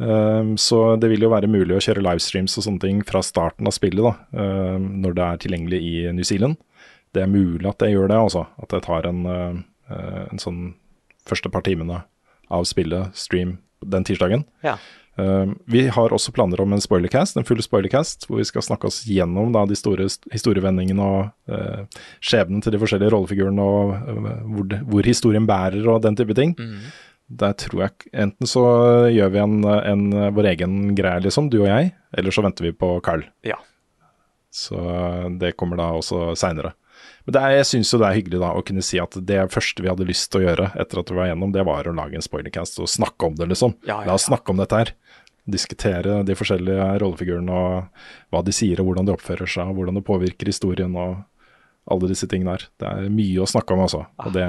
Um, 0.00 0.54
så 0.56 0.96
det 0.96 1.10
vil 1.12 1.26
jo 1.26 1.28
være 1.28 1.50
mulig 1.50 1.76
å 1.76 1.82
kjøre 1.84 2.00
livestreams 2.06 2.56
og 2.56 2.64
sånne 2.64 2.80
ting 2.80 3.00
fra 3.04 3.20
starten 3.24 3.68
av 3.68 3.74
spillet, 3.76 4.00
da, 4.00 4.14
um, 4.32 4.86
når 5.04 5.16
det 5.16 5.26
er 5.26 5.42
tilgjengelig 5.42 5.80
i 5.84 5.94
New 6.16 6.24
Zealand. 6.24 6.56
Det 7.12 7.24
er 7.24 7.28
mulig 7.28 7.68
at 7.68 7.84
jeg 7.84 7.98
gjør 7.98 8.08
det, 8.08 8.20
altså. 8.28 8.46
At 8.62 8.72
jeg 8.72 8.86
tar 8.86 9.08
en, 9.10 9.20
uh, 9.28 10.22
en 10.30 10.40
sånn 10.40 10.62
første 11.28 11.52
par 11.52 11.66
timene 11.66 12.00
av 12.50 12.64
spillet, 12.66 13.12
stream, 13.18 13.58
den 13.84 14.06
tirsdagen. 14.08 14.46
Ja. 14.64 14.78
Um, 15.20 15.52
vi 15.68 15.82
har 15.92 16.14
også 16.16 16.32
planer 16.32 16.60
om 16.62 16.72
en 16.72 16.80
spoilercast, 16.80 17.36
en 17.36 17.44
full 17.44 17.60
spoilercast, 17.64 18.24
hvor 18.28 18.40
vi 18.40 18.46
skal 18.48 18.64
snakke 18.64 18.88
oss 18.88 19.02
gjennom 19.04 19.52
da, 19.52 19.66
de 19.68 19.76
store 19.76 20.06
st- 20.08 20.30
historievendingene 20.32 21.04
og 21.04 21.52
uh, 21.52 22.00
skjebnen 22.24 22.64
til 22.64 22.72
de 22.72 22.80
forskjellige 22.80 23.12
rollefigurene, 23.12 23.60
og 23.60 23.94
uh, 23.94 24.32
hvor, 24.54 24.68
det, 24.70 24.80
hvor 24.88 25.08
historien 25.10 25.48
bærer 25.50 25.84
og 25.92 26.00
den 26.06 26.16
type 26.16 26.36
ting. 26.38 26.56
Der 27.30 27.52
tror 27.54 27.84
jeg 27.84 28.08
Enten 28.24 28.48
så 28.50 28.62
gjør 29.12 29.28
vi 29.34 29.42
en, 29.44 29.60
en 29.62 30.06
vår 30.34 30.48
egen 30.54 30.78
greie, 30.98 31.20
liksom, 31.26 31.50
du 31.52 31.60
og 31.60 31.68
jeg, 31.68 31.92
eller 32.16 32.34
så 32.34 32.42
venter 32.46 32.66
vi 32.66 32.72
på 32.74 32.96
Carl. 33.06 33.22
Ja. 33.46 33.60
Så 34.50 34.80
det 35.38 35.52
kommer 35.60 35.78
da 35.78 35.92
også 35.94 36.32
seinere. 36.38 36.72
Men 37.24 37.36
det 37.36 37.40
er, 37.44 37.54
jeg 37.60 37.68
syns 37.68 37.92
jo 37.92 38.00
det 38.00 38.08
er 38.08 38.16
hyggelig 38.18 38.40
da 38.42 38.50
å 38.56 38.62
kunne 38.66 38.82
si 38.84 38.98
at 39.00 39.14
det 39.28 39.38
første 39.52 39.84
vi 39.84 39.90
hadde 39.90 40.06
lyst 40.08 40.30
til 40.32 40.40
å 40.40 40.46
gjøre 40.48 40.70
etter 40.82 41.00
at 41.00 41.12
vi 41.12 41.18
var 41.20 41.28
igjennom, 41.28 41.52
det 41.54 41.62
var 41.68 41.86
å 41.86 41.94
lage 41.96 42.18
en 42.18 42.24
spoilercast 42.24 42.80
og 42.82 42.90
snakke 42.90 43.28
om 43.28 43.36
det, 43.38 43.46
liksom. 43.52 43.76
Ja, 43.86 44.00
ja, 44.00 44.08
La 44.08 44.16
oss 44.16 44.26
ja. 44.26 44.32
snakke 44.32 44.52
om 44.52 44.60
dette 44.60 44.80
her. 44.80 44.92
Diskutere 45.50 46.20
de 46.26 46.36
forskjellige 46.38 46.86
rollefigurene 47.02 47.56
og 47.56 48.06
hva 48.30 48.44
de 48.46 48.54
sier 48.54 48.80
og 48.80 48.90
hvordan 48.90 49.08
de 49.08 49.14
oppfører 49.16 49.50
seg, 49.50 49.70
og 49.70 49.80
hvordan 49.80 49.98
det 49.98 50.06
påvirker 50.06 50.50
historien 50.50 50.94
og 50.98 51.18
alle 51.90 52.10
disse 52.10 52.28
tingene 52.30 52.54
her. 52.54 52.66
Det 52.78 52.86
er 52.86 53.08
mye 53.12 53.40
å 53.42 53.48
snakke 53.48 53.74
om, 53.74 53.82
altså. 53.82 54.04
Og 54.22 54.34
det 54.34 54.46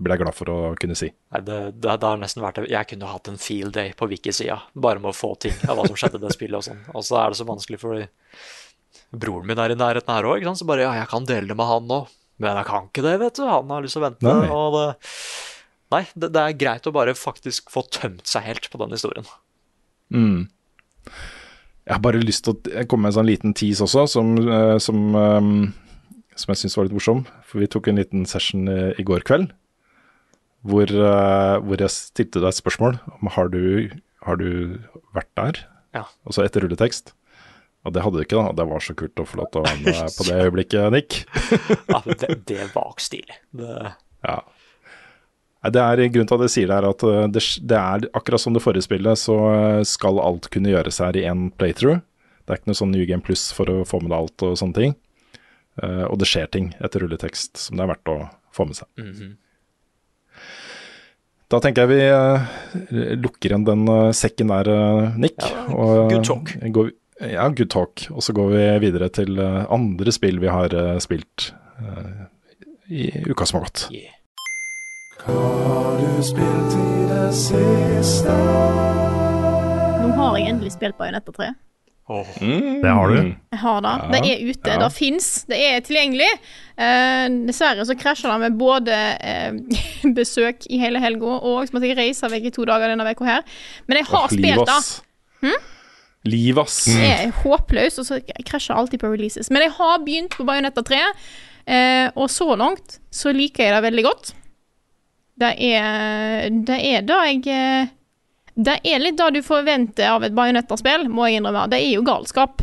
blir 0.00 0.14
jeg 0.14 0.22
glad 0.22 0.36
for 0.36 0.52
å 0.52 0.58
kunne 0.80 0.96
si. 0.96 1.10
Nei, 1.34 1.42
det, 1.44 1.58
det, 1.76 1.96
det 2.00 2.08
har 2.08 2.20
nesten 2.20 2.44
vært 2.44 2.62
Jeg 2.70 2.88
kunne 2.92 3.10
hatt 3.10 3.28
en 3.28 3.40
field 3.42 3.74
day 3.76 3.92
på 3.96 4.08
wiki-sida, 4.10 4.60
bare 4.72 5.02
med 5.02 5.12
å 5.12 5.16
få 5.16 5.34
ting 5.42 5.56
av 5.66 5.76
hva 5.76 5.88
som 5.88 5.98
skjedde 5.98 6.20
i 6.20 6.24
det 6.24 6.32
spillet 6.36 6.60
og 6.60 6.66
sånn. 6.70 6.80
Og 6.94 7.04
så 7.06 7.20
er 7.20 7.32
det 7.32 7.40
så 7.40 7.48
vanskelig 7.48 7.82
fordi 7.82 8.06
broren 9.10 9.50
min 9.50 9.60
er 9.60 9.74
i 9.74 9.78
nærheten 9.78 10.14
her 10.14 10.30
òg, 10.30 10.46
så 10.56 10.68
bare 10.68 10.86
ja, 10.86 10.94
jeg 11.02 11.10
kan 11.10 11.28
dele 11.28 11.50
det 11.50 11.58
med 11.58 11.68
han 11.68 11.94
òg. 12.00 12.16
Men 12.40 12.56
jeg 12.56 12.68
kan 12.70 12.88
ikke 12.88 13.04
det, 13.04 13.14
vet 13.20 13.36
du. 13.36 13.44
Han 13.44 13.72
har 13.74 13.84
lyst 13.84 13.98
til 13.98 14.00
å 14.00 14.06
vente. 14.06 14.24
Nei. 14.24 14.48
Og 14.48 14.76
det, 14.78 14.86
nei, 15.92 16.04
det, 16.14 16.30
det 16.32 16.44
er 16.46 16.58
greit 16.62 16.88
å 16.88 16.94
bare 16.96 17.16
faktisk 17.18 17.68
få 17.74 17.84
tømt 17.92 18.24
seg 18.30 18.46
helt 18.46 18.70
på 18.72 18.80
den 18.80 18.96
historien. 18.96 19.28
Mm. 20.10 20.48
Jeg 21.86 21.96
har 21.96 22.02
bare 22.04 22.20
lyst 22.22 22.44
til 22.46 22.54
å 22.54 22.84
komme 22.86 23.06
med 23.08 23.12
en 23.12 23.18
sånn 23.20 23.30
liten 23.30 23.54
tease 23.56 23.82
også, 23.86 24.04
som, 24.12 24.34
eh, 24.38 24.76
som, 24.78 25.00
eh, 25.16 25.48
som 26.38 26.52
jeg 26.54 26.60
syns 26.62 26.76
var 26.78 26.86
litt 26.86 26.94
morsom. 26.94 27.24
For 27.48 27.58
vi 27.62 27.66
tok 27.70 27.88
en 27.90 27.96
liten 27.98 28.26
session 28.30 28.68
i, 28.70 28.80
i 29.00 29.06
går 29.06 29.24
kveld 29.26 29.50
hvor, 30.66 30.84
eh, 30.92 31.56
hvor 31.64 31.80
jeg 31.80 31.88
stilte 31.94 32.42
deg 32.42 32.50
et 32.52 32.58
spørsmål 32.60 32.98
om 33.16 33.30
har 33.32 33.48
du, 33.48 33.88
har 34.26 34.36
du 34.36 34.78
vært 35.16 35.30
der, 35.40 35.62
Ja. 35.96 36.04
og 36.26 36.34
så 36.36 36.44
etter 36.44 36.60
rulletekst. 36.66 37.14
Og 37.86 37.94
det 37.94 38.02
hadde 38.04 38.18
du 38.20 38.24
ikke, 38.26 38.36
da. 38.36 38.52
Det 38.52 38.66
var 38.68 38.82
så 38.84 38.92
kult 38.94 39.16
å 39.16 39.24
få 39.24 39.38
lov 39.40 39.48
til 39.50 39.62
å 39.62 39.64
være 39.64 39.80
med 39.86 40.12
på 40.12 40.26
det 40.28 40.36
øyeblikket, 40.44 40.92
Nick. 40.92 41.16
Ja, 41.88 42.02
det, 42.04 42.44
det 42.44 42.66
var 42.74 42.92
stilig. 43.00 43.38
Det, 43.56 43.94
Ja. 44.22 44.42
Det 45.60 45.80
er 45.82 46.00
grunnen 46.08 46.28
til 46.28 46.38
at 46.38 46.46
jeg 46.46 46.52
sier 46.54 46.70
det, 46.70 46.76
er 46.78 46.86
at 46.88 47.02
uh, 47.04 47.24
det, 47.28 47.42
det 47.68 47.76
er 47.76 48.06
akkurat 48.16 48.40
som 48.40 48.54
det 48.56 48.62
forrige 48.64 48.86
spillet, 48.86 49.20
så 49.20 49.36
uh, 49.36 49.82
skal 49.84 50.20
alt 50.24 50.48
kunne 50.52 50.72
gjøres 50.72 51.02
her 51.04 51.18
i 51.20 51.26
én 51.28 51.50
playthrough. 51.60 52.00
Det 52.50 52.54
er 52.54 52.60
ikke 52.62 52.70
noe 52.72 52.78
sånn 52.80 52.94
New 52.94 53.04
Game 53.06 53.24
Plus 53.24 53.50
for 53.54 53.68
å 53.68 53.82
få 53.86 54.00
med 54.00 54.08
deg 54.10 54.16
alt 54.16 54.44
og 54.46 54.56
sånne 54.58 54.78
ting. 54.78 54.94
Uh, 55.80 56.06
og 56.08 56.16
det 56.20 56.28
skjer 56.28 56.48
ting 56.52 56.72
etter 56.80 57.04
rulletekst 57.04 57.60
som 57.60 57.78
det 57.78 57.84
er 57.84 57.92
verdt 57.92 58.10
å 58.12 58.16
få 58.56 58.66
med 58.68 58.80
seg. 58.80 58.88
Mhm. 59.00 59.36
Da 61.50 61.58
tenker 61.58 61.82
jeg 61.82 61.98
vi 61.98 62.02
uh, 62.14 63.14
lukker 63.18 63.50
igjen 63.50 63.64
den 63.66 63.82
uh, 63.90 64.12
sekken 64.14 64.52
der, 64.52 64.70
Nick. 65.18 65.40
Ja, 65.42 65.64
og, 65.74 66.12
good 66.12 66.26
talk. 66.28 66.52
Går, 66.76 66.92
ja, 67.26 67.48
good 67.50 67.72
talk. 67.74 68.04
Og 68.14 68.22
så 68.22 68.34
går 68.36 68.52
vi 68.54 68.62
videre 68.86 69.10
til 69.12 69.40
andre 69.40 70.14
spill 70.14 70.38
vi 70.42 70.52
har 70.52 70.76
spilt 71.02 71.50
i 72.90 73.10
uka 73.26 73.46
som 73.46 73.60
har 73.60 73.68
gått. 73.68 73.86
yeah. 73.94 74.19
Nå 80.00 80.12
har 80.16 80.38
jeg 80.38 80.46
endelig 80.48 80.72
spilt 80.72 80.96
Bajonetta 81.00 81.34
3. 81.36 81.50
Mm. 82.10 82.80
Det 82.82 82.90
har 82.90 83.12
du. 83.12 83.18
Jeg 83.52 83.60
har 83.60 83.82
det. 83.84 83.90
Ja, 84.00 84.08
Det 84.10 84.20
er 84.26 84.40
ute, 84.48 84.70
ja. 84.72 84.78
det 84.82 84.88
fins, 84.96 85.28
det 85.46 85.58
er 85.62 85.84
tilgjengelig. 85.86 86.30
Eh, 86.74 87.26
dessverre 87.46 87.84
så 87.86 87.94
krasja 87.98 88.32
det 88.32 88.40
med 88.48 88.56
både 88.58 88.96
eh, 89.20 89.52
besøk 90.18 90.66
i 90.66 90.80
hele 90.82 91.02
helga, 91.02 91.36
og 91.38 91.68
så 91.68 91.76
måtte 91.76 91.90
jeg 91.92 92.00
reise 92.00 92.30
vekk 92.32 92.48
i 92.50 92.54
to 92.56 92.66
dager 92.66 92.90
denne 92.90 93.06
uka 93.12 93.28
her. 93.28 93.46
Men 93.86 94.00
jeg 94.00 94.08
har 94.10 94.26
Åh, 94.26 94.34
spilt 94.34 94.64
det. 94.64 94.74
ass. 94.80 94.90
Liv, 96.28 96.58
ass. 96.60 96.82
Jeg 96.90 97.28
er 97.28 97.38
håpløs, 97.44 98.00
og 98.02 98.08
så 98.08 98.18
krasjer 98.48 98.76
alltid 98.76 99.04
på 99.04 99.12
releases. 99.12 99.52
Men 99.52 99.68
jeg 99.68 99.76
har 99.78 100.02
begynt 100.02 100.34
på 100.36 100.48
Bajonetta 100.48 100.82
3, 100.82 100.98
eh, 101.70 102.10
og 102.16 102.26
så 102.32 102.50
langt 102.58 102.98
så 103.14 103.32
liker 103.36 103.68
jeg 103.68 103.76
det 103.76 103.86
veldig 103.86 104.08
godt. 104.10 104.34
Det 105.40 105.54
er 105.72 106.50
det 106.68 106.78
er 106.90 107.04
det 107.08 107.18
jeg 107.30 107.46
eh, 107.54 107.88
Det 108.60 108.74
er 108.84 109.00
litt 109.00 109.16
det 109.16 109.28
du 109.38 109.42
forventer 109.46 110.10
av 110.12 110.24
et 110.26 110.34
Bajonetta-spill, 110.36 111.06
må 111.08 111.28
jeg 111.30 111.40
innrømme. 111.40 111.68
Det 111.72 111.78
er 111.80 111.94
jo 111.94 112.02
galskap. 112.04 112.60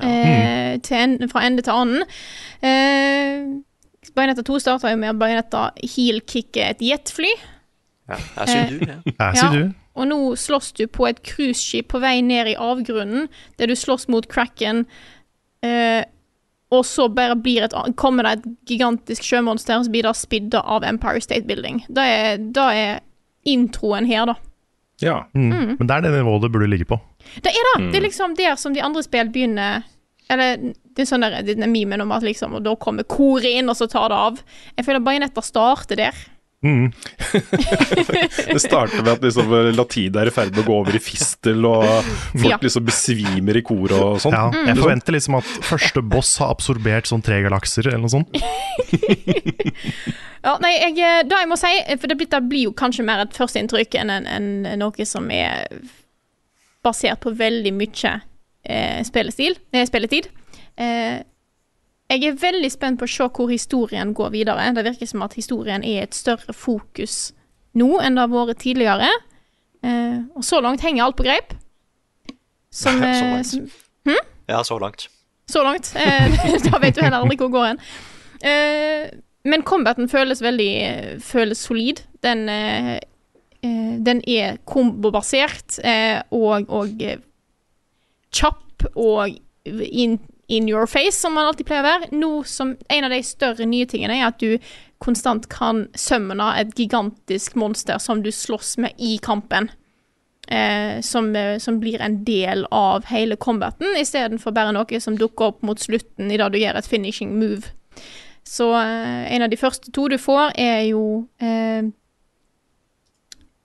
Eh, 0.00 0.76
til 0.84 0.96
en, 1.00 1.16
fra 1.32 1.42
ende 1.48 1.64
til 1.64 1.72
annen. 1.72 2.04
Eh, 2.60 3.46
Bajonetta 4.16 4.44
2 4.46 4.58
starta 4.62 4.92
jo 4.92 4.98
med 5.00 5.14
at 5.14 5.18
Bajonetta 5.20 5.64
heel-kicker 5.82 6.70
et 6.74 6.84
jetfly. 6.84 7.32
ja, 8.12 8.18
her 8.36 8.46
sier 8.52 8.70
du, 8.70 8.84
ja. 8.86 8.98
Jeg 9.06 9.16
Ja. 9.18 9.32
sier 9.40 9.56
du. 9.56 9.74
Og 9.96 10.06
nå 10.10 10.18
slåss 10.36 10.74
du 10.76 10.84
på 10.92 11.06
et 11.08 11.22
cruiseskip 11.24 11.88
på 11.88 11.98
vei 12.02 12.20
ned 12.20 12.50
i 12.52 12.54
avgrunnen, 12.60 13.30
der 13.58 13.66
du 13.66 13.74
slåss 13.74 14.08
mot 14.12 14.26
Kraken. 14.28 14.84
Eh, 15.64 16.04
og 16.74 16.82
så 16.86 17.06
bare 17.12 17.36
blir 17.38 17.62
et, 17.62 17.74
kommer 17.98 18.26
det 18.26 18.32
et 18.38 18.46
gigantisk 18.72 19.26
sjømonster, 19.26 19.84
så 19.86 19.92
blir 19.92 20.06
det 20.06 20.16
spidda 20.18 20.64
av 20.66 20.86
Empire 20.86 21.22
State 21.22 21.46
Building. 21.46 21.84
Det 21.88 22.02
er, 22.02 22.40
det 22.42 22.66
er 22.74 22.96
introen 23.46 24.08
her, 24.08 24.26
da. 24.32 24.34
Ja. 25.02 25.20
Mm. 25.36 25.76
Men 25.78 25.86
det 25.86 25.94
er 25.94 26.06
det 26.06 26.14
nivået 26.16 26.42
det 26.42 26.52
burde 26.54 26.70
ligge 26.70 26.88
på. 26.88 26.98
Det 27.44 27.52
er 27.52 27.68
det! 27.68 27.90
Det 27.92 28.00
er 28.00 28.06
liksom 28.06 28.34
der 28.38 28.56
som 28.58 28.74
de 28.74 28.82
andre 28.82 29.02
spill 29.04 29.28
begynner 29.34 29.82
Eller 30.30 30.56
det 30.96 31.02
er 31.02 31.08
sånn 31.10 31.24
der, 31.24 31.40
denne 31.44 31.66
memen 31.68 32.00
om 32.04 32.12
at 32.14 32.24
liksom 32.24 32.54
Og 32.56 32.62
da 32.64 32.72
kommer 32.80 33.06
koret 33.06 33.58
inn, 33.58 33.68
og 33.68 33.76
så 33.78 33.88
tar 33.90 34.08
det 34.10 34.20
av. 34.28 34.40
Jeg 34.78 34.86
føler 34.86 35.04
Bajonetta 35.04 35.44
starter 35.44 36.00
der. 36.00 36.22
Mm. 36.66 36.90
Det 38.52 38.60
starter 38.62 39.02
med 39.04 39.12
at 39.12 39.24
liksom, 39.26 39.52
latin 39.76 40.18
er 40.18 40.30
i 40.30 40.34
ferd 40.34 40.52
med 40.54 40.64
å 40.64 40.66
gå 40.66 40.78
over 40.80 40.98
i 40.98 41.02
fistel, 41.02 41.62
og 41.68 41.86
folk 42.34 42.50
Ja. 42.50 42.58
liksom 42.62 42.86
besvimer 42.88 43.60
i 43.60 43.62
koret 43.66 43.94
og 43.96 44.18
sånn. 44.24 44.34
Ja, 44.34 44.48
jeg 44.70 44.78
forventer 44.80 45.16
liksom 45.16 45.38
at 45.38 45.50
første 45.66 46.02
boss 46.02 46.34
har 46.42 46.54
absorbert 46.56 47.08
sånn 47.10 47.24
tre 47.24 47.38
galakser 47.46 47.86
eller 47.92 48.04
noe 48.06 48.14
sånt. 48.18 48.34
Ja, 50.46 50.52
nei, 50.62 50.76
jeg, 50.78 51.24
da 51.26 51.40
jeg 51.40 51.48
må 51.50 51.56
si, 51.58 51.72
for 51.98 52.06
det 52.06 52.16
blir, 52.20 52.28
det 52.30 52.38
blir 52.46 52.68
jo 52.68 52.74
kanskje 52.76 53.02
mer 53.02 53.24
et 53.24 53.34
førsteinntrykk 53.34 53.96
enn 53.98 54.12
en, 54.14 54.28
en, 54.30 54.50
noe 54.78 55.06
som 55.08 55.26
er 55.34 55.66
basert 56.86 57.18
på 57.24 57.32
veldig 57.34 57.72
mye 57.74 58.12
eh, 58.62 59.00
spillestil, 59.08 59.56
eh, 59.74 59.82
spilletid. 59.88 60.28
Eh, 60.78 61.18
jeg 62.10 62.24
er 62.28 62.38
veldig 62.38 62.70
spent 62.70 63.00
på 63.00 63.06
å 63.08 63.10
se 63.10 63.26
hvor 63.34 63.50
historien 63.50 64.12
går 64.14 64.30
videre. 64.34 64.68
Det 64.76 64.84
virker 64.86 65.08
som 65.10 65.24
at 65.26 65.34
historien 65.34 65.84
er 65.84 66.04
et 66.04 66.14
større 66.14 66.54
fokus 66.54 67.32
nå 67.76 67.98
enn 68.00 68.16
det 68.16 68.24
har 68.24 68.32
vært 68.32 68.62
tidligere. 68.62 69.08
Eh, 69.84 70.20
og 70.38 70.44
så 70.46 70.60
langt 70.64 70.84
henger 70.86 71.04
alt 71.04 71.18
på 71.18 71.26
greip. 71.26 71.52
Som, 72.70 72.98
Så 73.02 73.06
eh, 73.06 73.32
langt. 73.32 73.46
som 73.46 74.16
ja, 74.46 74.62
så 74.64 74.78
langt. 74.78 75.08
så 75.50 75.62
langt. 75.66 75.90
Eh, 75.98 76.36
da 76.70 76.78
vet 76.78 76.94
du 76.94 77.02
heller 77.02 77.24
aldri 77.24 77.36
hvor 77.40 77.50
det 77.50 77.56
går 77.56 77.66
hen. 77.72 77.80
Eh, 78.46 79.18
men 79.46 79.62
combaten 79.66 80.08
føles 80.10 80.42
veldig 80.42 80.70
føles 81.22 81.58
solid. 81.66 82.02
Den, 82.22 82.48
eh, 82.48 82.94
eh, 83.62 83.92
den 84.06 84.22
er 84.26 84.60
kombobasert 84.66 85.78
eh, 85.84 86.22
og, 86.30 86.70
og 86.70 87.02
kjapp 88.34 88.88
og 88.94 89.36
in, 89.66 90.18
in 90.48 90.68
your 90.68 90.86
face, 90.86 91.18
som 91.20 91.34
man 91.34 91.48
alltid 91.48 91.66
pleier 91.66 91.82
å 91.82 91.88
være. 91.88 92.10
Nå 92.14 92.30
som 92.46 92.76
En 92.88 93.04
av 93.04 93.10
de 93.10 93.22
større 93.22 93.66
nye 93.66 93.86
tingene 93.86 94.20
er 94.20 94.28
at 94.28 94.38
du 94.38 94.58
konstant 95.02 95.48
kan 95.52 95.86
summone 95.98 96.52
et 96.60 96.70
gigantisk 96.78 97.56
monster 97.56 97.98
som 98.00 98.22
du 98.22 98.30
slåss 98.32 98.76
med 98.78 98.94
i 98.98 99.18
kampen. 99.22 99.70
Eh, 100.48 101.00
som, 101.02 101.34
eh, 101.36 101.58
som 101.58 101.80
blir 101.80 102.00
en 102.00 102.24
del 102.24 102.66
av 102.70 103.04
hele 103.10 103.36
combaten, 103.36 103.96
istedenfor 103.98 104.54
bare 104.54 104.72
noe 104.72 105.00
som 105.00 105.16
dukker 105.18 105.50
opp 105.50 105.62
mot 105.66 105.78
slutten 105.78 106.30
i 106.30 106.36
det 106.38 106.52
du 106.52 106.58
gjør 106.58 106.78
et 106.78 106.86
finishing 106.86 107.34
move. 107.40 107.74
Så 108.46 108.70
eh, 108.78 109.34
en 109.34 109.42
av 109.42 109.50
de 109.50 109.58
første 109.58 109.90
to 109.90 110.06
du 110.08 110.18
får, 110.22 110.54
er 110.54 110.84
jo 110.86 111.26
eh, 111.42 111.90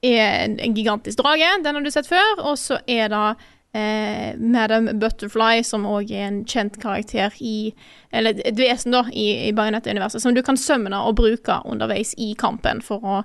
er 0.01 0.57
en 0.57 0.73
gigantisk 0.73 1.21
drage. 1.21 1.49
Den 1.63 1.75
har 1.75 1.83
du 1.85 1.91
sett 1.93 2.09
før. 2.09 2.41
Og 2.49 2.57
så 2.57 2.79
er 2.87 3.11
det 3.13 3.25
eh, 3.73 4.35
Madam 4.37 4.89
Butterfly, 4.99 5.63
som 5.63 5.85
òg 5.87 6.11
er 6.11 6.27
en 6.27 6.41
kjent 6.45 6.77
karakter 6.81 7.31
i 7.39 7.73
Eller 8.11 8.41
et 8.45 8.57
vesen, 8.59 8.91
da, 8.91 9.05
i, 9.13 9.47
i 9.47 9.51
Bajonett-universet, 9.55 10.21
som 10.21 10.33
du 10.35 10.41
kan 10.43 10.57
sømne 10.59 10.97
og 11.07 11.15
bruke 11.15 11.61
underveis 11.65 12.13
i 12.17 12.33
kampen 12.35 12.81
for 12.83 12.99
å 12.99 13.19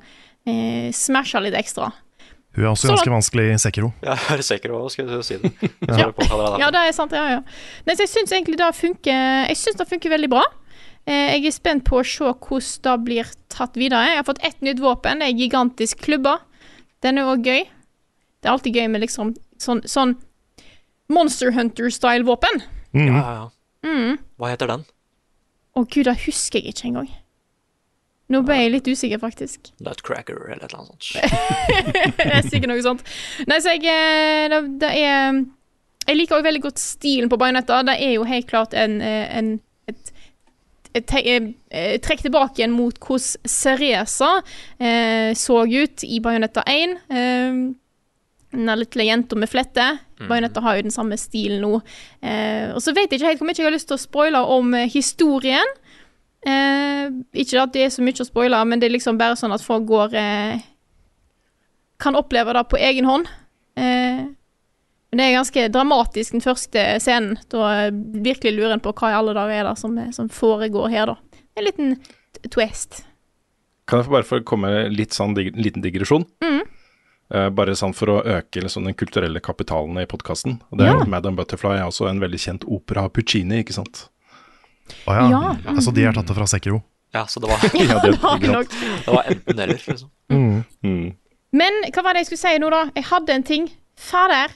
eh, 0.47 0.93
smashe 0.95 1.41
litt 1.43 1.55
ekstra. 1.59 1.91
Hun 2.57 2.65
er 2.65 2.71
også 2.71 2.87
Så- 2.87 2.95
ganske 2.95 3.11
vanskelig 3.13 3.49
i 3.53 3.57
Sekiro. 3.59 3.91
Er 4.07 4.41
sikker 4.43 4.71
på 4.73 4.85
skal 4.91 5.11
jeg 5.11 5.25
si 5.27 5.37
det. 5.43 5.51
Ja. 5.89 6.07
Ja. 6.59 6.71
Det 6.71 6.79
er 6.81 6.87
Ja, 6.87 6.93
sant. 6.93 7.13
Ja, 7.13 7.27
ja. 7.35 7.41
Nei, 7.87 7.95
så 7.99 8.07
jeg 8.07 8.13
syns 8.15 8.33
egentlig 8.33 8.57
det 8.63 8.71
funker 8.79 9.13
Jeg 9.51 9.57
synes 9.61 9.77
det 9.83 9.89
funker 9.91 10.11
veldig 10.15 10.31
bra. 10.31 10.45
Eh, 11.07 11.35
jeg 11.37 11.47
er 11.47 11.55
spent 11.55 11.85
på 11.85 12.01
å 12.01 12.07
se 12.07 12.25
hvordan 12.25 12.81
det 12.87 12.95
blir 13.05 13.29
tatt 13.53 13.77
videre. 13.77 14.07
Jeg 14.09 14.17
har 14.23 14.25
fått 14.31 14.41
ett 14.47 14.63
nytt 14.65 14.81
våpen. 14.81 15.21
Det 15.21 15.27
er 15.29 15.35
en 15.35 15.39
gigantisk 15.43 16.01
klubbe. 16.07 16.39
Den 17.05 17.19
er 17.19 17.29
òg 17.35 17.45
gøy. 17.45 17.67
Det 18.41 18.49
er 18.49 18.55
alltid 18.55 18.75
gøy 18.81 18.89
med 18.91 19.01
liksom 19.05 19.35
sånn, 19.61 19.83
sånn 19.85 20.17
Monster 21.13 21.53
Hunter-style 21.55 22.27
våpen. 22.27 22.63
Mm. 22.97 23.13
Ja, 23.13 23.21
ja, 23.21 23.45
ja. 23.87 24.17
Hva 24.37 24.51
heter 24.51 24.71
den? 24.73 24.83
Å 25.77 25.85
gud, 25.85 26.07
det 26.09 26.17
husker 26.25 26.63
jeg 26.63 26.75
ikke 26.75 26.89
engang. 26.91 27.11
Nå 28.33 28.41
ble 28.43 28.57
jeg 28.59 28.73
litt 28.73 28.89
usikker, 28.91 29.21
faktisk. 29.23 29.69
Nutcracker 29.87 30.49
eller 30.51 30.65
et 30.65 30.73
eller 30.73 30.81
annet 30.83 31.07
sånt. 31.07 32.17
det 32.19 32.33
er 32.33 32.49
sikkert 32.49 32.73
noe 32.73 32.83
sånt. 32.83 33.05
Nei, 33.47 33.61
så 33.63 33.77
jeg 33.77 33.87
eh, 33.87 34.49
Det, 34.51 34.63
det 34.83 34.91
er 35.05 35.45
jeg 36.07 36.21
liker 36.21 36.37
også 36.37 36.47
veldig 36.47 36.63
godt 36.63 36.79
stilen 36.83 37.31
på 37.31 37.39
Bajonetta. 37.41 37.81
Det 37.87 37.97
er 38.03 38.13
jo 38.15 38.27
helt 38.27 38.47
klart 38.51 38.75
en, 38.79 39.01
eh, 39.03 39.39
en 39.39 39.57
et, 39.87 40.13
eh, 41.13 41.99
trekk 42.01 42.23
tilbake 42.23 42.61
igjen 42.61 42.75
mot 42.75 42.99
hvordan 42.99 43.51
Ceresa 43.51 44.31
eh, 44.79 45.35
så 45.35 45.65
ut 45.67 46.05
i 46.07 46.21
Bajonetta 46.23 46.63
1. 46.67 46.97
Eh, 47.11 47.59
den 48.55 48.71
lille 48.79 49.07
jenta 49.09 49.37
med 49.39 49.51
flette. 49.51 49.87
Bajonetta 50.29 50.63
har 50.65 50.77
jo 50.79 50.87
den 50.87 50.95
samme 50.95 51.19
stilen 51.21 51.61
nå. 51.65 51.81
Eh, 52.23 52.71
og 52.73 52.81
så 52.85 52.95
vet 52.97 53.11
jeg 53.11 53.21
ikke 53.21 53.33
helt 53.33 53.43
hvor 53.43 53.51
mye 53.51 53.59
jeg 53.59 53.67
har 53.67 53.75
lyst 53.75 53.91
til 53.91 53.99
å 53.99 54.05
spoile 54.05 54.43
om 54.55 54.75
eh, 54.79 54.89
historien. 54.93 55.75
Eh, 56.47 57.11
ikke 57.43 57.63
at 57.63 57.75
det 57.75 57.85
er 57.85 57.93
så 57.93 58.05
mye 58.07 58.23
å 58.23 58.29
spoile, 58.29 58.63
men 58.69 58.81
det 58.81 58.89
er 58.89 58.97
liksom 58.97 59.19
bare 59.21 59.37
sånn 59.39 59.55
at 59.57 59.65
folk 59.65 59.87
går 59.89 60.17
eh, 60.21 60.65
Kan 61.99 62.19
oppleve 62.19 62.53
det 62.53 62.67
på 62.71 62.77
egen 62.77 63.09
hånd. 63.09 63.29
Eh, 63.81 64.27
men 65.11 65.23
det 65.23 65.27
er 65.27 65.39
ganske 65.39 65.67
dramatisk, 65.73 66.35
den 66.35 66.45
første 66.45 66.87
scenen. 67.01 67.39
Da 67.53 67.69
eh, 67.87 67.91
virkelig 68.25 68.53
lurer 68.57 68.77
en 68.77 68.85
på 68.85 68.93
hva 68.97 69.13
i 69.13 69.19
alle 69.19 69.37
dager 69.37 69.63
er 69.63 69.69
det 69.71 69.77
som, 69.81 69.99
som 70.13 70.31
foregår 70.33 70.91
her, 70.93 71.13
da. 71.13 71.43
En 71.57 71.65
liten 71.65 71.95
twist. 72.53 73.03
Kan 73.89 74.03
jeg 74.03 74.11
bare 74.13 74.27
få 74.27 74.43
komme 74.45 74.69
med 74.73 74.97
litt 74.99 75.15
sånn 75.17 75.37
dig 75.37 75.53
liten 75.57 75.85
digresjon? 75.85 76.27
Eh, 76.45 76.63
bare 77.29 77.75
sånn 77.75 77.95
for 77.97 78.13
å 78.13 78.19
øke 78.23 78.63
liksom, 78.63 78.85
den 78.87 78.95
kulturelle 78.95 79.41
kapitalen 79.43 79.99
i 79.99 80.07
podkasten. 80.07 80.61
Ja. 80.79 81.01
Madam 81.11 81.39
Butterfly 81.39 81.81
er 81.81 81.89
også 81.89 82.07
en 82.11 82.21
veldig 82.23 82.39
kjent 82.39 82.67
opera 82.71 83.07
av 83.09 83.15
Puccini, 83.17 83.65
ikke 83.65 83.75
sant? 83.75 84.05
Å 85.11 85.17
ja. 85.17 85.25
Ja. 85.33 85.41
Altså, 85.75 85.95
de 85.95 86.05
er 86.07 86.15
tatt 86.15 86.29
det 86.31 86.37
fra 86.39 86.47
Sekiro. 86.51 86.83
Ja, 87.17 87.25
så 87.27 87.43
det 87.43 87.51
var, 87.51 87.63
Ja, 87.81 87.99
det, 88.05 88.15
det 88.15 89.11
var 89.11 89.31
enten 89.33 89.59
eller, 89.59 89.83
liksom. 89.89 90.13
Mm. 90.31 91.17
Men 91.57 91.83
hva 91.95 92.05
var 92.05 92.15
det 92.15 92.25
jeg 92.25 92.31
skulle 92.31 92.45
si 92.45 92.63
nå, 92.63 92.71
da? 92.75 92.85
Jeg 92.95 93.09
hadde 93.11 93.37
en 93.37 93.47
ting. 93.47 93.69
Fader, 93.97 94.55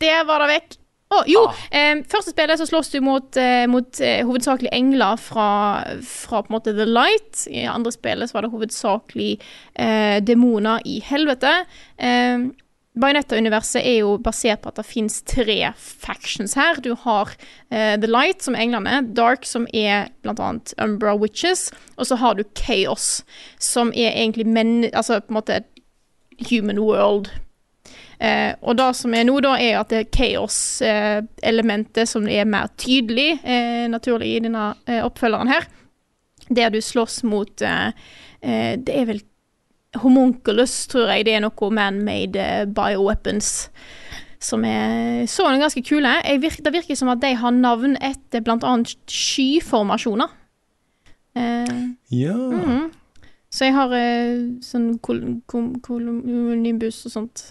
det 0.00 0.16
var 0.28 0.44
det 0.44 0.50
vekk. 0.54 0.76
Å, 1.06 1.20
jo! 1.30 1.44
Eh, 1.70 2.00
første 2.10 2.32
spillet 2.32 2.58
så 2.58 2.66
slåss 2.66 2.90
du 2.90 2.98
mot, 3.04 3.38
eh, 3.38 3.64
mot 3.70 4.00
eh, 4.02 4.24
hovedsakelig 4.26 4.72
engler 4.74 5.20
fra, 5.22 5.48
fra 6.02 6.42
på 6.42 6.50
en 6.50 6.56
måte 6.56 6.74
The 6.74 6.86
Light. 6.88 7.44
I 7.46 7.68
andre 7.70 7.94
spillet 7.94 8.30
så 8.30 8.38
var 8.38 8.46
det 8.46 8.52
hovedsakelig 8.54 9.32
eh, 9.78 10.18
demoner 10.26 10.82
i 10.84 10.98
helvete. 11.06 11.60
Eh, 11.96 12.48
Bayonetta-universet 12.96 13.84
er 13.84 13.98
jo 14.00 14.16
basert 14.24 14.62
på 14.64 14.72
at 14.72 14.80
det 14.80 14.86
fins 14.88 15.20
tre 15.28 15.70
factions 15.76 16.56
her. 16.56 16.80
Du 16.80 16.94
har 17.04 17.34
eh, 17.68 17.94
The 18.00 18.08
Light, 18.08 18.42
som 18.42 18.56
er 18.56 18.64
englene. 18.64 19.02
Dark, 19.14 19.44
som 19.46 19.68
er 19.76 20.08
annet 20.26 20.72
Umbra 20.82 21.14
Witches. 21.20 21.68
Og 22.00 22.08
så 22.08 22.18
har 22.18 22.34
du 22.34 22.46
Chaos, 22.56 23.20
som 23.60 23.92
er 23.92 24.16
egentlig 24.16 24.48
men... 24.48 24.88
Altså 24.94 25.20
på 25.20 25.34
en 25.34 25.38
måte 25.42 25.60
human 26.48 26.80
world. 26.80 27.28
Eh, 28.18 28.54
og 28.62 28.76
det 28.78 28.88
som 28.96 29.14
er 29.14 29.26
nå, 29.28 29.36
da, 29.44 29.54
er 29.60 29.78
at 29.80 29.90
det 29.92 29.98
er 30.00 30.10
chaos-elementet 30.16 32.08
som 32.08 32.28
er 32.28 32.48
mer 32.48 32.70
tydelig, 32.80 33.38
eh, 33.44 33.84
naturlig, 33.92 34.36
i 34.36 34.42
denne 34.46 34.70
eh, 34.88 35.02
oppfølgeren 35.04 35.50
her. 35.52 35.66
Der 36.48 36.70
du 36.70 36.80
slåss 36.80 37.22
mot 37.26 37.62
eh, 37.62 37.88
eh, 38.40 38.76
Det 38.78 38.94
er 38.94 39.08
vel 39.08 39.22
homunculus, 39.96 40.86
tror 40.92 41.10
jeg. 41.12 41.26
Det 41.26 41.34
er 41.36 41.44
noe 41.44 41.70
man-made 41.72 42.40
eh, 42.42 42.66
bioweapons. 42.66 43.68
Som 44.46 44.64
er 44.68 45.24
så 45.32 45.46
ganske 45.58 45.80
kule. 45.82 46.10
Virker, 46.40 46.62
det 46.66 46.72
virker 46.74 46.98
som 46.98 47.08
at 47.08 47.22
de 47.22 47.32
har 47.40 47.54
navn 47.56 47.96
etter 48.04 48.44
bl.a. 48.44 48.74
skyformasjoner. 49.10 50.28
Eh, 51.36 51.74
Ja. 52.12 52.36
Mhm. 52.36 52.92
Så 53.56 53.64
jeg 53.64 53.72
har 53.76 53.92
eh, 53.94 54.58
sånn 54.60 54.98
kol 55.00 55.20
kol 55.48 55.70
kolonimbus 55.80 56.98
og 57.06 57.12
sånt. 57.14 57.44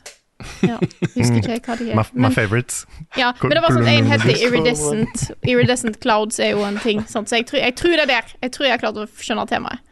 Ja, 0.65 0.77
husker 1.15 1.55
ikke 1.55 1.71
hva 1.71 1.77
de 1.79 1.89
er. 1.91 1.95
my 2.25 2.29
favorites. 2.33 2.83
favorite. 2.85 3.19
ja, 3.19 3.31
men 3.41 3.55
det 3.57 3.63
var 3.63 3.75
sånn 3.75 3.89
en 3.91 4.11
het 4.11 4.25
iridescent. 4.35 5.25
Iridescent 5.47 5.99
clouds 6.03 6.39
er 6.39 6.53
jo 6.55 6.63
en 6.67 6.79
ting. 6.83 7.03
Sant? 7.11 7.29
Så 7.31 7.39
jeg 7.41 7.47
tror, 7.49 7.61
jeg 7.63 7.75
tror 7.79 7.95
det 7.97 8.05
er 8.07 8.11
der. 8.13 8.33
Jeg 8.45 8.51
tror 8.55 8.67
jeg 8.69 8.75
har 8.77 8.83
klart 8.85 9.01
å 9.01 9.07
skjønne 9.09 9.47
temaet. 9.51 9.83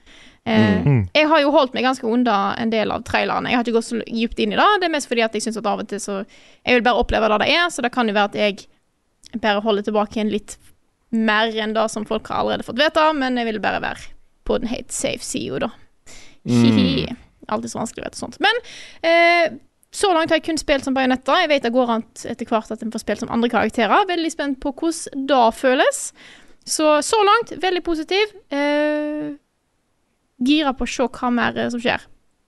Eh, 0.46 0.82
Mm. 0.84 1.06
Jeg 1.16 1.28
har 1.32 1.40
jo 1.40 1.52
holdt 1.56 1.72
meg 1.74 1.86
ganske 1.86 2.04
unna 2.04 2.54
en 2.60 2.70
del 2.74 2.92
av 2.92 3.06
trailerne. 3.08 3.48
Jeg 3.48 3.56
har 3.56 3.64
ikke 3.64 3.78
gått 3.78 3.88
så 3.88 4.02
dypt 4.04 4.40
inn 4.44 4.52
i 4.52 4.58
det. 4.60 4.66
Det 4.82 4.90
er 4.90 4.92
mest 4.92 5.08
fordi 5.08 5.24
at 5.24 5.34
jeg 5.38 5.46
syns 5.46 5.58
at 5.62 5.70
av 5.72 5.80
og 5.80 5.88
til 5.88 6.02
så 6.04 6.26
Jeg 6.66 6.76
vil 6.76 6.84
bare 6.84 7.00
oppleve 7.00 7.30
det 7.32 7.38
det 7.46 7.54
er, 7.56 7.70
så 7.72 7.82
det 7.86 7.94
kan 7.96 8.08
jo 8.12 8.14
være 8.18 8.32
at 8.34 8.36
jeg 8.36 9.40
bare 9.40 9.62
holder 9.64 9.86
tilbake 9.88 10.20
en 10.20 10.30
litt 10.34 10.58
mer 11.14 11.48
enn 11.56 11.74
det 11.74 11.86
som 11.94 12.04
folk 12.06 12.28
har 12.28 12.42
allerede 12.42 12.66
fått 12.68 12.82
vite, 12.82 13.06
men 13.16 13.38
jeg 13.40 13.46
vil 13.46 13.62
bare 13.64 13.80
være 13.82 14.10
på 14.44 14.58
den 14.60 14.68
helt 14.68 14.92
safe 14.92 15.24
sida, 15.24 15.60
da. 15.68 15.70
Hihi. 16.50 17.08
Alltid 17.48 17.72
så 17.72 17.80
vanskelig 17.80 18.04
å 18.04 18.08
vite 18.10 18.20
sånt. 18.20 18.38
Men 18.44 18.60
eh, 19.08 19.54
så 19.94 20.10
langt 20.14 20.32
har 20.34 20.40
jeg 20.40 20.48
kun 20.48 20.58
spilt 20.58 20.88
som 20.88 20.96
Bajonetta. 20.96 21.36
Jeg 21.44 21.52
vet 21.52 21.66
det 21.68 21.74
går 21.74 21.92
an 21.94 22.04
etter 22.26 22.50
hvert 22.50 22.72
at 22.74 22.82
en 22.82 22.94
får 22.94 23.04
spilt 23.04 23.22
som 23.22 23.30
andre 23.34 23.50
karakterer. 23.54 24.08
Veldig 24.10 24.32
spent 24.34 24.58
på 24.64 24.72
hvordan 24.74 25.28
det 25.30 25.42
føles. 25.60 26.00
Så 26.66 26.96
så 27.06 27.20
langt 27.28 27.54
veldig 27.62 27.84
positiv. 27.86 28.34
Eh, 28.50 29.36
gira 30.42 30.74
på 30.74 30.88
å 30.88 30.90
se 30.90 31.06
hva 31.06 31.30
mer 31.30 31.62
som 31.70 31.84
skjer. 31.84 32.08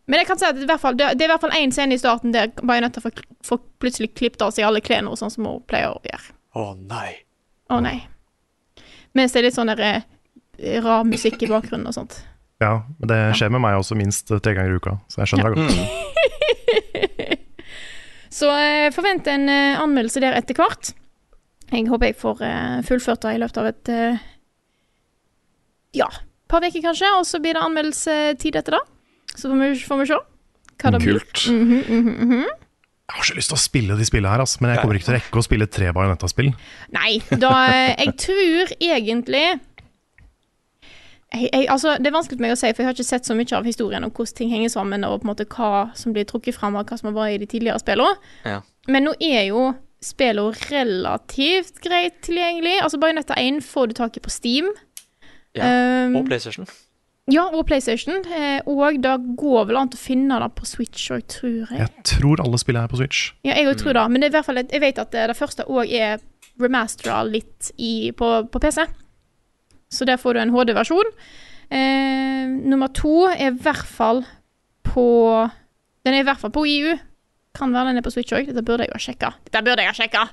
Men 0.10 0.22
jeg 0.22 0.30
kan 0.30 0.42
si 0.42 0.46
at 0.48 0.58
det 0.58 0.64
er 0.64 0.68
i 0.68 0.72
hvert 0.74 0.82
fall, 0.82 0.98
det, 0.98 1.12
det 1.18 1.26
er 1.26 1.30
i 1.30 1.34
hvert 1.34 1.46
fall 1.46 1.56
én 1.58 1.74
scene 1.74 1.94
i 1.94 2.02
starten 2.02 2.34
der 2.34 2.50
Bajonetta 2.62 3.02
får, 3.02 3.24
får 3.46 3.62
plutselig 3.82 4.12
klippet 4.18 4.42
av 4.46 4.54
seg 4.54 4.66
alle 4.66 4.82
klærne, 4.86 5.14
sånn 5.18 5.34
som 5.34 5.48
hun 5.50 5.64
pleier 5.70 5.94
å 5.94 6.02
gjøre. 6.06 6.36
Å 6.58 6.68
nei. 6.82 7.10
Å 7.74 7.80
nei. 7.82 7.98
Mens 9.18 9.34
det 9.34 9.42
er 9.42 9.48
litt 9.48 9.58
sånn 9.58 9.70
der 9.70 9.86
eh, 9.86 10.82
rar 10.86 11.06
musikk 11.06 11.46
i 11.46 11.50
bakgrunnen 11.50 11.90
og 11.90 11.98
sånt. 11.98 12.20
Ja, 12.64 12.86
men 12.98 13.10
det 13.12 13.22
skjer 13.38 13.54
med 13.54 13.66
meg 13.66 13.78
også 13.78 13.98
minst 14.00 14.30
tre 14.30 14.54
ganger 14.56 14.74
i 14.74 14.82
uka, 14.82 14.98
så 15.12 15.22
jeg 15.22 15.34
skjønner 15.34 15.54
det 15.54 15.66
godt. 15.66 16.22
Så 18.36 18.52
eh, 18.52 18.92
forvent 18.96 19.28
en 19.32 19.50
eh, 19.52 19.80
anmeldelse 19.80 20.24
der 20.24 20.36
etter 20.36 20.58
hvert. 20.60 20.92
Jeg 21.72 21.88
håper 21.90 22.12
jeg 22.12 22.20
får 22.20 22.44
eh, 22.46 22.78
fullført 22.86 23.24
det 23.24 23.36
i 23.38 23.42
løpet 23.42 23.62
av 23.62 23.70
et 23.72 23.92
eh, 23.94 24.26
ja, 25.96 26.10
par 26.52 26.66
uker 26.66 26.84
kanskje, 26.84 27.10
og 27.16 27.24
så 27.28 27.40
blir 27.44 27.56
det 27.56 27.64
anmeldelsetid 27.64 28.60
etter 28.60 28.78
det. 28.78 28.84
Så 29.36 29.48
får 29.48 29.62
vi, 29.62 29.72
får 29.88 30.02
vi 30.02 30.12
se 30.12 30.20
hva 30.84 30.92
det 30.92 31.02
blir. 31.02 31.20
Kult. 31.20 31.48
-hmm, 31.48 31.90
mm 31.90 32.32
-hmm. 32.32 32.48
Jeg 33.06 33.22
har 33.22 33.24
så 33.24 33.36
lyst 33.36 33.50
til 33.50 33.56
å 33.56 33.62
spille 33.62 33.98
de 33.98 34.06
spillene 34.06 34.34
her, 34.34 34.40
altså, 34.40 34.58
men 34.62 34.72
jeg 34.72 34.80
kommer 34.82 34.96
ikke 34.96 35.06
til 35.06 35.14
å 35.14 35.18
rekke 35.18 35.40
å 35.40 35.42
spille 35.46 35.66
tre 35.66 35.92
Bajonetta-spill. 35.94 36.54
Nei, 36.90 37.22
da 37.30 37.52
Jeg 38.02 38.18
tror 38.18 38.66
egentlig 38.82 39.60
jeg, 41.34 41.50
jeg, 41.54 41.66
altså, 41.70 41.96
Det 41.98 42.08
er 42.08 42.16
vanskelig 42.16 42.38
for 42.38 42.46
meg 42.46 42.54
å 42.54 42.60
si, 42.60 42.70
for 42.74 42.84
jeg 42.84 42.88
har 42.90 42.94
ikke 42.96 43.08
sett 43.08 43.26
så 43.26 43.36
mye 43.36 43.58
av 43.58 43.66
historien 43.66 44.04
om 44.04 44.12
hvordan 44.12 44.36
ting 44.38 44.50
henger 44.54 44.70
sammen, 44.70 45.04
og 45.04 45.22
på 45.22 45.28
en 45.28 45.32
måte 45.34 45.48
hva 45.50 45.90
som 45.98 46.14
blir 46.14 46.26
trukket 46.30 46.56
fram, 46.56 46.76
og 46.76 46.86
hva 46.88 46.98
som 47.00 47.10
har 47.12 47.18
vært 47.18 47.36
i 47.36 47.42
de 47.44 47.50
tidligere 47.56 47.82
spillene. 47.82 48.16
Ja. 48.46 48.62
Men 48.88 49.08
nå 49.10 49.16
er 49.20 49.48
jo 49.50 49.74
spillene 50.06 50.54
relativt 50.70 51.80
greit 51.82 52.20
tilgjengelig. 52.28 52.78
Altså 52.84 53.00
Bajonetta 53.02 53.38
1 53.42 53.62
får 53.66 53.88
du 53.90 53.94
tak 53.98 54.18
i 54.18 54.24
på 54.26 54.30
Steam. 54.34 54.72
Ja, 55.56 55.70
Um, 56.06 56.16
Og 56.20 56.26
PlayStation. 56.28 56.66
ja, 57.32 57.46
og 57.48 57.66
PlayStation. 57.66 58.18
Eh, 58.28 58.60
og 58.68 58.98
det 59.02 59.14
går 59.40 59.66
vel 59.70 59.78
an 59.80 59.88
å 59.90 59.98
finne 59.98 60.36
det 60.44 60.50
på 60.58 60.66
Switch 60.68 61.08
òg, 61.16 61.24
tror 61.32 61.72
jeg. 61.72 61.80
Jeg 61.80 62.04
tror 62.04 62.44
alle 62.44 62.60
spillene 62.60 62.84
er 62.84 62.92
på 62.92 63.00
Switch. 63.00 63.32
Ja, 63.48 63.56
jeg 63.56 63.70
òg 63.72 63.78
tror 63.80 63.94
det. 63.96 64.04
Men 64.12 64.22
det 64.22 64.28
er 64.28 64.36
hvert 64.36 64.46
fall 64.50 64.60
jeg 64.60 64.82
vet 64.84 65.00
at 65.00 65.12
det, 65.16 65.24
det 65.32 65.38
første 65.40 65.64
òg 65.64 65.88
er 65.96 66.20
remastera 66.60 67.24
litt 67.24 67.72
i, 67.78 68.12
på, 68.12 68.44
på 68.52 68.60
PC. 68.60 68.84
Så 69.96 70.06
der 70.08 70.20
får 70.22 70.36
du 70.38 70.42
en 70.44 70.54
HD-versjon. 70.54 71.12
Eh, 71.74 72.46
nummer 72.70 72.92
to 72.94 73.26
er 73.32 73.50
i 73.50 73.58
hvert 73.58 73.88
fall 73.90 74.24
på 74.86 75.06
Den 76.06 76.14
er 76.14 76.22
i 76.22 76.26
hvert 76.28 76.38
fall 76.44 76.52
på 76.54 76.66
EU. 76.70 76.94
Kan 77.58 77.72
være 77.74 77.90
den 77.90 77.98
er 77.98 78.06
på 78.06 78.12
Switch 78.14 78.36
òg. 78.36 78.46
Dette 78.52 78.62
burde 78.68 78.86
jeg 78.86 78.92
jo 78.92 78.98
ha 79.00 79.02
sjekka. 79.08 79.32
Dette 79.48 79.64
burde 79.66 79.82
jeg 79.82 79.90
ha 79.90 79.96
sjekka! 79.98 80.26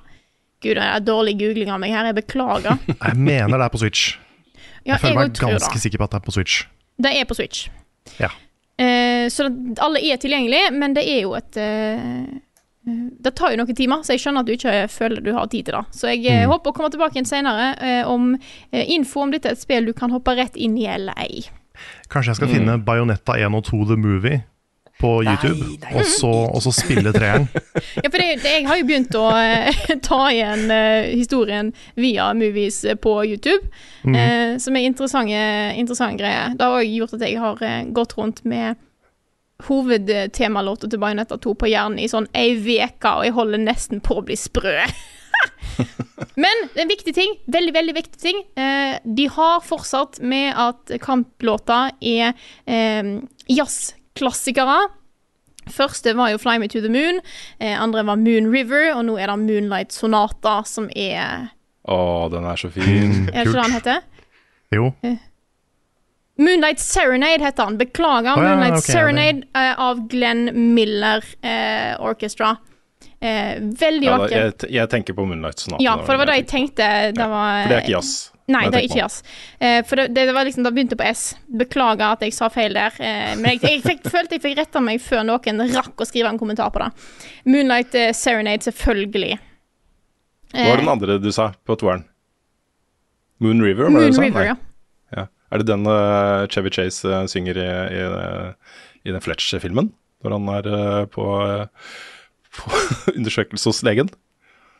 Gud, 0.63 0.77
det 0.79 0.85
er 0.85 1.01
dårlig 1.03 1.33
googling 1.41 1.71
av 1.75 1.81
meg 1.83 1.91
her. 1.95 2.07
Jeg 2.11 2.19
beklager. 2.21 2.77
Jeg 3.09 3.17
mener 3.19 3.57
det 3.59 3.65
er 3.67 3.73
på 3.73 3.81
Switch. 3.83 4.13
Ja, 4.85 4.93
Jeg 4.93 5.01
føler 5.03 5.17
meg 5.23 5.33
ganske 5.39 5.73
det. 5.75 5.81
sikker 5.83 5.99
på 6.03 6.07
at 6.07 6.13
det 6.15 6.21
er 6.21 6.27
på 6.27 6.35
Switch. 6.37 6.59
Det 7.03 7.13
er 7.19 7.27
på 7.31 7.35
Switch. 7.39 7.65
Ja. 8.21 8.29
Eh, 8.83 9.27
så 9.33 9.49
det, 9.49 9.79
alle 9.83 10.03
er 10.07 10.21
tilgjengelige, 10.23 10.71
men 10.77 10.95
det 10.95 11.03
er 11.09 11.21
jo 11.25 11.33
et 11.39 11.59
eh, 11.59 12.29
Det 12.85 13.31
tar 13.39 13.53
jo 13.55 13.61
noen 13.61 13.77
timer, 13.79 14.01
så 14.03 14.17
jeg 14.17 14.23
skjønner 14.25 14.43
at 14.43 14.49
du 14.49 14.53
ikke 14.57 14.89
føler 14.91 15.21
du 15.23 15.33
har 15.37 15.47
tid 15.47 15.69
til 15.69 15.77
det. 15.77 15.85
Så 15.95 16.09
jeg 16.11 16.25
eh, 16.27 16.41
Mm. 16.43 16.51
håper 16.51 16.71
å 16.73 16.75
komme 16.75 16.91
tilbake 16.91 17.15
igjen 17.15 17.29
senere 17.29 17.69
eh, 17.79 18.03
om 18.11 18.33
eh, 18.73 18.89
info 18.91 19.23
om 19.23 19.31
dette 19.31 19.49
er 19.49 19.55
et 19.55 19.61
spill 19.63 19.87
du 19.87 19.93
kan 19.95 20.11
hoppe 20.11 20.35
rett 20.35 20.57
inn 20.57 20.75
i 20.79 20.87
eller 20.91 21.15
ei. 21.23 21.45
Kanskje 22.11 22.33
jeg 22.33 22.41
skal 22.41 22.51
finne 22.51 22.79
Bajonetta 22.85 23.39
1 23.39 23.55
og 23.55 23.63
2 23.71 23.85
The 23.93 23.97
Movie 24.03 24.43
på 25.03 25.23
YouTube, 25.25 25.79
Og, 25.95 26.05
så, 26.07 26.29
og 26.31 26.61
så 26.63 26.71
spille 26.75 27.11
treeren. 27.17 27.47
Ja, 28.03 28.11
for 28.11 28.19
det, 28.21 28.27
det, 28.43 28.51
jeg 28.59 28.67
har 28.69 28.77
jo 28.79 28.85
begynt 28.87 29.15
å 29.19 29.25
eh, 29.35 29.81
ta 30.05 30.19
igjen 30.31 30.71
eh, 30.71 31.09
historien 31.17 31.73
via 31.99 32.29
movies 32.35 32.83
på 33.03 33.15
YouTube, 33.27 33.67
mm. 34.05 34.15
eh, 34.15 34.53
som 34.63 34.77
er 34.79 34.87
interessante, 34.91 35.41
interessante 35.81 36.21
greier. 36.23 36.55
Det 36.59 36.67
har 36.67 36.79
òg 36.83 36.93
gjort 36.99 37.15
at 37.19 37.25
jeg 37.27 37.39
har 37.43 37.63
eh, 37.67 37.83
gått 37.95 38.15
rundt 38.19 38.45
med 38.45 38.79
hovedtemalåta 39.69 40.91
til 40.91 41.01
Bajonetta 41.03 41.39
2 41.43 41.55
på 41.59 41.71
hjernen 41.71 42.01
i 42.03 42.11
sånn 42.11 42.29
ei 42.37 42.55
uke, 42.57 43.11
og 43.11 43.27
jeg 43.27 43.37
holder 43.37 43.63
nesten 43.63 44.03
på 44.05 44.21
å 44.21 44.25
bli 44.27 44.37
sprø. 44.39 44.87
Men 46.43 46.67
en 46.79 46.91
viktig 46.91 47.15
ting, 47.17 47.35
veldig, 47.47 47.75
veldig 47.75 47.95
viktig 47.97 48.21
ting. 48.21 48.43
Eh, 48.57 48.99
de 49.05 49.29
har 49.33 49.63
fortsatt 49.67 50.21
med 50.23 50.53
at 50.59 50.93
kamplåta 51.03 51.91
er 52.01 52.33
eh, 52.67 53.15
jazzklassikere. 53.51 54.81
Første 55.73 56.15
var 56.19 56.33
jo 56.33 56.41
Fly 56.43 56.59
Me 56.59 56.69
To 56.71 56.83
The 56.83 56.91
Moon, 56.91 57.21
eh, 57.63 57.75
andre 57.79 58.03
var 58.07 58.19
Moon 58.19 58.51
River, 58.51 58.91
og 58.97 59.05
nå 59.07 59.19
er 59.19 59.31
det 59.31 59.39
Moonlight 59.45 59.95
Sonata, 59.95 60.63
som 60.67 60.91
er 60.91 61.53
Å, 61.83 61.99
den 62.31 62.47
er 62.47 62.59
så 62.59 62.71
fin. 62.71 63.27
Er 63.33 63.43
det 63.43 63.47
ikke 63.49 63.59
det 63.59 63.63
han 63.67 63.79
heter? 63.79 64.03
Jo. 64.73 64.91
Moonlight 66.43 66.81
Serenade 66.83 67.45
heter 67.47 67.63
han. 67.69 67.79
Beklager. 67.81 68.35
Oh, 68.37 68.43
ja, 68.43 68.49
Moonlight 68.55 68.79
ok, 68.79 68.83
ja, 68.83 68.87
det- 68.87 68.93
Serenade 68.93 69.43
eh, 69.55 69.81
av 69.87 70.03
Glenn 70.11 70.51
Miller 70.75 71.25
eh, 71.43 71.95
Orchestra. 72.03 72.57
Eh, 73.23 73.57
veldig 73.61 74.07
Ja, 74.09 74.19
vakker. 74.19 74.45
jeg, 74.49 74.71
jeg 74.75 74.91
tenker 74.91 75.15
på 75.15 75.25
Moonlight 75.29 75.59
Sonata. 75.63 75.83
Ja, 75.85 75.97
for 76.03 76.13
det 76.17 76.23
var 76.25 76.31
det 76.33 76.37
jeg 76.41 76.49
tenkte. 76.51 76.89
Det 77.15 77.27
var, 77.31 77.63
For 77.63 77.69
det 77.71 77.77
er 77.79 77.85
ikke 77.87 77.97
jazz. 77.97 78.13
Nei, 78.53 78.65
det 78.75 78.81
er 78.81 78.87
ikke 78.89 78.99
jazz. 78.99 79.21
Eh, 79.63 79.79
for 79.87 80.01
det, 80.03 80.09
det 80.17 80.25
var 80.35 80.45
liksom, 80.49 80.65
det 80.67 80.73
begynte 80.75 80.97
på 80.99 81.07
S. 81.07 81.23
Beklager 81.61 82.17
at 82.17 82.25
jeg 82.27 82.35
sa 82.35 82.49
feil 82.53 82.75
der. 82.75 82.97
Eh, 82.99 83.37
men 83.39 83.55
jeg, 83.55 83.63
jeg 83.63 83.85
fikk, 83.87 84.09
følte 84.17 84.35
jeg 84.37 84.43
fikk 84.43 84.59
retta 84.59 84.83
meg 84.83 84.99
før 85.01 85.23
noen 85.29 85.63
rakk 85.77 86.03
å 86.03 86.09
skrive 86.09 86.33
en 86.35 86.41
kommentar 86.43 86.73
på 86.75 86.83
det. 86.83 86.91
Moonlight 87.47 87.95
eh, 87.95 88.11
Serenade, 88.19 88.67
selvfølgelig. 88.67 89.39
Hva 90.53 90.67
var 90.73 90.83
den 90.83 90.91
andre 90.93 91.21
du 91.23 91.31
sa 91.33 91.53
på 91.65 91.79
toeren? 91.81 92.03
Moon 93.41 93.63
River? 93.63 93.87
var 93.89 93.91
det 93.91 94.11
Moon 94.11 94.11
du 94.11 94.19
sa? 94.19 94.23
River, 94.27 94.45
ja. 94.51 94.57
Ja. 95.53 95.59
Er 95.59 95.61
det 95.61 95.69
den 95.69 95.85
uh, 95.85 96.47
Chevy 96.49 96.71
Chase 96.73 97.05
uh, 97.09 97.27
synger 97.29 97.59
i, 97.61 97.67
i, 97.93 98.01
eh, 98.09 98.79
i 99.05 99.13
den 99.13 99.21
Fletch-filmen? 99.21 99.91
Når 100.25 100.33
han 100.39 100.49
er 100.49 100.69
uh, 100.73 101.05
på, 101.13 101.27
på 102.57 102.81
undersøkelse 103.19 103.69
hos 103.69 103.83
legen? 103.85 104.09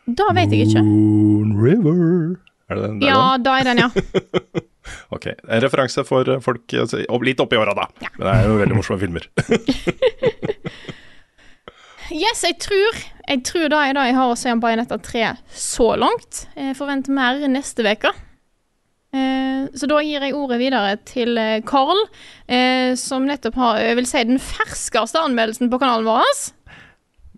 Da 0.09 0.31
vet 0.35 0.51
jeg 0.51 0.71
ikke. 0.71 0.83
Moon 0.83 1.53
River 1.61 2.39
Er 2.73 2.79
det 2.81 2.89
den? 2.89 3.03
Ja, 3.05 3.37
da 3.39 3.59
er 3.61 3.69
den, 3.69 3.85
ja. 3.85 3.91
Ok. 5.15 5.29
En 5.47 5.61
referanse 5.63 6.03
for 6.09 6.27
folk 6.43 6.73
opp- 6.83 7.23
litt 7.23 7.39
oppi 7.45 7.55
åra, 7.61 7.71
da. 7.77 7.85
Men 8.17 8.25
det 8.27 8.33
er 8.33 8.49
jo 8.49 8.57
veldig 8.65 8.79
morsomme 8.81 8.99
filmer. 9.05 9.29
Yes, 12.13 12.43
jeg 12.45 12.59
tror 12.61 12.99
Jeg 13.29 13.41
tror 13.49 13.71
det 13.73 13.79
er 13.79 13.95
det 13.97 14.03
jeg 14.11 14.17
har 14.19 14.33
å 14.33 14.37
si 14.37 14.51
om 14.53 14.61
Bayonetta 14.61 14.99
3 15.01 15.31
så 15.55 15.93
langt. 15.97 16.43
Jeg 16.59 16.75
forventer 16.77 17.15
mer 17.17 17.39
neste 17.49 17.87
uke. 17.87 18.11
Eh, 19.13 19.69
så 19.77 19.89
da 19.91 20.01
gir 20.01 20.25
jeg 20.25 20.37
ordet 20.37 20.61
videre 20.63 20.97
til 21.09 21.37
eh, 21.41 21.61
Carl, 21.69 22.07
eh, 22.49 22.97
som 22.97 23.29
nettopp 23.29 23.61
har 23.61 23.83
jeg 23.83 24.01
vil 24.01 24.09
si, 24.09 24.25
den 24.29 24.41
ferskeste 24.41 25.21
anmeldelsen 25.21 25.73
på 25.73 25.81
kanalen 25.83 26.09
vår. 26.09 26.43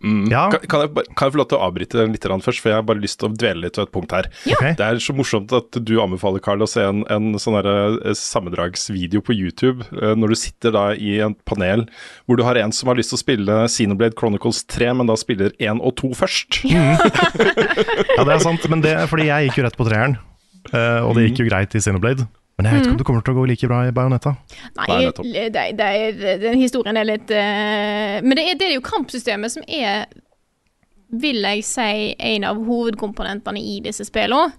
Mm. 0.05 0.27
Ja. 0.31 0.51
Kan, 0.53 0.61
kan, 0.69 0.85
jeg, 0.85 1.07
kan 1.17 1.29
jeg 1.29 1.35
få 1.35 1.41
lov 1.41 1.49
til 1.49 1.59
å 1.59 1.67
avbryte 1.67 1.99
den 2.01 2.13
litt 2.13 2.27
først, 2.27 2.61
for 2.61 2.71
jeg 2.71 2.77
har 2.77 2.87
bare 2.87 3.01
lyst 3.01 3.19
til 3.21 3.31
å 3.31 3.35
dvele 3.35 3.65
litt 3.65 3.79
ved 3.79 3.89
et 3.89 3.95
punkt 3.95 4.13
her. 4.13 4.29
Okay. 4.45 4.75
Det 4.77 4.85
er 4.85 5.01
så 5.01 5.15
morsomt 5.17 5.55
at 5.57 5.79
du 5.81 5.95
anbefaler 6.03 6.45
Carl 6.45 6.65
å 6.65 6.69
se 6.69 6.85
en, 6.85 7.05
en 7.13 7.39
sånn 7.41 7.57
eh, 7.61 8.13
sammendragsvideo 8.21 9.25
på 9.25 9.37
YouTube 9.37 9.87
eh, 9.97 10.13
når 10.19 10.35
du 10.35 10.41
sitter 10.45 10.75
da 10.77 10.85
i 10.93 11.17
en 11.25 11.37
panel 11.49 11.87
hvor 12.27 12.39
du 12.39 12.45
har 12.47 12.61
en 12.61 12.75
som 12.75 12.93
har 12.93 13.01
lyst 13.01 13.15
til 13.15 13.21
å 13.21 13.25
spille 13.25 13.59
Xenoblade 13.71 14.19
Chronicles 14.21 14.65
3, 14.77 14.93
men 15.01 15.09
da 15.11 15.17
spiller 15.21 15.57
1 15.57 15.81
og 15.81 15.97
2 16.03 16.13
først. 16.21 16.61
Ja, 18.15 18.23
det 18.23 18.37
er 18.37 18.43
sant, 18.45 18.69
men 18.71 18.85
det 18.85 18.95
er 18.95 19.11
fordi 19.11 19.31
jeg 19.31 19.49
gikk 19.49 19.63
jo 19.63 19.67
rett 19.67 19.79
på 19.79 19.89
treeren. 19.89 20.19
Eh, 20.73 21.01
og 21.05 21.15
det 21.17 21.29
gikk 21.29 21.45
jo 21.45 21.51
greit 21.51 21.75
i 21.77 21.83
Xenoblade. 21.83 22.27
Men 22.55 22.69
jeg 22.69 22.77
vet 22.77 22.85
ikke 22.85 22.93
om 22.93 22.99
det 23.01 23.07
kommer 23.09 23.25
til 23.27 23.35
å 23.35 23.39
gå 23.41 23.45
like 23.51 23.69
bra 23.71 23.81
i 23.83 23.95
Bayonetta. 23.95 24.35
Nei, 24.79 24.85
Nei, 24.87 24.99
det, 25.51 25.63
det, 25.75 25.87
er, 25.89 26.37
den 26.39 26.61
historien 26.61 26.99
er 27.01 27.09
litt 27.09 27.33
uh, 27.35 28.21
Men 28.23 28.39
det 28.39 28.45
er, 28.45 28.59
det 28.61 28.69
er 28.69 28.77
jo 28.77 28.85
kampsystemet 28.87 29.55
som 29.57 29.65
er, 29.67 30.05
vil 31.11 31.43
jeg 31.43 31.65
si, 31.67 31.89
en 32.15 32.47
av 32.47 32.61
hovedkomponentene 32.63 33.59
i 33.59 33.81
disse 33.83 34.07
spillene. 34.07 34.55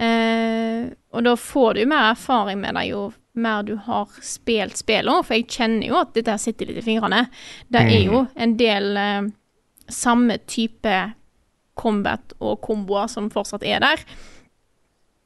Uh, 0.00 0.88
og 1.12 1.28
da 1.28 1.36
får 1.38 1.76
du 1.76 1.84
mer 1.86 2.14
erfaring 2.14 2.64
med 2.64 2.80
det 2.80 2.88
jo 2.88 3.04
mer 3.36 3.62
du 3.66 3.74
har 3.82 4.08
spilt 4.24 4.78
spillene, 4.80 5.20
for 5.26 5.36
jeg 5.36 5.50
kjenner 5.50 5.90
jo 5.90 6.00
at 6.00 6.14
dette 6.16 6.32
her 6.32 6.40
sitter 6.40 6.70
litt 6.70 6.80
i 6.80 6.86
fingrene. 6.86 7.26
Det 7.68 7.82
er 7.82 8.06
jo 8.06 8.24
en 8.40 8.56
del 8.56 8.94
uh, 8.96 9.28
samme 9.92 10.40
type 10.48 10.96
combat 11.76 12.34
og 12.38 12.62
komboer 12.64 13.10
som 13.10 13.28
fortsatt 13.34 13.66
er 13.68 13.84
der. 13.84 14.06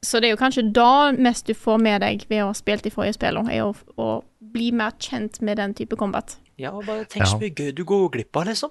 Så 0.07 0.21
det 0.23 0.29
er 0.29 0.37
jo 0.37 0.39
kanskje 0.39 0.63
da 0.75 1.11
mest 1.19 1.49
du 1.49 1.55
får 1.59 1.81
med 1.83 2.03
deg 2.05 2.23
ved 2.31 2.45
å 2.45 2.51
ha 2.53 2.57
spilt 2.57 2.85
de 2.87 2.93
forrige 2.95 3.17
spillene, 3.17 3.51
er 3.51 3.67
å, 3.67 3.73
å 3.99 4.21
bli 4.55 4.71
mer 4.77 4.95
kjent 5.03 5.41
med 5.43 5.59
den 5.59 5.75
type 5.79 5.99
combat. 5.99 6.37
Ja, 6.59 6.73
og 6.75 6.87
bare 6.87 7.07
tenk 7.11 7.27
så 7.31 7.39
mye 7.39 7.55
gøy 7.55 7.73
du 7.75 7.85
går 7.87 8.09
glipp 8.15 8.39
av, 8.39 8.49
liksom. 8.49 8.71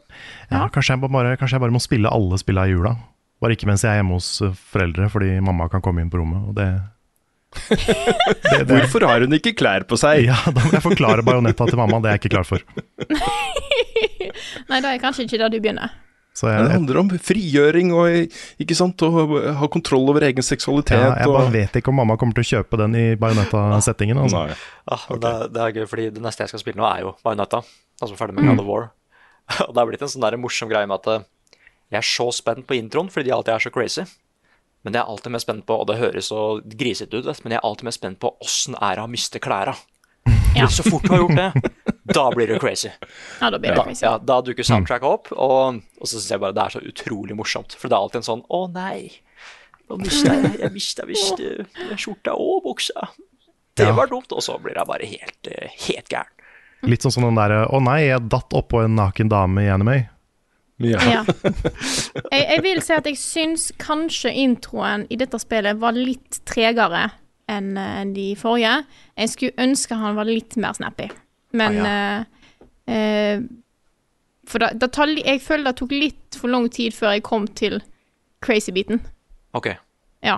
Ja, 0.52 0.66
kanskje, 0.72 0.96
jeg 0.96 1.12
bare, 1.12 1.36
kanskje 1.40 1.56
jeg 1.56 1.64
bare 1.64 1.76
må 1.76 1.84
spille 1.84 2.12
alle 2.12 2.40
spillene 2.40 2.72
i 2.72 2.76
jula. 2.76 2.96
Bare 3.44 3.56
ikke 3.56 3.68
mens 3.70 3.84
jeg 3.86 3.92
er 3.94 4.02
hjemme 4.02 4.18
hos 4.18 4.30
eh, 4.44 4.56
foreldre, 4.74 5.08
fordi 5.14 5.36
mamma 5.44 5.68
kan 5.72 5.84
komme 5.84 6.04
inn 6.04 6.12
på 6.12 6.20
rommet. 6.20 6.48
Og 6.50 6.58
det, 6.58 6.68
det, 7.70 8.64
det 8.64 8.82
Hvorfor 8.88 9.08
har 9.08 9.24
hun 9.24 9.38
ikke 9.38 9.56
klær 9.60 9.86
på 9.88 10.00
seg? 10.00 10.26
Ja, 10.26 10.40
da 10.48 10.64
må 10.64 10.74
jeg 10.74 10.84
forklare 10.84 11.28
bajonetta 11.28 11.70
til 11.70 11.80
mamma. 11.80 12.02
Det 12.04 12.12
er 12.12 12.18
jeg 12.18 12.26
ikke 12.26 12.36
klar 12.40 12.48
for. 12.48 12.66
Nei, 14.72 14.82
da 14.84 14.92
er 14.92 15.04
kanskje 15.04 15.28
ikke 15.28 15.44
det 15.44 15.54
du 15.56 15.60
begynner. 15.62 15.96
Så 16.38 16.46
Det 16.46 16.54
jeg, 16.54 16.64
jeg, 16.68 16.74
handler 16.76 17.00
om 17.02 17.12
frigjøring 17.28 17.94
og 17.98 18.62
ikke 18.62 18.78
sant, 18.78 19.02
å 19.02 19.26
ha 19.58 19.70
kontroll 19.74 20.06
over 20.14 20.28
egen 20.28 20.46
seksualitet. 20.46 21.00
ja, 21.02 21.16
jeg 21.18 21.32
bare 21.34 21.50
og... 21.50 21.56
vet 21.56 21.80
ikke 21.82 21.90
om 21.90 21.98
mamma 21.98 22.18
kommer 22.22 22.38
til 22.38 22.46
å 22.46 22.52
kjøpe 22.52 22.78
den 22.84 22.98
i 22.98 23.06
bajonetta-settingen. 23.20 24.22
Altså. 24.22 24.44
Ja, 24.52 24.60
Ah, 24.88 25.04
men 25.10 25.20
det, 25.20 25.32
det 25.52 25.64
er 25.64 25.74
gøy, 25.76 25.88
fordi 25.92 26.06
det 26.16 26.22
neste 26.24 26.46
jeg 26.46 26.54
skal 26.54 26.62
spille 26.62 26.80
nå, 26.80 26.86
er 26.88 27.02
jo 27.04 27.10
Bayonetta. 27.26 27.60
Altså 28.00 28.16
ferdig 28.16 28.38
med 28.38 28.48
God 28.48 28.62
of 28.64 28.70
War. 28.70 28.86
Og 29.66 29.74
det 29.76 29.82
er 29.82 29.90
blitt 29.90 30.06
en 30.06 30.12
sånn 30.14 30.24
der 30.24 30.38
morsom 30.40 30.70
greie 30.72 30.88
med 30.88 31.02
at 31.02 31.10
eh, 31.12 31.26
jeg 31.92 32.00
er 32.00 32.08
så 32.08 32.30
spent 32.36 32.68
på 32.68 32.78
introen 32.78 33.12
fordi 33.12 33.28
de 33.28 33.36
alltid 33.36 33.56
er 33.56 33.66
så 33.66 33.72
crazy. 33.74 34.06
Men 34.86 34.96
jeg 34.96 35.02
er 35.02 35.12
alltid 35.12 35.34
mer 35.34 35.44
spent 35.44 35.66
på, 35.68 35.76
og 35.76 35.90
det 35.90 35.98
høres 36.00 36.30
så 36.32 36.42
grisete 36.64 37.20
ut, 37.20 37.28
men 37.44 37.56
jeg 37.56 37.60
er 37.60 37.68
alltid 37.68 37.90
mer 37.90 37.96
spent 37.96 38.20
på 38.24 38.32
åssen 38.44 38.78
er 38.80 38.96
det 38.96 39.04
å 39.04 39.12
miste 39.12 39.44
klæra. 39.44 39.76
Ja. 40.58 40.66
Så 40.74 40.82
fort 40.88 41.04
du 41.06 41.12
har 41.12 41.20
gjort 41.22 41.38
det, 41.38 41.70
da 42.14 42.30
blir 42.32 42.48
det 42.48 42.60
crazy. 42.62 42.90
Ja, 43.42 43.50
da 43.50 43.58
blir 43.60 43.70
det 43.72 43.78
Da, 43.78 43.84
crazy. 43.84 44.06
ja, 44.06 44.18
da 44.18 44.40
dukker 44.42 44.64
soundtracket 44.64 45.08
opp, 45.08 45.32
og, 45.34 45.82
og 46.00 46.08
så 46.08 46.16
syns 46.18 46.30
jeg 46.32 46.40
bare 46.44 46.54
det 46.58 46.64
er 46.66 46.76
så 46.78 46.82
utrolig 46.82 47.36
morsomt. 47.38 47.76
For 47.78 47.88
det 47.92 47.98
er 47.98 48.06
alltid 48.06 48.22
en 48.22 48.28
sånn 48.30 48.44
Å 48.50 48.62
nei, 48.74 49.12
nå 49.90 49.98
mista 50.02 50.34
jeg 50.34 50.60
Jeg 50.62 50.72
mista 50.76 51.06
visst 51.08 51.42
skjorta 51.98 52.34
og 52.36 52.64
buksa. 52.68 53.08
Det 53.78 53.86
Ja. 53.88 53.94
var 53.94 54.08
dumt. 54.10 54.32
Og 54.34 54.42
så 54.42 54.58
blir 54.60 54.74
jeg 54.76 54.88
bare 54.90 55.06
helt, 55.06 55.48
eh, 55.52 55.70
helt 55.88 56.10
gæren. 56.10 56.34
Litt 56.84 57.02
sånn 57.02 57.12
som 57.14 57.24
den 57.24 57.36
derre 57.36 57.66
'Å 57.68 57.80
nei, 57.84 58.08
jeg 58.08 58.30
datt 58.30 58.50
oppå 58.54 58.84
en 58.86 58.96
naken 58.96 59.30
dame 59.30 59.62
i 59.66 59.70
anime'. 59.70 60.10
Ja. 60.80 61.00
Ja. 61.02 61.24
Jeg, 62.32 62.44
jeg 62.50 62.62
vil 62.62 62.82
si 62.86 62.94
at 62.94 63.06
jeg 63.10 63.18
syns 63.18 63.72
kanskje 63.82 64.30
introen 64.34 65.08
i 65.10 65.16
dette 65.18 65.40
spillet 65.42 65.80
var 65.82 65.92
litt 65.98 66.40
tregere 66.46 67.12
enn 67.50 67.78
eh, 67.78 68.04
de 68.14 68.36
forrige. 68.36 68.86
Jeg 69.18 69.30
skulle 69.30 69.58
ønske 69.58 69.96
han 69.98 70.16
var 70.16 70.26
litt 70.30 70.56
mer 70.58 70.74
snappy, 70.78 71.10
men 71.52 71.78
eh, 71.86 72.26
eh, 72.94 73.42
For 74.48 74.64
da, 74.64 74.72
da 74.76 75.08
jeg 75.08 75.42
føler 75.44 75.72
det 75.72 75.78
tok 75.80 75.92
litt 75.92 76.38
for 76.40 76.52
lang 76.52 76.70
tid 76.72 76.96
før 76.96 77.16
jeg 77.16 77.24
kom 77.28 77.48
til 77.48 77.82
crazy-biten. 78.44 79.02
Ok. 79.58 79.72
Ja. 80.24 80.38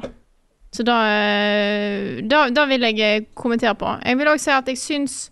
Så 0.71 0.83
da, 0.85 0.97
eh, 1.09 2.21
da 2.23 2.49
Da 2.49 2.65
vil 2.69 2.81
jeg 2.81 2.99
eh, 2.99 3.25
kommentere 3.35 3.75
på. 3.75 3.89
Jeg 4.05 4.17
vil 4.17 4.27
òg 4.27 4.39
si 4.41 4.51
at 4.53 4.67
jeg 4.67 4.77
syns 4.77 5.31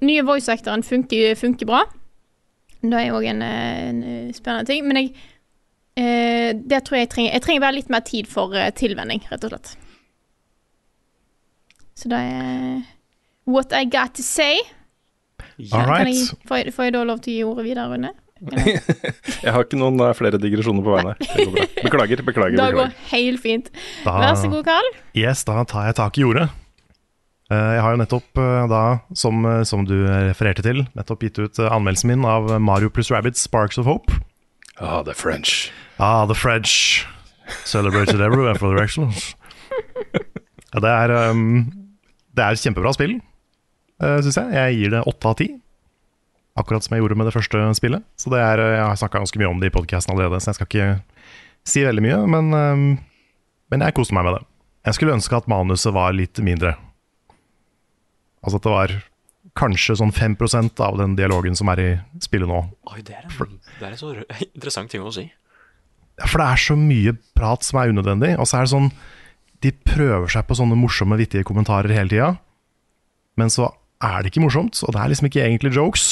nye 0.00 0.22
voice 0.22 0.52
actoren 0.52 0.82
funker, 0.82 1.34
funker 1.34 1.66
bra. 1.66 1.82
Det 2.82 2.94
er 2.94 3.12
òg 3.16 3.24
en, 3.26 3.42
en 3.42 4.02
spennende 4.34 4.68
ting. 4.68 4.86
Men 4.86 4.96
jeg 5.02 5.12
eh, 5.96 6.52
Det 6.54 6.84
tror 6.84 6.96
jeg 6.96 7.08
jeg 7.08 7.10
trenger 7.14 7.32
Jeg 7.32 7.42
trenger 7.42 7.60
bare 7.66 7.78
litt 7.80 7.90
mer 7.90 8.00
tid 8.06 8.26
for 8.30 8.54
tilvenning, 8.76 9.24
rett 9.30 9.44
og 9.44 9.50
slett. 9.54 9.74
Så 11.98 12.08
det 12.08 12.18
er 12.18 12.97
what 13.48 13.72
I 13.72 13.84
got 13.88 14.14
to 14.18 14.22
say. 14.22 14.60
All 15.72 15.80
Kan 15.82 15.88
right. 15.88 16.08
jeg, 16.12 16.36
får, 16.46 16.56
jeg, 16.66 16.74
får 16.76 16.84
jeg 16.88 16.94
da 16.94 17.02
lov 17.08 17.20
til 17.24 17.32
å 17.32 17.36
gi 17.38 17.44
ordet 17.48 17.64
videre, 17.66 17.88
Rune? 17.90 18.12
Jeg 19.42 19.50
har 19.50 19.64
ikke 19.64 19.78
noen 19.80 19.98
eh, 20.04 20.12
flere 20.14 20.38
digresjoner 20.38 20.84
på 20.86 20.92
bra. 20.94 21.14
Beklager, 21.82 22.20
beklager. 22.22 22.54
Da 22.60 22.68
går 22.70 22.84
beklager. 22.86 23.08
helt 23.10 23.40
fint. 23.42 23.70
Da, 24.04 24.12
Vær 24.22 24.36
så 24.38 24.50
god, 24.52 24.62
Karl. 24.68 24.90
Yes, 25.18 25.42
da 25.48 25.64
tar 25.66 25.88
jeg 25.88 25.96
tak 25.98 26.20
i 26.20 26.22
jordet. 26.22 26.44
Eh, 27.50 27.72
Jeg 27.74 27.82
har 27.82 27.96
jo 27.96 27.98
nettopp, 28.04 28.38
eh, 28.38 28.68
da, 28.70 28.82
som, 29.18 29.42
som 29.66 29.82
du 29.88 29.96
refererte 30.06 30.62
til, 30.62 30.84
nettopp 30.94 31.26
gitt 31.26 31.40
ut 31.42 31.58
anmeldelsen 31.66 32.12
min 32.12 32.22
av 32.30 32.46
Mario 32.62 32.92
pluss 32.94 33.10
Rabbids 33.10 33.42
Sparks 33.42 33.80
of 33.82 33.90
Hope. 33.90 34.14
Ah, 34.78 35.02
the 35.02 35.14
French. 35.18 35.72
Ah, 35.98 36.22
the 36.30 36.38
French 36.38 37.02
celebrated 37.66 38.20
everywhere 38.22 38.54
for 38.54 38.70
their 38.70 38.84
excellence. 38.86 39.32
Ja, 40.68 40.80
det 40.84 40.90
er 40.92 41.12
um, 41.32 41.42
Det 42.36 42.42
er 42.44 42.52
et 42.54 42.60
kjempebra 42.60 42.90
spill, 42.92 43.14
uh, 44.02 44.18
syns 44.24 44.38
jeg. 44.40 44.54
Jeg 44.56 44.78
gir 44.78 44.94
det 44.96 45.04
åtte 45.10 45.30
av 45.30 45.38
ti. 45.40 45.48
Akkurat 46.58 46.84
som 46.84 46.96
jeg 46.96 47.04
gjorde 47.04 47.18
med 47.20 47.28
det 47.30 47.34
første 47.36 47.62
spillet. 47.78 48.06
Så 48.18 48.32
det 48.34 48.40
er, 48.42 48.62
uh, 48.62 48.74
Jeg 48.76 48.84
har 48.86 49.00
snakka 49.02 49.22
ganske 49.22 49.42
mye 49.42 49.50
om 49.50 49.62
det 49.62 49.70
i 49.70 49.74
podkasten 49.74 50.14
allerede, 50.14 50.40
så 50.42 50.52
jeg 50.52 50.60
skal 50.60 50.70
ikke 50.70 50.88
si 51.68 51.84
veldig 51.86 52.04
mye. 52.04 52.20
Men, 52.34 52.52
um, 52.54 52.86
men 53.70 53.86
jeg 53.86 53.96
koste 53.98 54.16
meg 54.16 54.28
med 54.28 54.38
det. 54.38 54.44
Jeg 54.88 54.98
skulle 54.98 55.16
ønske 55.18 55.36
at 55.36 55.50
manuset 55.50 55.92
var 55.94 56.14
litt 56.16 56.40
mindre. 56.40 56.76
Altså 58.44 58.60
at 58.60 58.66
det 58.66 58.72
var 58.72 58.94
kanskje 59.58 59.96
sånn 59.98 60.14
5% 60.14 60.80
av 60.84 60.98
den 61.00 61.16
dialogen 61.18 61.56
som 61.58 61.70
er 61.72 61.82
i 61.82 61.88
spillet 62.22 62.48
nå. 62.48 62.62
Oi, 62.92 63.02
det 63.04 63.16
er 63.18 63.26
en, 63.26 63.56
det 63.80 63.86
er 63.88 63.92
en 63.92 64.00
så 64.00 64.12
interessant 64.56 64.92
ting 64.92 65.04
å 65.04 65.12
si. 65.14 65.26
Ja, 66.18 66.26
For 66.26 66.42
det 66.42 66.48
er 66.48 66.62
så 66.62 66.76
mye 66.78 67.14
prat 67.38 67.66
som 67.66 67.80
er 67.80 67.92
unødvendig. 67.92 68.34
Og 68.38 68.48
så 68.48 68.58
er 68.58 68.66
det 68.66 68.74
sånn 68.74 68.92
De 69.64 69.72
prøver 69.74 70.30
seg 70.30 70.46
på 70.46 70.54
sånne 70.54 70.78
morsomme, 70.78 71.18
vittige 71.18 71.46
kommentarer 71.46 71.90
hele 71.94 72.12
tida. 72.12 72.30
Men 73.38 73.50
så 73.50 73.72
er 74.02 74.22
det 74.22 74.30
ikke 74.32 74.44
morsomt, 74.44 74.78
og 74.86 74.94
det 74.94 75.00
er 75.02 75.12
liksom 75.12 75.28
ikke 75.30 75.44
egentlig 75.44 75.74
jokes. 75.74 76.06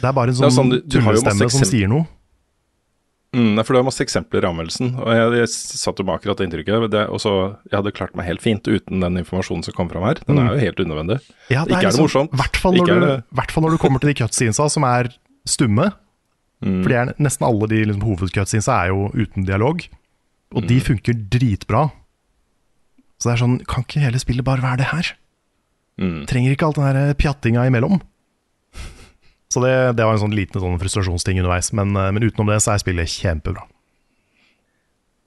Det 0.00 0.08
er 0.08 0.16
bare 0.16 0.32
en 0.32 0.38
sånn, 0.38 0.54
sånn, 0.54 0.74
tullestemme 0.90 1.50
som 1.50 1.66
sier 1.68 1.90
noe. 1.90 2.06
Mm, 3.30 3.60
for 3.62 3.74
Du 3.74 3.78
har 3.78 3.86
masse 3.86 4.02
eksempler 4.02 4.42
i 4.42 4.48
anmeldelsen, 4.48 4.88
og 4.98 5.10
jeg, 5.14 5.34
jeg 5.38 5.50
satt 5.54 6.00
jo 6.00 6.06
med 6.06 6.16
akkurat 6.18 6.40
det 6.40 6.48
inntrykket. 6.48 6.86
Det, 6.90 7.02
og 7.14 7.20
så, 7.22 7.34
jeg 7.70 7.76
hadde 7.78 7.92
klart 7.94 8.16
meg 8.18 8.26
helt 8.26 8.42
fint 8.42 8.66
uten 8.66 9.04
den 9.04 9.20
informasjonen 9.20 9.62
som 9.66 9.76
kom 9.76 9.90
fram 9.92 10.02
her. 10.08 10.18
Den 10.26 10.40
er 10.42 10.50
jo 10.56 10.64
helt 10.64 10.82
unødvendig. 10.82 11.20
Ja, 11.46 11.62
ikke 11.62 11.76
er 11.78 11.80
det 11.80 11.92
liksom- 11.92 12.08
morsomt. 12.08 12.32
du- 12.34 13.22
hvert 13.38 13.50
fall 13.54 13.62
når 13.62 13.70
du 13.70 13.78
kommer 13.78 14.00
til 14.02 14.10
de 14.10 14.18
cutscenesa 14.18 14.68
som 14.70 14.82
er 14.84 15.12
stumme. 15.46 15.92
Mm. 16.60 16.82
For 16.82 16.90
er, 16.92 17.14
nesten 17.22 17.46
alle 17.46 17.68
de 17.68 17.84
liksom, 17.84 18.02
hovedcutscenesa 18.02 18.82
er 18.84 18.88
jo 18.88 19.08
uten 19.14 19.46
dialog, 19.46 19.86
og 20.52 20.66
de 20.66 20.80
funker 20.80 21.14
dritbra. 21.14 21.90
Så 23.20 23.30
det 23.30 23.32
er 23.36 23.44
sånn, 23.46 23.64
kan 23.66 23.84
ikke 23.84 24.00
hele 24.00 24.18
spillet 24.18 24.44
bare 24.44 24.60
være 24.60 24.78
det 24.78 24.86
her? 24.90 25.14
Mm. 26.00 26.22
Trenger 26.28 26.54
ikke 26.54 26.70
alt 26.70 26.80
den 26.80 26.96
der 26.96 27.18
pjattinga 27.18 27.66
imellom. 27.68 28.00
Så 29.50 29.62
det, 29.64 29.74
det 29.98 30.06
var 30.06 30.14
en 30.14 30.22
sånn 30.22 30.36
liten 30.36 30.62
sånn 30.62 30.78
frustrasjonsting 30.78 31.40
underveis, 31.42 31.72
men, 31.74 31.92
eh, 31.98 32.10
men 32.14 32.22
utenom 32.22 32.52
det 32.52 32.60
så 32.62 32.74
er 32.74 32.82
spillet 32.82 33.10
kjempebra. 33.10 33.64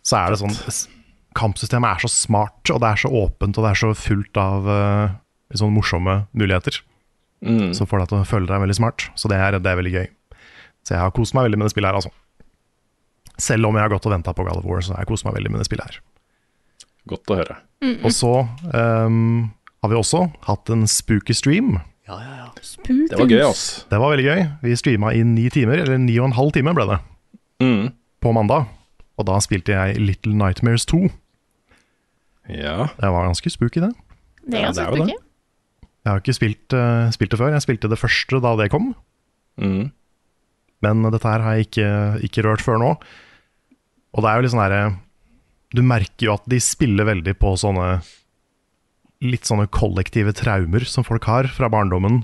Så 0.04 0.20
er 0.20 0.34
det 0.34 0.42
sånn 0.42 0.90
Kampsystemet 1.34 1.90
er 1.90 2.04
så 2.04 2.10
smart, 2.14 2.62
og 2.70 2.78
det 2.84 2.90
er 2.92 3.00
så 3.02 3.10
åpent, 3.10 3.58
og 3.58 3.66
det 3.66 3.70
er 3.72 3.80
så 3.80 3.88
fullt 3.98 4.38
av 4.38 4.68
uh, 4.70 5.16
sånn 5.58 5.74
morsomme 5.74 6.14
muligheter. 6.38 6.78
Mm. 7.42 7.72
Som 7.74 7.90
får 7.90 8.04
deg 8.04 8.12
til 8.12 8.20
å 8.20 8.28
føle 8.30 8.50
deg 8.52 8.62
veldig 8.62 8.76
smart. 8.78 9.08
Så 9.18 9.32
det 9.32 9.40
er, 9.42 9.58
det 9.58 9.72
er 9.72 9.80
veldig 9.80 9.96
gøy. 9.96 10.06
Så 10.86 10.94
jeg 10.94 11.02
har 11.02 11.16
kost 11.18 11.34
meg 11.34 11.48
veldig 11.48 11.58
med 11.58 11.66
det 11.66 11.74
spillet 11.74 11.90
her, 11.90 11.98
altså. 11.98 12.14
Selv 13.42 13.66
om 13.66 13.80
jeg 13.80 13.82
har 13.82 13.96
gått 13.96 14.06
og 14.06 14.14
venta 14.14 14.36
på 14.38 14.46
God 14.46 14.62
of 14.62 14.70
War, 14.70 14.86
så 14.86 14.94
har 14.94 15.02
jeg 15.02 15.10
kost 15.10 15.26
meg 15.26 15.34
veldig 15.40 15.56
med 15.56 15.64
det 15.64 15.68
spillet 15.72 15.90
her. 15.90 15.98
Godt 17.10 17.34
å 17.34 17.40
høre. 17.42 17.58
Og 18.06 18.14
så 18.14 18.32
ehm, 18.78 19.50
har 19.84 19.92
vi 19.92 19.98
også 20.00 20.24
hatt 20.48 20.70
en 20.74 20.86
spooky 20.90 21.36
stream. 21.36 21.76
Ja, 22.08 22.18
ja, 22.20 22.36
ja 22.40 22.48
Det 22.88 23.18
var 23.20 23.28
gøy, 23.28 23.42
ass. 23.50 23.84
Det 23.92 24.00
var 24.00 24.12
veldig 24.14 24.26
gøy. 24.28 24.42
Vi 24.64 24.76
streama 24.80 25.12
i 25.16 25.22
ni 25.28 25.50
timer, 25.52 25.82
eller 25.84 26.00
ni 26.00 26.16
og 26.20 26.30
en 26.32 26.38
halv 26.40 26.54
time 26.56 26.74
ble 26.76 26.86
det, 26.90 27.00
Mm. 27.64 27.92
på 28.24 28.34
mandag. 28.36 28.68
Og 29.20 29.28
da 29.28 29.38
spilte 29.44 29.76
jeg 29.76 30.00
Little 30.02 30.34
Nightmares 30.36 30.86
2. 30.90 31.04
Ja. 32.50 32.88
Det 33.00 33.10
var 33.12 33.28
ganske 33.30 33.52
spooky, 33.52 33.80
det. 33.84 33.92
Det 34.48 34.60
er 34.60 34.66
ganske 34.68 34.84
ja, 34.84 34.90
jo 34.90 34.96
det. 34.96 35.04
spooky. 35.14 35.20
Jeg 36.04 36.12
har 36.12 36.20
ikke 36.20 36.36
spilt, 36.36 36.74
uh, 36.76 37.12
spilt 37.16 37.32
det 37.32 37.40
før. 37.40 37.54
Jeg 37.56 37.64
spilte 37.64 37.90
det 37.92 38.00
første 38.02 38.40
da 38.44 38.56
det 38.60 38.70
kom. 38.74 38.90
Mm. 39.62 39.92
Men 40.84 41.06
dette 41.14 41.24
her 41.30 41.40
har 41.46 41.56
jeg 41.56 41.70
ikke, 41.70 41.90
ikke 42.28 42.44
rørt 42.44 42.64
før 42.66 42.82
nå. 42.82 42.90
Og 44.14 44.24
det 44.24 44.30
er 44.30 44.36
jo 44.36 44.44
litt 44.46 44.52
sånn 44.54 44.62
herre 44.66 44.82
Du 45.74 45.82
merker 45.82 46.28
jo 46.28 46.34
at 46.36 46.44
de 46.52 46.60
spiller 46.62 47.08
veldig 47.08 47.34
på 47.40 47.54
sånne 47.58 48.02
Litt 49.24 49.48
sånne 49.48 49.70
kollektive 49.72 50.34
traumer 50.36 50.84
som 50.90 51.06
folk 51.08 51.24
har 51.30 51.48
fra 51.54 51.70
barndommen 51.72 52.24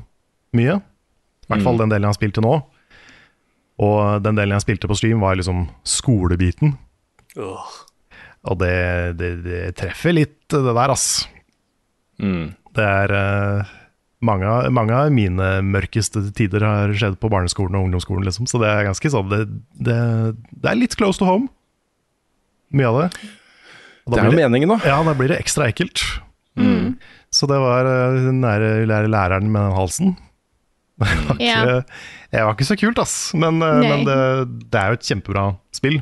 mye. 0.58 0.80
I 0.80 1.50
hvert 1.54 1.64
fall 1.66 1.80
den 1.80 1.90
delen 1.94 2.06
jeg 2.08 2.12
har 2.14 2.18
spilt 2.20 2.36
til 2.38 2.46
nå. 2.46 2.58
Og 3.80 4.20
den 4.26 4.36
delen 4.36 4.58
jeg 4.58 4.66
spilte 4.66 4.90
på 4.92 4.98
stream, 5.00 5.22
var 5.24 5.38
liksom 5.40 5.68
skolebiten. 5.88 6.74
Og 7.40 8.58
det, 8.60 8.74
det, 9.20 9.30
det 9.46 9.62
treffer 9.80 10.14
litt, 10.18 10.36
det 10.52 10.62
der, 10.76 10.92
ass. 10.94 11.24
Mm. 12.20 12.52
Det 12.76 12.84
er 12.86 13.14
uh, 13.16 13.72
mange, 14.26 14.48
av- 14.52 14.68
mange 14.76 14.96
av 15.00 15.10
mine 15.16 15.48
mørkeste 15.66 16.26
tider 16.36 16.66
har 16.68 16.92
skjedd 16.96 17.16
på 17.24 17.32
barneskolen 17.32 17.80
og 17.80 17.88
ungdomsskolen, 17.88 18.28
liksom. 18.28 18.48
Så 18.52 18.60
det 18.62 18.70
er 18.74 18.88
ganske 18.90 19.12
sånn 19.16 19.32
det, 19.32 19.42
det, 19.80 20.00
det 20.52 20.72
er 20.74 20.80
litt 20.80 20.96
close 21.00 21.20
to 21.22 21.28
home. 21.30 21.48
Mye 22.76 22.92
av 22.92 23.00
det. 23.06 23.10
Det 24.10 24.20
er 24.20 24.28
jo 24.32 24.38
meningen, 24.44 24.76
da. 24.76 24.82
Ja, 24.88 25.00
da 25.08 25.16
blir 25.18 25.32
det 25.32 25.40
ekstra 25.40 25.68
ekkelt. 25.72 26.04
Mm. 26.60 26.96
Så 27.32 27.48
det 27.50 27.60
var 27.62 27.86
eh, 27.88 28.20
den 28.26 28.40
nære 28.44 29.08
læreren 29.08 29.52
med 29.54 29.62
den 29.70 29.78
halsen. 29.78 30.16
Det 31.00 31.08
var 31.30 31.38
Ja. 31.40 31.60
ikke, 31.64 31.98
jeg 32.36 32.46
var 32.46 32.56
ikke 32.58 32.66
så 32.68 32.76
kult, 32.82 33.00
ass. 33.00 33.14
Men, 33.34 33.62
eh, 33.64 33.80
men 33.86 34.02
det, 34.08 34.16
det 34.74 34.80
er 34.82 34.90
jo 34.92 34.98
et 35.00 35.06
kjempebra 35.08 35.44
spill. 35.72 36.00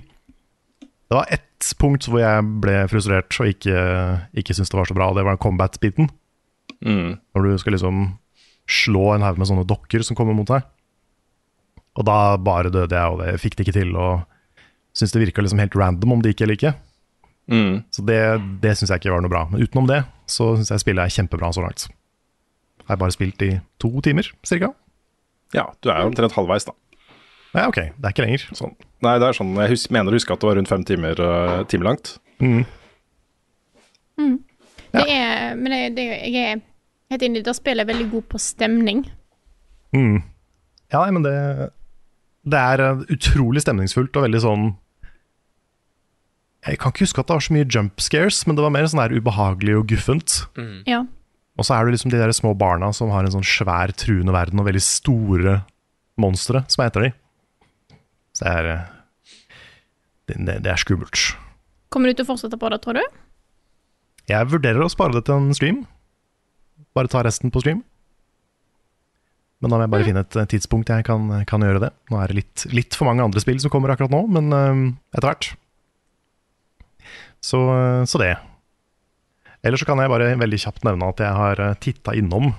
Det 0.82 1.14
var 1.16 1.28
ett 1.32 1.44
punkt 1.80 2.08
hvor 2.10 2.20
jeg 2.24 2.46
ble 2.64 2.80
frustrert 2.92 3.38
og 3.42 3.48
ikke, 3.52 3.76
ikke 4.42 4.56
syntes 4.58 4.72
det 4.74 4.80
var 4.80 4.90
så 4.90 4.96
bra, 4.98 5.10
og 5.12 5.20
det 5.20 5.26
var 5.28 5.38
combat-biten. 5.42 6.10
Mm. 6.82 7.14
Når 7.36 7.46
du 7.46 7.58
skal 7.62 7.74
liksom 7.78 8.02
slå 8.68 9.06
en 9.16 9.24
haug 9.24 9.38
med 9.40 9.48
sånne 9.50 9.68
dokker 9.70 10.04
som 10.04 10.18
kommer 10.18 10.36
mot 10.38 10.50
deg. 10.50 10.66
Og 11.98 12.06
da 12.06 12.18
bare 12.38 12.70
døde 12.74 12.94
jeg, 12.94 13.14
og 13.14 13.22
det 13.24 13.38
fikk 13.42 13.56
det 13.58 13.68
ikke 13.68 13.78
til. 13.80 13.94
Og 13.98 14.26
syntes 14.98 15.14
det 15.16 15.24
virka 15.28 15.42
liksom 15.46 15.62
helt 15.62 15.78
random 15.78 16.18
om 16.18 16.22
det 16.26 16.34
gikk 16.34 16.44
eller 16.46 16.58
ikke. 16.60 16.74
Mm. 17.54 17.74
Så 17.94 18.04
det, 18.06 18.20
det 18.66 18.74
syns 18.78 18.92
jeg 18.92 19.00
ikke 19.02 19.14
var 19.16 19.24
noe 19.24 19.32
bra. 19.34 19.46
Men 19.54 19.64
utenom 19.64 19.88
det 19.90 20.02
så 20.30 20.54
syns 20.58 20.74
jeg 20.74 20.84
spillet 20.84 21.04
er 21.04 21.16
kjempebra 21.16 21.52
så 21.56 21.64
langt. 21.64 21.88
Jeg 22.84 22.90
har 22.94 23.00
bare 23.02 23.16
spilt 23.16 23.42
i 23.44 23.54
to 23.84 23.92
timer, 24.06 24.30
cirka. 24.48 24.72
Ja, 25.56 25.70
du 25.84 25.90
er 25.92 26.04
jo 26.04 26.12
omtrent 26.12 26.36
halvveis, 26.36 26.68
da. 26.68 26.76
Ja, 27.56 27.68
ok, 27.68 27.80
det 27.96 28.06
er 28.06 28.14
ikke 28.14 28.26
lenger. 28.26 28.44
Sånn. 28.56 28.76
Nei, 29.06 29.16
det 29.22 29.30
er 29.30 29.38
sånn, 29.38 29.56
jeg 29.58 29.72
hus 29.72 29.88
mener 29.94 30.14
å 30.14 30.20
huske 30.20 30.36
at 30.36 30.44
det 30.44 30.50
var 30.50 30.60
rundt 30.60 30.72
fem 30.72 30.84
timer, 30.88 31.20
uh, 31.20 31.62
time 31.72 31.88
langt. 31.88 32.18
Mm. 32.44 32.66
Det 34.94 35.04
er, 35.04 35.56
men 35.58 35.74
det, 35.74 35.82
det, 35.98 36.06
jeg 36.32 36.44
er 36.56 36.62
helt 37.14 37.26
enig, 37.28 37.44
da 37.46 37.56
spiller 37.56 37.86
jeg 37.86 37.92
veldig 37.92 38.10
god 38.14 38.28
på 38.34 38.42
stemning. 38.42 39.04
Mm. 39.96 40.22
Ja, 40.94 41.04
men 41.12 41.24
det 41.24 41.38
Det 42.48 42.60
er 42.60 42.80
eh, 42.80 43.02
utrolig 43.12 43.62
stemningsfullt 43.64 44.16
og 44.16 44.24
veldig 44.24 44.40
sånn 44.40 44.68
Jeg 46.66 46.80
kan 46.82 46.92
ikke 46.92 47.06
huske 47.06 47.22
at 47.22 47.30
det 47.30 47.38
var 47.38 47.46
så 47.46 47.54
mye 47.56 47.68
jump 47.70 48.02
scares, 48.02 48.42
men 48.48 48.58
det 48.58 48.66
var 48.66 48.74
mer 48.74 48.88
sånn 48.90 49.04
her 49.04 49.14
ubehagelig 49.14 49.78
og 49.78 49.88
guffent. 49.92 50.40
Ja. 50.90 51.04
Og 51.58 51.66
så 51.66 51.74
er 51.74 51.86
det 51.86 51.96
liksom 51.96 52.14
de 52.14 52.20
der 52.22 52.34
små 52.36 52.54
barna 52.58 52.90
som 52.94 53.12
har 53.14 53.26
en 53.26 53.34
sånn 53.34 53.46
svær, 53.46 53.94
truende 53.98 54.34
verden 54.36 54.62
og 54.62 54.68
veldig 54.68 54.84
store 54.84 55.60
monstre 56.22 56.64
som 56.70 56.84
er 56.84 56.92
etter 56.92 57.08
dem. 57.08 57.18
Så 58.38 58.46
det 58.46 58.54
er 58.54 58.72
eh, 58.74 58.88
det, 60.30 60.38
det, 60.38 60.58
det 60.66 60.74
er 60.74 60.82
skummelt. 60.82 61.24
Kommer 61.94 62.12
du 62.12 62.18
til 62.18 62.28
å 62.28 62.32
fortsette 62.34 62.60
på 62.60 62.70
det, 62.74 62.82
tror 62.84 63.00
du? 63.00 63.04
Jeg 64.28 64.50
vurderer 64.52 64.84
å 64.84 64.92
spare 64.92 65.16
det 65.16 65.24
til 65.30 65.40
en 65.40 65.56
stream. 65.56 65.86
Bare 66.98 67.10
ta 67.10 67.24
resten 67.26 67.54
på 67.54 67.64
stream. 67.64 67.86
Men 69.64 69.72
da 69.72 69.80
må 69.80 69.86
jeg 69.88 69.94
bare 69.96 70.06
finne 70.06 70.22
et 70.26 70.36
eh, 70.38 70.50
tidspunkt 70.52 70.92
jeg 70.94 71.06
kan, 71.08 71.32
kan 71.50 71.64
gjøre 71.66 71.88
det. 71.88 71.94
Nå 72.12 72.20
er 72.22 72.30
det 72.30 72.44
litt, 72.44 72.68
litt 72.76 72.98
for 72.98 73.10
mange 73.10 73.26
andre 73.26 73.42
spill 73.42 73.58
som 73.64 73.74
kommer 73.74 73.94
akkurat 73.94 74.14
nå, 74.14 74.28
men 74.36 74.54
um, 74.54 74.84
etter 75.16 75.32
hvert. 75.32 75.50
Så, 77.48 77.60
eh, 77.72 78.04
så 78.10 78.22
det. 78.22 78.36
Ellers 79.66 79.82
så 79.84 79.90
kan 79.90 80.00
jeg 80.02 80.12
bare 80.12 80.34
veldig 80.40 80.60
kjapt 80.62 80.86
nevne 80.88 81.12
at 81.12 81.22
jeg 81.24 81.34
har 81.34 81.62
uh, 81.64 81.76
titta 81.82 82.14
innom 82.16 82.52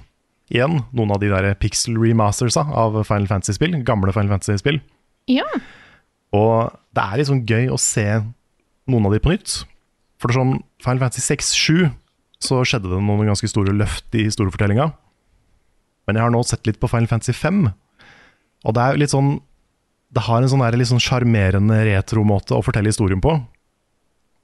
igjen 0.49 0.81
noen 0.97 1.13
av 1.15 1.21
de 1.23 1.31
der 1.31 1.53
pixel 1.61 1.99
remastersa 2.01 2.65
av 2.73 2.97
Final 3.05 3.29
Fantasy-spill. 3.31 3.79
Gamle 3.87 4.13
Final 4.17 4.33
Fantasy-spill. 4.35 4.81
Ja. 5.31 5.47
Og 6.37 6.73
det 6.97 7.05
er 7.05 7.29
sånn 7.29 7.45
gøy 7.49 7.69
å 7.73 7.81
se 7.81 8.07
noen 8.89 9.09
av 9.09 9.15
de 9.15 9.23
på 9.23 9.33
nytt. 9.33 9.61
For 10.19 10.35
sånn 10.35 10.59
Final 10.83 11.05
Fantasy 11.05 11.37
6-7 11.37 11.91
så 12.43 12.63
skjedde 12.67 12.91
det 12.91 13.03
noen 13.03 13.29
ganske 13.29 13.51
store 13.51 13.75
løft 13.77 14.15
i 14.17 14.27
historiefortellinga. 14.27 14.89
Men 16.09 16.19
jeg 16.19 16.25
har 16.25 16.33
nå 16.33 16.41
sett 16.47 16.67
litt 16.69 16.81
på 16.81 16.91
Final 16.91 17.11
Fantasy 17.11 17.35
5, 17.37 17.69
og 18.67 18.75
det 18.75 18.83
er 18.83 18.99
litt 18.99 19.13
sånn 19.13 19.37
Det 20.09 20.23
har 20.25 20.41
en 20.41 20.49
sånn 20.49 20.63
litt 20.73 20.89
sånn 20.89 21.03
sjarmerende 21.05 21.83
retro-måte 21.85 22.57
å 22.57 22.63
fortelle 22.65 22.89
historien 22.89 23.21
på. 23.21 23.35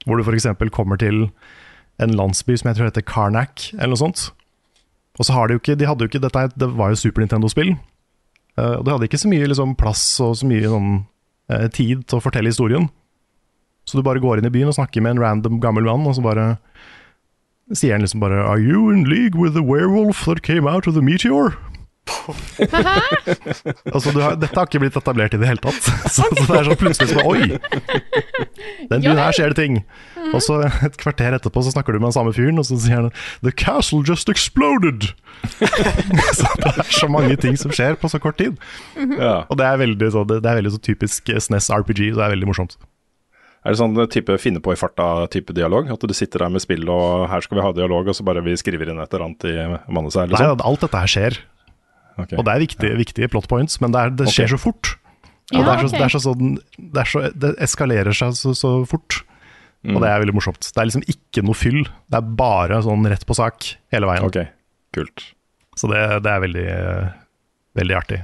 Hvor 0.05 0.17
du 0.17 0.25
f.eks. 0.25 0.47
kommer 0.71 0.99
til 1.01 1.29
en 2.01 2.15
landsby 2.15 2.55
som 2.59 2.69
jeg 2.69 2.77
tror 2.77 2.89
heter 2.89 3.05
Karnak, 3.07 3.69
eller 3.75 3.95
noe 3.95 4.03
sånt. 4.03 4.29
Og 5.15 5.27
så 5.27 5.35
har 5.35 5.47
de 5.47 5.55
jo 5.55 5.61
ikke 5.61 5.77
De 5.79 5.87
hadde 5.87 6.03
jo 6.03 6.09
ikke 6.11 6.19
Dette 6.25 6.49
det 6.59 6.67
var 6.75 6.91
jo 6.91 6.99
Super 6.99 7.23
Nintendo-spill. 7.23 7.75
Eh, 8.59 8.75
og 8.79 8.85
de 8.85 8.93
hadde 8.93 9.07
ikke 9.07 9.21
så 9.21 9.31
mye 9.31 9.47
liksom, 9.47 9.75
plass 9.79 10.03
og 10.23 10.35
så 10.39 10.47
mye 10.49 10.71
sånn, 10.71 10.91
eh, 11.51 11.67
tid 11.71 12.05
til 12.07 12.19
å 12.19 12.23
fortelle 12.23 12.51
historien. 12.51 12.89
Så 13.85 13.99
du 13.99 14.05
bare 14.05 14.21
går 14.23 14.41
inn 14.41 14.49
i 14.49 14.53
byen 14.53 14.71
og 14.71 14.77
snakker 14.77 15.03
med 15.03 15.15
en 15.15 15.23
random 15.23 15.59
gammel 15.61 15.85
mann, 15.85 16.07
og 16.09 16.17
så 16.17 16.23
bare 16.25 16.55
sier 17.73 17.95
han 17.95 18.05
liksom 18.05 18.21
bare 18.21 18.43
Are 18.43 18.61
you 18.61 18.89
in 18.91 19.05
league 19.09 19.37
with 19.39 19.53
the 19.53 19.63
werewolf 19.63 20.25
that 20.25 20.43
came 20.43 20.67
out 20.67 20.87
of 20.87 20.95
the 20.95 21.01
meteor? 21.05 21.55
altså, 23.93 24.11
du 24.13 24.19
har, 24.21 24.35
dette 24.37 24.53
har 24.53 24.67
ikke 24.67 24.81
blitt 24.83 24.97
etablert 24.97 25.33
i 25.35 25.39
det 25.41 25.49
hele 25.49 25.61
tatt. 25.63 25.87
Så, 26.15 26.27
så 26.29 26.45
det 26.47 26.57
er 26.59 26.67
sånn 26.69 26.79
plutselig 26.79 27.09
som 27.11 27.21
Oi! 27.27 27.57
Den 28.91 29.01
byen 29.03 29.19
her 29.19 29.35
skjer 29.35 29.53
det 29.53 29.57
ting. 29.59 29.79
Og 30.31 30.41
så 30.43 30.61
et 30.85 30.97
kvarter 31.01 31.35
etterpå 31.37 31.63
så 31.65 31.73
snakker 31.73 31.95
du 31.95 31.99
med 31.99 32.09
den 32.09 32.15
samme 32.17 32.33
fyren, 32.35 32.61
og 32.61 32.67
så 32.67 32.77
sier 32.81 33.03
han 33.03 33.11
The 33.45 33.53
castle 33.53 34.01
just 34.05 34.29
exploded! 34.31 35.09
så 36.39 36.49
det 36.61 36.71
er 36.71 36.91
så 36.93 37.09
mange 37.11 37.37
ting 37.41 37.57
som 37.59 37.73
skjer 37.75 37.97
på 37.99 38.09
så 38.11 38.21
kort 38.21 38.39
tid. 38.41 38.57
Ja. 38.95 39.43
Og 39.49 39.59
det 39.59 39.67
er 39.67 39.81
veldig, 39.81 40.11
så, 40.15 40.25
det, 40.29 40.41
det 40.45 40.51
er 40.51 40.61
veldig 40.61 40.75
så 40.77 40.81
typisk 40.85 41.31
SNES 41.33 41.71
RPG, 41.73 42.11
så 42.13 42.21
det 42.21 42.27
er 42.27 42.35
veldig 42.37 42.51
morsomt. 42.51 42.77
Er 43.65 43.73
det 43.73 43.79
sånn 43.81 43.97
type 44.13 44.35
finne 44.37 44.61
på 44.61 44.75
i 44.75 44.77
farta-type 44.77 45.55
dialog? 45.57 45.89
At 45.89 46.03
du 46.05 46.13
sitter 46.13 46.43
der 46.45 46.53
med 46.53 46.61
spill 46.61 46.85
og 46.93 47.25
her 47.31 47.41
skal 47.41 47.57
vi 47.57 47.65
ha 47.65 47.73
dialog, 47.73 48.11
og 48.11 48.17
så 48.17 48.25
bare 48.27 48.43
vi 48.45 48.53
skriver 48.61 48.93
inn 48.93 49.01
et 49.01 49.09
eller 49.09 49.25
annet 49.25 49.47
i 49.49 49.55
manuset? 49.89 50.29
Nei, 50.29 50.37
sånn? 50.37 50.61
alt 50.69 50.85
dette 50.85 51.01
her 51.01 51.13
skjer. 51.15 51.39
Ok. 52.15 52.35
Og 52.37 52.45
det 52.47 52.53
er 52.53 52.63
viktige, 52.63 52.97
viktige 52.99 53.29
plot 53.31 53.47
points, 53.51 53.79
men 53.83 53.93
det, 53.93 54.01
er, 54.01 54.13
det 54.23 54.29
skjer 54.31 54.47
okay. 54.47 54.55
så 54.55 54.61
fort. 54.61 54.91
Og 55.53 55.59
Ja, 55.59 55.63
det, 55.65 55.71
er 55.71 55.79
så, 55.79 55.87
okay. 55.87 55.97
det, 55.97 56.03
er 56.05 56.13
så 56.13 56.21
sånn, 56.23 56.53
det, 56.77 56.99
er 57.01 57.09
så, 57.11 57.23
det 57.43 57.53
eskalerer 57.67 58.17
seg 58.17 58.37
så, 58.39 58.53
så 58.57 58.75
fort. 58.89 59.21
Og 59.85 60.01
det 60.01 60.09
er 60.09 60.21
veldig 60.23 60.33
morsomt. 60.33 60.65
Det 60.65 60.81
er 60.81 60.87
liksom 60.89 61.03
ikke 61.11 61.43
noe 61.45 61.57
fyll. 61.57 61.83
Det 62.09 62.17
er 62.17 62.29
bare 62.39 62.79
sånn 62.81 63.05
rett 63.11 63.25
på 63.27 63.35
sak 63.37 63.67
hele 63.93 64.09
veien. 64.09 64.25
Ok, 64.25 64.39
kult. 64.97 65.27
Så 65.77 65.89
det, 65.91 66.01
det 66.25 66.31
er 66.31 66.41
veldig, 66.41 66.69
veldig 67.77 67.97
artig. 67.99 68.21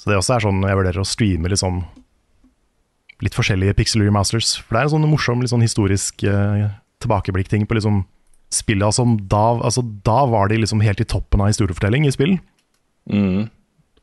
Så 0.00 0.10
det 0.10 0.18
også 0.18 0.38
er 0.38 0.46
sånn 0.46 0.64
jeg 0.64 0.78
vurderer 0.80 1.02
å 1.02 1.06
streame 1.06 1.50
liksom 1.52 1.82
litt 3.20 3.36
forskjellige 3.36 3.76
pixel 3.78 4.02
remasters. 4.06 4.54
For 4.64 4.74
det 4.74 4.80
er 4.80 4.88
en 4.88 4.94
sånn 4.96 5.10
morsom 5.10 5.44
litt 5.44 5.52
sånn 5.52 5.64
historisk 5.64 6.24
eh, 6.24 6.70
tilbakeblikk-ting 7.04 7.68
på 7.68 7.76
liksom 7.76 8.04
spilla 8.50 8.88
som 8.90 9.14
da 9.30 9.60
Altså 9.60 9.84
da 10.06 10.24
var 10.26 10.48
de 10.50 10.56
liksom 10.58 10.80
helt 10.82 10.98
i 11.02 11.06
toppen 11.06 11.42
av 11.42 11.52
historiefortelling 11.52 12.08
i 12.08 12.14
spill. 12.14 12.38
Mm. 13.10 13.50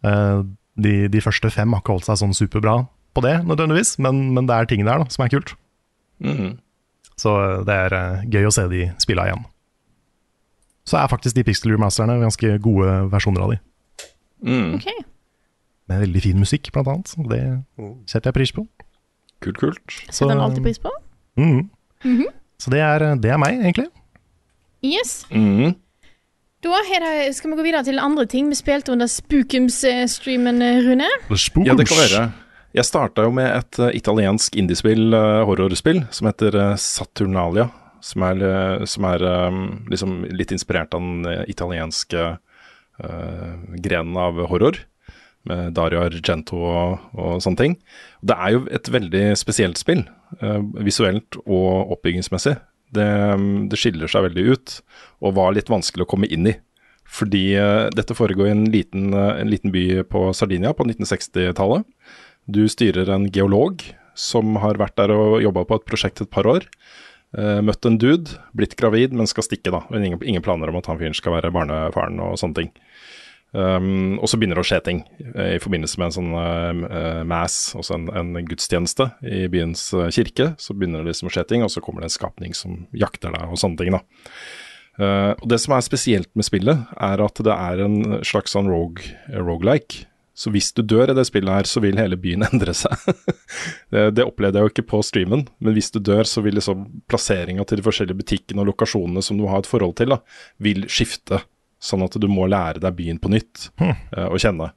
Eh, 0.05 0.39
de, 0.83 0.93
de 1.09 1.23
første 1.23 1.49
fem 1.53 1.73
har 1.73 1.81
ikke 1.81 1.95
holdt 1.95 2.07
seg 2.09 2.19
sånn 2.21 2.37
superbra 2.37 2.79
på 3.17 3.23
det, 3.25 3.39
nødvendigvis, 3.49 3.95
men, 4.03 4.27
men 4.35 4.49
det 4.49 4.55
er 4.55 4.69
ting 4.69 4.83
der 4.85 5.01
da, 5.01 5.07
som 5.13 5.25
er 5.25 5.33
kult. 5.33 5.55
Mm. 6.23 6.57
Så 7.17 7.33
eh, 7.41 7.61
det 7.67 7.77
er 7.87 7.97
eh, 7.97 8.25
gøy 8.35 8.49
å 8.49 8.53
se 8.53 8.67
de 8.71 8.87
spilla 9.01 9.27
igjen. 9.29 9.45
Så 10.87 10.99
er 10.99 11.11
faktisk 11.11 11.35
de 11.35 11.43
Pixel 11.43 11.73
Remasterne 11.73 12.19
ganske 12.21 12.53
gode 12.63 12.91
versjoner 13.11 13.43
av 13.43 13.55
de. 13.55 13.59
Mm. 14.45 14.77
OK. 14.77 14.87
Med 15.91 16.03
veldig 16.05 16.21
fin 16.23 16.39
musikk, 16.39 16.69
blant 16.75 16.91
annet. 16.93 17.15
Og 17.19 17.31
Det 17.31 17.41
setter 18.07 18.29
jeg 18.29 18.37
pris 18.37 18.53
på. 18.55 18.63
Kult, 19.43 19.59
kult. 19.59 19.97
Setter 20.07 20.31
den 20.31 20.43
alltid 20.43 20.63
pris 20.63 20.79
på. 20.79 20.91
Mm. 21.37 21.69
-hmm. 22.03 22.29
Så 22.57 22.71
det 22.71 22.79
er, 22.79 23.15
det 23.15 23.31
er 23.31 23.37
meg, 23.37 23.59
egentlig. 23.59 23.87
Yes. 24.83 25.25
Mm. 25.31 25.75
Da 26.65 26.73
er 26.81 27.03
det, 27.03 27.35
skal 27.37 27.51
vi 27.51 27.57
gå 27.59 27.63
videre 27.67 27.85
til 27.85 27.99
andre 28.01 28.25
ting 28.29 28.47
vi 28.49 28.57
spilte 28.57 28.89
under 28.95 29.05
Spookums-streamen, 29.11 30.63
Rune. 30.87 31.09
Ja, 31.67 31.75
det 31.77 31.85
kan 31.85 31.99
være. 32.01 32.23
Jeg 32.77 32.85
starta 32.85 33.27
jo 33.27 33.33
med 33.33 33.47
et 33.47 33.79
eh, 33.79 33.93
italiensk 33.97 34.57
indiespill, 34.57 35.13
uh, 35.13 35.45
horrorspill, 35.47 36.03
som 36.13 36.27
heter 36.29 36.57
eh, 36.57 36.73
Saturnalia. 36.81 37.69
Som 38.05 38.25
er, 38.27 38.41
eh, 38.45 38.83
som 38.89 39.05
er 39.09 39.23
eh, 39.25 39.61
liksom 39.93 40.19
litt 40.33 40.53
inspirert 40.53 40.93
av 40.97 41.01
den 41.01 41.29
eh, 41.29 41.45
italienske 41.49 42.25
uh, 42.37 43.53
grenen 43.77 44.17
av 44.21 44.41
horror. 44.51 44.81
Med 45.47 45.71
Dario 45.77 46.01
Argento 46.03 46.57
og, 46.59 47.05
og 47.15 47.37
sånne 47.41 47.61
ting. 47.61 47.77
Det 48.25 48.35
er 48.35 48.57
jo 48.57 48.65
et 48.73 48.89
veldig 48.91 49.23
spesielt 49.39 49.79
spill, 49.79 50.03
uh, 50.41 50.59
visuelt 50.83 51.39
og 51.45 51.93
oppbyggingsmessig. 51.95 52.57
Det, 52.95 53.07
det 53.71 53.79
skiller 53.79 54.07
seg 54.11 54.29
veldig 54.29 54.45
ut, 54.53 54.77
og 55.19 55.35
var 55.35 55.55
litt 55.55 55.71
vanskelig 55.71 56.05
å 56.05 56.11
komme 56.13 56.29
inn 56.31 56.47
i. 56.53 56.55
Fordi 57.07 57.43
uh, 57.59 57.87
dette 57.95 58.15
foregår 58.15 58.49
i 58.49 58.53
en 58.53 58.65
liten, 58.71 59.09
uh, 59.15 59.35
en 59.39 59.51
liten 59.51 59.71
by 59.73 60.03
på 60.11 60.27
Sardinia 60.35 60.73
på 60.75 60.85
1960-tallet. 60.87 61.87
Du 62.47 62.63
styrer 62.71 63.09
en 63.11 63.27
geolog 63.31 63.83
som 64.17 64.57
har 64.63 64.79
vært 64.79 64.97
der 64.99 65.13
og 65.13 65.41
jobba 65.43 65.65
på 65.67 65.77
et 65.79 65.87
prosjekt 65.87 66.23
et 66.23 66.31
par 66.31 66.47
år. 66.49 66.67
Uh, 67.35 67.59
møtt 67.63 67.85
en 67.87 67.99
dude, 67.99 68.37
blitt 68.57 68.75
gravid, 68.79 69.15
men 69.15 69.29
skal 69.29 69.45
stikke, 69.45 69.71
da. 69.73 69.83
Ingen, 69.95 70.19
ingen 70.23 70.43
planer 70.43 70.71
om 70.71 70.79
at 70.79 70.87
han 70.91 70.99
fyren 70.99 71.15
skal 71.17 71.37
være 71.37 71.53
barnefaren 71.55 72.19
og 72.23 72.39
sånne 72.39 72.61
ting. 72.61 72.73
Um, 73.57 74.19
og 74.21 74.29
så 74.29 74.37
begynner 74.37 74.59
det 74.59 74.65
å 74.65 74.69
skje 74.69 74.77
ting 74.85 74.99
eh, 75.31 75.55
i 75.55 75.61
forbindelse 75.61 75.97
med 75.97 76.11
en 76.11 76.13
sånn 76.13 76.33
uh, 76.37 77.23
mass, 77.25 77.71
altså 77.77 77.95
en, 77.95 78.05
en 78.13 78.35
gudstjeneste 78.45 79.07
i 79.25 79.47
byens 79.49 79.87
eh, 79.97 80.11
kirke. 80.13 80.51
Så 80.61 80.75
begynner 80.77 81.01
det 81.01 81.09
liksom 81.09 81.31
å 81.31 81.33
skje 81.33 81.47
ting, 81.49 81.65
og 81.65 81.71
så 81.73 81.81
kommer 81.81 82.03
det 82.03 82.11
en 82.11 82.17
skapning 82.19 82.53
som 82.57 82.83
jakter 82.93 83.33
deg 83.33 83.47
og 83.49 83.57
sånne 83.57 83.81
ting, 83.81 83.97
da. 83.97 84.03
Uh, 84.97 85.33
og 85.39 85.47
Det 85.49 85.59
som 85.63 85.73
er 85.73 85.87
spesielt 85.87 86.29
med 86.37 86.45
spillet, 86.45 86.85
er 87.09 87.25
at 87.25 87.41
det 87.47 87.55
er 87.55 87.81
en 87.87 87.97
slags 88.27 88.53
sånn 88.53 88.69
rogue, 88.69 89.09
roguelike. 89.33 90.05
Så 90.37 90.53
hvis 90.53 90.69
du 90.77 90.83
dør 90.85 91.09
i 91.09 91.17
det 91.17 91.25
spillet 91.25 91.49
her, 91.49 91.65
så 91.65 91.81
vil 91.81 91.97
hele 91.97 92.17
byen 92.21 92.45
endre 92.51 92.77
seg. 92.77 92.93
det, 93.89 94.07
det 94.19 94.27
opplevde 94.27 94.61
jeg 94.61 94.67
jo 94.67 94.75
ikke 94.75 94.89
på 94.93 95.01
streamen, 95.05 95.47
men 95.57 95.73
hvis 95.73 95.89
du 95.95 95.97
dør, 95.97 96.29
så 96.29 96.45
vil 96.45 96.59
liksom 96.59 96.85
plasseringa 97.09 97.65
til 97.65 97.81
de 97.81 97.89
forskjellige 97.89 98.21
butikkene 98.21 98.61
og 98.61 98.75
lokasjonene 98.75 99.25
som 99.25 99.41
du 99.41 99.47
har 99.49 99.65
et 99.65 99.69
forhold 99.69 99.97
til, 99.97 100.13
da, 100.13 100.21
vil 100.61 100.85
skifte. 100.93 101.41
Sånn 101.79 102.03
at 102.05 102.17
du 102.17 102.27
må 102.31 102.47
lære 102.49 102.81
deg 102.81 102.95
byen 102.97 103.19
på 103.21 103.29
nytt 103.29 103.69
eh, 103.81 104.27
å 104.27 104.37
kjenne. 104.41 104.71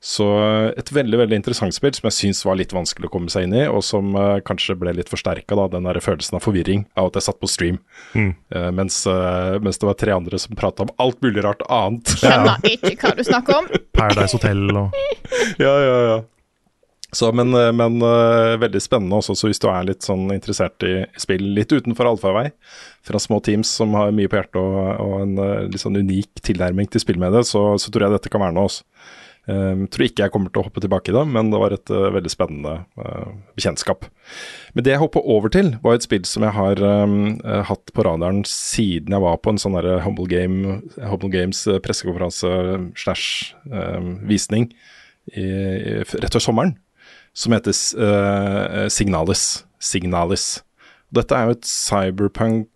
Så 0.00 0.24
eh, 0.40 0.70
et 0.80 0.88
veldig 0.96 1.18
veldig 1.20 1.36
interessant 1.36 1.74
spill 1.76 1.92
som 1.92 2.06
jeg 2.08 2.16
syns 2.16 2.40
var 2.48 2.56
litt 2.56 2.72
vanskelig 2.72 3.10
å 3.10 3.12
komme 3.12 3.28
seg 3.28 3.44
inn 3.44 3.56
i, 3.58 3.66
og 3.68 3.82
som 3.84 4.14
uh, 4.16 4.38
kanskje 4.40 4.78
ble 4.80 4.94
litt 4.96 5.12
forsterka 5.12 5.58
den 5.74 5.84
der 5.84 6.00
følelsen 6.00 6.38
av 6.38 6.44
forvirring 6.46 6.86
av 6.96 7.10
at 7.10 7.18
jeg 7.20 7.26
satt 7.28 7.40
på 7.42 7.50
stream, 7.52 7.82
Mm. 8.16 8.30
uh, 8.56 8.70
mens, 8.72 9.02
uh, 9.06 9.60
mens 9.60 9.76
det 9.78 9.86
var 9.90 9.98
tre 10.00 10.14
andre 10.16 10.40
som 10.40 10.56
prata 10.56 10.86
om 10.86 10.94
alt 10.96 11.20
mulig 11.20 11.44
rart 11.44 11.60
annet. 11.68 12.08
Skjønner 12.16 12.64
ikke 12.72 12.96
hva 12.96 13.12
du 13.18 13.24
snakker 13.28 13.58
om. 13.60 13.68
Paradise 13.92 14.38
Hotel 14.38 14.64
og 14.72 14.96
ja, 15.66 15.74
ja, 15.84 15.96
ja. 16.08 16.18
Så, 17.12 17.32
men 17.34 17.54
eh, 17.54 17.72
men 17.74 17.98
eh, 18.06 18.56
veldig 18.62 18.82
spennende 18.82 19.18
også, 19.18 19.34
så 19.38 19.50
hvis 19.50 19.62
du 19.62 19.66
er 19.70 19.88
litt 19.88 20.06
sånn 20.06 20.28
interessert 20.34 20.82
i 20.86 20.94
spill 21.18 21.48
litt 21.56 21.72
utenfor 21.72 22.06
allfarvei, 22.10 22.50
fra 23.06 23.18
små 23.22 23.40
teams 23.44 23.70
som 23.80 23.96
har 23.98 24.12
mye 24.14 24.30
på 24.30 24.38
hjertet 24.38 24.60
og, 24.60 24.76
og 25.02 25.16
en 25.24 25.40
eh, 25.42 25.64
litt 25.72 25.82
sånn 25.82 25.98
unik 25.98 26.44
tilnærming 26.46 26.90
til 26.90 27.02
spillmediet, 27.02 27.50
så, 27.50 27.64
så 27.80 27.90
tror 27.90 28.06
jeg 28.06 28.18
dette 28.18 28.32
kan 28.32 28.44
være 28.44 28.56
noe. 28.58 28.70
Også. 28.70 28.86
Um, 29.50 29.86
tror 29.88 30.04
ikke 30.04 30.26
jeg 30.26 30.32
kommer 30.34 30.50
til 30.52 30.60
å 30.60 30.66
hoppe 30.66 30.82
tilbake 30.84 31.10
i 31.10 31.14
det, 31.16 31.22
men 31.32 31.48
det 31.50 31.58
var 31.58 31.72
et 31.74 31.90
uh, 31.90 32.10
veldig 32.12 32.30
spennende 32.30 32.74
uh, 33.00 33.30
bekjentskap. 33.56 34.04
Men 34.76 34.84
det 34.86 34.92
jeg 34.92 35.00
hopper 35.00 35.24
over 35.32 35.50
til, 35.50 35.72
var 35.82 35.96
et 35.96 36.04
spill 36.04 36.26
som 36.28 36.44
jeg 36.46 36.54
har 36.54 36.82
um, 36.84 37.40
uh, 37.40 37.62
hatt 37.66 37.90
på 37.96 38.04
radaren 38.06 38.44
siden 38.46 39.16
jeg 39.16 39.24
var 39.24 39.40
på 39.40 39.54
en 39.54 39.58
sånn 39.58 39.74
derre 39.78 39.96
Humble, 40.04 40.28
Game, 40.30 40.76
Humble 41.00 41.32
Games 41.32 41.64
pressekonferanse 41.82 42.52
slash 43.00 43.56
um, 43.72 44.20
visning 44.28 44.68
i, 45.32 45.42
i, 45.42 45.96
rett 46.04 46.36
før 46.36 46.44
sommeren, 46.44 46.76
som 47.36 47.54
heter 47.54 47.74
uh, 48.00 48.88
Signalis. 48.92 49.64
Signalis. 49.80 50.60
Dette 51.14 51.34
er 51.36 51.48
jo 51.48 51.56
et 51.56 51.66
cyberpunk 51.66 52.68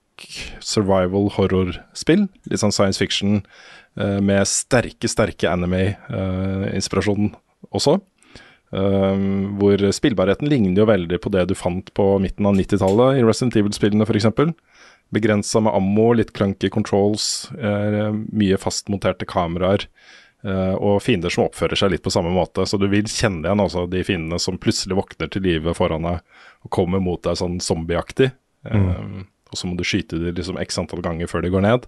survival 0.63 1.31
horror-spill. 1.35 2.27
Litt 2.51 2.63
sånn 2.63 2.75
science 2.75 3.01
fiction 3.03 3.43
uh, 3.99 4.21
med 4.25 4.47
sterke, 4.49 5.11
sterke 5.11 5.51
anime-inspirasjon 5.51 7.33
også. 7.75 7.99
Um, 8.75 9.55
hvor 9.61 9.79
spillbarheten 9.95 10.49
ligner 10.51 10.83
jo 10.83 10.89
veldig 10.91 11.21
på 11.23 11.31
det 11.31 11.45
du 11.47 11.55
fant 11.55 11.93
på 11.95 12.09
midten 12.23 12.49
av 12.49 12.57
90-tallet 12.59 13.21
i 13.21 13.27
Resident 13.27 13.59
Evil-spillene 13.61 14.07
f.eks. 14.07 14.27
Begrensa 15.15 15.61
med 15.63 15.77
ammo, 15.77 16.09
litt 16.17 16.33
clunky 16.35 16.71
controls, 16.73 17.47
mye 17.55 18.57
fastmonterte 18.59 19.29
kameraer. 19.31 19.85
Eh, 20.47 20.75
og 20.75 21.03
fiender 21.05 21.33
som 21.33 21.47
oppfører 21.49 21.79
seg 21.81 21.95
litt 21.95 22.05
på 22.05 22.13
samme 22.15 22.33
måte. 22.35 22.67
Så 22.69 22.81
du 22.81 22.87
vil 22.93 23.09
kjenne 23.11 23.47
igjen 23.47 23.65
også 23.65 23.87
de 23.91 24.05
fiendene 24.07 24.41
som 24.43 24.61
plutselig 24.61 24.99
våkner 24.99 25.31
til 25.33 25.45
live 25.47 25.75
foran 25.77 26.07
deg 26.09 26.23
og 26.65 26.73
kommer 26.75 27.03
mot 27.03 27.23
deg 27.25 27.39
sånn 27.41 27.61
zombieaktig. 27.65 28.31
Um, 28.65 29.27
og 29.53 29.61
så 29.61 29.69
må 29.69 29.77
du 29.77 29.85
skyte 29.87 30.19
dem 30.19 30.35
liksom 30.39 30.57
x 30.63 30.81
antall 30.81 31.03
ganger 31.05 31.29
før 31.31 31.45
de 31.45 31.53
går 31.53 31.67
ned. 31.67 31.87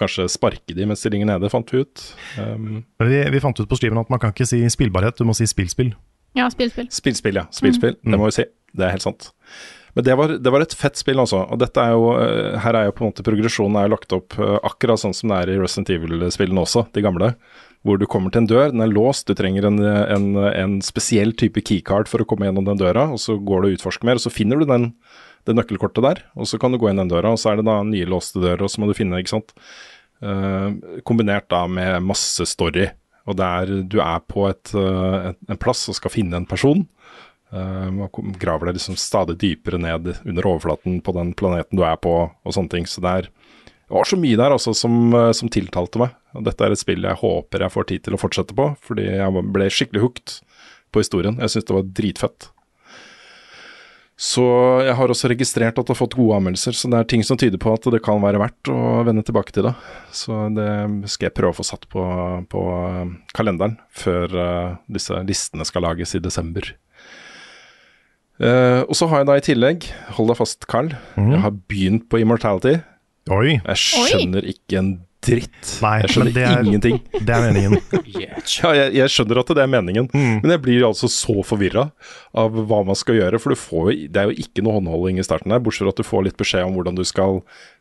Kanskje 0.00 0.28
sparke 0.32 0.76
de 0.76 0.86
mens 0.88 1.02
de 1.02 1.10
ligger 1.12 1.28
nede, 1.28 1.50
fant 1.52 1.74
vi 1.74 1.82
ut. 1.82 2.06
Um, 2.38 2.82
vi, 3.02 3.20
vi 3.34 3.42
fant 3.42 3.58
ut 3.58 3.68
på 3.68 3.78
streamen 3.80 4.00
at 4.00 4.12
man 4.12 4.22
kan 4.22 4.32
ikke 4.32 4.48
si 4.48 4.62
spillbarhet, 4.72 5.18
du 5.18 5.28
må 5.28 5.36
si 5.36 5.48
spillspill. 5.50 5.92
Ja, 6.38 6.46
spillspill. 6.50 6.88
Spillspill, 6.90 7.36
ja. 7.42 7.46
Spillspill, 7.52 7.98
det 8.00 8.18
må 8.18 8.30
vi 8.30 8.36
si. 8.38 8.46
Det 8.72 8.86
er 8.86 8.94
helt 8.94 9.04
sant. 9.04 9.32
Men 9.92 10.06
det 10.06 10.14
var, 10.16 10.32
det 10.40 10.52
var 10.54 10.64
et 10.64 10.74
fett 10.76 10.96
spill, 10.96 11.20
altså. 11.20 11.42
Og 11.52 11.60
dette 11.60 11.82
er 11.82 11.92
jo, 11.92 12.14
eh, 12.16 12.54
her 12.64 12.78
er 12.78 12.86
jo 12.88 12.94
på 12.96 13.04
en 13.04 13.10
måte 13.10 13.24
progresjonen 13.26 13.76
er 13.82 13.92
lagt 13.92 14.14
opp 14.16 14.38
eh, 14.40 14.56
akkurat 14.64 15.02
sånn 15.02 15.12
som 15.16 15.32
det 15.32 15.42
er 15.42 15.52
i 15.52 15.58
Resident 15.60 15.92
Evil-spillene 15.92 16.64
også, 16.64 16.86
de 16.96 17.04
gamle. 17.04 17.34
Hvor 17.82 17.98
du 17.98 18.06
kommer 18.06 18.30
til 18.30 18.44
en 18.44 18.50
dør, 18.50 18.70
den 18.70 18.84
er 18.84 18.92
låst, 18.92 19.26
du 19.26 19.34
trenger 19.34 19.66
en, 19.66 19.80
en, 19.82 20.26
en 20.38 20.74
spesiell 20.86 21.32
type 21.34 21.64
keycard 21.66 22.06
for 22.10 22.22
å 22.22 22.26
komme 22.28 22.46
gjennom 22.46 22.68
den 22.68 22.78
døra, 22.78 23.08
og 23.10 23.18
så 23.18 23.34
går 23.34 23.64
du 23.64 23.68
og 23.68 23.78
utforsker 23.78 24.06
mer, 24.06 24.20
og 24.20 24.22
så 24.22 24.30
finner 24.30 24.62
du 24.62 24.68
den, 24.70 24.92
det 25.48 25.56
nøkkelkortet 25.58 26.06
der, 26.06 26.20
og 26.38 26.46
så 26.46 26.60
kan 26.62 26.70
du 26.70 26.78
gå 26.78 26.92
inn 26.92 27.02
den 27.02 27.10
døra, 27.10 27.34
og 27.34 27.42
så 27.42 27.50
er 27.50 27.58
det 27.58 27.66
da 27.66 27.80
nye 27.82 28.06
låste 28.06 28.38
dører, 28.38 28.62
og 28.62 28.70
så 28.70 28.82
må 28.82 28.86
du 28.86 28.94
finne, 28.94 29.18
ikke 29.18 29.34
sant. 29.34 29.50
Eh, 30.22 30.72
kombinert 31.02 31.48
da 31.50 31.66
med 31.66 32.04
masse 32.06 32.46
story. 32.46 32.86
Og 33.26 33.36
der 33.38 33.70
du 33.82 33.98
er 34.02 34.22
på 34.26 34.46
et, 34.50 34.70
eh, 34.74 35.30
et, 35.30 35.38
en 35.50 35.58
plass 35.58 35.88
og 35.90 35.98
skal 35.98 36.14
finne 36.14 36.38
en 36.38 36.46
person. 36.48 36.86
Uh, 37.52 38.08
graver 38.40 38.70
deg 38.70 38.78
liksom 38.78 38.96
stadig 38.96 39.34
dypere 39.36 39.76
ned 39.76 40.06
under 40.24 40.46
overflaten 40.48 41.02
på 41.04 41.12
den 41.12 41.34
planeten 41.36 41.76
du 41.76 41.82
er 41.84 41.98
på, 42.00 42.14
og 42.32 42.54
sånne 42.56 42.72
ting. 42.72 42.86
Så 42.88 43.02
det, 43.04 43.10
er, 43.12 43.28
det 43.92 43.98
var 43.98 44.08
så 44.08 44.16
mye 44.16 44.38
der 44.40 44.54
altså 44.54 44.72
som, 44.72 44.94
eh, 45.12 45.34
som 45.36 45.50
tiltalte 45.52 46.00
meg. 46.00 46.14
Og 46.32 46.46
dette 46.46 46.64
er 46.64 46.72
et 46.72 46.80
spill 46.80 47.04
jeg 47.04 47.20
håper 47.20 47.60
jeg 47.60 47.74
får 47.74 47.86
tid 47.90 48.04
til 48.06 48.16
å 48.16 48.20
fortsette 48.22 48.56
på, 48.56 48.70
fordi 48.80 49.04
jeg 49.04 49.42
ble 49.52 49.66
skikkelig 49.68 50.00
hooked 50.00 50.36
på 50.88 51.02
historien. 51.02 51.36
Jeg 51.42 51.52
syns 51.52 51.66
det 51.68 51.76
var 51.76 51.90
dritfett. 52.00 52.46
Så 54.16 54.44
jeg 54.86 54.94
har 54.96 55.12
også 55.12 55.28
registrert 55.28 55.76
at 55.76 55.84
det 55.84 55.92
har 55.92 55.98
fått 55.98 56.16
gode 56.16 56.38
anmeldelser, 56.38 56.76
så 56.78 56.88
det 56.88 57.00
er 57.02 57.08
ting 57.10 57.24
som 57.26 57.36
tyder 57.36 57.60
på 57.60 57.72
at 57.74 57.88
det 57.92 58.00
kan 58.06 58.22
være 58.22 58.40
verdt 58.40 58.70
å 58.72 59.02
vende 59.04 59.24
tilbake 59.26 59.52
til 59.52 59.66
det. 59.66 59.72
Så 60.14 60.38
det 60.56 60.68
skal 61.12 61.28
jeg 61.28 61.36
prøve 61.36 61.52
å 61.52 61.58
få 61.58 61.66
satt 61.66 61.84
på, 61.92 62.04
på 62.48 62.62
eh, 62.78 63.10
kalenderen 63.36 63.76
før 63.92 64.38
eh, 64.44 64.70
disse 64.96 65.20
listene 65.28 65.68
skal 65.68 65.84
lages 65.84 66.16
i 66.16 66.22
desember. 66.22 66.70
Uh, 68.42 68.82
og 68.88 68.96
så 68.96 69.06
har 69.06 69.20
jeg 69.20 69.26
da 69.28 69.34
i 69.38 69.42
tillegg, 69.44 69.84
hold 70.16 70.32
deg 70.32 70.38
fast 70.38 70.64
Carl, 70.66 70.88
jeg 71.14 71.42
har 71.44 71.52
begynt 71.70 72.08
på 72.10 72.18
Immortality. 72.18 72.80
Oi! 73.30 73.58
Jeg 73.60 73.78
skjønner 73.78 74.46
ikke 74.50 74.78
en 74.80 74.92
dritt. 75.22 75.76
Nei, 75.84 75.92
jeg 76.02 76.10
skjønner 76.10 76.34
det 76.34 76.42
er- 76.48 76.64
ingenting. 76.66 76.96
Det 77.14 77.30
er 77.30 77.44
meningen. 77.52 77.78
Ja, 78.52 78.72
jeg, 78.74 78.88
jeg 78.98 79.10
skjønner 79.14 79.38
at 79.38 79.52
det 79.54 79.62
er 79.62 79.68
meningen, 79.70 80.08
men 80.12 80.50
jeg 80.50 80.60
blir 80.64 80.82
altså 80.88 81.06
så 81.08 81.36
forvirra 81.46 81.84
av 82.34 82.56
hva 82.66 82.80
man 82.84 82.98
skal 82.98 83.20
gjøre. 83.20 83.38
For 83.38 83.54
du 83.54 83.60
får 83.60 83.92
det 84.10 84.18
er 84.18 84.26
jo 84.32 84.34
ikke 84.42 84.64
noe 84.66 84.80
håndholding 84.80 85.20
i 85.22 85.26
starten 85.26 85.54
her, 85.54 85.62
bortsett 85.62 85.86
fra 85.86 85.92
at 85.94 86.00
du 86.02 86.08
får 86.08 86.24
litt 86.26 86.40
beskjed 86.40 86.66
om 86.66 86.74
hvordan 86.74 86.98
du 86.98 87.04
skal 87.06 87.38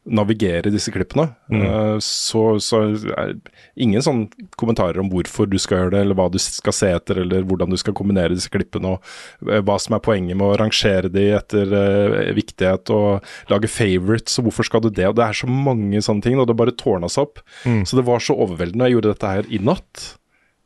navigere 0.09 0.71
disse 0.73 0.91
klippene. 0.93 1.27
Mm. 1.51 1.99
så, 2.01 2.41
så 2.63 2.79
er 2.89 3.35
ingen 3.75 4.01
sånn 4.01 4.23
kommentarer 4.57 4.97
om 5.01 5.11
hvorfor 5.11 5.49
du 5.49 5.57
skal 5.61 5.83
gjøre 5.83 5.93
det, 5.93 6.01
eller 6.05 6.17
hva 6.17 6.25
du 6.31 6.39
skal 6.41 6.73
se 6.73 6.89
etter, 6.95 7.21
eller 7.21 7.45
hvordan 7.47 7.73
du 7.73 7.77
skal 7.77 7.95
kombinere 7.97 8.33
disse 8.33 8.49
klippene, 8.51 8.95
og 8.95 9.51
eh, 9.51 9.61
hva 9.61 9.77
som 9.81 9.97
er 9.97 10.03
poenget 10.03 10.39
med 10.39 10.47
å 10.47 10.57
rangere 10.61 11.11
de 11.11 11.27
etter 11.37 11.75
uh, 11.75 12.31
viktighet, 12.37 12.89
og 12.95 13.51
lage 13.51 13.69
favorites, 13.71 14.39
og 14.39 14.49
hvorfor 14.49 14.67
skal 14.67 14.85
du 14.85 14.89
det? 14.89 15.05
Og 15.11 15.19
det 15.19 15.27
er 15.27 15.37
så 15.37 15.49
mange 15.51 16.01
sånne 16.01 16.25
ting, 16.25 16.41
og 16.41 16.49
det 16.49 16.57
bare 16.57 16.75
tårna 16.77 17.11
seg 17.11 17.27
opp. 17.27 17.43
Så 17.85 17.97
det 17.97 18.07
var 18.07 18.23
så 18.23 18.35
overveldende. 18.41 18.89
Jeg 18.89 18.97
gjorde 18.97 19.13
dette 19.13 19.35
her 19.35 19.53
i 19.53 19.61
natt 19.61 20.07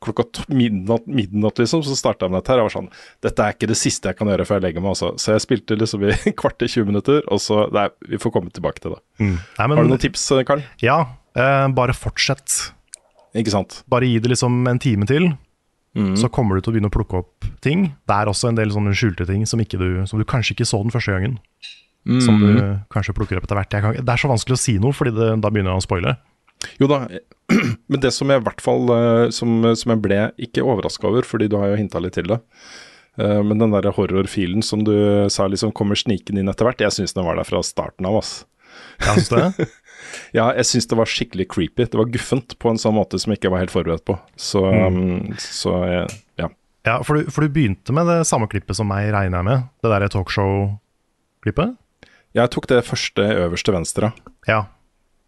klokka 0.06 0.44
midnatt, 0.54 1.06
midnatt 1.06 1.58
liksom, 1.58 1.82
så 1.82 1.96
starta 1.98 2.26
jeg 2.26 2.30
med 2.32 2.42
dette 2.42 2.52
her. 2.52 2.60
Jeg 2.62 2.68
var 2.68 2.74
sånn 2.76 2.90
Dette 3.26 3.42
er 3.42 3.52
ikke 3.56 3.68
det 3.70 3.76
siste 3.80 4.08
jeg 4.12 4.16
kan 4.16 4.28
gjøre 4.28 4.46
før 4.46 4.60
jeg 4.60 4.64
legger 4.68 4.80
meg, 4.84 4.90
altså. 4.94 5.10
Så 5.18 5.32
jeg 5.34 5.40
spilte 5.42 5.78
liksom 5.80 6.04
i 6.06 6.32
kvart 6.40 6.58
til 6.58 6.68
20 6.68 6.86
minutter, 6.92 7.22
og 7.32 7.40
så 7.42 7.64
Nei, 7.72 7.88
vi 8.08 8.16
får 8.22 8.32
komme 8.36 8.50
tilbake 8.54 8.80
til 8.84 8.94
det. 8.94 9.00
Nei, 9.18 9.66
men, 9.66 9.76
Har 9.76 9.82
du 9.84 9.90
noen 9.90 10.02
tips, 10.02 10.30
eh, 10.36 10.44
Karl? 10.46 10.62
Ja, 10.84 11.00
eh, 11.34 11.66
bare 11.74 11.92
fortsett. 11.96 12.72
Ikke 13.36 13.50
sant? 13.52 13.82
Bare 13.90 14.06
gi 14.08 14.20
det 14.22 14.30
liksom 14.32 14.62
en 14.70 14.78
time 14.82 15.06
til, 15.08 15.32
Mm. 15.96 16.12
så 16.20 16.28
kommer 16.28 16.56
du 16.56 16.60
til 16.60 16.74
å 16.74 16.74
begynne 16.76 16.90
å 16.90 16.92
plukke 16.92 17.16
opp 17.22 17.46
ting. 17.64 17.86
Det 18.04 18.12
er 18.12 18.28
også 18.28 18.50
en 18.50 18.54
del 18.58 18.68
sånne 18.68 18.92
skjulte 18.92 19.24
ting 19.24 19.46
som, 19.48 19.56
du, 19.64 20.04
som 20.04 20.18
du 20.20 20.26
kanskje 20.28 20.52
ikke 20.52 20.66
så 20.68 20.82
den 20.84 20.92
første 20.92 21.14
gangen. 21.14 21.38
Som 22.20 22.36
du 22.38 22.58
kanskje 22.92 23.14
plukker 23.16 23.38
opp 23.40 23.46
etter 23.48 23.56
hvert. 23.56 23.70
Kan, 23.80 23.96
det 24.04 24.12
er 24.12 24.20
så 24.20 24.28
vanskelig 24.28 24.58
å 24.58 24.60
si 24.60 24.74
noe, 24.78 24.92
Fordi 24.92 25.14
da 25.16 25.48
begynner 25.48 25.72
jeg 25.72 25.80
å 25.80 25.86
spoile. 25.86 26.12
Jo 26.82 26.88
da, 26.90 27.04
men 27.90 28.02
det 28.02 28.12
som 28.14 28.30
jeg 28.32 28.42
i 28.42 28.46
hvert 28.46 28.64
fall 28.64 28.90
eh, 28.94 29.28
som, 29.34 29.62
som 29.78 29.94
jeg 29.94 30.02
ble 30.04 30.20
ikke 30.48 30.64
overraska 30.66 31.08
over, 31.10 31.26
fordi 31.28 31.50
du 31.52 31.58
har 31.60 31.72
jo 31.72 31.80
hinta 31.80 32.02
litt 32.02 32.16
til 32.18 32.28
det, 32.32 32.40
eh, 33.20 33.40
men 33.46 33.62
den 33.62 33.74
der 33.74 33.92
horrorfilen 33.96 34.64
som 34.66 34.84
du 34.86 34.94
sa 35.32 35.48
liksom 35.50 35.74
kommer 35.76 35.98
snikende 35.98 36.42
inn 36.42 36.52
etter 36.52 36.68
hvert, 36.68 36.82
jeg 36.82 36.98
syns 36.98 37.16
den 37.16 37.26
var 37.28 37.38
der 37.38 37.48
fra 37.48 37.62
starten 37.66 38.08
av, 38.08 38.20
ass. 38.22 38.38
Ja, 39.00 39.16
synes 39.16 39.32
du 39.32 39.36
det? 39.40 39.72
Ja, 40.36 40.50
jeg 40.54 40.66
syns 40.68 40.86
det 40.90 40.96
var 40.98 41.08
skikkelig 41.10 41.48
creepy. 41.50 41.86
Det 41.88 41.98
var 41.98 42.08
guffent 42.12 42.54
på 42.62 42.70
en 42.70 42.78
sånn 42.80 42.94
måte 42.96 43.18
som 43.20 43.32
jeg 43.32 43.40
ikke 43.40 43.50
var 43.52 43.64
helt 43.64 43.72
forberedt 43.72 44.04
på. 44.06 44.14
Så, 44.38 44.62
um, 44.62 45.32
så 45.40 45.72
jeg, 45.88 46.20
ja. 46.40 46.50
Ja, 46.86 47.00
for 47.02 47.18
du, 47.18 47.30
for 47.32 47.42
du 47.42 47.52
begynte 47.52 47.94
med 47.96 48.08
det 48.10 48.20
samme 48.28 48.46
klippet 48.50 48.78
som 48.78 48.88
meg, 48.90 49.08
regner 49.14 49.40
jeg 49.40 49.48
med. 49.48 49.66
Det 49.82 49.90
derre 49.90 50.10
talkshow-klippet. 50.12 51.74
Jeg 52.36 52.52
tok 52.52 52.68
det 52.70 52.82
første 52.86 53.26
øverste 53.46 53.74
venstre. 53.74 54.12
Ja. 54.48 54.66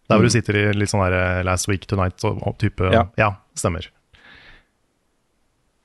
Der 0.09 0.17
hvor 0.17 0.25
du 0.25 0.33
sitter 0.33 0.57
i 0.57 0.65
litt 0.73 0.89
sånn 0.89 1.03
der 1.05 1.43
Last 1.45 1.69
Week 1.69 1.85
Tonight 1.85 2.23
og, 2.25 2.39
og 2.41 2.57
type 2.61 2.89
Ja. 2.93 3.05
ja, 3.19 3.33
stemmer. 3.57 3.85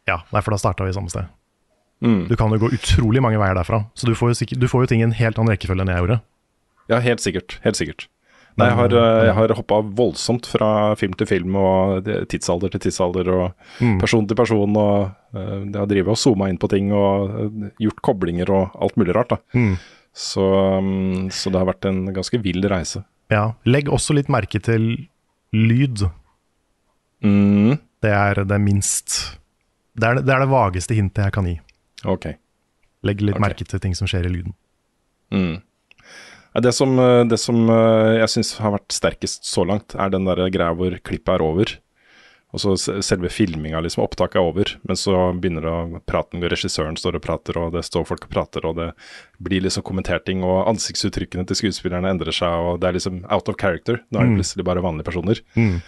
Ja, 0.09 0.21
nei, 0.33 0.41
for 0.45 0.55
da 0.55 0.61
starta 0.61 0.85
vi 0.87 0.95
samme 0.97 1.13
sted. 1.13 1.29
Mm. 2.05 2.27
Du 2.29 2.35
kan 2.37 2.53
jo 2.53 2.61
gå 2.61 2.73
utrolig 2.77 3.23
mange 3.25 3.41
veier 3.41 3.57
derfra, 3.57 3.85
så 3.97 4.09
du 4.09 4.15
får 4.17 4.33
jo, 4.33 4.39
sikkert, 4.43 4.61
du 4.61 4.69
får 4.69 4.85
jo 4.85 4.91
ting 4.93 5.05
i 5.05 5.07
en 5.07 5.17
helt 5.17 5.39
annen 5.41 5.55
rekkefølge 5.55 5.85
enn 5.87 5.93
jeg 5.93 6.03
gjorde. 6.03 6.19
Ja, 6.93 6.99
helt 7.05 7.25
sikkert. 7.25 7.59
Helt 7.65 7.81
sikkert. 7.81 8.09
Nei, 8.61 8.69
jeg 8.69 8.77
har, 8.79 8.93
eh, 8.95 9.25
jeg 9.27 9.35
har 9.35 9.55
hoppa 9.59 9.81
voldsomt 9.99 10.47
fra 10.47 10.69
film 10.99 11.15
til 11.19 11.27
film 11.27 11.57
og 11.59 12.07
tidsalder 12.31 12.71
til 12.71 12.85
tidsalder 12.85 13.31
og 13.35 13.81
person 13.99 14.29
til 14.31 14.39
person. 14.39 14.77
og 14.79 15.09
eh, 15.35 15.65
Jeg 15.65 15.81
har 15.81 15.89
drevet 15.91 16.13
og 16.15 16.21
zooma 16.21 16.51
inn 16.53 16.61
på 16.63 16.71
ting 16.71 16.93
og 16.95 17.33
eh, 17.35 17.73
gjort 17.83 18.05
koblinger 18.07 18.53
og 18.55 18.77
alt 18.79 19.01
mulig 19.01 19.17
rart. 19.17 19.35
da. 19.35 19.41
Mm. 19.59 19.75
Så, 20.15 20.45
um, 20.79 21.27
så 21.35 21.51
det 21.51 21.59
har 21.59 21.67
vært 21.67 21.89
en 21.91 22.05
ganske 22.15 22.39
vill 22.39 22.63
reise. 22.71 23.03
Ja, 23.33 23.55
Legg 23.65 23.89
også 23.89 24.17
litt 24.17 24.31
merke 24.33 24.61
til 24.63 25.09
lyd. 25.55 26.05
Mm, 27.25 27.79
Det 28.05 28.11
er 28.13 28.43
det 28.45 28.59
minst 28.61 29.39
Det 29.97 30.05
er 30.05 30.19
det, 30.19 30.27
det 30.27 30.35
er 30.35 30.43
det 30.43 30.51
vageste 30.51 30.97
hintet 30.97 31.25
jeg 31.25 31.33
kan 31.33 31.47
gi. 31.49 31.55
ok. 32.05 32.35
Legg 33.05 33.21
litt 33.21 33.37
okay. 33.37 33.45
merke 33.45 33.65
til 33.69 33.81
ting 33.81 33.95
som 33.97 34.09
skjer 34.09 34.27
i 34.27 34.33
lyden. 34.33 34.55
Mm. 35.33 35.63
Det 36.63 36.73
som, 36.73 36.99
eh, 36.99 37.25
det 37.29 37.39
som 37.41 37.69
eh, 37.69 38.21
jeg 38.21 38.31
syns 38.33 38.53
har 38.63 38.73
vært 38.77 38.95
sterkest 38.95 39.45
så 39.45 39.65
langt, 39.67 39.95
er 39.95 40.13
den 40.13 40.25
der 40.25 40.41
greia 40.55 40.73
hvor 40.77 40.95
klippet 41.03 41.35
er 41.35 41.45
over. 41.45 41.75
Og 42.55 42.63
så 42.63 42.75
selve 43.03 43.31
filminga, 43.33 43.81
liksom, 43.83 44.05
opptaket 44.05 44.39
er 44.39 44.47
over, 44.47 44.71
men 44.87 44.99
så 44.99 45.17
begynner 45.35 45.67
det 45.67 45.73
å 45.73 46.03
prate, 46.07 46.39
med 46.39 46.53
regissøren 46.53 46.99
står 46.99 47.19
og 47.19 47.25
prater, 47.25 47.59
og 47.59 47.75
det 47.75 47.83
står 47.87 48.07
folk 48.07 48.29
og 48.29 48.31
prater, 48.31 48.69
og 48.69 48.79
det 48.79 48.93
blir 49.43 49.65
liksom 49.65 49.83
kommentert 49.87 50.27
ting, 50.29 50.45
og 50.47 50.69
ansiktsuttrykkene 50.71 51.47
til 51.51 51.59
skuespillerne 51.65 52.15
endrer 52.15 52.35
seg, 52.35 52.55
og 52.55 52.79
det 52.83 52.91
er 52.91 52.99
liksom 52.99 53.25
out 53.27 53.51
of 53.51 53.59
character. 53.61 53.99
Nå 54.09 54.21
er 54.21 54.31
det 54.31 54.39
plutselig 54.39 54.67
bare 54.71 54.85
vanlige 54.85 55.11
personer. 55.11 55.43
Mm. 55.59 55.83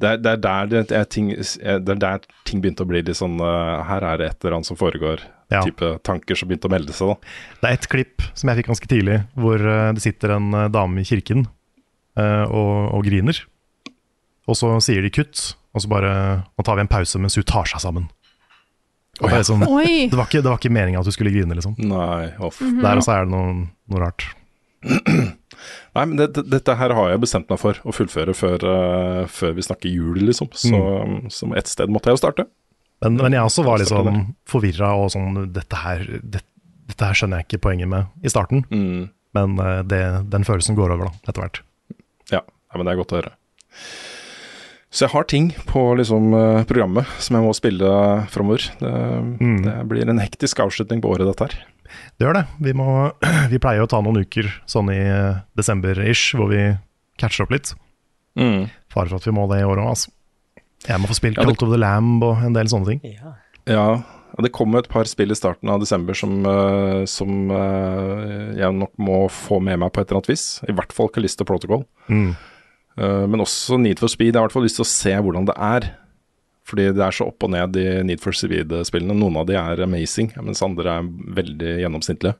Det 0.00 0.08
er, 0.08 0.20
det, 0.20 0.30
er 0.32 0.40
der 0.40 0.68
det, 0.70 0.96
er 0.96 1.08
ting, 1.12 1.28
det 1.36 1.92
er 1.92 2.00
der 2.00 2.22
ting 2.48 2.62
begynte 2.64 2.86
å 2.86 2.88
bli 2.88 3.02
litt 3.04 3.18
sånn 3.18 3.36
uh, 3.36 3.82
Her 3.84 4.06
er 4.08 4.20
det 4.20 4.28
et 4.30 4.44
eller 4.44 4.56
annet 4.56 4.70
som 4.70 4.78
foregår. 4.80 5.26
Ja. 5.52 5.60
Type 5.66 5.96
tanker 6.06 6.38
som 6.38 6.48
begynte 6.48 6.70
å 6.70 6.72
melde 6.72 6.94
seg, 6.96 7.10
da. 7.10 7.32
Det 7.60 7.68
er 7.68 7.76
et 7.76 7.88
klipp 7.90 8.24
som 8.38 8.48
jeg 8.48 8.60
fikk 8.60 8.70
ganske 8.70 8.88
tidlig, 8.88 9.16
hvor 9.34 9.58
eh, 9.58 9.88
det 9.96 10.04
sitter 10.04 10.36
en 10.36 10.52
eh, 10.54 10.68
dame 10.70 11.02
i 11.02 11.08
kirken 11.08 11.42
uh, 11.42 12.46
og, 12.46 12.74
og 12.94 13.02
griner. 13.08 13.40
Og 14.50 14.58
så 14.58 14.72
sier 14.82 15.04
de 15.04 15.12
kutt, 15.14 15.52
og 15.70 15.84
så 15.84 15.90
bare 15.90 16.12
Nå 16.42 16.64
tar 16.66 16.78
vi 16.78 16.84
en 16.84 16.90
pause 16.90 17.20
mens 17.22 17.38
hun 17.38 17.46
tar 17.46 17.68
seg 17.70 17.82
sammen. 17.84 18.08
Og 19.20 19.28
det, 19.28 19.36
er 19.36 19.44
sånn, 19.44 19.66
Oi! 19.68 20.08
det 20.08 20.16
var 20.16 20.30
ikke, 20.30 20.40
det 20.40 20.48
var 20.48 20.60
ikke 20.60 20.72
meninga 20.72 21.02
at 21.02 21.08
du 21.08 21.12
skulle 21.12 21.32
grine, 21.34 21.52
liksom. 21.56 21.74
Nei, 21.84 22.30
off. 22.40 22.60
Der 22.62 23.00
også 23.00 23.12
er 23.12 23.26
det 23.26 23.34
noe, 23.34 23.66
noe 23.92 24.00
rart. 24.00 24.24
Nei, 25.92 26.04
men 26.06 26.14
det, 26.16 26.30
det, 26.38 26.46
dette 26.48 26.76
her 26.78 26.94
har 26.96 27.10
jeg 27.12 27.20
bestemt 27.20 27.50
meg 27.52 27.60
for 27.60 27.76
å 27.84 27.92
fullføre 27.92 28.32
før, 28.36 28.64
uh, 28.64 29.22
før 29.28 29.52
vi 29.58 29.66
snakker 29.66 29.92
jul, 29.92 30.22
liksom. 30.24 30.48
Så, 30.56 30.80
så 31.34 31.50
et 31.58 31.68
sted 31.68 31.92
måtte 31.92 32.08
jeg 32.08 32.16
jo 32.16 32.22
starte. 32.22 32.46
Men, 33.04 33.18
men 33.20 33.36
jeg 33.36 33.44
også 33.48 33.64
var 33.66 33.80
litt 33.80 33.90
sånn 33.90 34.22
forvirra 34.48 34.90
og 35.00 35.06
sånn 35.14 35.46
Dette 35.54 35.78
her, 35.80 36.02
det, 36.20 36.42
dette 36.90 37.06
her 37.06 37.16
skjønner 37.16 37.40
jeg 37.40 37.48
ikke 37.48 37.62
poenget 37.68 37.90
med 37.90 38.24
i 38.24 38.32
starten. 38.32 38.64
Mm. 38.72 39.10
Men 39.36 39.58
eh, 39.62 39.82
det, 39.88 40.00
den 40.32 40.46
følelsen 40.46 40.78
går 40.78 40.96
over, 40.96 41.08
da, 41.10 41.30
etter 41.30 41.44
hvert. 41.44 41.60
Ja, 42.32 42.42
nei, 42.42 42.80
men 42.80 42.88
det 42.88 42.94
er 42.94 43.00
godt 43.00 43.14
å 43.14 43.20
høre. 43.20 43.34
Så 44.90 45.04
jeg 45.06 45.12
har 45.12 45.26
ting 45.30 45.50
på 45.70 45.82
liksom, 46.00 46.32
eh, 46.34 46.64
programmet 46.66 47.06
som 47.22 47.36
jeg 47.38 47.44
må 47.46 47.52
spille 47.54 47.90
framover. 48.32 48.64
Det, 48.80 48.94
det 49.66 49.74
blir 49.90 50.08
en 50.10 50.18
hektisk 50.18 50.58
avslutning 50.64 51.02
på 51.04 51.12
året, 51.12 51.28
dette 51.30 51.46
her. 51.46 51.54
Det 52.18 52.26
gjør 52.26 52.40
det. 52.40 52.44
Vi, 52.66 52.72
må, 52.74 52.88
vi 53.52 53.60
pleier 53.62 53.84
å 53.84 53.90
ta 53.90 54.00
noen 54.02 54.24
uker 54.24 54.50
sånn 54.70 54.90
i 54.90 54.98
eh, 54.98 55.38
desember-ish, 55.58 56.34
hvor 56.38 56.50
vi 56.50 56.64
catcher 57.22 57.46
opp 57.46 57.54
litt. 57.54 57.74
Fare 58.90 59.06
for 59.10 59.18
at 59.20 59.26
vi 59.28 59.34
må 59.36 59.46
det 59.50 59.60
i 59.62 59.66
år 59.68 59.78
òg, 59.82 59.92
altså. 59.92 60.10
Jeg 60.88 60.98
må 61.02 61.10
få 61.10 61.14
spilt 61.18 61.36
Ja, 61.38 61.44
det- 61.44 61.52
Cult 61.58 61.66
of 61.68 61.74
the 61.74 61.78
Lamb 61.82 62.22
og 62.24 62.42
en 62.46 62.54
del 62.56 62.70
sånne 62.72 62.88
ting. 62.94 63.02
Ja. 63.14 63.34
Ja, 63.70 63.86
det 64.40 64.50
kommer 64.56 64.80
et 64.80 64.88
par 64.90 65.04
spill 65.06 65.30
i 65.30 65.36
starten 65.36 65.68
av 65.70 65.82
desember 65.82 66.16
som, 66.16 66.38
eh, 66.48 67.04
som 67.10 67.50
jeg 67.52 68.72
nok 68.78 68.90
må 68.98 69.18
få 69.30 69.60
med 69.62 69.78
meg 69.82 69.92
på 69.92 70.00
et 70.02 70.08
eller 70.10 70.22
annet 70.22 70.32
vis. 70.32 70.46
I 70.66 70.72
hvert 70.74 70.94
fall 70.96 71.10
Calista 71.12 71.44
Protocol. 71.46 71.84
Mm. 72.08 72.32
Eh, 73.00 73.24
men 73.30 73.40
også 73.42 73.78
Need 73.80 74.00
for 74.02 74.12
Speed. 74.12 74.34
Jeg 74.34 74.38
har 74.40 74.44
i 74.44 74.48
hvert 74.50 74.56
fall 74.58 74.66
lyst 74.68 74.76
til 74.80 74.86
å 74.86 74.92
se 74.92 75.14
hvordan 75.16 75.48
det 75.48 75.56
er. 75.56 75.88
Fordi 76.70 76.88
det 76.94 77.02
er 77.02 77.14
så 77.16 77.26
opp 77.30 77.42
og 77.46 77.50
ned 77.54 77.76
i 77.80 77.86
Need 78.06 78.20
for 78.22 78.36
Speed-spillene. 78.36 79.16
Noen 79.18 79.40
av 79.40 79.48
de 79.48 79.56
er 79.58 79.80
amazing, 79.86 80.30
mens 80.44 80.60
andre 80.62 80.98
er 81.00 81.08
veldig 81.40 81.72
gjennomsnittlige. 81.82 82.36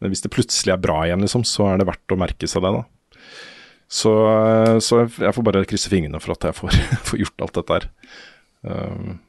Men 0.00 0.12
hvis 0.12 0.24
det 0.24 0.32
plutselig 0.34 0.74
er 0.74 0.82
bra 0.82 1.02
igjen, 1.06 1.22
liksom, 1.24 1.44
så 1.48 1.70
er 1.70 1.80
det 1.80 1.86
verdt 1.88 2.12
å 2.14 2.18
merke 2.20 2.48
seg 2.48 2.64
det, 2.64 2.72
da. 2.80 2.82
Så, 3.90 4.10
eh, 4.28 4.76
så 4.78 5.00
jeg- 5.08 5.34
får 5.34 5.44
bare 5.44 5.64
krysse 5.66 5.90
fingrene 5.90 6.20
for 6.22 6.32
at 6.32 6.44
jeg 6.46 6.54
får, 6.54 6.70
får 7.08 7.18
gjort 7.24 7.42
alt 7.46 7.58
dette 7.58 7.76
her. 7.78 7.88
Um, 8.62 9.20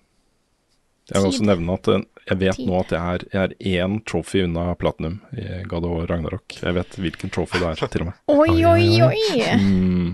jeg 1.11 1.21
vil 1.23 1.29
også 1.31 1.45
nevne 1.47 1.73
at 1.75 1.87
eh, 1.91 2.03
jeg 2.29 2.37
vet 2.43 2.55
Tid. 2.59 2.67
nå 2.67 2.79
at 2.79 2.91
jeg 2.93 3.01
er, 3.15 3.23
jeg 3.31 3.41
er 3.41 3.85
én 3.85 3.95
trophy 4.05 4.43
unna 4.45 4.75
platinum 4.79 5.19
i 5.35 5.63
God 5.67 5.87
of 5.87 6.03
Ragnarok. 6.11 6.57
Jeg 6.61 6.75
vet 6.77 6.99
hvilken 7.03 7.31
trophy 7.33 7.59
det 7.63 7.71
er, 7.73 7.87
til 7.87 8.03
og 8.05 8.11
med. 8.11 8.19
Oi, 8.31 8.59
oi, 8.67 9.01
oi! 9.07 9.55
Mm. 9.59 10.11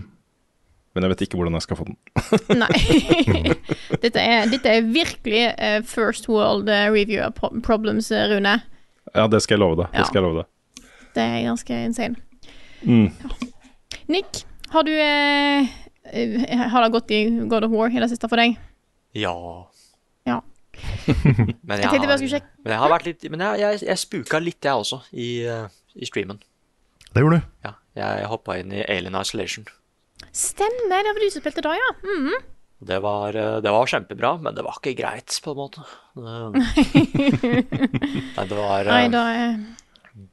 Men 0.97 1.05
jeg 1.05 1.11
vet 1.13 1.19
ikke 1.27 1.37
hvordan 1.37 1.53
jeg 1.53 1.63
skal 1.67 1.77
få 1.77 1.83
den. 1.85 1.97
Nei. 2.63 2.69
dette, 4.03 4.17
er, 4.17 4.47
dette 4.49 4.71
er 4.79 4.87
virkelig 4.89 5.43
uh, 5.53 5.75
first 5.85 6.25
world 6.25 6.71
uh, 6.73 6.87
review 6.89 7.21
of 7.21 7.37
problems, 7.61 8.09
eh, 8.09 8.25
Rune. 8.31 8.55
Ja, 9.13 9.27
det 9.29 9.43
skal 9.45 9.59
jeg 9.59 9.61
love 9.61 9.77
deg. 9.77 9.91
Ja. 9.93 10.01
Det 10.01 10.07
skal 10.09 10.23
jeg 10.23 10.25
love 10.25 10.41
deg. 10.41 10.87
Det 11.13 11.25
er 11.27 11.45
ganske 11.45 11.77
insane. 11.85 12.17
Mm. 12.81 13.13
Nick, 14.09 14.41
har 14.73 14.85
du 14.89 14.91
eh, 14.93 15.69
eh, 16.13 16.65
Har 16.73 16.83
det 16.83 16.91
gått 16.93 17.13
i 17.13 17.21
God 17.49 17.65
of 17.65 17.71
War 17.73 17.93
i 17.93 18.01
det 18.01 18.09
siste 18.11 18.29
for 18.29 18.41
deg? 18.41 18.57
ja. 19.17 19.33
Ja. 20.27 20.41
Men 21.65 21.79
Jeg 21.81 21.89
tenkte 21.89 22.05
bare 22.05 22.17
jeg 22.17 22.25
skulle 22.25 22.35
sjekke. 22.35 22.51
Men 22.65 22.73
jeg 22.73 22.81
har 22.83 22.91
vært 22.97 23.07
litt 23.07 23.29
Men 23.33 23.45
jeg, 23.45 23.61
jeg, 23.63 23.83
jeg 23.87 24.01
spuka 24.01 24.41
litt, 24.41 24.59
jeg 24.65 24.81
også, 24.85 25.03
i, 25.13 25.29
i 25.97 26.09
streamen. 26.09 26.41
Det 27.13 27.23
gjorde 27.23 27.39
du. 27.39 27.51
Ja, 27.65 27.77
jeg 27.97 28.29
hoppa 28.29 28.57
inn 28.61 28.73
i 28.75 28.83
Alien 28.85 29.17
Isolation. 29.17 29.65
Stemmer, 30.37 31.03
det 31.07 31.15
var 31.17 31.29
som 31.33 31.61
da, 31.65 31.73
ja. 31.79 31.89
Mhm. 32.05 32.37
Det 32.87 32.99
var, 33.01 33.33
eh, 33.33 33.55
det 33.65 33.71
var 33.73 33.87
kjempebra, 33.89 34.35
men 34.41 34.53
det 34.53 34.61
var 34.61 34.77
ikke 34.77 34.93
greit, 34.99 35.39
på 35.41 35.51
en 35.55 35.57
måte. 35.57 35.81
Nei, 38.37 38.45
det 38.45 38.57
var 38.57 38.85
eh, 38.85 38.91
Nei, 38.91 39.07
da 39.09 39.23
er 39.33 39.55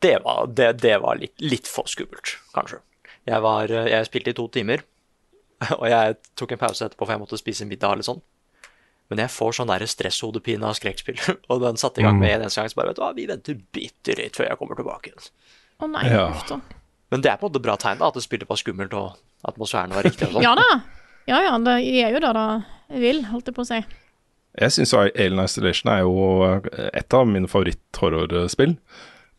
Det 0.04 0.18
var, 0.24 0.46
det, 0.52 0.72
det 0.82 0.98
var 1.00 1.16
litt, 1.16 1.40
litt 1.40 1.70
for 1.70 1.88
skummelt, 1.88 2.34
kanskje. 2.52 2.82
Jeg, 3.24 3.40
var, 3.40 3.72
eh, 3.72 3.88
jeg 3.94 4.10
spilte 4.10 4.34
i 4.34 4.36
to 4.36 4.48
timer, 4.52 4.84
Og 5.80 5.86
jeg 5.88 6.16
tok 6.36 6.52
en 6.54 6.60
pause 6.60 6.84
etterpå, 6.84 7.06
for 7.06 7.14
jeg 7.14 7.22
måtte 7.22 7.38
spise 7.40 7.66
middag 7.68 7.96
eller 7.96 8.06
sånn. 8.06 8.22
Men 9.12 9.20
jeg 9.24 9.32
får 9.34 9.58
sånn 9.58 9.70
der 9.70 9.84
stresshodepine 9.88 10.68
av 10.68 10.76
skrekkspill. 10.78 11.20
Og 11.52 11.60
den 11.62 11.80
satte 11.80 12.02
i 12.02 12.06
gang 12.06 12.18
med 12.20 12.32
en 12.32 12.46
eneste 12.46 12.60
gang. 12.62 12.72
Så 12.72 12.78
bare 12.80 12.92
vet 12.92 13.00
du 13.00 13.04
hva, 13.04 13.12
vi 13.16 13.26
venter 13.30 13.60
bitte 13.76 14.16
litt 14.20 14.36
før 14.38 14.48
jeg 14.50 14.60
kommer 14.60 14.80
tilbake 14.80 15.12
igjen. 15.12 15.28
Å 15.84 15.90
nei, 15.90 16.06
Ja. 16.12 16.28
Men 17.14 17.22
det 17.22 17.30
er 17.30 17.38
på 17.38 17.46
en 17.46 17.52
måte 17.52 17.62
bra 17.62 17.78
tegn, 17.78 18.00
da, 18.02 18.10
at 18.10 18.18
det 18.18 18.24
spillet 18.24 18.50
var 18.50 18.58
skummelt 18.58 18.94
og 18.98 19.14
atmosfæren 19.46 19.94
var 19.94 20.06
riktig. 20.06 20.26
og 20.26 20.38
sånn. 20.38 20.46
Ja 20.46 20.56
da. 20.58 20.68
Ja 21.30 21.40
ja, 21.46 21.56
det 21.62 21.78
er 22.02 22.12
jo 22.12 22.20
det 22.20 22.32
det 22.34 23.00
vil, 23.00 23.22
holdt 23.30 23.48
jeg 23.48 23.56
på 23.56 23.64
å 23.64 23.68
si. 23.70 23.80
Jeg 24.60 24.74
syns 24.74 24.92
Alien 24.98 25.40
Isolation 25.42 25.90
er 25.90 26.02
jo 26.04 26.16
eh, 26.46 26.90
et 27.00 27.16
av 27.16 27.26
mine 27.26 27.48
favoritt-horrorspill. 27.50 28.76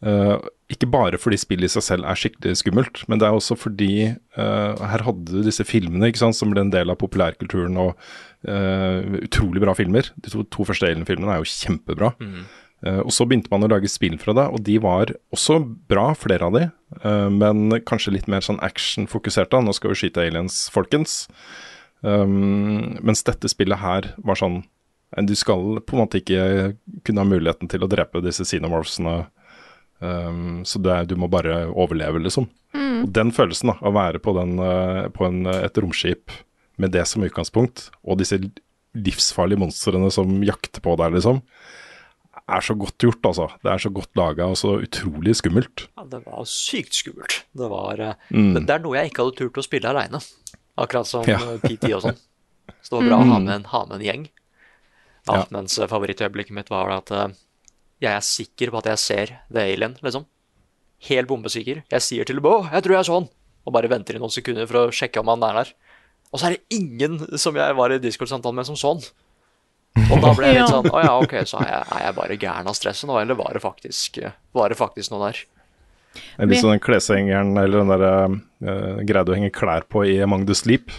Eh, 0.05 0.47
ikke 0.73 0.89
bare 0.89 1.19
fordi 1.21 1.38
spillet 1.39 1.69
i 1.69 1.73
seg 1.76 1.86
selv 1.86 2.07
er 2.09 2.17
skikkelig 2.19 2.57
skummelt, 2.59 3.03
men 3.09 3.21
det 3.21 3.28
er 3.28 3.36
også 3.38 3.57
fordi 3.59 3.91
uh, 4.34 4.73
her 4.82 5.03
hadde 5.05 5.30
du 5.30 5.45
disse 5.45 5.61
filmene 5.67 6.09
ikke 6.09 6.23
sant, 6.23 6.38
som 6.38 6.49
ble 6.49 6.63
en 6.63 6.71
del 6.73 6.89
av 6.89 6.97
populærkulturen, 6.97 7.78
og 7.78 7.93
uh, 8.49 9.19
utrolig 9.21 9.61
bra 9.61 9.76
filmer. 9.78 10.09
De 10.17 10.34
to, 10.34 10.41
to 10.49 10.65
første 10.65 10.89
Alien-filmene 10.89 11.36
er 11.36 11.43
jo 11.43 11.51
kjempebra. 11.51 12.15
Eh, 12.17 12.41
og 13.01 13.11
så 13.13 13.25
begynte 13.25 13.49
man 13.49 13.65
å 13.65 13.69
lage 13.71 13.89
spill 13.89 14.17
fra 14.21 14.33
det, 14.38 14.45
og 14.53 14.61
de 14.67 14.77
var 14.83 15.13
også 15.33 15.59
bra, 15.89 16.11
flere 16.17 16.45
av 16.45 16.53
de, 16.57 16.65
eh, 17.01 17.29
men 17.33 17.79
kanskje 17.88 18.13
litt 18.13 18.27
mer 18.31 18.41
sånn 18.45 18.59
action-fokusert. 18.61 19.49
da. 19.49 19.61
Nå 19.61 19.73
skal 19.73 19.93
vi 19.93 19.95
skyte 20.03 20.21
aliens, 20.21 20.69
folkens. 20.73 21.25
Um, 22.05 22.99
mens 23.01 23.23
dette 23.25 23.49
spillet 23.49 23.79
her 23.81 24.11
var 24.21 24.36
sånn 24.38 24.59
eh, 25.15 25.23
Du 25.25 25.33
skal 25.33 25.79
på 25.81 25.95
en 25.95 26.01
måte 26.03 26.19
ikke 26.19 26.75
kunne 27.07 27.23
ha 27.23 27.25
muligheten 27.25 27.71
til 27.71 27.81
å 27.81 27.89
drepe 27.89 28.21
disse 28.21 28.45
xenomorphsene. 28.45 29.27
Um, 30.03 30.61
så 30.67 30.77
er- 30.86 31.07
du 31.07 31.15
må 31.15 31.29
bare 31.31 31.65
overleve, 31.71 32.21
liksom. 32.21 32.49
Og 32.75 33.11
den 33.13 33.31
følelsen 33.31 33.71
da, 33.71 33.77
av 33.81 33.93
å 33.93 33.95
være 33.95 34.19
på, 34.19 34.33
den, 34.36 34.59
eh, 34.59 35.07
på 35.09 35.25
en, 35.25 35.45
et 35.47 35.73
romskip 35.81 36.29
med 36.77 36.91
det 36.91 37.07
som 37.07 37.23
utgangspunkt, 37.23 37.89
og 38.03 38.19
disse 38.19 38.38
livsfarlige 38.95 39.59
monstrene 39.59 40.11
som 40.11 40.43
jakter 40.43 40.81
på 40.83 40.95
deg, 40.99 41.13
liksom, 41.15 41.41
er 42.46 42.62
så 42.62 42.76
godt 42.78 43.02
gjort, 43.02 43.26
altså. 43.26 43.48
Det 43.64 43.72
er 43.72 43.82
så 43.82 43.91
godt 43.93 44.20
laga 44.20 44.48
og 44.52 44.58
så 44.60 44.76
utrolig 44.86 45.34
skummelt. 45.39 45.88
Ja, 45.98 46.06
det 46.12 46.22
var 46.26 46.46
sykt 46.50 46.98
skummelt. 46.98 47.39
Det, 47.58 47.70
var, 47.72 48.04
mm. 48.30 48.54
det, 48.60 48.70
er 48.70 48.84
noe 48.84 49.00
jeg 49.00 49.12
ikke 49.12 49.26
hadde 49.26 49.38
turt 49.39 49.58
å 49.62 49.66
spille 49.66 49.89
aleine. 49.89 50.22
Akkurat 50.78 51.10
som 51.10 51.26
Ja. 51.28 51.39
eh, 51.56 51.62
PT 51.64 51.89
og 51.96 52.04
sånn. 52.06 52.20
Så 52.82 52.93
det 52.93 53.00
var 53.00 53.10
bra 53.10 53.18
å 53.22 53.30
ha 53.32 53.39
med, 53.39 53.54
en, 53.56 53.68
ha 53.72 53.82
med 53.89 53.98
en 54.00 54.06
gjeng. 54.06 54.28
Ja, 55.26 55.39
Ja. 55.39 55.43
Mens 55.56 55.78
eh, 55.80 55.89
favorittøyeblikket 55.89 56.54
mitt 56.54 56.70
var 56.70 56.91
at 56.93 57.10
eh, 57.12 57.34
jeg 58.04 58.12
er 58.12 58.26
sikker 58.26 58.74
på 58.74 58.82
at 58.84 58.91
jeg 58.91 59.02
ser 59.02 59.34
The 59.50 59.66
Alien, 59.66 59.98
liksom. 60.06 60.28
Helt 61.10 61.30
bombesikker. 61.30 61.82
Jeg 61.91 62.02
sier 62.02 62.26
til 62.26 62.41
Bo 62.41 62.64
'Jeg 62.70 62.84
tror 62.86 62.96
jeg 62.98 63.06
så 63.06 63.20
han', 63.20 63.30
og 63.66 63.74
bare 63.74 63.89
venter 63.89 64.16
i 64.16 64.22
noen 64.22 64.34
sekunder 64.34 64.68
for 64.70 64.86
å 64.86 64.93
sjekke 64.93 65.20
om 65.20 65.34
han 65.34 65.43
er 65.43 65.64
der. 65.64 65.74
Og 66.32 66.39
så 66.39 66.48
er 66.48 66.56
det 66.56 66.78
ingen 66.78 67.38
som 67.38 67.56
jeg 67.56 67.76
var 67.76 67.91
i 67.91 68.02
Discord-samtale 68.02 68.54
med, 68.54 68.66
som 68.66 68.78
så 68.78 68.93
han. 68.93 69.02
Og 69.96 70.20
da 70.22 70.32
ble 70.36 70.50
jeg 70.52 70.58
litt 70.60 70.72
sånn 70.74 70.89
Å 70.91 71.02
ja, 71.06 71.14
ok, 71.24 71.34
så 71.48 71.60
er 71.64 71.70
jeg, 71.72 71.84
er 71.96 72.02
jeg 72.04 72.16
bare 72.18 72.36
gæren 72.41 72.68
av 72.70 72.76
stresset 72.78 73.08
nå, 73.10 73.16
eller 73.22 73.38
var 73.39 73.56
det 73.56 73.62
faktisk, 73.64 74.20
var 74.56 74.74
det 74.74 74.78
faktisk 74.80 75.14
noe 75.14 75.30
der? 75.30 75.39
Det 76.16 76.43
er 76.46 76.50
Litt 76.52 76.62
sånn 76.64 76.74
den 76.76 76.84
kleshengeren 76.84 77.56
eller 77.60 77.82
den 77.84 77.91
der 77.91 78.04
uh, 78.08 79.04
greia 79.08 79.24
du 79.28 79.34
henger 79.36 79.54
klær 79.56 79.88
på 79.91 80.04
i 80.08 80.18
Among 80.24 80.46
the 80.48 80.56
Sleep. 80.56 80.91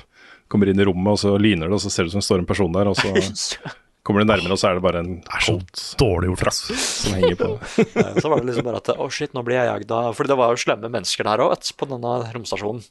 Kommer 0.53 0.69
inn 0.71 0.81
i 0.81 0.85
rommet, 0.87 1.17
og 1.17 1.21
så 1.23 1.35
lyner 1.41 1.69
det, 1.71 1.77
og 1.79 1.83
så 1.83 1.91
ser 1.93 2.05
det 2.05 2.13
ut 2.13 2.17
som 2.17 2.23
det 2.25 2.29
står 2.29 2.43
en 2.45 2.49
person 2.49 2.73
der, 2.77 2.91
og 2.91 2.99
så 3.01 3.13
kommer 4.07 4.23
du 4.23 4.29
nærmere, 4.29 4.53
og 4.55 4.61
så 4.61 4.69
er 4.71 4.77
det 4.79 4.85
bare 4.85 5.01
en 5.03 5.15
Det 5.25 5.39
er 5.39 5.47
så 5.49 5.57
dårlig 6.01 6.29
gjort. 6.31 6.51
ass. 6.53 6.61
som 7.03 7.17
henger 7.17 7.39
på. 7.41 7.49
Så 8.23 8.29
var 8.31 8.39
det 8.41 8.47
liksom 8.53 8.69
bare 8.69 8.79
at 8.85 8.93
Å, 8.95 9.09
shit, 9.11 9.33
nå 9.35 9.43
blir 9.47 9.59
jeg 9.59 9.67
jagd 9.73 9.91
av 9.97 10.13
For 10.15 10.31
det 10.31 10.37
var 10.39 10.53
jo 10.55 10.61
slemme 10.63 10.93
mennesker 10.93 11.27
der 11.27 11.43
òg, 11.43 11.57
på 11.77 11.89
denne 11.91 12.13
romstasjonen. 12.37 12.85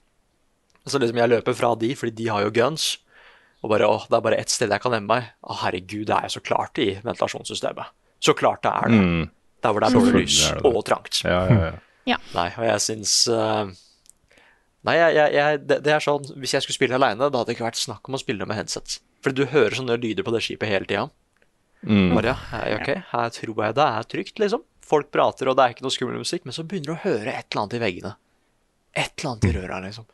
Så 0.86 1.00
liksom 1.02 1.22
jeg 1.22 1.32
løper 1.32 1.56
fra 1.58 1.72
de, 1.80 1.94
fordi 1.98 2.14
de 2.20 2.28
har 2.34 2.44
jo 2.46 2.52
guns. 2.54 2.90
Og 3.66 3.72
bare 3.72 3.88
Å, 3.90 4.02
det 4.06 4.18
er 4.18 4.26
bare 4.28 4.38
ett 4.44 4.52
sted 4.54 4.70
jeg 4.70 4.84
kan 4.84 4.94
gjemme 4.94 5.10
meg. 5.10 5.32
Å, 5.42 5.56
herregud, 5.64 6.06
det 6.10 6.18
er 6.20 6.28
jo 6.28 6.36
så 6.36 6.44
klart 6.46 6.82
i 6.84 6.92
ventilasjonssystemet. 7.02 7.96
Så 8.22 8.36
klart 8.38 8.62
det 8.66 8.74
er 8.84 8.94
det. 8.94 9.00
Der 9.66 9.74
hvor 9.74 9.82
det 9.82 9.90
er 9.90 9.98
dårlig 9.98 10.22
lys 10.22 10.38
er 10.46 10.60
det 10.60 10.62
det. 10.62 10.70
og 10.70 10.86
trangt. 10.86 11.22
Ja, 11.26 11.40
ja, 11.50 11.72
ja. 12.06 12.20
Nei, 12.36 12.46
og 12.54 12.68
jeg 12.68 12.84
syns 12.86 13.16
uh, 13.34 13.72
Nei, 14.86 14.94
jeg, 15.00 15.16
jeg, 15.18 15.32
jeg, 15.34 15.62
det, 15.66 15.80
det 15.88 15.94
er 15.96 16.04
sånn 16.06 16.28
Hvis 16.38 16.54
jeg 16.54 16.62
skulle 16.62 16.78
spille 16.78 17.00
aleine, 17.00 17.18
da 17.18 17.32
hadde 17.32 17.50
det 17.50 17.56
ikke 17.58 17.66
vært 17.66 17.82
snakk 17.82 18.06
om 18.06 18.18
å 18.18 18.22
spille 18.22 18.46
med 18.46 18.60
headset. 18.60 19.00
Fordi 19.26 19.42
du 19.42 19.50
hører 19.50 19.74
sånne 19.80 19.98
lyder 19.98 20.28
på 20.28 20.34
det 20.36 20.44
skipet 20.46 20.70
hele 20.70 20.86
tida. 20.86 21.08
Bare 22.14 22.32
ja, 22.32 22.36
ok, 22.78 22.92
her 23.12 23.34
tror 23.34 23.64
jeg 23.66 23.78
det 23.78 23.88
er 23.98 24.08
trygt, 24.10 24.40
liksom. 24.42 24.62
Folk 24.86 25.10
prater, 25.14 25.50
og 25.50 25.58
det 25.58 25.66
er 25.66 25.74
ikke 25.74 25.86
noe 25.86 25.94
skummel 25.94 26.22
musikk, 26.22 26.46
men 26.46 26.54
så 26.54 26.66
begynner 26.66 26.92
du 26.92 26.96
å 26.96 27.02
høre 27.02 27.34
et 27.34 27.48
eller 27.50 27.64
annet 27.64 27.76
i 27.78 27.82
veggene. 27.82 28.14
Et 28.94 29.12
eller 29.18 29.32
annet 29.32 29.50
i 29.50 29.54
røra, 29.58 29.82
liksom. 29.86 30.08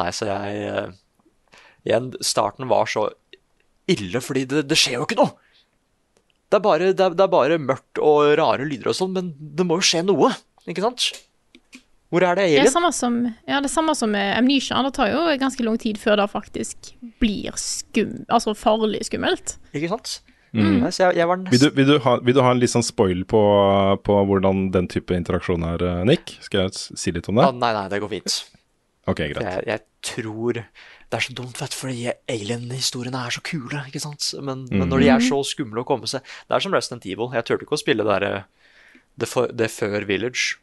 Nei, 0.00 0.08
så 0.16 0.28
jeg 0.30 0.64
eh, 0.70 0.98
Igjen, 1.86 2.10
starten 2.24 2.68
var 2.70 2.90
så 2.90 3.08
ille, 3.90 4.20
fordi 4.22 4.44
det, 4.50 4.66
det 4.70 4.78
skjer 4.78 4.98
jo 5.00 5.06
ikke 5.08 5.18
noe! 5.20 5.32
Det 6.50 6.58
er, 6.58 6.62
bare, 6.64 6.90
det, 6.90 7.04
er, 7.04 7.14
det 7.14 7.22
er 7.22 7.30
bare 7.30 7.56
mørkt 7.62 8.00
og 8.02 8.32
rare 8.40 8.64
lyder 8.66 8.90
og 8.90 8.96
sånn, 8.98 9.12
men 9.14 9.28
det 9.38 9.66
må 9.68 9.76
jo 9.78 9.84
skje 9.86 10.00
noe, 10.02 10.32
ikke 10.66 10.82
sant? 10.82 11.04
Hvor 12.10 12.24
er 12.26 12.34
det 12.34 12.48
Det 12.56 12.64
er 12.64 12.72
samme 12.72 12.90
som, 12.90 13.20
ja, 13.46 13.60
det 13.62 13.68
er 13.68 13.70
samme 13.70 13.94
som 13.94 14.10
med 14.10 14.32
Amnesia. 14.34 14.80
Det 14.82 14.90
tar 14.96 15.12
jo 15.12 15.20
ganske 15.38 15.62
lang 15.62 15.76
tid 15.78 16.00
før 16.02 16.18
det 16.18 16.26
faktisk 16.32 16.90
blir 17.22 17.54
skum, 17.54 18.24
altså 18.26 18.56
farlig 18.58 19.04
skummelt. 19.06 19.54
Ikke 19.70 19.92
sant? 19.92 20.16
Nei, 20.50 20.90
så 20.90 21.04
jeg, 21.04 21.20
jeg 21.20 21.30
var 21.30 21.44
Vil, 21.46 21.60
du, 21.62 21.68
vil, 21.76 21.86
du 21.86 22.00
ha, 22.02 22.16
vil 22.26 22.34
du 22.34 22.40
ha 22.42 22.50
en 22.50 22.58
litt 22.58 22.72
sånn 22.72 22.82
spoil 22.82 23.20
på, 23.30 23.40
på 24.02 24.16
hvordan 24.26 24.64
den 24.74 24.88
type 24.90 25.14
interaksjon 25.14 25.62
er, 25.68 25.84
eh, 25.86 26.00
Nick? 26.10 26.32
Skal 26.42 26.64
jeg 26.64 26.74
si 26.98 27.14
litt 27.14 27.30
om 27.30 27.38
det? 27.38 27.44
ah, 27.46 27.54
Nei, 27.54 27.70
nei, 27.76 27.84
det 27.92 28.00
går 28.02 28.10
fint. 28.16 28.40
Ok, 29.06 29.22
greit. 29.30 29.38
Jeg, 29.46 29.62
jeg 29.70 29.84
tror 30.10 30.58
Det 31.10 31.18
er 31.18 31.24
så 31.26 31.34
dumt, 31.34 31.58
vet 31.58 31.72
du, 31.74 31.76
fordi 31.76 32.04
alien-historiene 32.30 33.18
er 33.26 33.34
så 33.34 33.40
kule, 33.42 33.80
ikke 33.90 33.98
sant? 34.02 34.28
Men, 34.46 34.60
men 34.70 34.86
når 34.92 35.02
de 35.02 35.08
er 35.10 35.24
så 35.26 35.40
skumle 35.46 35.82
å 35.82 35.86
komme 35.88 36.06
seg 36.06 36.22
Det 36.46 36.54
er 36.54 36.62
som 36.62 36.74
Resident 36.76 37.06
Evil. 37.10 37.32
Jeg 37.34 37.48
turte 37.48 37.66
ikke 37.66 37.74
å 37.74 37.80
spille 37.82 38.06
det 38.06 38.44
det, 39.18 39.28
for- 39.28 39.50
det 39.50 39.66
før 39.74 40.06
Village. 40.06 40.58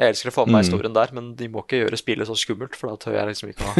Jeg 0.00 0.14
elsker 0.14 0.30
å 0.30 0.32
få 0.32 0.46
med 0.46 0.54
meg 0.56 0.64
historien 0.64 0.94
der, 0.96 1.10
men 1.12 1.34
de 1.36 1.46
må 1.52 1.60
ikke 1.60 1.82
gjøre 1.82 1.98
spillet 2.00 2.24
så 2.30 2.32
skummelt, 2.40 2.72
for 2.78 2.88
da 2.88 2.96
tør 3.02 3.18
jeg 3.18 3.28
liksom 3.34 3.50
ikke 3.52 3.68
å 3.68 3.74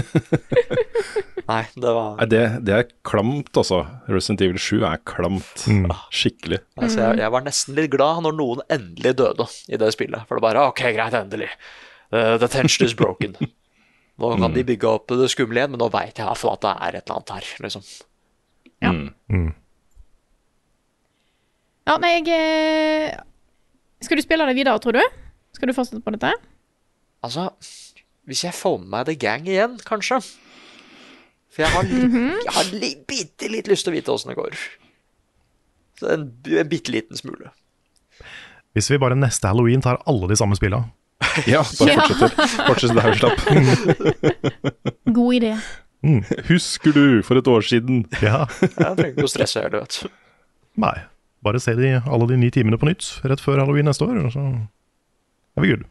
Nei, 1.50 1.62
det 1.80 1.92
var 1.96 2.10
Nei, 2.20 2.26
det, 2.30 2.42
det 2.68 2.74
er 2.76 2.90
klamt, 3.08 3.48
altså. 3.56 3.80
Resident 4.12 4.44
Evil 4.44 4.60
7 4.60 4.84
er 4.86 5.00
klamt. 5.08 5.64
Skikkelig. 6.14 6.60
altså, 6.76 7.00
jeg, 7.06 7.22
jeg 7.24 7.32
var 7.34 7.46
nesten 7.48 7.78
litt 7.78 7.90
glad 7.96 8.20
når 8.26 8.36
noen 8.38 8.60
endelig 8.70 9.14
døde 9.18 9.48
i 9.72 9.80
det 9.80 9.88
spillet. 9.96 10.28
For 10.28 10.36
det 10.38 10.44
bare 10.44 10.66
OK, 10.68 10.84
greit, 10.94 11.16
endelig. 11.16 11.48
Uh, 12.12 12.36
the 12.36 12.46
tension 12.52 12.84
is 12.86 12.94
broken. 12.94 13.34
Nå 14.20 14.36
kan 14.36 14.54
de 14.54 14.66
bygge 14.68 14.88
opp 14.88 15.08
det 15.16 15.30
skumle 15.32 15.62
igjen, 15.62 15.72
men 15.72 15.80
nå 15.80 15.88
veit 15.92 16.12
jeg 16.12 16.24
i 16.24 16.28
hvert 16.28 16.40
fall 16.40 16.58
at 16.58 16.64
det 16.66 16.72
er 16.76 16.98
et 16.98 17.02
eller 17.06 17.16
annet 17.16 17.32
her, 17.36 17.50
liksom. 17.64 17.86
Ja. 18.80 18.92
Mm. 18.92 19.48
Ja, 21.88 21.96
nei, 22.00 22.12
jeg 22.18 22.28
eh, 22.36 23.16
Skal 24.04 24.20
du 24.20 24.24
spille 24.24 24.46
det 24.48 24.56
videre, 24.56 24.78
tror 24.80 24.96
du? 24.96 25.02
Skal 25.56 25.70
du 25.70 25.74
fortsette 25.76 26.02
på 26.04 26.12
dette? 26.14 26.30
Altså, 27.26 27.48
hvis 28.28 28.44
jeg 28.46 28.56
får 28.56 28.78
med 28.80 28.92
meg 28.92 29.08
The 29.08 29.16
Gang 29.20 29.48
igjen, 29.48 29.80
kanskje. 29.84 30.20
For 31.50 31.64
jeg 31.64 31.72
har, 31.74 31.88
litt, 31.88 32.14
jeg 32.46 32.54
har 32.54 32.70
litt, 32.76 33.02
bitte 33.10 33.50
litt 33.50 33.68
lyst 33.68 33.84
til 33.84 33.92
å 33.92 33.96
vite 33.96 34.14
åssen 34.14 34.30
det 34.30 34.38
går. 34.38 34.54
Så 36.00 36.12
en, 36.14 36.28
en 36.54 36.70
bitte 36.70 36.94
liten 36.94 37.18
smule. 37.18 37.50
Hvis 38.76 38.88
vi 38.92 39.00
bare 39.02 39.18
neste 39.18 39.50
halloween 39.50 39.82
tar 39.82 39.98
alle 40.08 40.30
de 40.30 40.38
samme 40.38 40.56
spilla 40.56 40.84
Ja, 41.46 41.62
bare 41.78 41.90
Ja. 41.94 42.02
fortsetter. 42.08 42.66
Fortsett 42.66 42.94
der 42.96 43.10
vi 43.10 43.16
slapp. 43.20 43.38
God 45.20 45.34
idé. 45.38 45.52
Husker 46.48 46.92
du 46.96 47.04
for 47.26 47.36
et 47.40 47.48
år 47.50 47.60
siden? 47.66 48.04
Ja. 48.24 48.46
Jeg 48.62 48.74
trenger 48.78 49.10
ikke 49.14 49.28
å 49.28 49.32
stresse 49.34 49.60
heller, 49.64 49.84
vet 49.84 49.98
du. 50.02 50.08
Nei. 50.80 50.96
Bare 51.44 51.60
se 51.60 51.72
de, 51.78 51.94
alle 52.04 52.26
de 52.28 52.36
ni 52.36 52.50
timene 52.52 52.76
på 52.80 52.88
nytt 52.90 53.06
rett 53.24 53.40
før 53.40 53.62
halloween 53.62 53.88
neste 53.88 54.04
år, 54.04 54.26
så 54.34 54.44
er 55.56 55.64
vi 55.64 55.72
good. 55.72 55.86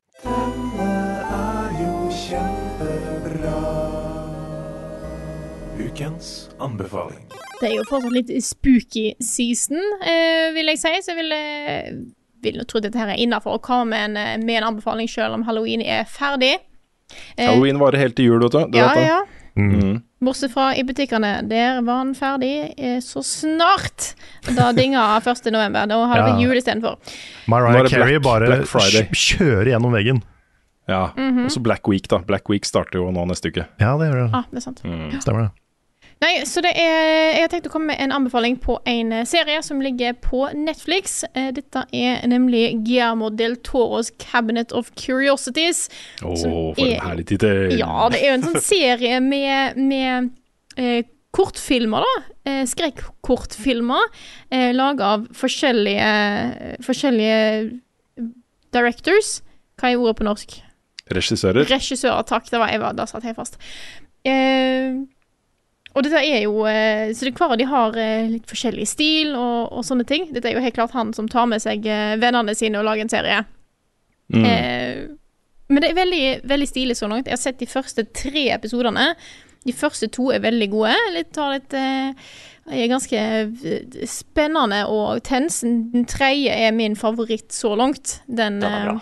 Ukens 5.80 6.50
anbefaling. 6.60 7.24
Det 7.62 7.70
er 7.70 7.76
jo 7.78 7.86
fortsatt 7.88 8.14
litt 8.16 8.32
spooky 8.44 9.06
season, 9.24 9.80
eh, 10.04 10.50
vil 10.56 10.72
jeg 10.74 10.80
si, 10.82 10.92
så 11.04 11.14
jeg 11.14 11.20
vil, 11.22 11.32
eh, 11.36 11.92
vil 12.44 12.58
nå 12.60 12.66
tro 12.68 12.78
at 12.80 12.84
dette 12.88 13.00
her 13.00 13.12
er 13.14 13.20
innafor 13.22 13.58
å 13.58 13.62
komme 13.62 13.90
med 13.94 14.10
en, 14.12 14.18
eh, 14.18 14.38
med 14.38 14.62
en 14.64 14.68
anbefaling 14.74 15.10
selv 15.10 15.34
om 15.34 15.44
halloween 15.48 15.82
er 15.82 16.06
ferdig. 16.10 16.56
Eh, 17.38 17.48
Halloween 17.48 17.80
varer 17.82 17.98
helt 17.98 18.16
til 18.16 18.26
jul, 18.30 18.40
vet 18.44 18.52
du. 18.52 18.78
ja, 18.78 18.94
vet 18.94 19.08
ja. 19.08 19.20
Mm. 19.60 20.04
Bortsett 20.24 20.52
fra 20.54 20.70
i 20.78 20.84
butikkene. 20.84 21.48
Der 21.50 21.82
var 21.82 22.04
den 22.06 22.14
ferdig 22.16 22.74
eh, 22.78 23.00
så 23.04 23.20
snart. 23.26 24.14
Da 24.56 24.72
dinga 24.72 25.18
1. 25.20 25.50
november. 25.52 25.88
Da 25.90 25.98
har 26.06 26.16
det 26.22 26.26
blitt 26.30 26.44
jul 26.46 26.56
istedenfor. 26.60 26.98
Mariah 27.48 27.88
Carey 27.90 28.20
Black- 28.20 28.24
bare 28.24 28.48
Black 28.62 29.12
kjører 29.16 29.66
gjennom 29.74 29.92
veggen. 29.96 30.22
Ja. 30.88 31.12
og 31.16 31.52
så 31.54 31.62
Black 31.62 31.88
Week, 31.88 32.08
da. 32.08 32.18
Black 32.26 32.48
Week 32.50 32.66
starter 32.66 32.98
jo 33.02 33.12
nå 33.12 33.26
neste 33.30 33.52
uke. 33.52 33.68
Ja, 33.80 33.98
det 33.98 34.08
gjør 34.10 34.24
det. 34.24 34.30
Ah, 34.34 34.44
det 34.52 34.58
er 34.58 34.62
sant. 34.62 34.80
Stemmer 35.22 35.50
det. 35.50 35.52
Nei, 36.20 36.42
så 36.44 36.60
det 36.60 36.74
er 36.76 37.30
Jeg 37.38 37.44
har 37.46 37.52
tenkt 37.54 37.68
å 37.70 37.72
komme 37.72 37.94
med 37.94 38.02
en 38.04 38.12
anbefaling 38.12 38.58
på 38.60 38.76
en 38.92 39.14
eh, 39.16 39.26
serie 39.30 39.62
som 39.64 39.80
ligger 39.80 40.18
på 40.20 40.42
Netflix. 40.58 41.22
Eh, 41.34 41.52
Dette 41.56 41.86
er 41.96 42.26
nemlig 42.28 42.66
Guillermo 42.84 43.30
del 43.32 43.56
Toros 43.64 44.10
Cabinet 44.20 44.74
of 44.76 44.90
Curiosities. 45.00 45.86
Å, 46.20 46.34
oh, 46.34 46.74
for 46.76 46.84
er- 46.84 46.98
en 46.98 47.06
herlig 47.08 47.26
tittel! 47.32 47.78
Ja, 47.80 48.10
det 48.12 48.20
er 48.20 48.34
jo 48.34 48.38
en 48.42 48.48
sånn 48.50 48.60
serie 48.66 49.22
med, 49.24 49.78
med 49.80 50.34
eh, 50.76 51.06
kortfilmer, 51.32 52.04
da. 52.04 52.26
Eh, 52.52 52.64
Skrekkortfilmer. 52.68 54.10
Eh, 54.52 54.74
Laga 54.76 55.14
av 55.16 55.28
forskjellige, 55.40 56.10
forskjellige 56.84 57.80
directors. 58.76 59.38
Hva 59.80 59.94
er 59.94 60.02
ordet 60.04 60.18
på 60.20 60.28
norsk? 60.28 60.58
Regissører. 61.16 61.64
Regissører, 61.70 62.28
takk. 62.28 62.50
Det 62.52 62.60
var 62.62 62.74
Eva, 62.76 62.92
da 62.98 63.08
satt 63.10 63.24
jeg 63.26 63.38
fast. 63.40 63.56
Eh, 64.28 65.00
og 65.96 66.06
dette 66.06 66.22
er 66.22 66.44
jo 66.44 66.66
eh, 66.70 67.10
Så 67.18 67.26
det 67.26 67.34
hver 67.38 67.54
av 67.56 67.60
de 67.60 67.66
har 67.70 67.96
eh, 67.98 68.28
litt 68.36 68.50
forskjellig 68.50 68.86
stil 68.88 69.34
og, 69.34 69.72
og 69.74 69.86
sånne 69.86 70.06
ting. 70.10 70.28
Dette 70.34 70.52
er 70.52 70.58
jo 70.58 70.64
helt 70.64 70.78
klart 70.78 70.96
han 70.98 71.14
som 71.18 71.30
tar 71.32 71.50
med 71.50 71.64
seg 71.64 71.88
eh, 71.90 72.18
vennene 72.22 72.56
sine 72.58 72.80
og 72.82 72.86
lager 72.88 73.08
en 73.08 73.14
serie. 73.14 73.42
Mm. 74.34 74.46
Eh, 74.46 75.02
men 75.70 75.84
det 75.84 75.92
er 75.92 75.98
veldig, 75.98 76.24
veldig 76.50 76.68
stilig 76.70 76.98
så 76.98 77.10
langt. 77.10 77.28
Jeg 77.30 77.38
har 77.38 77.42
sett 77.42 77.62
de 77.62 77.70
første 77.70 78.06
tre 78.16 78.48
episodene. 78.54 79.12
De 79.68 79.76
første 79.76 80.08
to 80.14 80.30
er 80.34 80.42
veldig 80.46 80.70
gode. 80.72 80.94
Litt, 81.14 81.34
tar 81.36 81.54
litt 81.58 81.76
eh, 81.78 82.32
er 82.70 82.90
ganske 82.90 83.22
spennende 84.10 84.84
og 84.90 85.24
tens. 85.26 85.62
Den 85.66 86.06
tredje 86.10 86.54
er 86.54 86.74
min 86.76 86.98
favoritt 86.98 87.54
så 87.54 87.74
langt. 87.78 88.20
Den, 88.28 88.62
Den 88.62 88.70
er 88.70 88.90
bra. 88.92 88.98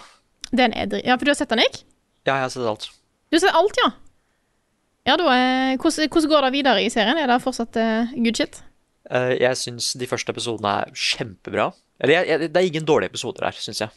Den 0.56 0.76
er 0.76 1.00
ja, 1.04 1.18
for 1.18 1.28
du 1.28 1.34
har 1.34 1.40
sett 1.40 1.52
den, 1.52 1.64
Nick? 1.64 1.82
Ja, 2.28 2.38
jeg 2.38 2.48
har 2.48 2.52
sett 2.54 2.68
alt. 2.68 2.90
Du 3.28 3.36
har 3.36 3.44
sett 3.44 3.60
alt, 3.60 3.80
ja? 3.84 3.92
Ja, 5.08 5.16
da 5.16 5.28
eh, 5.32 5.78
hvordan, 5.80 6.10
hvordan 6.12 6.30
går 6.34 6.48
det 6.48 6.54
videre 6.58 6.84
i 6.84 6.90
serien? 6.92 7.18
Er 7.22 7.30
det 7.32 7.40
fortsatt 7.44 7.78
uh, 7.80 8.10
good 8.20 8.36
shit? 8.40 8.60
Uh, 9.08 9.32
jeg 9.40 9.56
syns 9.56 9.94
de 9.96 10.08
første 10.10 10.34
episodene 10.36 10.74
er 10.84 10.92
kjempebra. 10.92 11.70
Eller 12.04 12.20
jeg, 12.20 12.28
jeg, 12.34 12.50
det 12.52 12.60
er 12.62 12.68
ingen 12.68 12.88
dårlige 12.88 13.14
episoder 13.14 13.48
her, 13.48 13.56
syns 13.56 13.80
jeg. 13.86 13.94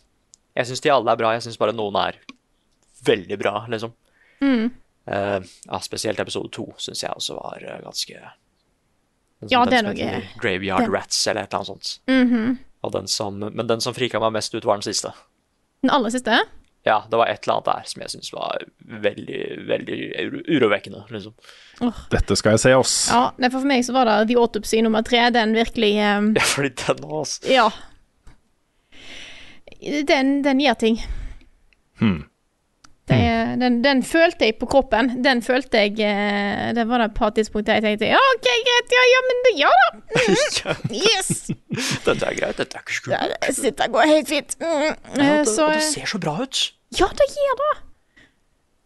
Jeg 0.56 0.68
syns 0.70 0.84
de 0.84 0.92
alle 0.94 1.10
er 1.10 1.18
bra. 1.18 1.32
Jeg 1.34 1.42
syns 1.48 1.58
bare 1.60 1.74
noen 1.74 1.98
er 1.98 2.20
veldig 3.06 3.38
bra, 3.40 3.56
liksom. 3.72 3.92
Mm. 4.44 4.68
Uh, 5.10 5.40
ja, 5.66 5.80
spesielt 5.82 6.20
episode 6.22 6.52
to 6.54 6.68
syns 6.80 7.02
jeg 7.02 7.10
også 7.16 7.34
var 7.40 7.64
ganske 7.82 8.14
den, 8.20 9.48
Ja, 9.50 9.64
den 9.64 9.70
det 9.72 9.78
er 9.80 9.86
noe- 9.88 10.40
Graveyard 10.40 10.84
den- 10.86 10.94
Rats 10.94 11.18
eller 11.26 11.42
et 11.42 11.50
eller 11.50 11.58
annet 11.64 11.72
sånt. 11.72 11.92
Mhm. 12.06 12.58
Og 12.84 12.92
den 12.94 13.08
som, 13.12 13.36
men 13.40 13.66
den 13.68 13.80
som 13.84 13.92
frika 13.96 14.20
meg 14.22 14.32
mest 14.38 14.54
ut, 14.54 14.64
var 14.64 14.78
den 14.78 14.86
siste. 14.86 15.10
Den 15.82 15.90
aller 15.92 16.12
siste? 16.14 16.38
Ja, 16.88 17.02
det 17.10 17.18
var 17.20 17.28
et 17.28 17.44
eller 17.44 17.58
annet 17.58 17.66
der 17.68 17.88
som 17.90 18.02
jeg 18.02 18.12
syns 18.14 18.30
var 18.32 18.62
veldig, 19.04 19.40
veldig 19.68 19.98
urovekkende, 20.48 21.02
liksom. 21.12 21.34
Dette 22.12 22.36
skal 22.40 22.56
jeg 22.56 22.62
se, 22.62 22.72
oss. 22.76 22.94
Ja, 23.12 23.26
nei, 23.40 23.50
for 23.52 23.68
meg 23.68 23.84
så 23.84 23.92
var 23.96 24.08
det 24.08 24.16
The 24.30 24.38
Autopsy 24.40 24.80
nummer 24.84 25.04
tre. 25.04 25.26
Den 25.34 25.52
virkelig 25.58 25.92
um... 26.00 26.32
Ja, 26.38 26.46
fordi 26.48 26.72
den 26.80 27.04
òg, 27.04 27.18
oss. 27.20 27.36
Ja. 27.44 27.68
Den, 30.08 30.38
den 30.44 30.64
gir 30.64 30.80
ting. 30.80 30.96
Hmm. 32.00 32.29
Det, 33.08 33.16
er- 33.16 33.56
den, 33.58 33.80
den 33.82 34.02
følte 34.06 34.44
jeg 34.46 34.54
på 34.60 34.66
kroppen. 34.70 35.08
Den 35.24 35.40
følte 35.42 35.80
jeg 35.82 35.96
eh, 36.06 36.68
Det 36.76 36.84
var 36.86 36.98
det 37.02 37.08
et 37.10 37.14
par 37.16 37.30
tidspunkter 37.34 37.74
jeg 37.74 37.82
tenkte 37.82 38.06
Ja, 38.12 38.20
OK, 38.36 38.46
greit, 38.68 38.92
ja, 38.94 39.02
ja, 39.10 39.22
men 39.30 39.40
det, 39.46 39.54
ja 39.58 39.70
da. 39.80 39.88
Mm, 40.60 40.94
yes. 40.94 41.30
Dette 42.06 42.26
er 42.28 42.36
greit, 42.38 42.58
dette 42.60 42.76
er 42.78 42.84
ikke 42.84 42.94
skummelt. 43.00 43.32
Ja, 43.32 43.48
det- 43.48 43.64
Dette 43.64 43.88
går 43.90 44.06
helt 44.12 44.28
fint. 44.30 44.54
Mm, 44.60 44.84
Ja, 44.84 44.92
eh, 44.92 45.32
det, 45.40 45.48
så 45.48 45.66
og 45.66 45.74
det 45.74 45.82
ser 45.88 46.06
så 46.12 46.20
bra 46.22 46.36
ut. 46.44 46.60
Ja, 47.00 47.08
det 47.18 47.26
gjør 47.34 47.58
det. 47.64 47.72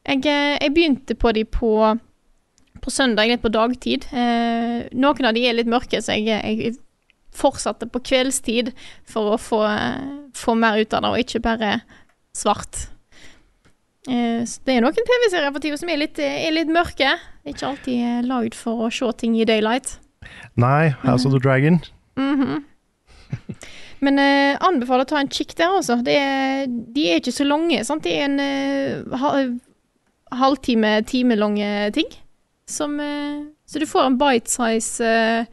Jeg, 0.09 0.24
eh, 0.28 0.57
jeg 0.62 0.74
begynte 0.77 1.15
på 1.20 1.32
de 1.36 1.45
på, 1.45 1.73
på 2.85 2.93
søndag, 2.93 3.28
litt 3.28 3.43
på 3.45 3.53
dagtid. 3.53 4.09
Eh, 4.12 4.89
noen 4.93 5.28
av 5.28 5.36
de 5.36 5.45
er 5.49 5.57
litt 5.59 5.69
mørke, 5.73 6.01
så 6.05 6.16
jeg, 6.16 6.41
jeg 6.45 6.74
fortsatte 7.35 7.89
på 7.91 8.01
kveldstid 8.09 8.73
for 9.11 9.35
å 9.35 9.39
få, 9.41 9.62
eh, 9.69 10.03
få 10.36 10.55
mer 10.61 10.81
ut 10.81 10.93
av 10.97 11.03
det, 11.05 11.12
og 11.12 11.23
ikke 11.27 11.45
bare 11.45 11.77
svart. 12.36 12.86
Eh, 14.09 14.45
det 14.45 14.75
er 14.75 14.83
noen 14.85 14.93
TV-serier 15.09 15.53
for 15.55 15.65
tida 15.65 15.79
som 15.81 15.89
er 15.89 16.03
litt, 16.03 16.19
er 16.21 16.53
litt 16.53 16.73
mørke. 16.73 17.15
Ikke 17.49 17.69
alltid 17.71 18.01
eh, 18.05 18.23
lagd 18.29 18.57
for 18.59 18.87
å 18.87 18.93
se 18.93 19.09
ting 19.21 19.37
i 19.41 19.47
daylight. 19.49 19.97
Nei, 20.61 20.93
House 21.05 21.27
of 21.29 21.33
the 21.37 21.41
Dragon. 21.43 21.81
Mhm. 22.21 22.65
Men 24.05 24.19
eh, 24.21 24.59
anbefaler 24.61 25.07
å 25.07 25.09
ta 25.09 25.21
en 25.23 25.31
kikk 25.33 25.55
der, 25.57 25.79
altså. 25.79 25.97
De 26.05 26.13
er 26.13 27.21
ikke 27.23 27.33
så 27.33 27.47
lange. 27.49 27.81
Sant? 27.89 28.05
Det 28.05 28.13
er 28.19 28.27
en 28.27 28.41
eh, 28.43 29.47
halvtime, 30.37 30.99
time 31.09 31.39
lange 31.41 31.71
ting. 31.97 32.11
Som, 32.69 32.99
eh, 33.01 33.45
så 33.69 33.81
du 33.81 33.87
får 33.89 34.11
en 34.11 34.19
bite-size 34.21 35.05
eh, 35.05 35.47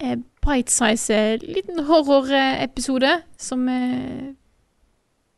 eh, 0.00 0.16
Bite-size 0.46 1.16
eh, 1.16 1.42
liten 1.42 1.80
horrorepisode 1.88 3.16
som 3.40 3.64
eh, 3.68 4.34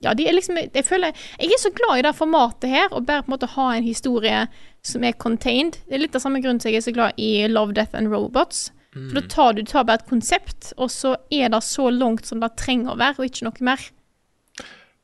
Ja, 0.05 0.13
de 0.15 0.29
er 0.29 0.37
liksom 0.37 0.55
Jeg 0.61 0.85
føler 0.87 1.11
Jeg 1.41 1.51
er 1.51 1.59
så 1.59 1.73
glad 1.75 1.99
i 1.99 2.05
det 2.07 2.15
formatet 2.15 2.71
her, 2.71 2.91
å 2.95 3.03
bare 3.03 3.25
på 3.25 3.33
en 3.33 3.35
måte 3.35 3.51
ha 3.57 3.69
en 3.75 3.87
historie 3.87 4.47
som 4.87 5.05
er 5.05 5.17
contained. 5.19 5.81
Det 5.89 5.99
er 5.99 6.05
litt 6.05 6.17
av 6.17 6.23
samme 6.23 6.41
grunn 6.41 6.61
som 6.63 6.71
jeg 6.71 6.81
er 6.81 6.87
så 6.87 6.95
glad 6.95 7.19
i 7.19 7.49
Love, 7.51 7.75
Death 7.75 7.99
and 7.99 8.13
Robots. 8.13 8.69
For 8.95 9.21
da 9.21 9.23
tar 9.31 9.53
du 9.55 9.63
tar 9.69 9.85
bare 9.87 10.01
et 10.01 10.09
konsept, 10.09 10.73
og 10.81 10.91
så 10.91 11.15
er 11.31 11.51
det 11.53 11.61
så 11.63 11.91
langt 11.93 12.27
som 12.27 12.41
det 12.43 12.55
trenger 12.59 12.95
å 12.95 12.99
være, 12.99 13.19
og 13.21 13.29
ikke 13.29 13.47
noe 13.47 13.67
mer. 13.69 13.85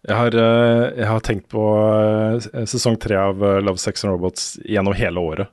Jeg 0.05 0.17
har, 0.19 0.37
eh, 0.37 0.87
jeg 0.99 1.09
har 1.09 1.21
tenkt 1.25 1.47
på 1.53 1.63
eh, 1.81 2.65
sesong 2.69 2.99
tre 3.01 3.17
av 3.17 3.45
eh, 3.45 3.61
Love, 3.65 3.81
Sex 3.81 4.05
and 4.05 4.13
Robots 4.13 4.59
gjennom 4.65 4.97
hele 4.99 5.21
året. 5.21 5.53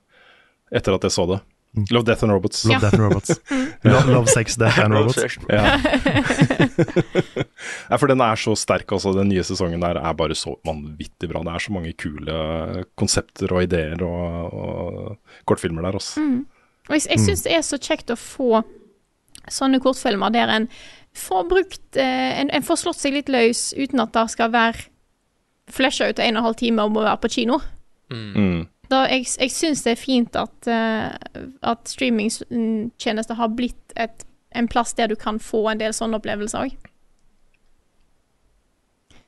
Etter 0.72 0.96
at 0.96 1.08
jeg 1.08 1.16
så 1.16 1.28
det. 1.30 1.40
Love, 1.74 2.04
Death 2.04 2.24
and 2.24 2.32
Robots. 2.34 2.66
Love, 2.66 2.82
Death 2.82 2.94
and 2.94 3.04
Robots. 3.04 3.40
Love, 3.84 4.08
love, 4.10 4.28
Sex, 4.28 4.58
Death 4.60 4.80
and 4.80 4.94
Robots. 4.94 5.38
Ja. 5.48 5.80
ja. 7.90 7.98
for 7.98 8.12
den 8.12 8.20
er 8.22 8.36
så 8.36 8.56
sterk, 8.60 8.92
altså. 8.92 9.14
Den 9.16 9.30
nye 9.32 9.44
sesongen 9.48 9.80
der 9.80 9.96
er 10.02 10.14
bare 10.20 10.36
så 10.36 10.58
vanvittig 10.68 11.30
bra. 11.32 11.44
Det 11.48 11.54
er 11.56 11.64
så 11.64 11.72
mange 11.72 11.94
kule 11.96 12.36
konsepter 13.00 13.56
og 13.56 13.64
ideer 13.64 14.04
og, 14.04 14.52
og 14.52 15.48
kortfilmer 15.48 15.88
der, 15.88 15.96
altså. 16.02 16.20
Og 16.90 16.98
jeg, 16.98 17.08
jeg 17.08 17.24
syns 17.24 17.46
det 17.48 17.56
er 17.56 17.64
så 17.64 17.80
kjekt 17.80 18.12
å 18.12 18.20
få 18.20 18.66
sånne 19.50 19.80
kortfilmer 19.82 20.34
der 20.36 20.52
en 20.52 20.68
får 21.18 21.48
brukt 21.50 22.00
eh, 22.00 22.40
en, 22.40 22.52
en 22.52 22.64
får 22.64 22.84
slått 22.84 23.00
seg 23.00 23.16
litt 23.16 23.32
løs 23.32 23.72
uten 23.76 24.04
at 24.04 24.14
det 24.16 24.28
skal 24.36 24.52
være 24.54 24.90
flasha 25.72 26.12
ut 26.12 26.20
en 26.20 26.36
og 26.36 26.42
en 26.42 26.48
halv 26.50 26.60
time 26.60 26.84
om 26.84 27.00
å 27.00 27.08
være 27.08 27.22
på 27.24 27.32
kino. 27.40 27.62
Mm. 28.12 28.68
Da, 28.92 29.06
jeg 29.08 29.24
jeg 29.40 29.52
syns 29.56 29.84
det 29.86 29.94
er 29.96 30.00
fint 30.02 30.36
at, 30.36 30.68
uh, 30.68 31.16
at 31.72 31.88
streamingtjenester 31.88 33.38
har 33.40 33.52
blitt 33.56 33.94
et, 33.96 34.26
en 34.52 34.68
plass 34.68 34.92
der 34.98 35.08
du 35.08 35.16
kan 35.16 35.40
få 35.40 35.64
en 35.72 35.80
del 35.80 35.94
sånne 35.96 36.20
opplevelser 36.20 36.66
òg. 36.68 36.74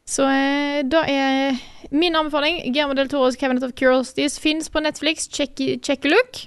Så 0.04 0.26
eh, 0.28 0.82
da 0.92 1.06
er 1.08 1.56
min 1.96 2.16
anbefaling 2.20 2.58
Guillermo 2.66 2.96
del 2.98 3.08
Toros 3.12 3.38
Cabinet 3.40 3.64
of 3.64 3.72
Curiosities 3.80 4.36
fins 4.44 4.68
på 4.70 4.82
Netflix. 4.84 5.30
Check, 5.32 5.56
check 5.82 6.04
a 6.06 6.12
look. 6.12 6.42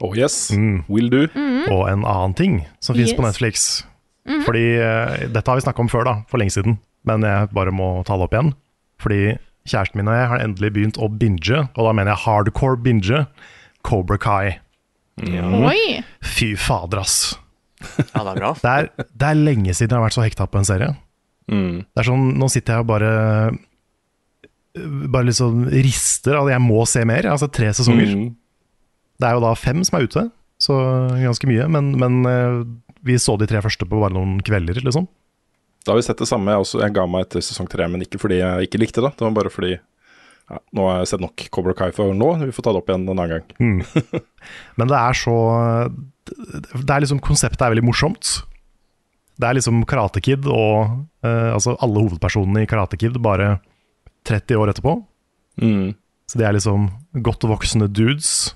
Oh 0.00 0.14
yes, 0.16 0.50
Mm. 0.54 0.84
will 0.88 1.08
do. 1.10 1.24
Og 1.70 1.88
en 1.90 2.04
annen 2.04 2.34
ting 2.38 2.60
som 2.80 2.94
finnes 2.94 3.10
Yes. 3.10 3.16
på 3.18 3.22
Netflix. 3.26 3.84
Fordi 4.46 4.78
uh, 4.78 5.26
Dette 5.32 5.50
har 5.50 5.56
vi 5.58 5.64
snakka 5.66 5.80
om 5.82 5.88
før, 5.90 6.04
da, 6.06 6.14
for 6.30 6.38
lenge 6.38 6.54
siden, 6.54 6.78
men 7.04 7.22
jeg 7.26 7.50
bare 7.52 7.72
må 7.74 8.02
ta 8.06 8.14
det 8.16 8.24
opp 8.28 8.32
igjen. 8.38 8.54
Fordi 9.02 9.20
kjæresten 9.68 10.00
min 10.00 10.10
og 10.10 10.18
jeg 10.18 10.30
har 10.32 10.42
endelig 10.44 10.72
begynt 10.74 11.00
å 11.00 11.08
binge, 11.08 11.64
og 11.72 11.86
da 11.86 11.94
mener 11.96 12.14
jeg 12.14 12.24
hardcore 12.26 12.80
binge, 12.84 13.24
Cobra 13.84 14.18
Kai. 14.20 14.58
Oi! 15.22 16.02
Fy 16.24 16.54
fader, 16.58 17.04
ass. 17.04 17.36
Ja, 17.84 18.22
det 18.24 18.30
er 18.32 18.38
bra. 18.40 18.52
Det 18.58 18.72
er, 18.72 18.90
det 19.12 19.28
er 19.28 19.40
lenge 19.40 19.74
siden 19.76 19.92
jeg 19.94 20.00
har 20.00 20.06
vært 20.06 20.16
så 20.16 20.24
hekta 20.24 20.48
på 20.50 20.60
en 20.60 20.68
serie. 20.68 20.94
Mm. 21.52 21.84
Det 21.84 22.00
er 22.00 22.08
sånn, 22.08 22.30
Nå 22.40 22.48
sitter 22.48 22.78
jeg 22.78 22.84
og 22.86 22.88
bare 22.88 23.08
Bare 25.12 25.26
liksom 25.28 25.66
rister 25.68 26.38
at 26.38 26.48
jeg 26.54 26.62
må 26.64 26.86
se 26.88 27.02
mer. 27.06 27.28
Altså 27.30 27.50
tre 27.52 27.68
sesonger. 27.76 28.14
Mm. 28.16 28.30
Det 29.20 29.28
er 29.28 29.36
jo 29.36 29.42
da 29.44 29.52
fem 29.58 29.84
som 29.86 29.98
er 29.98 30.08
ute, 30.08 30.24
så 30.58 30.78
ganske 31.20 31.50
mye. 31.50 31.68
Men, 31.70 31.92
men 32.00 32.16
eh, 32.26 32.56
vi 33.06 33.18
så 33.20 33.36
de 33.38 33.46
tre 33.50 33.60
første 33.62 33.86
på 33.86 34.00
bare 34.00 34.16
noen 34.16 34.40
kvelder, 34.44 34.80
liksom. 34.82 35.06
Da 35.84 35.92
har 35.92 36.00
vi 36.00 36.06
sett 36.06 36.20
det 36.20 36.28
samme. 36.30 36.54
Jeg, 36.54 36.64
også, 36.64 36.80
jeg 36.80 36.94
ga 36.96 37.04
meg 37.10 37.26
etter 37.26 37.44
sesong 37.44 37.68
tre, 37.70 37.86
men 37.92 38.04
ikke 38.04 38.20
fordi 38.22 38.40
jeg 38.40 38.68
ikke 38.68 38.80
likte 38.80 39.04
det. 39.04 39.12
Det 39.18 39.26
var 39.26 39.36
bare 39.36 39.52
fordi 39.52 39.74
ja, 39.74 40.58
nå 40.76 40.88
har 40.88 40.98
jeg 41.00 41.10
sett 41.12 41.22
nok 41.24 41.44
Cobra 41.52 41.74
Kai 41.76 41.90
for 41.96 42.16
nå. 42.16 42.30
Vi 42.44 42.54
får 42.54 42.66
ta 42.66 42.72
det 42.74 42.80
opp 42.80 42.90
igjen 42.92 43.06
en 43.06 43.12
annen 43.14 43.32
gang. 43.32 44.18
Men 44.78 44.90
det 44.90 44.98
er 44.98 45.16
så 45.16 45.36
Det 45.88 46.90
er 46.92 47.04
liksom 47.04 47.22
Konseptet 47.24 47.64
er 47.64 47.72
veldig 47.72 47.86
morsomt. 47.86 48.32
Det 49.40 49.48
er 49.48 49.56
liksom 49.58 49.82
Karate 49.88 50.22
Kid 50.24 50.46
og 50.46 50.94
eh, 51.26 51.50
altså 51.50 51.74
alle 51.82 52.04
hovedpersonene 52.04 52.64
i 52.64 52.68
Karate 52.70 53.00
Kid 53.00 53.16
bare 53.24 53.56
30 54.28 54.60
år 54.60 54.72
etterpå. 54.72 54.98
Mm. 55.60 55.96
Så 56.30 56.38
de 56.40 56.46
er 56.46 56.54
liksom 56.56 56.86
godt 57.24 57.44
voksne 57.48 57.88
dudes. 57.90 58.54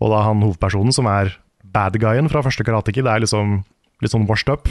Og 0.00 0.12
da 0.12 0.20
han 0.26 0.42
hovedpersonen, 0.44 0.92
som 0.94 1.08
er 1.10 1.32
bad 1.64 1.96
guyen 2.02 2.28
fra 2.30 2.42
første 2.44 2.66
Karate 2.66 2.92
Kid, 2.94 3.08
er 3.08 3.22
liksom 3.22 3.62
litt 4.02 4.12
sånn 4.12 4.28
washed 4.28 4.52
up. 4.52 4.68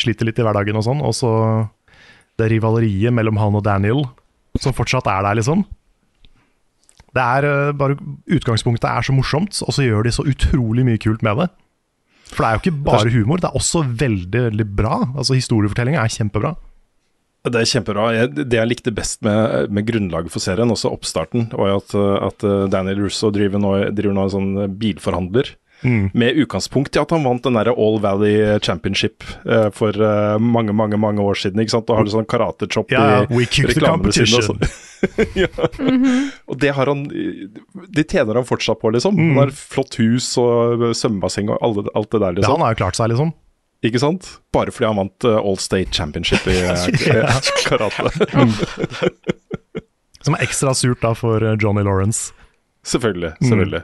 Sliter 0.00 0.28
litt 0.28 0.40
i 0.40 0.44
hverdagen 0.46 0.78
og 0.78 0.86
sånn. 0.86 1.02
Og 1.04 1.14
så 1.16 1.32
det 2.40 2.48
rivaleriet 2.54 3.14
mellom 3.14 3.38
han 3.40 3.58
og 3.58 3.64
Daniel, 3.66 4.04
som 4.60 4.74
fortsatt 4.76 5.08
er 5.10 5.24
der, 5.26 5.38
liksom. 5.40 5.64
Det 7.12 7.20
er 7.22 7.44
eh, 7.44 7.74
bare 7.76 7.98
Utgangspunktet 8.32 8.88
er 8.88 9.04
så 9.04 9.14
morsomt, 9.14 9.58
og 9.66 9.74
så 9.76 9.84
gjør 9.84 10.08
de 10.08 10.14
så 10.16 10.24
utrolig 10.28 10.86
mye 10.88 11.00
kult 11.00 11.24
med 11.24 11.42
det. 11.42 11.48
For 12.32 12.40
det 12.40 12.48
er 12.48 12.54
jo 12.56 12.62
ikke 12.62 12.84
bare 12.86 13.12
humor, 13.12 13.40
det 13.42 13.50
er 13.50 13.58
også 13.58 13.82
veldig, 13.84 14.44
veldig 14.48 14.68
bra. 14.78 15.02
Altså 15.12 15.36
Historiefortellinga 15.36 16.00
er 16.00 16.14
kjempebra. 16.14 16.54
Det 17.42 17.58
er 17.58 17.68
kjempebra. 17.68 18.06
Jeg, 18.14 18.30
det 18.46 18.56
jeg 18.56 18.70
likte 18.70 18.94
best 18.94 19.20
med, 19.26 19.68
med 19.74 19.84
grunnlaget 19.88 20.32
for 20.32 20.40
serien, 20.40 20.72
også 20.72 20.92
oppstarten, 20.94 21.50
var 21.52 21.74
jo 21.74 21.80
at, 21.82 21.96
at 22.30 22.46
eh, 22.48 22.68
Daniel 22.72 23.04
Russo 23.04 23.32
driver 23.34 23.60
nå, 23.60 23.74
driver 23.92 24.16
nå 24.16 24.24
en 24.28 24.34
sånn 24.38 24.52
bilforhandler. 24.80 25.52
Mm. 25.82 26.10
Med 26.14 26.38
utgangspunkt 26.38 26.96
i 26.96 27.00
at 27.02 27.10
han 27.10 27.24
vant 27.26 27.42
den 27.42 27.56
der 27.58 27.72
All 27.72 27.98
Valley 28.02 28.58
Championship 28.62 29.24
eh, 29.46 29.68
for 29.74 29.96
eh, 29.96 30.38
mange 30.38 30.72
mange, 30.72 30.96
mange 30.96 31.22
år 31.22 31.34
siden. 31.34 31.60
ikke 31.60 31.74
sant? 31.74 31.90
Og 31.90 31.98
har 31.98 32.06
litt 32.06 32.14
sånn 32.14 32.28
karatechop 32.28 32.92
Ja, 32.94 33.22
i 33.22 33.26
we 33.34 33.46
kick 33.46 33.66
the 33.66 33.74
reklamene 33.74 34.14
sine. 34.14 34.38
og 34.38 34.46
competition. 34.46 34.60
mm 35.78 36.04
-hmm. 36.04 36.30
Og 36.46 36.58
det 36.60 36.74
har 36.74 36.86
han 36.86 37.04
Det 37.88 38.04
tjener 38.10 38.34
han 38.34 38.44
fortsatt 38.44 38.80
på, 38.80 38.90
liksom. 38.90 39.14
Mm. 39.14 39.28
Han 39.28 39.38
har 39.38 39.50
flott 39.50 39.94
hus 39.98 40.38
og 40.38 40.94
svømmebasseng 40.96 41.50
og 41.50 41.58
alle, 41.62 41.88
alt 41.94 42.10
det 42.10 42.20
der, 42.20 42.26
Ja, 42.26 42.32
liksom. 42.32 42.52
han 42.52 42.60
har 42.60 42.70
jo 42.70 42.76
klart 42.76 42.96
seg, 42.96 43.08
liksom. 43.08 43.32
Ikke 43.82 43.98
sant? 43.98 44.38
Bare 44.52 44.70
fordi 44.70 44.86
han 44.86 44.96
vant 44.96 45.24
uh, 45.24 45.36
All 45.42 45.58
State 45.58 45.90
Championship 45.92 46.46
i 46.46 46.54
uh, 46.70 47.40
karate. 47.66 48.10
Som 50.22 50.34
er 50.34 50.44
ekstra 50.46 50.74
surt 50.74 51.02
da 51.02 51.14
for 51.18 51.42
eh, 51.42 51.56
Johnny 51.58 51.82
Lawrence. 51.82 52.30
Selvfølgelig. 52.86 53.32
Mm. 53.40 53.48
selvfølgelig. 53.48 53.82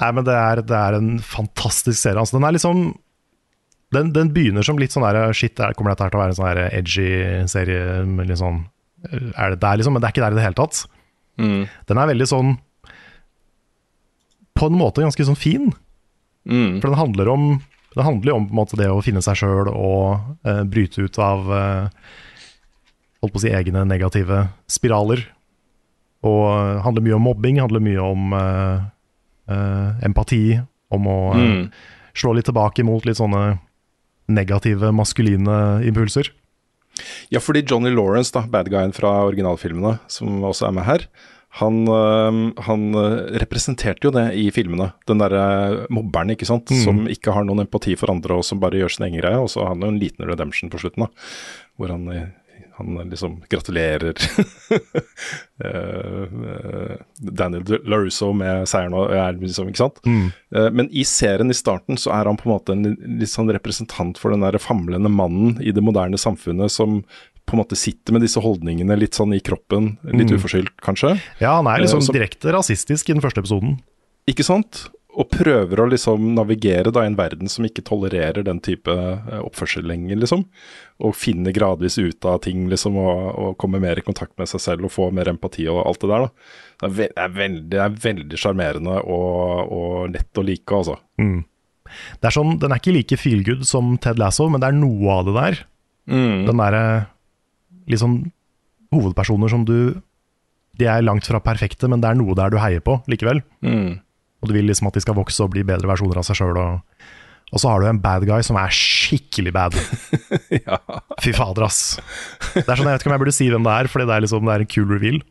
Nei, 0.00 0.10
men 0.16 0.24
det 0.24 0.34
er, 0.34 0.62
det 0.64 0.76
er 0.78 0.96
en 0.96 1.16
fantastisk 1.20 1.98
serie. 1.98 2.20
Altså, 2.22 2.38
den 2.38 2.46
er 2.48 2.56
liksom 2.56 2.84
den, 3.92 4.12
den 4.14 4.30
begynner 4.32 4.64
som 4.64 4.78
litt 4.80 4.94
sånn 4.94 5.04
der 5.04 5.34
Shit, 5.36 5.60
kommer 5.76 5.92
dette 5.92 6.06
her 6.06 6.12
til 6.12 6.18
å 6.18 6.22
være 6.22 6.32
en 6.32 6.38
sånn 6.38 6.60
edgy 6.64 7.08
serie 7.50 8.36
sånn 8.40 8.62
Er 9.36 9.52
det 9.52 9.60
der, 9.60 9.78
liksom? 9.78 9.92
Men 9.92 10.02
det 10.02 10.08
er 10.08 10.14
ikke 10.14 10.24
der 10.24 10.36
i 10.36 10.38
det 10.38 10.46
hele 10.46 10.58
tatt. 10.58 10.84
Mm. 11.40 11.66
Den 11.88 12.00
er 12.00 12.08
veldig 12.12 12.28
sånn 12.28 12.54
På 14.56 14.68
en 14.68 14.78
måte 14.80 15.04
ganske 15.04 15.28
sånn 15.28 15.38
fin. 15.38 15.68
Mm. 16.48 16.80
For 16.80 16.88
den 16.88 17.00
handler 17.00 17.32
om 17.32 17.46
Det 17.92 18.06
handler 18.06 18.32
jo 18.32 18.38
om 18.40 18.48
måte 18.56 18.80
det 18.80 18.88
å 18.88 19.02
finne 19.04 19.22
seg 19.24 19.42
sjøl 19.42 19.68
og 19.72 20.48
eh, 20.48 20.64
bryte 20.64 21.04
ut 21.04 21.20
av 21.20 21.52
eh, 21.52 22.08
Holdt 23.22 23.36
på 23.36 23.38
å 23.38 23.44
si 23.44 23.52
egne 23.54 23.84
negative 23.86 24.40
spiraler. 24.72 25.20
Og 26.26 26.46
eh, 26.48 26.80
handler 26.82 27.04
mye 27.04 27.18
om 27.18 27.28
mobbing, 27.28 27.60
handler 27.62 27.84
mye 27.84 28.06
om 28.08 28.32
eh, 28.34 28.88
empati. 29.48 30.60
Om 30.92 31.06
å 31.08 31.18
eh, 31.34 31.40
Mm. 31.42 31.70
slå 32.14 32.34
litt 32.36 32.44
tilbake 32.44 32.84
mot 32.84 33.04
litt 33.06 33.16
sånne 33.16 33.58
negative, 34.28 34.92
maskuline 34.92 35.82
impulser. 35.86 36.28
Ja, 37.30 37.40
fordi 37.40 37.62
Johnny 37.66 37.90
Lawrence, 37.90 38.30
da, 38.32 38.42
bad 38.46 38.68
guyen 38.68 38.92
fra 38.92 39.24
originalfilmene, 39.24 39.98
som 40.08 40.42
også 40.44 40.68
er 40.68 40.72
med 40.76 40.84
her, 40.84 41.06
han, 41.56 41.86
øh, 41.88 42.52
han 42.64 42.84
representerte 43.40 44.04
jo 44.04 44.10
det 44.10 44.34
i 44.36 44.50
filmene. 44.50 44.92
Den 45.06 45.18
derre 45.18 45.86
mobberen, 45.90 46.30
ikke 46.36 46.46
sant. 46.48 46.66
Mm. 46.72 46.84
Som 46.84 47.00
ikke 47.08 47.32
har 47.32 47.44
noen 47.44 47.60
empati 47.66 47.96
for 47.96 48.10
andre, 48.12 48.36
og 48.36 48.44
som 48.44 48.60
bare 48.60 48.72
gjør 48.80 48.90
sin 48.94 49.06
egen 49.08 49.20
greie. 49.20 49.36
Og 49.40 49.48
så 49.52 49.60
har 49.64 49.68
han 49.74 49.80
jo 49.80 49.88
en 49.88 49.98
liten 50.00 50.24
redemption 50.28 50.70
på 50.70 50.80
slutten, 50.80 51.04
da. 51.04 51.08
Hvor 51.78 51.88
han, 51.92 52.32
han 52.78 52.96
liksom 53.10 53.40
gratulerer 53.52 54.14
øh, 55.64 56.28
øh, 56.48 56.96
Daniel 57.18 57.80
LaRusso 57.86 58.32
med 58.36 58.66
seieren 58.70 58.94
og 58.96 59.12
er 59.14 59.36
liksom, 59.38 59.68
ikke 59.70 59.82
sant. 59.82 60.00
Mm. 60.06 60.30
Men 60.76 60.88
i 60.92 61.04
serien 61.08 61.50
i 61.52 61.56
starten 61.56 61.98
så 62.00 62.12
er 62.16 62.28
han 62.30 62.38
på 62.40 62.48
en 62.48 62.54
måte 62.54 62.74
en 62.76 62.96
litt 63.20 63.32
sånn 63.32 63.50
representant 63.52 64.18
for 64.20 64.34
den 64.34 64.44
der 64.44 64.58
famlende 64.62 65.10
mannen 65.12 65.58
i 65.62 65.72
det 65.74 65.84
moderne 65.84 66.18
samfunnet 66.20 66.72
som 66.72 67.00
på 67.48 67.56
en 67.56 67.62
måte 67.64 67.74
sitter 67.76 68.14
med 68.14 68.22
disse 68.22 68.40
holdningene 68.40 68.94
litt 69.00 69.16
sånn 69.18 69.32
i 69.34 69.40
kroppen, 69.42 69.96
litt 70.06 70.30
Mm. 70.30 70.36
uforskyldt 70.38 70.76
kanskje. 70.84 71.16
Ja, 71.40 71.56
han 71.58 71.66
er 71.66 71.80
Eh, 71.80 71.86
liksom 71.86 72.04
direkte 72.14 72.52
rasistisk 72.54 73.10
i 73.10 73.14
den 73.16 73.22
første 73.24 73.42
episoden. 73.42 73.80
Ikke 74.30 74.44
sant? 74.46 74.84
Og 75.12 75.28
prøver 75.28 75.80
å 75.82 75.86
liksom 75.92 76.30
navigere 76.38 76.92
da 76.94 77.02
i 77.04 77.10
en 77.10 77.18
verden 77.18 77.50
som 77.52 77.66
ikke 77.68 77.84
tolererer 77.84 78.46
den 78.46 78.62
type 78.64 78.92
eh, 78.92 79.42
oppførsel 79.44 79.84
lenger, 79.84 80.16
liksom. 80.22 80.46
Og 81.04 81.16
finner 81.18 81.52
gradvis 81.52 81.98
ut 82.00 82.24
av 82.28 82.38
ting, 82.46 82.64
liksom, 82.72 82.96
og, 82.96 83.22
og 83.36 83.56
kommer 83.60 83.82
mer 83.82 84.00
i 84.00 84.04
kontakt 84.06 84.32
med 84.40 84.48
seg 84.48 84.62
selv 84.64 84.88
og 84.88 84.94
får 84.94 85.12
mer 85.18 85.28
empati 85.34 85.66
og 85.68 85.82
alt 85.84 86.00
det 86.00 86.12
der, 86.14 86.24
da. 86.24 86.52
Det 86.82 87.08
er, 87.12 87.34
veldig, 87.36 87.64
det 87.74 87.82
er 87.84 87.98
veldig 88.06 88.40
sjarmerende 88.40 89.00
og, 89.02 89.74
og 89.76 90.14
lett 90.14 90.40
å 90.40 90.46
like, 90.46 90.78
altså. 90.78 90.96
Mm. 91.20 91.42
Det 92.22 92.30
er 92.30 92.34
sånn, 92.34 92.54
Den 92.62 92.72
er 92.72 92.80
ikke 92.80 92.94
like 92.96 93.18
feelgood 93.20 93.66
som 93.68 93.96
Ted 94.00 94.20
Lasso, 94.20 94.46
men 94.48 94.62
det 94.62 94.70
er 94.70 94.78
noe 94.78 95.18
av 95.18 95.28
det 95.28 95.34
der. 95.36 95.58
Mm. 96.08 96.46
Den 96.48 96.62
derre 96.62 97.98
sånn 98.00 98.16
hovedpersoner 98.92 99.50
som 99.52 99.62
du 99.68 100.00
De 100.78 100.88
er 100.88 101.04
langt 101.04 101.26
fra 101.28 101.40
perfekte, 101.44 101.88
men 101.90 102.00
det 102.00 102.08
er 102.08 102.16
noe 102.16 102.34
der 102.38 102.48
du 102.50 102.56
heier 102.56 102.80
på 102.80 102.96
likevel. 103.12 103.42
Mm. 103.60 104.00
Og 104.42 104.50
du 104.50 104.56
vil 104.56 104.66
liksom 104.68 104.90
at 104.90 104.98
de 104.98 105.02
skal 105.04 105.16
vokse 105.16 105.42
og 105.44 105.52
bli 105.54 105.62
bedre 105.66 105.88
versjoner 105.90 106.18
av 106.18 106.26
seg 106.26 106.40
sjøl. 106.40 106.58
Og, 106.58 107.04
og 107.52 107.62
så 107.62 107.70
har 107.70 107.82
du 107.82 107.88
en 107.88 108.00
bad 108.02 108.26
guy 108.26 108.42
som 108.46 108.58
er 108.58 108.74
skikkelig 108.74 109.52
bad. 109.54 109.78
ja. 110.58 110.80
Fy 111.22 111.34
fader, 111.36 111.68
ass. 111.68 112.00
Det 112.56 112.66
er 112.66 112.74
sånn, 112.74 112.88
Jeg 112.90 112.96
vet 112.96 113.04
ikke 113.04 113.12
om 113.12 113.16
jeg 113.16 113.24
burde 113.24 113.36
si 113.38 113.48
hvem 113.52 113.68
det 113.68 113.76
er, 113.76 113.90
Fordi 113.92 114.08
det 114.08 114.16
er 114.16 114.26
liksom 114.26 114.50
det 114.50 114.56
er 114.56 114.66
en 114.66 114.74
kul 114.74 114.90
reveal. 114.90 115.22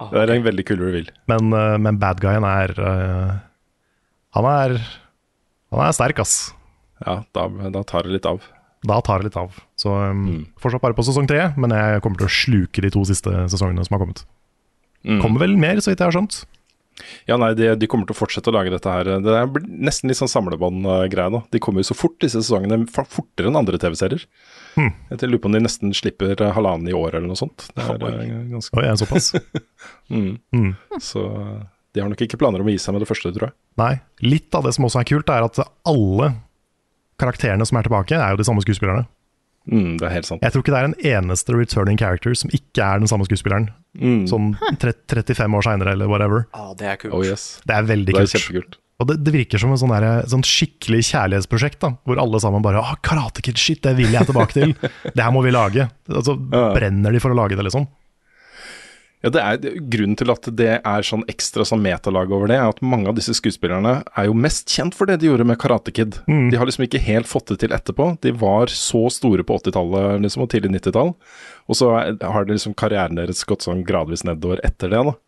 Det 0.00 0.22
er 0.22 0.32
en 0.32 0.46
veldig 0.46 0.64
kul 0.68 0.80
reveal. 0.80 1.10
Men, 1.28 1.50
eh, 1.56 1.76
men 1.82 1.98
bad 2.00 2.22
guyen 2.22 2.46
er 2.48 2.72
uh, 2.78 3.34
Han 4.38 4.48
er 4.48 4.78
Han 5.74 5.84
er 5.84 5.92
sterk, 5.96 6.22
ass. 6.22 6.54
Ja, 7.04 7.20
da, 7.36 7.48
da 7.74 7.82
tar 7.86 8.06
det 8.06 8.16
litt 8.16 8.28
av. 8.28 8.44
Da 8.86 9.00
tar 9.04 9.20
det 9.20 9.28
litt 9.28 9.36
av. 9.40 9.56
Så 9.78 9.92
um, 9.92 10.46
fortsatt 10.60 10.82
bare 10.82 10.96
på 10.96 11.04
sesong 11.04 11.28
tre, 11.28 11.50
men 11.60 11.72
jeg 11.74 12.00
kommer 12.04 12.20
til 12.20 12.28
å 12.28 12.32
sluke 12.32 12.84
de 12.84 12.90
to 12.92 13.04
siste 13.08 13.32
sesongene 13.52 13.84
som 13.86 13.96
har 13.96 14.02
kommet. 14.02 14.24
Mm. 15.04 15.20
Kommer 15.22 15.44
vel 15.44 15.56
mer, 15.60 15.80
så 15.80 15.92
vidt 15.92 16.00
jeg 16.00 16.10
har 16.10 16.16
skjønt. 16.16 16.42
Ja, 17.28 17.38
nei, 17.40 17.52
de, 17.58 17.70
de 17.78 17.88
kommer 17.90 18.08
til 18.08 18.16
å 18.16 18.20
fortsette 18.20 18.52
å 18.52 18.54
lage 18.54 18.72
dette 18.72 18.92
her. 18.92 19.08
Det 19.24 19.34
er 19.36 19.50
nesten 19.68 20.10
litt 20.10 20.20
sånn 20.20 20.30
samlebånd-greie 20.30 21.32
nå. 21.32 21.42
De 21.54 21.62
kommer 21.62 21.84
jo 21.84 21.90
så 21.90 21.96
fort, 21.98 22.18
disse 22.22 22.42
sesongene. 22.42 22.84
Fortere 22.90 23.50
enn 23.50 23.58
andre 23.60 23.80
TV-serier. 23.80 24.26
Hmm. 24.76 24.92
Jeg 25.10 25.30
lurer 25.30 25.42
på 25.42 25.50
om 25.50 25.56
de 25.56 25.64
nesten 25.64 25.94
slipper 25.96 26.36
eh, 26.36 26.54
halvannen 26.56 26.90
i 26.90 26.96
året 26.96 27.18
eller 27.18 27.32
noe 27.32 27.40
sånt. 27.40 27.68
Det 27.74 27.84
er 27.84 27.98
oh, 27.98 28.20
ganske 28.54 28.78
Oi, 28.78 28.86
er 28.86 29.00
såpass? 29.00 29.32
mm. 30.14 30.32
Mm. 30.54 30.70
Så 31.02 31.24
eh, 31.26 31.56
de 31.94 32.04
har 32.04 32.12
nok 32.12 32.22
ikke 32.26 32.38
planer 32.40 32.62
om 32.62 32.70
å 32.70 32.74
gi 32.74 32.82
seg 32.82 32.94
med 32.94 33.04
det 33.04 33.10
første, 33.10 33.32
tror 33.34 33.50
jeg. 33.50 33.56
Nei. 33.80 33.94
Litt 34.26 34.54
av 34.54 34.66
det 34.66 34.74
som 34.76 34.86
også 34.86 35.02
er 35.02 35.10
kult, 35.10 35.32
er 35.32 35.46
at 35.46 35.62
alle 35.90 36.34
karakterene 37.20 37.66
som 37.68 37.78
er 37.80 37.88
tilbake, 37.88 38.16
er 38.16 38.34
jo 38.34 38.40
de 38.40 38.46
samme 38.46 38.62
skuespillerne. 38.64 39.08
Mm, 39.68 39.98
det 40.00 40.06
er 40.08 40.14
helt 40.14 40.28
sant. 40.28 40.42
Jeg 40.44 40.54
tror 40.54 40.64
ikke 40.64 40.72
det 40.72 40.80
er 40.80 40.88
en 40.88 41.00
eneste 41.28 41.54
returning 41.54 41.98
character 42.00 42.34
som 42.38 42.52
ikke 42.56 42.84
er 42.84 43.02
den 43.02 43.10
samme 43.10 43.26
skuespilleren. 43.28 43.68
Mm. 43.98 44.22
Sånn 44.30 44.52
30, 44.80 45.02
35 45.34 45.58
år 45.58 45.66
seinere, 45.66 45.96
eller 45.96 46.10
whatever. 46.10 46.46
Ah, 46.56 46.72
det 46.78 46.88
er 46.88 47.00
kult. 47.02 47.14
Oh 47.16 47.26
yes. 47.26 47.60
Det 47.66 47.76
er 47.76 47.88
veldig 47.90 48.16
Det 48.16 48.24
er 48.24 48.46
kult. 48.54 48.78
Og 49.00 49.08
det, 49.08 49.16
det 49.24 49.32
virker 49.32 49.60
som 49.60 49.72
en 49.72 49.80
sånn, 49.80 49.94
sånn 50.28 50.42
skikkelig 50.44 51.00
kjærlighetsprosjekt, 51.08 51.78
da, 51.80 51.94
hvor 52.04 52.20
alle 52.20 52.40
sammen 52.42 52.64
bare 52.64 52.82
ah, 52.84 52.98
'Karate 53.00 53.40
Kid, 53.44 53.56
shit, 53.60 53.80
det 53.84 53.94
vil 53.96 54.12
jeg 54.12 54.28
tilbake 54.28 54.52
til'. 54.58 54.74
Det 55.16 55.24
her 55.24 55.32
må 55.32 55.40
vi 55.44 55.54
lage. 55.54 55.88
Altså, 56.08 56.36
Ja. 56.52 56.66
Brenner 56.76 57.12
de 57.12 57.22
for 57.22 57.32
å 57.32 57.38
lage 57.38 57.56
det, 57.56 57.64
liksom. 57.64 57.88
Ja, 59.20 59.28
det 59.28 59.40
er 59.44 59.80
Grunnen 59.92 60.16
til 60.16 60.32
at 60.32 60.46
det 60.56 60.70
er 60.78 61.04
sånn 61.04 61.26
ekstra 61.28 61.64
sånn 61.68 61.82
metalag 61.84 62.30
over 62.32 62.48
det, 62.48 62.56
er 62.56 62.72
at 62.72 62.80
mange 62.80 63.10
av 63.10 63.18
disse 63.18 63.34
skuespillerne 63.36 63.98
er 64.16 64.28
jo 64.28 64.36
mest 64.36 64.70
kjent 64.72 64.96
for 64.96 65.10
det 65.10 65.18
de 65.20 65.28
gjorde 65.28 65.44
med 65.48 65.58
Karate 65.60 65.92
Kid. 65.92 66.16
Mm. 66.24 66.48
De 66.52 66.60
har 66.60 66.68
liksom 66.68 66.86
ikke 66.86 67.02
helt 67.04 67.28
fått 67.28 67.52
det 67.52 67.58
til 67.60 67.74
etterpå. 67.76 68.14
De 68.24 68.32
var 68.40 68.72
så 68.72 69.06
store 69.12 69.44
på 69.44 69.58
80-tallet 69.60 70.24
liksom, 70.24 70.46
og 70.46 70.52
tidlig 70.54 70.78
90-tall, 70.78 71.12
og 71.68 71.76
så 71.76 71.90
har 71.92 72.46
det 72.48 72.56
liksom 72.56 72.76
karrieren 72.80 73.20
deres 73.20 73.44
gått 73.48 73.66
sånn 73.66 73.84
gradvis 73.84 74.24
nedover 74.24 74.62
etter 74.64 74.94
det. 74.94 75.02
da. 75.10 75.18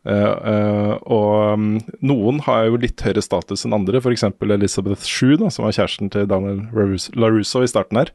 Uh, 0.00 0.14
uh, 0.16 0.94
og 1.12 1.60
um, 1.60 1.66
noen 2.00 2.40
har 2.46 2.70
jo 2.70 2.78
litt 2.80 3.02
høyere 3.04 3.20
status 3.20 3.66
enn 3.68 3.76
andre, 3.76 4.00
f.eks. 4.00 4.24
Elizabeth 4.32 5.04
Shue, 5.04 5.36
da, 5.36 5.52
som 5.52 5.66
var 5.66 5.76
kjæresten 5.76 6.08
til 6.14 6.24
Daniel 6.30 6.64
LaRusso 6.72 7.60
i 7.66 7.68
starten 7.68 8.00
her. 8.00 8.14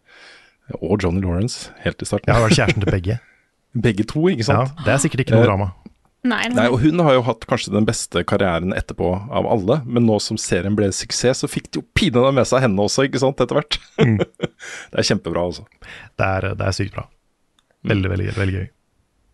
Og 0.82 0.98
Johnny 0.98 1.22
Lawrence, 1.22 1.70
helt 1.86 2.02
i 2.02 2.10
starten. 2.10 2.34
Ja, 2.34 2.42
var 2.42 2.58
kjæresten 2.58 2.82
til 2.82 2.94
begge. 2.98 3.22
Begge 3.76 4.06
to, 4.08 4.28
ikke 4.32 4.48
sant? 4.48 4.72
Ja, 4.78 4.86
det 4.86 4.94
er 4.94 5.02
sikkert 5.04 5.26
ikke 5.26 5.36
noe 5.36 5.44
Eh, 5.44 5.50
drama. 5.50 5.72
Nei, 6.26 6.48
Nei, 6.50 6.66
og 6.74 6.80
Hun 6.82 7.00
har 7.06 7.14
jo 7.14 7.22
hatt 7.28 7.44
kanskje 7.46 7.74
den 7.74 7.86
beste 7.86 8.24
karrieren 8.26 8.74
etterpå 8.74 9.12
av 9.30 9.46
alle, 9.46 9.82
men 9.86 10.08
nå 10.08 10.16
som 10.24 10.40
serien 10.42 10.74
ble 10.78 10.88
suksess, 10.96 11.44
så 11.44 11.50
fikk 11.52 11.70
de 11.70 11.82
jo 11.82 11.86
pinadø 11.94 12.32
med 12.34 12.48
seg 12.50 12.64
henne 12.66 12.82
også, 12.82 13.06
ikke 13.06 13.22
sant, 13.22 13.42
etter 13.44 13.60
hvert. 13.60 13.78
Mm. 14.06 14.18
det 14.20 15.00
er 15.00 15.06
kjempebra, 15.08 15.44
altså. 15.46 15.64
Det 16.18 16.26
er, 16.26 16.48
det 16.58 16.66
er 16.66 16.74
sykt 16.76 16.96
bra. 16.98 17.06
Veldig, 17.86 18.10
veldig, 18.12 18.32
veldig 18.36 18.56
gøy. 18.58 18.66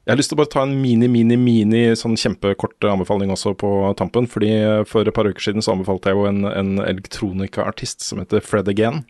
Jeg 0.01 0.11
har 0.11 0.17
lyst 0.17 0.31
til 0.33 0.37
å 0.37 0.41
bare 0.41 0.49
ta 0.51 0.63
en 0.65 0.75
mini, 0.81 1.07
mini, 1.11 1.37
mini 1.37 1.81
sånn 1.97 2.17
kjempekort 2.17 2.87
anbefaling 2.89 3.29
også 3.33 3.53
på 3.61 3.69
tampen. 3.99 4.25
fordi 4.27 4.49
eh, 4.57 4.83
For 4.89 5.05
et 5.05 5.13
par 5.13 5.29
uker 5.29 5.45
siden 5.45 5.61
så 5.61 5.75
anbefalte 5.75 6.09
jeg 6.11 6.17
jo 6.17 6.25
en, 6.29 6.41
en 6.49 6.71
elektronika-artist 6.81 8.01
som 8.01 8.19
heter 8.19 8.41
Fred 8.41 8.67
Again. 8.71 9.03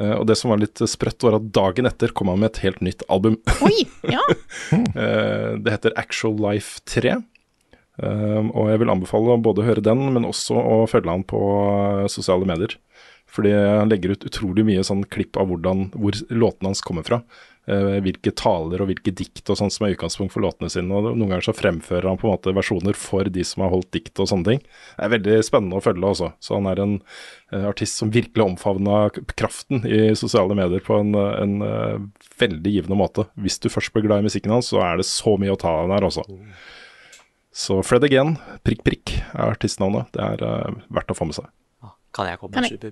Eh, 0.00 0.14
og 0.16 0.26
det 0.26 0.36
som 0.38 0.52
var 0.52 0.62
litt 0.62 0.80
sprøtt, 0.90 1.22
var 1.24 1.38
at 1.38 1.50
dagen 1.54 1.88
etter 1.88 2.14
kom 2.14 2.32
han 2.32 2.42
med 2.42 2.52
et 2.52 2.64
helt 2.64 2.82
nytt 2.84 3.04
album. 3.08 3.38
Oi! 3.66 3.76
Ja. 4.14 4.20
uh, 4.70 5.56
det 5.64 5.72
heter 5.72 5.94
Actual 5.98 6.36
Life 6.36 6.82
3. 6.90 7.16
Uh, 7.94 8.50
og 8.50 8.72
jeg 8.72 8.82
vil 8.82 8.90
anbefale 8.92 9.34
å 9.34 9.40
både 9.42 9.64
høre 9.66 9.84
den, 9.84 10.02
men 10.14 10.26
også 10.28 10.58
å 10.58 10.82
følge 10.90 11.12
han 11.12 11.24
på 11.26 11.40
eh, 11.40 12.08
sosiale 12.12 12.46
medier. 12.48 12.76
Fordi 13.34 13.50
han 13.54 13.90
legger 13.90 14.14
ut 14.14 14.26
utrolig 14.28 14.62
mye 14.66 14.84
sånn 14.86 15.02
klipp 15.10 15.38
av 15.40 15.48
hvordan, 15.50 15.88
hvor 15.96 16.14
låtene 16.30 16.70
hans 16.70 16.84
kommer 16.86 17.06
fra. 17.06 17.22
Eh, 17.70 17.98
hvilke 18.04 18.32
taler 18.36 18.82
og 18.82 18.90
hvilke 18.90 19.12
dikt 19.16 19.48
og 19.50 19.58
sånt 19.58 19.74
som 19.74 19.86
er 19.86 19.94
utgangspunkt 19.94 20.34
for 20.34 20.44
låtene 20.44 20.70
sine. 20.72 20.90
og 20.92 21.14
Noen 21.14 21.32
ganger 21.32 21.48
så 21.48 21.56
fremfører 21.56 22.08
han 22.10 22.20
på 22.20 22.28
en 22.28 22.34
måte 22.34 22.54
versjoner 22.56 22.98
for 22.98 23.30
de 23.32 23.44
som 23.46 23.64
har 23.64 23.72
holdt 23.72 23.90
dikt 23.96 24.20
og 24.22 24.30
sånne 24.30 24.50
ting. 24.50 24.62
Det 24.64 25.06
er 25.06 25.14
veldig 25.16 25.38
spennende 25.46 25.80
å 25.80 25.84
følge 25.84 26.10
også. 26.10 26.30
Så 26.44 26.58
han 26.58 26.68
er 26.70 26.84
en 26.84 26.94
eh, 27.00 27.66
artist 27.70 28.00
som 28.00 28.12
virkelig 28.14 28.46
omfavna 28.46 29.08
kraften 29.34 29.84
i 29.88 30.06
sosiale 30.18 30.56
medier 30.58 30.84
på 30.84 31.00
en, 31.00 31.16
eh, 31.18 31.34
en 31.44 32.14
veldig 32.40 32.76
givende 32.78 33.00
måte. 33.00 33.28
Hvis 33.40 33.60
du 33.62 33.70
først 33.72 33.94
blir 33.94 34.06
glad 34.08 34.24
i 34.24 34.28
musikken 34.28 34.54
hans, 34.54 34.72
så 34.72 34.82
er 34.84 35.00
det 35.00 35.08
så 35.08 35.36
mye 35.40 35.54
å 35.54 35.60
ta 35.60 35.72
av 35.82 35.92
der 35.94 36.08
også. 36.08 36.26
Så 37.54 37.78
Fred 37.86 38.02
Again, 38.02 38.34
prikk 38.66 38.82
prikk, 38.86 39.18
er 39.30 39.52
artistnavnet. 39.52 40.10
Det 40.16 40.24
er 40.24 40.74
verdt 40.90 41.14
å 41.14 41.18
få 41.18 41.28
med 41.30 41.38
seg. 41.38 41.52
Kan 42.14 42.28
jeg 42.30 42.38
komme 42.38 42.62
med 42.62 42.82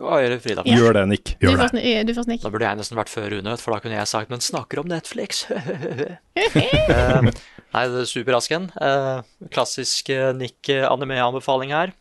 Hva 0.00 0.18
gjør 0.22 0.34
Frida? 0.40 0.62
Ja. 0.64 0.78
Gjør 0.80 0.94
det, 0.96 1.02
Nick. 1.10 1.32
Du 1.36 1.46
Gjør 1.46 1.58
det. 1.58 1.64
først, 1.66 1.76
Ni- 1.76 2.04
du 2.08 2.12
først, 2.16 2.30
Nick. 2.30 2.42
Da 2.42 2.52
burde 2.54 2.64
jeg 2.64 2.80
nesten 2.80 2.96
vært 2.96 3.12
før 3.12 3.26
Rune, 3.34 3.56
for 3.60 3.74
da 3.74 3.80
kunne 3.84 3.98
jeg 3.98 4.08
sagt 4.08 4.30
'men 4.30 4.40
snakker 4.40 4.80
om 4.80 4.88
Netflix'. 4.88 5.44
uh, 5.52 6.16
nei, 7.74 7.82
det 7.92 8.00
er 8.00 8.08
superrasken. 8.08 8.70
Uh, 8.80 9.20
klassisk 9.52 10.08
eh, 10.10 10.32
Nick-anime-anbefaling 10.32 11.74
her. 11.76 11.92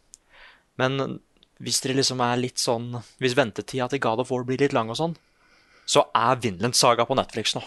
Men 0.79 1.19
hvis 1.59 1.81
dere 1.81 1.97
liksom 1.97 2.21
er 2.21 2.37
litt 2.37 2.61
sånn 2.61 3.01
Hvis 3.19 3.33
ventetida 3.33 3.89
til 3.89 3.99
God 3.99 4.19
of 4.21 4.29
War 4.31 4.43
blir 4.45 4.59
litt 4.61 4.73
lang 4.77 4.91
og 4.93 4.99
sånn, 4.99 5.15
så 5.87 6.05
er 6.15 6.35
Vinland 6.43 6.75
Saga 6.77 7.05
på 7.07 7.15
Netflix 7.17 7.55
nå. 7.55 7.63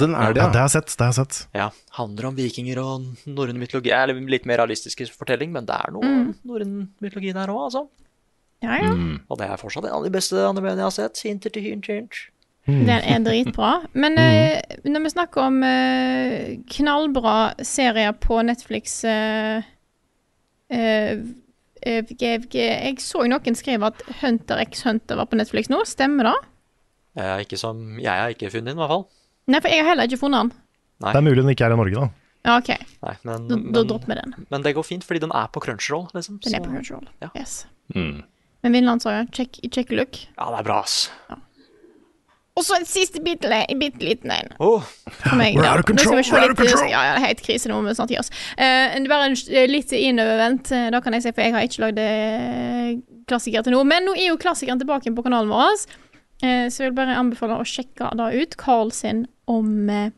Den 0.00 0.16
er 0.16 0.32
det, 0.32 0.40
Ja, 0.40 0.46
ja. 0.46 0.52
det 0.52 0.60
har 0.60 0.66
jeg 0.66 0.74
sett. 0.76 0.94
det 0.94 1.04
har 1.04 1.12
jeg 1.12 1.18
sett. 1.20 1.38
Ja, 1.56 1.68
Handler 1.98 2.30
om 2.30 2.38
vikinger 2.38 2.80
og 2.82 3.28
norrøn 3.28 3.60
mytologi. 3.60 3.92
Eller 3.94 4.18
litt 4.30 4.48
mer 4.48 4.62
realistisk 4.62 5.04
fortelling, 5.14 5.52
men 5.54 5.68
det 5.68 5.76
er 5.76 5.94
noe 5.94 6.12
norrøn 6.48 6.74
mytologi 7.04 7.34
der 7.36 7.52
òg, 7.52 7.68
altså. 7.68 7.86
Ja, 8.64 8.74
ja. 8.82 8.90
Og 9.30 9.38
det 9.38 9.46
er 9.46 9.60
fortsatt 9.60 9.86
en 9.86 10.00
av 10.00 10.06
de 10.06 10.10
beste 10.10 10.40
animeene 10.42 10.82
jeg 10.82 10.88
har 10.88 10.96
sett. 10.96 11.22
Hinter 11.26 11.54
til 11.54 11.68
hint, 11.68 11.86
hint. 11.86 12.18
Den 12.68 12.90
er 12.90 13.22
dritbra. 13.24 13.72
Men 13.96 14.18
eh, 14.20 14.60
når 14.84 15.06
vi 15.06 15.12
snakker 15.14 15.46
om 15.46 15.62
uh, 15.64 16.56
knallbra 16.74 17.36
serier 17.64 18.12
på 18.20 18.42
Netflix 18.44 18.98
uh, 19.08 19.64
eh, 20.68 21.22
eh, 21.80 22.12
jeg, 22.20 22.44
jeg 22.52 22.98
så 23.00 23.24
jo 23.24 23.32
noen 23.32 23.56
skrive 23.56 23.88
at 23.88 24.02
Hunter 24.20 24.60
x 24.66 24.84
Hunter 24.84 25.16
var 25.16 25.30
på 25.30 25.38
Netflix 25.40 25.72
nå. 25.72 25.80
Stemmer 25.88 26.28
det? 26.28 26.36
Jeg 27.18 27.30
er 27.32 27.46
ikke 27.46 27.58
som 27.58 27.80
Jeg 28.02 28.12
har 28.12 28.34
ikke 28.34 28.52
funnet 28.52 28.74
den, 28.74 28.78
i 28.78 28.82
hvert 28.82 28.92
fall. 28.92 29.06
Nei, 29.48 29.60
for 29.64 29.72
jeg 29.72 29.82
har 29.84 29.92
heller 29.94 30.08
ikke 30.10 30.20
funnet 30.20 30.44
den. 30.46 30.52
Nei. 30.98 31.12
Det 31.12 31.20
er 31.20 31.26
mulig 31.28 31.44
den 31.44 31.52
ikke 31.54 31.68
er 31.68 31.74
i 31.74 31.80
Norge, 31.80 32.04
da. 32.04 32.08
Ja, 32.46 32.56
OK. 32.60 32.70
Nei, 33.04 33.14
men, 33.26 33.48
Da, 33.48 33.56
da 33.56 33.60
men, 33.64 33.88
dropper 33.90 34.12
vi 34.12 34.20
den. 34.20 34.34
men 34.52 34.64
det 34.64 34.74
går 34.76 34.86
fint, 34.86 35.04
fordi 35.06 35.24
den 35.24 35.34
er 35.34 35.50
på 35.52 35.62
Crunchyroll. 35.64 36.08
Liksom, 36.14 36.38
Den 36.44 36.54
er 36.58 36.64
på 36.64 36.72
Crunchyroll. 36.72 37.08
ja. 37.24 37.30
Yes. 37.36 37.66
Mm. 37.94 38.22
Men 38.62 38.74
jo. 38.84 39.26
check, 39.32 39.60
check 39.70 39.90
look. 39.90 40.16
Ja, 40.36 40.50
det 40.50 40.58
er 40.60 40.66
bra, 40.66 40.80
ass. 40.82 41.10
Ja. 41.30 41.36
Og 42.58 42.64
så 42.66 42.74
en 42.74 42.86
siste 42.90 43.20
bitte, 43.22 43.46
bitte 43.78 44.02
liten 44.02 44.32
en. 44.34 44.48
Oh, 44.58 44.82
meg, 45.38 45.54
We're 45.54 45.68
out 45.68 45.78
of 45.78 45.86
control, 45.86 46.16
we're 46.16 46.40
out 46.40 46.50
of 46.50 46.56
control. 46.58 46.88
Ja, 46.90 47.04
ja, 47.06 47.12
det 47.14 47.22
er 47.22 47.26
helt 47.28 47.42
krise, 47.46 47.70
nå 47.70 47.76
må 47.78 47.92
vi 47.92 47.94
snart 47.94 48.10
gi 48.10 48.18
oss. 48.18 48.32
Uh, 48.58 48.96
det 48.96 49.04
er 49.04 49.12
bare 49.12 49.28
en, 49.30 49.36
eh, 49.52 49.68
litt 49.70 49.94
innovervendt, 49.94 50.72
eh, 50.74 50.88
da 50.90 51.00
kan 51.04 51.14
jeg 51.14 51.28
si, 51.28 51.32
for 51.36 51.46
jeg 51.46 51.54
har 51.54 51.68
ikke 51.68 51.84
lagd 51.84 52.00
eh, 52.02 52.96
klassiker 53.30 53.62
til 53.62 53.76
nå. 53.76 53.84
Men 53.86 54.08
nå 54.08 54.16
er 54.18 54.32
jo 54.32 54.40
klassikeren 54.42 54.82
tilbake 54.82 55.12
på 55.14 55.26
kanalen 55.26 55.52
vår, 55.52 55.86
eh, 56.42 56.68
så 56.70 56.84
jeg 56.84 56.90
vil 56.90 56.98
bare 57.00 57.18
anbefale 57.18 57.58
å 57.58 57.66
sjekke 57.66 58.12
det 58.18 58.30
ut. 58.42 58.56
Carl 58.60 58.92
sin 58.94 59.26
om 59.48 59.88
eh, 59.92 60.10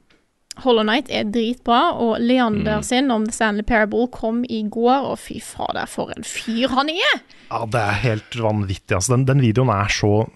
Hollow 0.64 0.84
Knight 0.84 1.08
er 1.14 1.28
dritbra, 1.30 1.94
og 1.96 2.18
Leander 2.20 2.82
sin 2.84 3.10
om 3.14 3.24
The 3.28 3.32
Stanley 3.32 3.64
Parable 3.66 4.08
kom 4.12 4.42
i 4.44 4.62
går, 4.68 5.06
og 5.12 5.20
fy 5.22 5.38
fader, 5.44 5.88
for 5.88 6.12
en 6.14 6.26
fyr 6.26 6.72
han 6.74 6.90
er! 6.92 7.22
Ja, 7.50 7.64
Det 7.70 7.80
er 7.80 8.02
helt 8.04 8.36
vanvittig. 8.36 8.94
altså. 8.98 9.14
Den, 9.14 9.26
den 9.30 9.42
videoen 9.44 9.72
er 9.72 9.88
så 9.94 10.28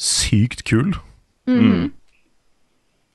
sykt 0.00 0.64
kul. 0.68 0.94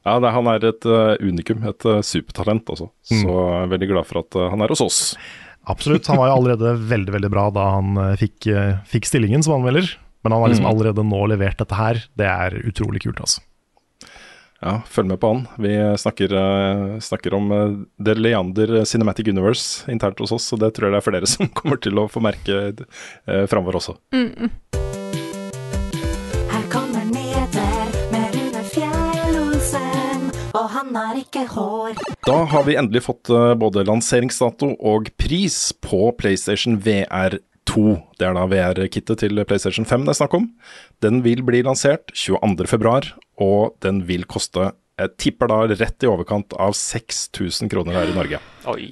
Ja, 0.01 0.17
det, 0.17 0.31
han 0.33 0.49
er 0.49 0.63
et 0.65 0.85
uh, 0.89 1.13
unikum, 1.21 1.61
et 1.69 1.85
uh, 1.85 1.99
supertalent, 2.05 2.69
altså. 2.73 2.89
Så 3.05 3.21
jeg 3.21 3.57
er 3.59 3.73
veldig 3.75 3.89
glad 3.91 4.07
for 4.09 4.23
at 4.23 4.37
uh, 4.37 4.47
han 4.53 4.63
er 4.65 4.73
hos 4.73 4.81
oss. 4.81 5.01
Absolutt. 5.69 6.07
Han 6.09 6.17
var 6.17 6.31
jo 6.31 6.37
allerede 6.39 6.71
veldig 6.89 7.13
veldig 7.13 7.29
bra 7.29 7.43
da 7.53 7.67
han 7.75 7.99
fikk, 8.17 8.47
fikk 8.89 9.05
stillingen 9.05 9.43
som 9.45 9.59
anmelder. 9.59 9.91
Men 10.21 10.35
han 10.35 10.41
har 10.41 10.51
liksom 10.53 10.69
allerede 10.69 11.05
nå 11.05 11.21
levert 11.31 11.57
dette 11.61 11.77
her. 11.77 12.03
Det 12.17 12.27
er 12.29 12.59
utrolig 12.67 13.01
kult, 13.05 13.21
altså. 13.23 13.41
Ja, 14.61 14.75
følg 14.85 15.09
med 15.09 15.17
på 15.21 15.31
han. 15.31 15.47
Vi 15.57 15.73
snakker, 15.97 16.33
eh, 16.37 16.99
snakker 17.01 17.33
om 17.33 17.51
uh, 17.51 17.79
The 18.05 18.13
Leander 18.13 18.85
Cinematic 18.85 19.27
Universe 19.27 19.89
internt 19.91 20.21
hos 20.21 20.31
oss, 20.31 20.51
og 20.53 20.61
det 20.61 20.75
tror 20.75 20.87
jeg 20.87 20.93
det 20.93 20.99
er 21.01 21.07
flere 21.07 21.29
som 21.33 21.49
kommer 21.49 21.81
til 21.81 21.97
å 21.97 22.05
få 22.11 22.21
merke 22.21 22.59
uh, 22.69 23.45
framover 23.49 23.79
også. 23.81 23.97
Her 26.51 26.67
kommer 26.69 27.09
nyheter 27.09 27.97
med 28.13 28.37
Rune 28.37 28.63
Fjell-Olsen, 28.75 30.29
og 30.53 30.69
han 30.77 30.93
har 30.93 31.17
ikke 31.23 31.47
hår. 31.55 31.97
Da 32.29 32.43
har 32.53 32.69
vi 32.69 32.77
endelig 32.77 33.07
fått 33.07 33.33
eh, 33.33 33.55
både 33.57 33.81
lanseringsdato 33.89 34.75
og 34.77 35.09
pris 35.17 35.71
på 35.81 36.11
PlayStation 36.21 36.77
VR 36.85 37.41
2. 37.69 37.97
Det 38.19 38.27
er 38.27 38.33
da 38.37 38.45
VR-kittet 38.49 39.21
til 39.21 39.43
PlayStation 39.45 39.85
5 39.87 40.05
det 40.07 40.13
er 40.15 40.19
snakk 40.23 40.33
om. 40.37 40.49
Den 41.03 41.21
vil 41.25 41.43
bli 41.45 41.61
lansert 41.65 42.11
22.2, 42.17 43.11
og 43.41 43.75
den 43.85 44.03
vil 44.09 44.25
koste 44.29 44.71
jeg 45.01 45.15
tipper 45.17 45.49
da 45.49 45.55
rett 45.65 46.03
i 46.05 46.09
overkant 46.09 46.53
av 46.61 46.75
6000 46.77 47.69
kroner 47.71 47.95
her 47.97 48.11
i 48.11 48.13
Norge. 48.13 48.37
oi. 48.69 48.91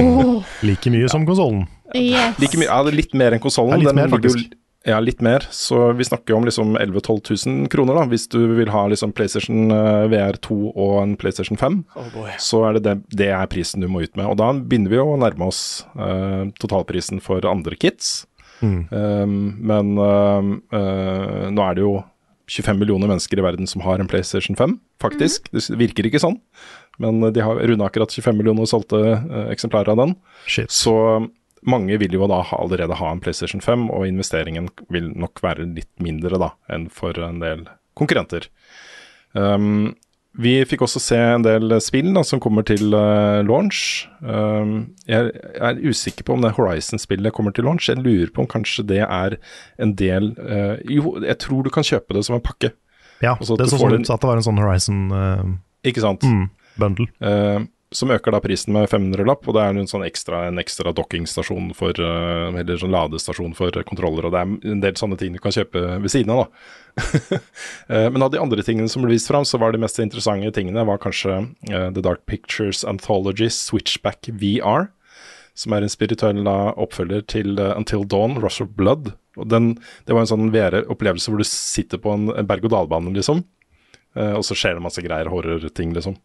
Like 0.68 0.92
mye 0.92 1.08
som 1.10 1.24
konsollen. 1.26 1.64
Yes. 1.96 2.36
Like 2.38 2.58
mye, 2.60 2.68
ja, 2.68 2.76
det 2.86 2.94
litt 2.94 3.16
mer 3.18 3.34
enn 3.34 3.42
konsollen. 3.42 3.80
Den 3.82 3.96
ligger 3.98 4.06
jo- 4.06 4.14
faktisk. 4.14 4.52
Ja, 4.88 4.96
litt 5.00 5.20
mer. 5.20 5.44
Så 5.50 5.92
vi 5.92 6.04
snakker 6.04 6.34
om 6.34 6.44
liksom 6.44 6.76
11 6.76 7.00
000-12 7.00 7.46
000 7.46 7.68
kroner, 7.68 7.98
da, 7.98 8.06
hvis 8.08 8.24
du 8.32 8.38
vil 8.56 8.70
ha 8.72 8.86
liksom 8.88 9.12
PlayStation 9.12 9.70
eh, 9.74 10.06
VR 10.08 10.38
2 10.40 10.56
og 10.70 10.94
en 11.02 11.16
PlayStation 11.20 11.58
5. 11.60 11.82
Oh 12.00 12.06
boy. 12.14 12.30
Så 12.40 12.62
er 12.64 12.78
det, 12.78 12.84
det 12.86 13.18
det 13.20 13.28
er 13.36 13.50
prisen 13.52 13.84
du 13.84 13.90
må 13.92 14.00
ut 14.06 14.16
med. 14.16 14.24
Og 14.30 14.38
da 14.40 14.54
begynner 14.56 14.94
vi 14.94 15.02
å 15.02 15.18
nærme 15.20 15.50
oss 15.50 15.84
uh, 16.00 16.48
totalprisen 16.62 17.20
for 17.20 17.44
andre 17.48 17.76
kits. 17.76 18.22
Mm. 18.64 18.80
Um, 18.88 19.36
men 19.68 19.92
uh, 20.00 20.48
uh, 20.72 21.44
nå 21.52 21.66
er 21.66 21.76
det 21.76 21.84
jo 21.84 21.98
25 22.50 22.80
millioner 22.80 23.10
mennesker 23.10 23.38
i 23.38 23.44
verden 23.44 23.68
som 23.68 23.84
har 23.84 24.00
en 24.00 24.08
PlayStation 24.10 24.56
5, 24.56 24.78
faktisk. 25.02 25.52
Det 25.52 25.76
virker 25.78 26.08
ikke 26.08 26.22
sånn, 26.22 26.40
men 26.98 27.20
de 27.30 27.44
har 27.44 27.60
runda 27.68 27.86
akkurat 27.86 28.10
25 28.10 28.40
millioner 28.40 28.66
solgte 28.66 28.98
eksemplarer 29.52 29.92
av 29.92 30.00
den. 30.00 30.16
Shit. 30.50 30.72
Så 30.74 30.96
mange 31.66 31.98
vil 32.00 32.14
jo 32.16 32.28
da 32.30 32.42
allerede 32.56 32.96
ha 32.96 33.10
en 33.12 33.20
PlayStation 33.22 33.60
5, 33.64 33.88
og 33.92 34.06
investeringen 34.08 34.70
vil 34.92 35.10
nok 35.12 35.42
være 35.44 35.68
litt 35.68 35.92
mindre 36.02 36.40
da 36.40 36.52
enn 36.72 36.88
for 36.92 37.16
en 37.24 37.42
del 37.42 37.66
konkurrenter. 37.98 38.48
Um, 39.32 39.96
vi 40.38 40.52
fikk 40.68 40.84
også 40.86 41.00
se 41.02 41.18
en 41.18 41.42
del 41.42 41.74
spill 41.82 42.12
da, 42.14 42.22
som 42.26 42.40
kommer 42.42 42.64
til 42.66 42.94
uh, 42.94 43.42
launch. 43.42 44.06
Um, 44.22 44.92
jeg 45.10 45.32
er 45.58 45.80
usikker 45.82 46.24
på 46.26 46.36
om 46.36 46.44
det 46.44 46.54
Horizon-spillet 46.54 47.34
kommer 47.34 47.54
til 47.54 47.66
launch. 47.66 47.88
Jeg 47.90 47.98
lurer 47.98 48.30
på 48.32 48.44
om 48.44 48.50
kanskje 48.50 48.86
det 48.92 49.02
er 49.02 49.36
en 49.82 49.96
del 49.98 50.30
uh, 50.38 50.78
Jo, 50.86 51.16
jeg 51.24 51.36
tror 51.42 51.66
du 51.66 51.72
kan 51.74 51.86
kjøpe 51.86 52.14
det 52.16 52.24
som 52.28 52.38
en 52.38 52.46
pakke, 52.46 52.72
Ja, 53.20 53.34
Og 53.36 53.58
det 53.58 53.66
at 53.66 53.74
så 53.74 53.82
sånn 53.82 53.98
ut 53.98 54.08
at 54.14 54.22
det 54.22 54.30
var 54.30 54.38
en 54.38 54.46
sånn 54.46 54.62
Horizon-bundle. 54.62 55.58
ikke 55.84 56.04
sant? 56.04 56.24
Eh, 57.20 57.58
som 57.90 58.10
øker 58.14 58.30
da 58.30 58.38
prisen 58.42 58.70
med 58.74 58.86
500-lapp, 58.90 59.48
og 59.50 59.56
det 59.56 59.62
er 59.64 59.78
en 59.80 59.88
sånn 59.90 60.04
ekstra, 60.06 60.44
en 60.46 60.60
ekstra 60.62 60.92
dockingstasjon 60.94 61.72
for 61.74 61.98
eh, 61.98 62.58
Eller 62.60 62.78
sånn 62.78 62.94
ladestasjon 62.94 63.56
for 63.58 63.74
kontroller, 63.86 64.28
og 64.28 64.34
det 64.34 64.42
er 64.42 64.74
en 64.76 64.84
del 64.84 64.94
sånne 64.98 65.18
ting 65.18 65.34
du 65.34 65.40
kan 65.42 65.54
kjøpe 65.54 65.82
ved 65.98 66.12
siden 66.12 66.34
av, 66.34 66.44
da. 66.44 67.40
Eh, 67.90 68.06
Men 68.14 68.22
av 68.22 68.30
de 68.30 68.38
andre 68.38 68.62
tingene 68.62 68.90
som 68.90 69.02
ble 69.02 69.16
vist 69.16 69.30
fram, 69.30 69.42
så 69.46 69.58
var 69.58 69.74
de 69.74 69.82
mest 69.82 69.98
interessante 69.98 70.52
tingene 70.54 70.86
var 70.86 71.02
kanskje 71.02 71.40
eh, 71.66 71.88
The 71.90 72.04
Dark 72.06 72.22
Pictures 72.30 72.84
Anthology 72.86 73.50
Switchback 73.50 74.30
VR, 74.38 74.92
som 75.58 75.74
er 75.74 75.82
en 75.82 75.90
spirituell 75.90 76.46
oppfølger 76.46 77.26
til 77.26 77.58
Until 77.58 78.06
Dawn, 78.06 78.38
Rush 78.38 78.62
of 78.62 78.70
Blood. 78.78 79.16
Og 79.36 79.50
den, 79.50 79.72
det 80.06 80.14
var 80.14 80.22
en 80.22 80.30
sånn 80.30 80.52
VR-opplevelse 80.54 81.32
hvor 81.32 81.42
du 81.42 81.48
sitter 81.48 81.98
på 81.98 82.14
en, 82.14 82.30
berg-og-dal-bane, 82.46 83.10
liksom. 83.18 83.42
Og 84.14 84.44
så 84.46 84.56
skjer 84.56 84.78
det 84.78 84.84
masse 84.86 85.02
greier, 85.04 85.28
horror-ting, 85.30 85.92
liksom. 85.96 86.16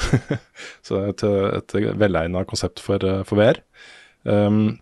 så 0.86 1.02
et, 1.10 1.24
et 1.24 1.74
velegna 2.00 2.44
konsept 2.48 2.82
for, 2.82 3.02
eh, 3.04 3.22
for 3.28 3.40
VR. 3.40 3.60
Um, 4.24 4.78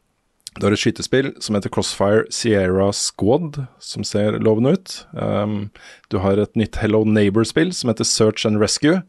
du 0.59 0.67
har 0.67 0.75
et 0.75 0.81
skytespill 0.81 1.31
som 1.45 1.55
heter 1.55 1.71
Crossfire 1.71 2.25
Sierra 2.35 2.89
Squad, 2.97 3.61
som 3.79 4.07
ser 4.07 4.41
lovende 4.43 4.75
ut. 4.75 4.95
Um, 5.15 5.69
du 6.11 6.19
har 6.25 6.41
et 6.41 6.57
nytt 6.59 6.81
Hello 6.83 7.05
Neighbor-spill 7.07 7.71
som 7.77 7.93
heter 7.93 8.09
Search 8.09 8.47
and 8.49 8.59
Rescue. 8.63 9.03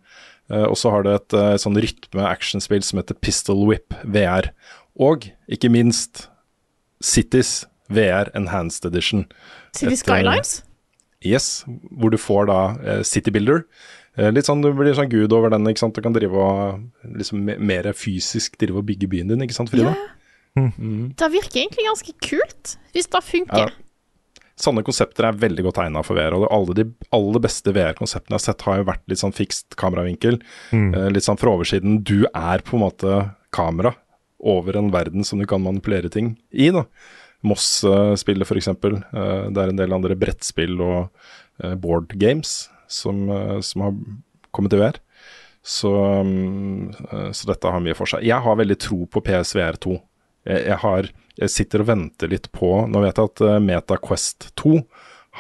Uh, 0.50 0.66
og 0.66 0.78
så 0.82 0.94
har 0.94 1.06
du 1.06 1.12
et 1.14 1.38
uh, 1.38 1.56
sånn 1.62 1.78
rytme-actionspill 1.78 2.86
som 2.86 3.02
heter 3.02 3.18
Pistol 3.22 3.66
Whip 3.70 3.96
VR. 4.04 4.52
Og 5.00 5.30
ikke 5.50 5.72
minst 5.74 6.28
Cities 7.02 7.64
VR 7.90 8.30
Enhanced 8.38 8.86
Edition. 8.86 9.26
City 9.74 9.94
Et, 9.94 9.98
uh, 9.98 10.02
Skylines? 10.04 10.60
Yes, 11.26 11.66
hvor 11.92 12.14
du 12.14 12.18
får 12.22 12.50
da 12.50 12.60
uh, 12.78 13.02
City 13.04 13.34
Builder. 13.34 13.66
Eh, 14.20 14.32
litt 14.36 14.50
sånn, 14.50 14.62
Du 14.64 14.72
blir 14.76 14.96
sånn 14.98 15.12
gud 15.12 15.34
over 15.36 15.54
den, 15.54 15.68
ikke 15.72 15.86
sant. 15.86 15.96
Du 15.96 16.04
kan 16.04 16.16
drive 16.16 16.36
og 16.36 17.14
liksom 17.16 17.46
mer 17.46 17.92
fysisk 17.96 18.58
drive 18.60 18.82
og 18.82 18.88
bygge 18.90 19.10
byen 19.12 19.32
din, 19.32 19.46
ikke 19.46 19.56
sant 19.56 19.72
Frida? 19.72 19.94
Ja. 19.96 20.16
Det 21.16 21.30
virker 21.32 21.62
egentlig 21.62 21.86
ganske 21.86 22.14
kult, 22.26 22.74
hvis 22.96 23.08
det 23.08 23.22
funker. 23.24 23.70
Ja. 23.70 24.50
Sånne 24.60 24.84
konsepter 24.84 25.30
er 25.30 25.38
veldig 25.40 25.64
godt 25.70 25.80
egna 25.86 26.02
for 26.04 26.20
VR. 26.20 26.36
Og 26.36 26.50
alle 26.52 26.76
de 26.76 26.86
aller 27.16 27.40
beste 27.46 27.72
VR-konseptene 27.72 28.36
jeg 28.36 28.42
har 28.42 28.44
sett, 28.44 28.66
har 28.68 28.82
jo 28.82 28.90
vært 28.90 29.06
litt 29.08 29.22
sånn 29.22 29.36
fikst 29.36 29.78
kameravinkel. 29.80 30.42
Mm. 30.76 30.90
Eh, 30.90 31.08
litt 31.16 31.24
sånn 31.24 31.40
fra 31.40 31.54
oversiden. 31.54 32.02
Du 32.04 32.26
er 32.34 32.66
på 32.66 32.76
en 32.76 32.84
måte 32.84 33.22
kamera 33.56 33.94
over 34.40 34.76
en 34.76 34.92
verden 34.92 35.24
som 35.24 35.40
du 35.40 35.48
kan 35.48 35.64
manipulere 35.64 36.12
ting 36.12 36.34
i. 36.52 36.74
da. 36.76 36.84
Moss-spillet, 37.48 38.44
f.eks. 38.44 38.68
Uh, 38.68 39.48
det 39.48 39.64
er 39.64 39.72
en 39.72 39.80
del 39.80 39.96
andre 39.96 40.18
brettspill 40.20 40.76
og 40.84 41.08
eh, 41.64 41.76
board 41.80 42.12
games 42.20 42.66
som, 42.90 43.24
eh, 43.30 43.60
som 43.66 43.86
har 43.86 43.96
kommet 44.56 44.76
i 44.76 44.82
VR. 44.82 45.00
Så, 45.64 45.94
eh, 46.22 47.32
så 47.36 47.52
dette 47.52 47.74
har 47.74 47.84
mye 47.86 47.98
for 47.98 48.10
seg. 48.10 48.26
Jeg 48.28 48.46
har 48.46 48.60
veldig 48.60 48.80
tro 48.82 49.04
på 49.06 49.24
PSVR2. 49.26 50.00
Jeg, 50.50 50.66
jeg, 50.66 50.80
har, 50.84 51.12
jeg 51.40 51.54
sitter 51.54 51.84
og 51.84 51.92
venter 51.92 52.32
litt 52.32 52.48
på 52.56 52.70
Nå 52.88 53.02
vet 53.04 53.18
jeg 53.20 53.28
at 53.28 53.42
uh, 53.44 53.58
MetaQuest 53.60 54.46
2 54.58 54.78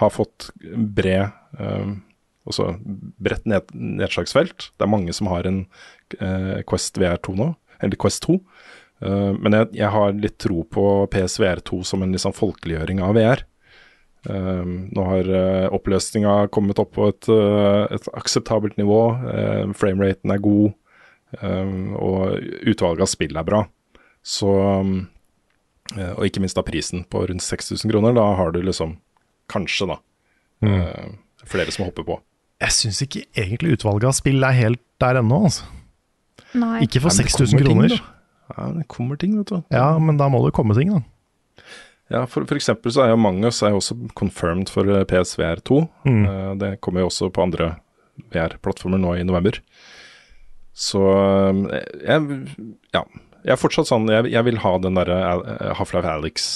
har 0.01 0.11
fått 0.11 0.49
bred 0.75 1.31
eh, 1.57 1.93
også 2.49 2.73
bredt 3.21 3.47
ned, 3.49 3.69
nedslagsfelt. 3.73 4.71
Det 4.77 4.85
er 4.85 4.91
mange 4.91 5.13
som 5.15 5.29
har 5.31 5.47
en 5.49 5.63
eh, 6.17 6.59
Quest 6.67 6.97
VR2 6.99 7.35
nå, 7.37 7.51
eller 7.79 7.99
Quest 8.01 8.25
2. 8.25 8.37
Eh, 9.05 9.31
men 9.37 9.57
jeg, 9.57 9.71
jeg 9.81 9.93
har 9.95 10.17
litt 10.17 10.39
tro 10.41 10.63
på 10.65 10.85
PSVR2 11.13 11.83
som 11.87 12.05
en 12.05 12.15
liksom 12.15 12.35
folkeliggjøring 12.37 13.03
av 13.05 13.17
VR. 13.19 13.45
Eh, 14.27 14.65
nå 14.67 15.03
har 15.07 15.29
uh, 15.31 15.69
oppløsninga 15.77 16.49
kommet 16.51 16.79
opp 16.81 16.91
på 16.97 17.07
et, 17.13 17.29
uh, 17.31 17.85
et 17.93 18.09
akseptabelt 18.19 18.75
nivå. 18.81 19.01
Uh, 19.23 19.71
Frameraten 19.77 20.33
er 20.35 20.41
god, 20.43 20.73
eh, 21.39 21.73
og 21.95 22.39
utvalget 22.67 23.05
av 23.05 23.11
spill 23.11 23.37
er 23.39 23.47
bra. 23.47 23.63
Så 24.25 24.49
um, 24.81 25.07
eh, 25.95 26.11
Og 26.17 26.25
ikke 26.27 26.41
minst 26.43 26.57
da 26.57 26.63
prisen 26.65 27.05
på 27.09 27.23
rundt 27.29 27.45
6000 27.45 27.89
kroner. 27.91 28.13
Da 28.17 28.25
har 28.35 28.51
du 28.51 28.61
liksom 28.61 28.97
kanskje, 29.49 29.87
da, 29.89 29.99
eh, 30.67 31.11
flere 31.49 31.71
som 31.71 31.87
hopper 31.87 32.05
på. 32.05 32.19
Jeg 32.59 32.75
syns 32.75 33.01
ikke 33.05 33.23
egentlig 33.39 33.77
utvalget 33.77 34.09
av 34.09 34.17
spill 34.17 34.43
er 34.43 34.57
helt 34.57 34.81
der 34.99 35.21
ennå, 35.21 35.45
altså. 35.47 35.63
Nei. 36.59 36.81
Ikke 36.83 36.99
for 36.99 37.13
Nei, 37.13 37.21
men 37.21 37.25
det 37.25 37.31
6000 37.31 37.63
kroner. 37.63 37.93
ting. 37.93 38.01
Ja, 38.49 38.65
det 38.75 38.87
kommer 38.91 39.17
ting, 39.21 39.37
vet 39.37 39.53
du. 39.53 39.63
Ja, 39.71 39.97
men 40.01 40.17
da 40.17 40.27
må 40.27 40.41
det 40.45 40.53
komme 40.57 40.75
ting, 40.75 40.91
da. 40.91 41.63
Ja, 42.09 42.23
for, 42.25 42.45
for 42.49 42.57
eksempel 42.57 42.93
så 42.93 43.03
er 43.03 43.11
jo 43.13 43.21
Mangus 43.21 43.61
er 43.61 43.75
jo 43.75 43.79
også 43.83 43.95
confirmed 44.17 44.71
for 44.73 44.89
eh, 44.89 45.05
PSVR2. 45.09 45.79
Mm. 46.09 46.21
Uh, 46.25 46.51
det 46.57 46.71
kommer 46.81 47.03
jo 47.03 47.09
også 47.11 47.29
på 47.33 47.43
andre 47.45 47.75
VR-plattformer 48.33 49.01
nå 49.01 49.15
i 49.19 49.25
november. 49.27 49.61
Så 50.73 51.03
eh, 51.69 51.89
jeg, 52.07 52.39
ja. 52.95 53.03
Jeg 53.39 53.53
er 53.55 53.59
fortsatt 53.59 53.87
sånn 53.87 54.09
Jeg, 54.11 54.27
jeg 54.33 54.43
vil 54.43 54.57
ha 54.59 54.71
den 54.83 54.97
derre 54.99 55.19
Half-Life 55.77 56.09
Alyx. 56.11 56.47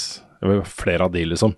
Jeg 0.41 0.49
vil 0.49 0.63
ha 0.63 0.67
flere 0.67 1.05
av 1.07 1.13
de, 1.13 1.21
liksom. 1.31 1.53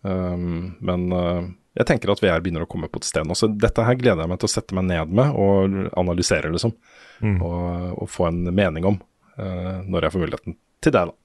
Um, 0.00 0.78
men 0.80 1.10
uh, 1.12 1.42
jeg 1.76 1.86
tenker 1.90 2.08
at 2.12 2.22
VR 2.24 2.40
begynner 2.40 2.64
å 2.64 2.70
komme 2.70 2.88
på 2.88 3.02
et 3.02 3.08
sted 3.08 3.26
nå. 3.28 3.36
Så 3.36 3.50
dette 3.52 3.84
her 3.84 3.98
gleder 4.00 4.24
jeg 4.24 4.32
meg 4.32 4.40
til 4.40 4.48
å 4.48 4.54
sette 4.54 4.76
meg 4.78 4.86
ned 4.88 5.12
med 5.18 5.36
og 5.36 5.76
analysere, 6.00 6.52
liksom. 6.54 6.72
Mm. 7.20 7.36
Og, 7.44 7.98
og 8.00 8.08
få 8.08 8.30
en 8.30 8.46
mening 8.48 8.88
om 8.88 8.96
uh, 9.36 9.82
når 9.84 10.06
jeg 10.06 10.14
får 10.14 10.24
muligheten 10.24 10.56
til 10.80 10.94
det, 10.96 11.04
da. 11.10 11.19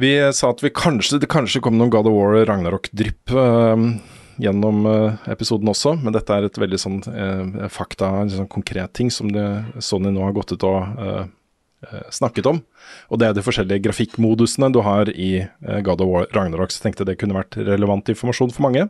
Vi 0.00 0.32
sa 0.32 0.50
at 0.50 0.62
vi 0.64 0.70
kanskje, 0.72 1.20
det 1.20 1.28
kanskje 1.30 1.60
kom 1.64 1.76
noen 1.76 1.90
God 1.92 2.08
of 2.08 2.16
War 2.16 2.38
Ragnarok-drypp 2.48 3.34
eh, 3.36 3.84
gjennom 4.40 4.86
eh, 4.88 5.28
episoden 5.32 5.68
også, 5.68 5.98
men 6.00 6.14
dette 6.16 6.32
er 6.32 6.48
et 6.48 6.58
veldig 6.58 6.80
sånn 6.80 6.98
eh, 7.12 7.68
fakta, 7.72 8.08
en 8.22 8.32
sånn 8.32 8.50
konkret 8.52 8.94
ting 8.96 9.12
som 9.12 9.28
det, 9.32 9.44
Sony 9.84 10.12
nå 10.14 10.24
har 10.24 10.34
gått 10.36 10.54
ut 10.54 10.66
og 10.68 10.80
eh, 10.96 11.26
eh, 11.90 12.08
snakket 12.14 12.48
om. 12.48 12.62
Og 13.12 13.20
det 13.20 13.28
er 13.28 13.36
de 13.36 13.44
forskjellige 13.44 13.84
grafikkmodusene 13.84 14.72
du 14.72 14.80
har 14.86 15.12
i 15.12 15.44
eh, 15.44 15.80
God 15.84 16.04
of 16.04 16.12
War 16.12 16.28
Ragnarok. 16.32 16.72
Så 16.72 16.86
tenkte 16.86 17.04
jeg 17.04 17.12
det 17.12 17.20
kunne 17.20 17.36
vært 17.36 17.60
relevant 17.60 18.08
informasjon 18.12 18.54
for 18.54 18.68
mange. 18.68 18.88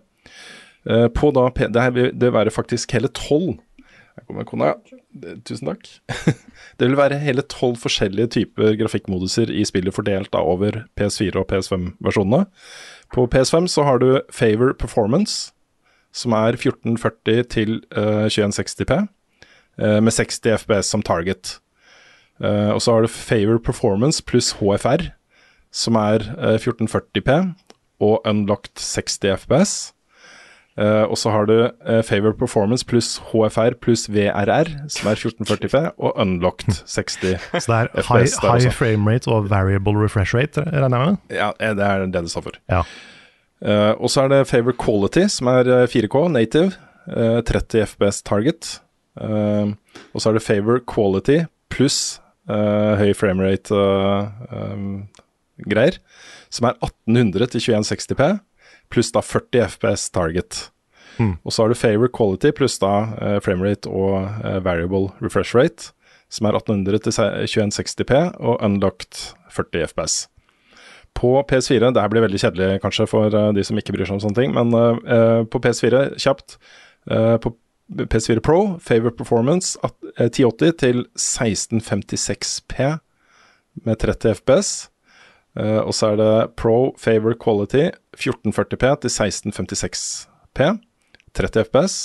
På 1.14 1.28
da, 1.30 1.44
det, 1.54 1.78
her 1.78 2.08
det 2.10 2.28
være 2.34 2.50
faktisk 2.50 2.90
hele 2.96 3.06
tolv 3.14 3.52
Her 4.12 4.26
kommer 4.28 4.44
kona. 4.44 4.74
Tusen 5.46 5.70
takk. 5.70 5.88
det 6.78 6.88
vil 6.88 6.98
være 6.98 7.20
hele 7.22 7.44
tolv 7.48 7.78
forskjellige 7.80 8.34
typer 8.36 8.76
grafikkmoduser 8.80 9.50
i 9.52 9.64
spillet 9.68 9.96
fordelt 9.96 10.32
da 10.34 10.42
over 10.44 10.82
PS4 11.00 11.40
og 11.40 11.48
PS5-versjonene. 11.52 12.44
På 13.12 13.24
PS5 13.32 13.70
så 13.72 13.86
har 13.88 14.02
du 14.02 14.20
Favor 14.32 14.74
Performance, 14.76 15.52
som 16.12 16.36
er 16.36 16.58
1440 16.58 17.48
til 17.52 17.80
uh, 17.96 18.28
2160P, 18.28 19.00
uh, 19.80 19.98
med 20.04 20.12
60 20.12 20.44
FPS 20.60 20.92
som 20.92 21.02
target. 21.02 21.56
Uh, 22.42 22.74
og 22.76 22.82
så 22.82 22.92
har 22.92 23.04
du 23.04 23.08
Favor 23.08 23.58
Performance 23.58 24.24
pluss 24.24 24.52
HFR, 24.60 25.12
som 25.72 25.96
er 25.96 26.20
eh, 26.36 26.58
1440P 26.60 27.34
og 28.04 28.26
unlocked 28.28 28.76
60 28.76 29.24
FPS. 29.40 29.94
Eh, 30.80 31.04
og 31.04 31.18
så 31.20 31.30
har 31.34 31.44
du 31.50 31.56
uh, 31.68 32.00
Favor 32.00 32.32
Performance 32.32 32.86
pluss 32.88 33.18
HFR 33.28 33.74
pluss 33.82 34.06
VRR, 34.08 34.70
som 34.88 35.10
er 35.10 35.18
1440P, 35.20 35.82
og 36.00 36.14
unlocked 36.16 36.78
60 36.88 37.34
FPS. 37.36 37.66
Så 37.66 37.72
det 37.72 37.80
er 37.80 37.90
high, 38.08 38.24
FPS 38.24 38.38
high 38.40 38.72
frame 38.72 39.10
rate 39.10 39.28
og 39.28 39.50
variable 39.50 39.92
refresh 40.00 40.36
rate, 40.36 40.64
regner 40.64 40.96
jeg 40.96 41.10
med? 41.10 41.18
Ja, 41.36 41.50
eh, 41.60 41.74
det 41.76 41.84
er 41.88 42.06
det 42.06 42.24
det 42.24 42.32
står 42.32 42.46
for. 42.48 42.56
Ja. 42.72 42.86
Uh, 43.62 43.92
og 44.00 44.10
så 44.10 44.24
er 44.24 44.32
det 44.32 44.46
Favor 44.48 44.74
Quality, 44.74 45.26
som 45.30 45.52
er 45.52 45.68
eh, 45.68 45.84
4K 45.90 46.24
native, 46.32 46.72
eh, 47.06 47.42
30 47.46 47.84
FPS 47.92 48.22
target. 48.26 48.72
Eh, 49.20 49.74
og 50.14 50.22
så 50.22 50.30
er 50.30 50.38
det 50.38 50.46
Favor 50.46 50.80
Quality 50.88 51.42
pluss 51.72 52.18
eh, 52.50 52.94
høy 53.00 53.12
framerate 53.16 53.76
uh, 53.76 54.28
um, 54.50 55.04
greier, 55.68 56.00
som 56.52 56.68
er 56.68 56.78
1800 56.80 57.52
til 57.52 57.64
2160P, 57.68 58.32
pluss 58.92 59.12
da 59.14 59.22
40 59.24 59.66
FPS 59.72 60.10
target. 60.14 60.60
Mm. 61.18 61.36
Og 61.44 61.52
så 61.52 61.62
har 61.62 61.72
du 61.72 61.78
Favor 61.78 62.08
Quality 62.08 62.52
pluss 62.56 62.78
da 62.80 62.92
eh, 63.20 63.38
framerate 63.44 63.90
og 63.90 64.28
eh, 64.44 64.58
variable 64.64 65.12
refresh 65.20 65.56
rate, 65.56 65.92
som 66.32 66.48
er 66.48 66.56
1800 66.56 67.04
til 67.04 67.16
2160P 67.16 68.20
og 68.40 68.60
unlocked 68.64 69.34
40 69.52 69.88
FPS. 69.92 70.26
På 71.12 71.34
PS4, 71.44 71.90
det 71.92 72.00
her 72.00 72.08
blir 72.08 72.24
veldig 72.24 72.40
kjedelig 72.40 72.80
kanskje 72.84 73.08
for 73.10 73.34
eh, 73.36 73.50
de 73.56 73.64
som 73.66 73.78
ikke 73.78 73.96
bryr 73.96 74.08
seg 74.08 74.16
om 74.16 74.24
sånne 74.24 74.40
ting, 74.40 74.54
men 74.56 74.72
på 75.52 75.60
PS4, 75.60 76.06
kjapt 76.22 76.56
På 77.42 77.50
PS4 77.92 78.40
Pro, 78.40 78.78
Favor 78.80 79.10
Performance 79.10 79.76
eh, 79.84 80.30
1080 80.30 80.72
til 80.80 81.04
1656P 81.18 82.96
med 83.84 84.00
30 84.00 84.38
FPS. 84.40 84.88
Og 85.56 85.92
så 85.92 86.14
er 86.14 86.16
det 86.16 86.54
Pro 86.56 86.94
Favor 86.96 87.34
Quality 87.36 87.90
1440P 88.16 88.90
til 89.02 89.12
1656P, 89.12 90.68
30 91.38 91.64
FPS. 91.68 91.96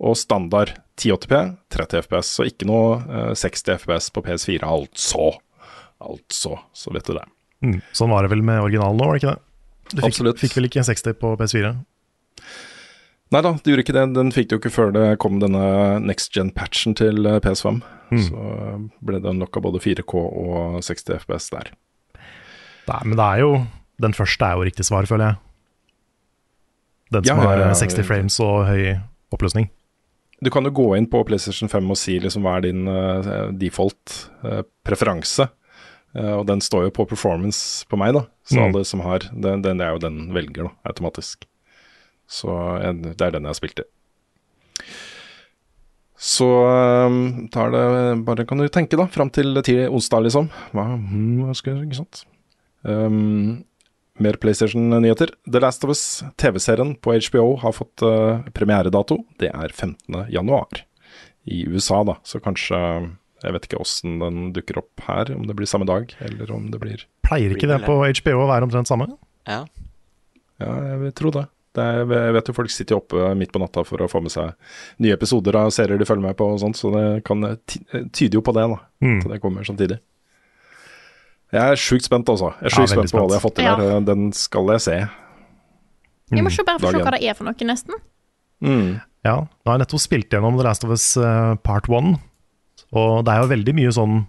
Og 0.00 0.16
standard 0.16 0.70
1080P, 0.96 1.38
30 1.74 2.06
FPS. 2.06 2.32
Så 2.38 2.46
ikke 2.48 2.68
noe 2.68 3.00
eh, 3.04 3.34
60 3.36 3.74
FPS 3.82 4.08
på 4.14 4.22
PS4, 4.24 4.64
altså. 4.64 5.34
Altså, 6.00 6.56
så 6.72 6.92
vet 6.94 7.04
du 7.04 7.12
det. 7.18 7.26
Mm. 7.60 7.78
Sånn 7.92 8.12
var 8.12 8.24
det 8.24 8.32
vel 8.32 8.44
med 8.46 8.62
originalen 8.62 9.02
òg, 9.04 9.10
var 9.10 9.18
det 9.18 9.20
ikke 9.20 9.34
det? 9.34 9.42
Du 9.90 9.96
fikk, 9.98 10.06
Absolutt. 10.08 10.40
fikk 10.40 10.56
vel 10.56 10.68
ikke 10.70 10.84
60 10.86 11.18
på 11.20 11.34
PS4? 11.36 11.74
Nei 13.30 13.42
da, 13.46 13.52
det 13.52 13.70
gjorde 13.70 13.84
ikke 13.84 13.94
det. 13.94 14.06
Den 14.16 14.32
fikk 14.34 14.48
du 14.50 14.56
ikke 14.56 14.72
før 14.74 14.94
det 14.94 15.04
kom 15.22 15.36
denne 15.42 15.64
next 16.02 16.32
gen-patchen 16.34 16.96
til 16.98 17.26
eh, 17.28 17.38
PS5. 17.44 17.82
Mm. 18.10 18.22
Så 18.26 18.46
eh, 18.54 18.80
ble 19.06 19.20
det 19.22 19.30
unlocka 19.30 19.62
både 19.62 19.82
4K 19.82 20.14
og 20.16 20.80
60 20.86 21.20
FPS 21.20 21.52
der. 21.54 21.70
Nei, 22.88 23.02
men 23.04 23.14
det 23.20 23.26
er 23.26 23.44
jo 23.44 23.52
Den 24.00 24.14
første 24.16 24.46
er 24.48 24.56
jo 24.58 24.64
riktig 24.68 24.86
svar, 24.88 25.06
føler 25.10 25.32
jeg. 25.32 25.36
Den 27.12 27.26
som 27.26 27.40
Ja, 27.42 27.44
har 27.50 27.58
ja, 27.58 27.68
eh, 27.70 27.76
60 27.76 28.06
frames 28.06 28.38
og 28.40 28.64
høy 28.70 29.00
oppløsning. 29.34 29.68
Du 30.40 30.48
kan 30.50 30.64
jo 30.64 30.70
gå 30.72 30.86
inn 30.96 31.06
på 31.10 31.20
PlayStation 31.28 31.68
5 31.68 31.90
og 31.92 31.98
si 32.00 32.14
liksom 32.22 32.46
hva 32.46 32.54
er 32.56 32.64
din 32.70 32.86
uh, 32.88 33.50
default 33.52 34.14
uh, 34.46 34.62
preferanse. 34.86 35.50
Uh, 36.16 36.38
og 36.40 36.46
den 36.48 36.62
står 36.64 36.86
jo 36.88 36.94
på 36.96 37.04
performance 37.10 37.84
på 37.90 37.98
meg, 38.00 38.14
da. 38.16 38.24
Så 38.48 38.56
Mm. 38.56 38.64
alle 38.74 38.84
som 38.88 39.00
har 39.04 39.18
den, 39.30 39.60
den 39.62 39.80
er 39.84 39.92
jo 39.92 39.98
den 40.02 40.32
velger, 40.34 40.70
da, 40.70 40.70
automatisk. 40.88 41.44
Så 42.30 42.48
jeg, 42.82 43.02
det 43.18 43.20
er 43.20 43.30
den 43.36 43.42
jeg 43.44 43.50
har 43.52 43.58
spilt 43.58 43.82
i. 43.82 43.86
Så 46.20 46.46
eh, 46.68 47.48
tar 47.50 47.70
det 47.72 48.24
bare 48.26 48.44
Kan 48.44 48.58
du 48.60 48.68
tenke, 48.68 48.96
da, 49.00 49.06
fram 49.08 49.30
til 49.32 49.56
onsdag, 49.88 50.26
liksom. 50.26 50.50
Hva, 50.76 50.84
hmm, 50.98 51.46
hva 51.46 51.54
skal 51.56 51.76
jeg 51.78 51.88
Ikke 51.88 52.00
sant. 52.02 52.24
Um, 52.84 53.64
mer 54.20 54.38
PlayStation-nyheter. 54.40 55.32
The 55.50 55.60
Last 55.62 55.84
of 55.84 55.92
Us, 55.94 56.04
TV-serien 56.40 56.94
på 57.02 57.14
HBO, 57.16 57.56
har 57.62 57.74
fått 57.76 58.04
uh, 58.04 58.44
premieredato. 58.56 59.20
Det 59.40 59.50
er 59.50 59.72
15. 59.72 60.26
januar 60.32 60.84
i 61.44 61.64
USA, 61.66 62.02
da. 62.04 62.18
Så 62.22 62.40
kanskje 62.40 62.78
Jeg 63.40 63.54
vet 63.56 63.64
ikke 63.64 63.80
åssen 63.80 64.18
den 64.20 64.50
dukker 64.52 64.82
opp 64.82 65.00
her, 65.06 65.30
om 65.32 65.46
det 65.48 65.54
blir 65.56 65.68
samme 65.68 65.86
dag, 65.88 66.10
eller 66.20 66.50
om 66.52 66.66
det 66.68 66.76
blir 66.82 67.06
Pleier 67.24 67.54
ikke 67.54 67.70
det 67.70 67.78
på 67.86 67.94
HBO 67.96 68.42
å 68.42 68.50
være 68.50 68.66
omtrent 68.68 68.90
samme? 68.90 69.06
Ja. 69.48 69.62
Ja, 70.60 70.74
jeg 70.90 70.98
vil 71.00 71.14
tro 71.16 71.32
det. 71.32 71.46
det 71.78 71.86
er, 71.86 72.02
jeg 72.04 72.34
vet 72.36 72.50
jo 72.50 72.54
folk 72.58 72.74
sitter 72.74 72.98
oppe 72.98 73.30
midt 73.40 73.54
på 73.54 73.62
natta 73.62 73.80
for 73.88 74.04
å 74.04 74.10
få 74.12 74.20
med 74.20 74.34
seg 74.34 74.52
nye 75.00 75.16
episoder 75.16 75.56
av 75.56 75.72
serier 75.72 75.96
de 75.96 76.04
følger 76.04 76.26
med 76.26 76.36
på 76.36 76.50
og 76.52 76.60
sånt, 76.60 76.76
så 76.76 76.92
det 76.92 77.06
kan 77.24 77.48
tyder 78.12 78.36
jo 78.36 78.44
på 78.44 78.52
det, 78.58 78.66
da. 78.74 78.80
Mm. 79.00 79.16
At 79.22 79.32
det 79.32 79.40
kommer 79.40 79.64
samtidig. 79.64 79.96
Jeg 81.50 81.74
er 81.74 81.80
sjukt 81.82 82.06
spent, 82.06 82.28
altså. 82.30 82.52
Jeg 82.60 82.68
er 82.68 82.70
Ja, 82.70 82.76
sjukt 82.76 82.88
ja, 82.90 82.94
spent 82.94 83.12
på 83.14 83.18
hva 83.22 83.28
de 83.28 83.34
har 83.34 83.42
fått 83.42 83.56
til 83.58 83.64
Ja. 83.66 83.76
der. 83.76 84.00
Den 84.06 84.32
skal 84.32 84.66
jeg 84.70 84.80
se. 84.84 84.96
Jeg 86.30 86.44
må 86.46 86.50
se 86.54 86.62
bare 86.62 86.78
for 86.78 86.92
se 86.94 86.98
hva 87.02 87.10
det 87.16 87.22
er 87.26 87.34
for 87.34 87.44
noe, 87.48 87.66
nesten. 87.66 87.94
Mm. 88.62 89.00
Ja, 89.24 89.34
nå 89.40 89.66
har 89.66 89.78
jeg 89.78 89.82
nettopp 89.86 90.00
spilt 90.00 90.30
gjennom 90.30 90.56
The 90.56 90.64
Last 90.64 90.84
of 90.84 90.90
Us 90.94 91.16
eh, 91.16 91.54
Part 91.64 91.88
1, 91.88 92.14
og 92.92 93.24
det 93.24 93.32
er 93.34 93.42
jo 93.42 93.48
veldig 93.50 93.74
mye 93.74 93.92
sånn 93.92 94.26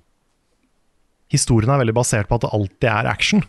Historien 1.32 1.70
er 1.72 1.80
veldig 1.80 1.94
basert 1.96 2.28
på 2.28 2.36
at 2.36 2.42
det 2.44 2.50
alltid 2.52 2.88
er 2.92 3.08
action. 3.08 3.44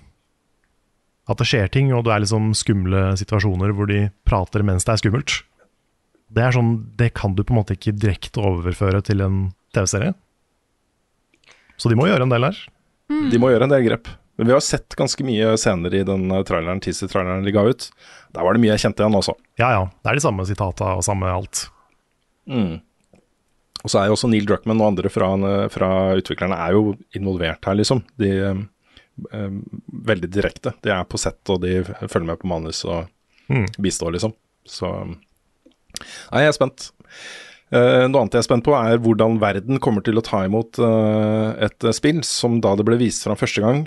At 1.27 1.39
det 1.39 1.49
skjer 1.51 1.67
ting, 1.75 1.89
og 1.93 2.05
det 2.07 2.13
er 2.15 2.21
liksom 2.23 2.53
skumle 2.55 3.17
situasjoner 3.19 3.73
hvor 3.75 3.89
de 3.91 4.05
prater 4.25 4.63
mens 4.63 4.85
det 4.87 4.93
er 4.95 5.01
skummelt. 5.03 5.35
Det 6.31 6.45
er 6.47 6.55
sånn, 6.55 6.71
det 6.97 7.09
kan 7.19 7.35
du 7.35 7.43
på 7.43 7.51
en 7.51 7.59
måte 7.59 7.75
ikke 7.75 7.97
direkte 7.99 8.39
overføre 8.39 9.03
til 9.03 9.21
en 9.27 9.41
TV-serie. 9.75 10.15
Så 11.77 11.91
de 11.91 11.99
må 11.99 12.07
gjøre 12.07 12.23
en 12.23 12.31
del 12.31 12.47
her. 12.47 12.61
De 13.33 13.39
må 13.41 13.51
gjøre 13.53 13.69
en 13.69 13.73
del 13.75 13.85
grep. 13.87 14.09
Men 14.41 14.49
vi 14.49 14.55
har 14.55 14.63
sett 14.65 14.95
ganske 14.99 15.25
mye 15.27 15.53
scener 15.61 15.93
i 15.95 16.03
den 16.09 16.25
eh, 16.33 16.43
traileren, 16.49 16.81
teaser-traileren 16.83 17.45
de 17.47 17.53
ga 17.55 17.63
ut. 17.69 17.91
Der 18.33 18.47
var 18.47 18.57
det 18.57 18.63
mye 18.65 18.73
jeg 18.75 18.85
kjente 18.87 19.05
igjen 19.05 19.19
også. 19.19 19.35
Ja 19.61 19.69
ja, 19.77 19.83
det 20.03 20.11
er 20.13 20.19
de 20.19 20.25
samme 20.25 20.47
sitata 20.49 20.95
og 20.97 21.05
samme 21.07 21.29
alt. 21.31 21.67
Og 23.83 23.91
så 23.91 23.99
er 24.01 24.09
jo 24.11 24.15
også 24.17 24.31
Neil 24.31 24.47
Druckmann 24.47 24.81
og 24.83 24.93
andre 24.93 25.11
fra, 25.13 25.29
fra 25.75 25.89
utviklerne 26.19 26.59
er 26.65 26.77
jo 26.77 26.95
involvert 27.19 27.65
her, 27.67 27.77
liksom. 27.79 28.03
De 28.21 28.31
eh, 28.49 28.61
eh, 29.37 29.57
Veldig 30.13 30.31
direkte. 30.33 30.73
De 30.87 30.93
er 30.95 31.05
på 31.11 31.19
sett, 31.21 31.43
og 31.53 31.61
de 31.65 31.81
følger 31.85 32.29
med 32.33 32.41
på 32.43 32.51
manus 32.53 32.85
og 32.89 33.09
Mm. 33.51 33.67
bistår, 33.85 34.13
liksom. 34.15 34.33
Så 34.65 34.87
Nei, 35.05 36.41
jeg 36.45 36.49
er 36.49 36.55
spent. 36.57 36.85
Eh, 37.73 38.05
noe 38.05 38.21
annet 38.21 38.35
jeg 38.37 38.43
er 38.43 38.45
spent 38.45 38.67
på, 38.67 38.75
er 38.77 38.99
hvordan 39.01 39.39
verden 39.41 39.79
kommer 39.81 40.05
til 40.05 40.21
å 40.21 40.25
ta 40.25 40.43
imot 40.45 40.77
eh, 40.77 41.65
et 41.69 41.87
eh, 41.89 41.95
spill 41.97 42.19
som 42.29 42.59
da 42.61 42.75
det 42.77 42.85
ble 42.85 42.99
vist 43.01 43.25
fram 43.25 43.39
første 43.41 43.63
gang, 43.65 43.87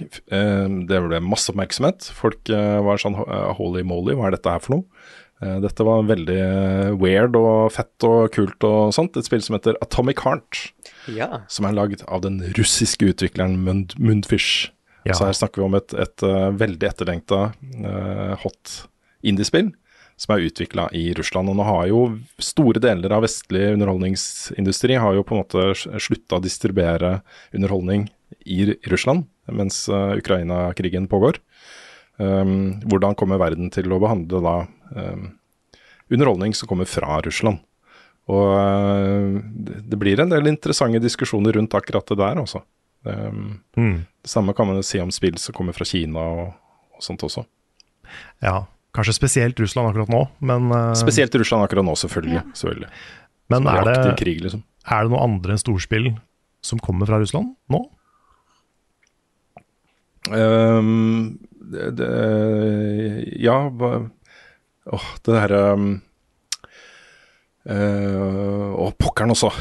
det 0.89 1.01
ble 1.05 1.19
masse 1.21 1.51
oppmerksomhet. 1.53 2.07
Folk 2.17 2.49
var 2.49 3.01
sånn 3.01 3.17
holy 3.59 3.85
moly, 3.85 4.15
hva 4.17 4.29
er 4.31 4.37
dette 4.37 4.55
her 4.55 4.63
for 4.63 4.77
noe? 4.79 5.05
Dette 5.61 5.83
var 5.85 6.05
veldig 6.07 6.95
weird 6.97 7.35
og 7.37 7.67
fett 7.75 8.05
og 8.07 8.31
kult 8.33 8.63
og 8.65 8.93
sånt. 8.95 9.17
Et 9.19 9.27
spill 9.27 9.43
som 9.43 9.57
heter 9.57 9.77
Atomic 9.83 10.23
Heart, 10.25 10.61
Ja. 11.11 11.43
som 11.51 11.67
er 11.67 11.75
lagd 11.75 12.01
av 12.07 12.23
den 12.23 12.39
russiske 12.57 13.11
utvikleren 13.11 13.59
Mund 13.65 13.93
Mundfish. 13.99 14.71
Ja. 15.05 15.13
Så 15.13 15.27
her 15.27 15.35
snakker 15.37 15.61
vi 15.61 15.67
om 15.67 15.75
et, 15.77 15.93
et 15.93 16.23
veldig 16.57 16.87
etterlengta 16.87 17.41
uh, 17.53 18.33
hot 18.41 18.77
indiespill 19.27 19.73
som 20.17 20.35
er 20.35 20.45
utvikla 20.47 20.87
i 20.95 21.09
Russland. 21.17 21.51
Og 21.51 21.57
nå 21.59 21.65
har 21.67 21.87
jo 21.91 22.01
store 22.39 22.81
deler 22.83 23.11
av 23.15 23.25
vestlig 23.25 23.73
underholdningsindustri 23.75 24.97
har 25.01 25.17
jo 25.17 25.25
på 25.27 25.35
en 25.35 25.41
måte 25.43 25.99
slutta 26.01 26.39
å 26.39 26.43
distribuere 26.43 27.19
underholdning 27.55 28.07
i 28.45 28.73
Russland 28.91 29.27
mens 29.51 29.83
eh, 29.89 30.17
Ukraina-krigen 30.17 31.09
pågår. 31.11 31.37
Um, 32.17 32.79
hvordan 32.87 33.15
kommer 33.19 33.41
verden 33.41 33.67
til 33.75 33.91
å 33.91 33.99
behandle 33.99 34.39
da 34.41 34.53
um, 34.95 35.25
underholdning 36.09 36.55
som 36.55 36.69
kommer 36.71 36.87
fra 36.89 37.19
Russland? 37.25 37.59
Og 38.31 38.53
uh, 38.55 39.35
det 39.43 39.83
det 39.91 39.99
blir 40.01 40.21
en 40.23 40.31
del 40.31 40.47
interessante 40.49 41.01
diskusjoner 41.03 41.53
rundt 41.59 41.75
akkurat 41.77 42.07
det 42.09 42.17
der, 42.23 42.39
altså. 42.41 42.63
Um, 43.05 43.59
Mm. 43.77 44.05
det 44.23 44.29
samme 44.31 44.53
kan 44.57 44.65
man 44.65 44.81
si 44.83 44.97
om 44.99 45.11
spill 45.13 45.37
som 45.37 45.53
kommer 45.53 45.75
fra 45.77 45.85
Kina 45.85 46.19
og, 46.19 46.55
og 46.95 47.03
sånt 47.03 47.21
også. 47.21 47.43
Ja, 48.41 48.65
kanskje 48.95 49.15
spesielt 49.17 49.59
Russland 49.59 49.91
akkurat 49.91 50.11
nå, 50.11 50.21
men, 50.39 50.71
eh, 50.71 50.93
Spesielt 50.99 51.35
Russland 51.35 51.67
akkurat 51.67 51.85
nå, 51.85 51.95
selvfølgelig. 51.99 52.39
Ja. 52.39 52.45
selvfølgelig. 52.53 52.89
men 53.53 53.67
er, 53.69 53.83
det, 53.85 54.15
krig, 54.19 54.39
liksom. 54.41 54.63
er 54.87 55.05
det 55.05 55.13
noe 55.13 55.25
andre 55.25 55.57
storspill 55.61 56.13
som 56.65 56.81
kommer 56.81 57.09
fra 57.09 57.19
Russland 57.21 57.53
nå? 57.69 57.83
Um, 60.33 61.37
det, 61.69 61.91
det, 61.99 62.07
ja 63.37 63.59
Åh, 63.69 65.05
det 65.21 65.35
derre 65.35 65.59
um, 65.77 65.91
uh, 67.69 68.71
Å, 68.81 68.89
pokkeren 68.97 69.33
også! 69.35 69.51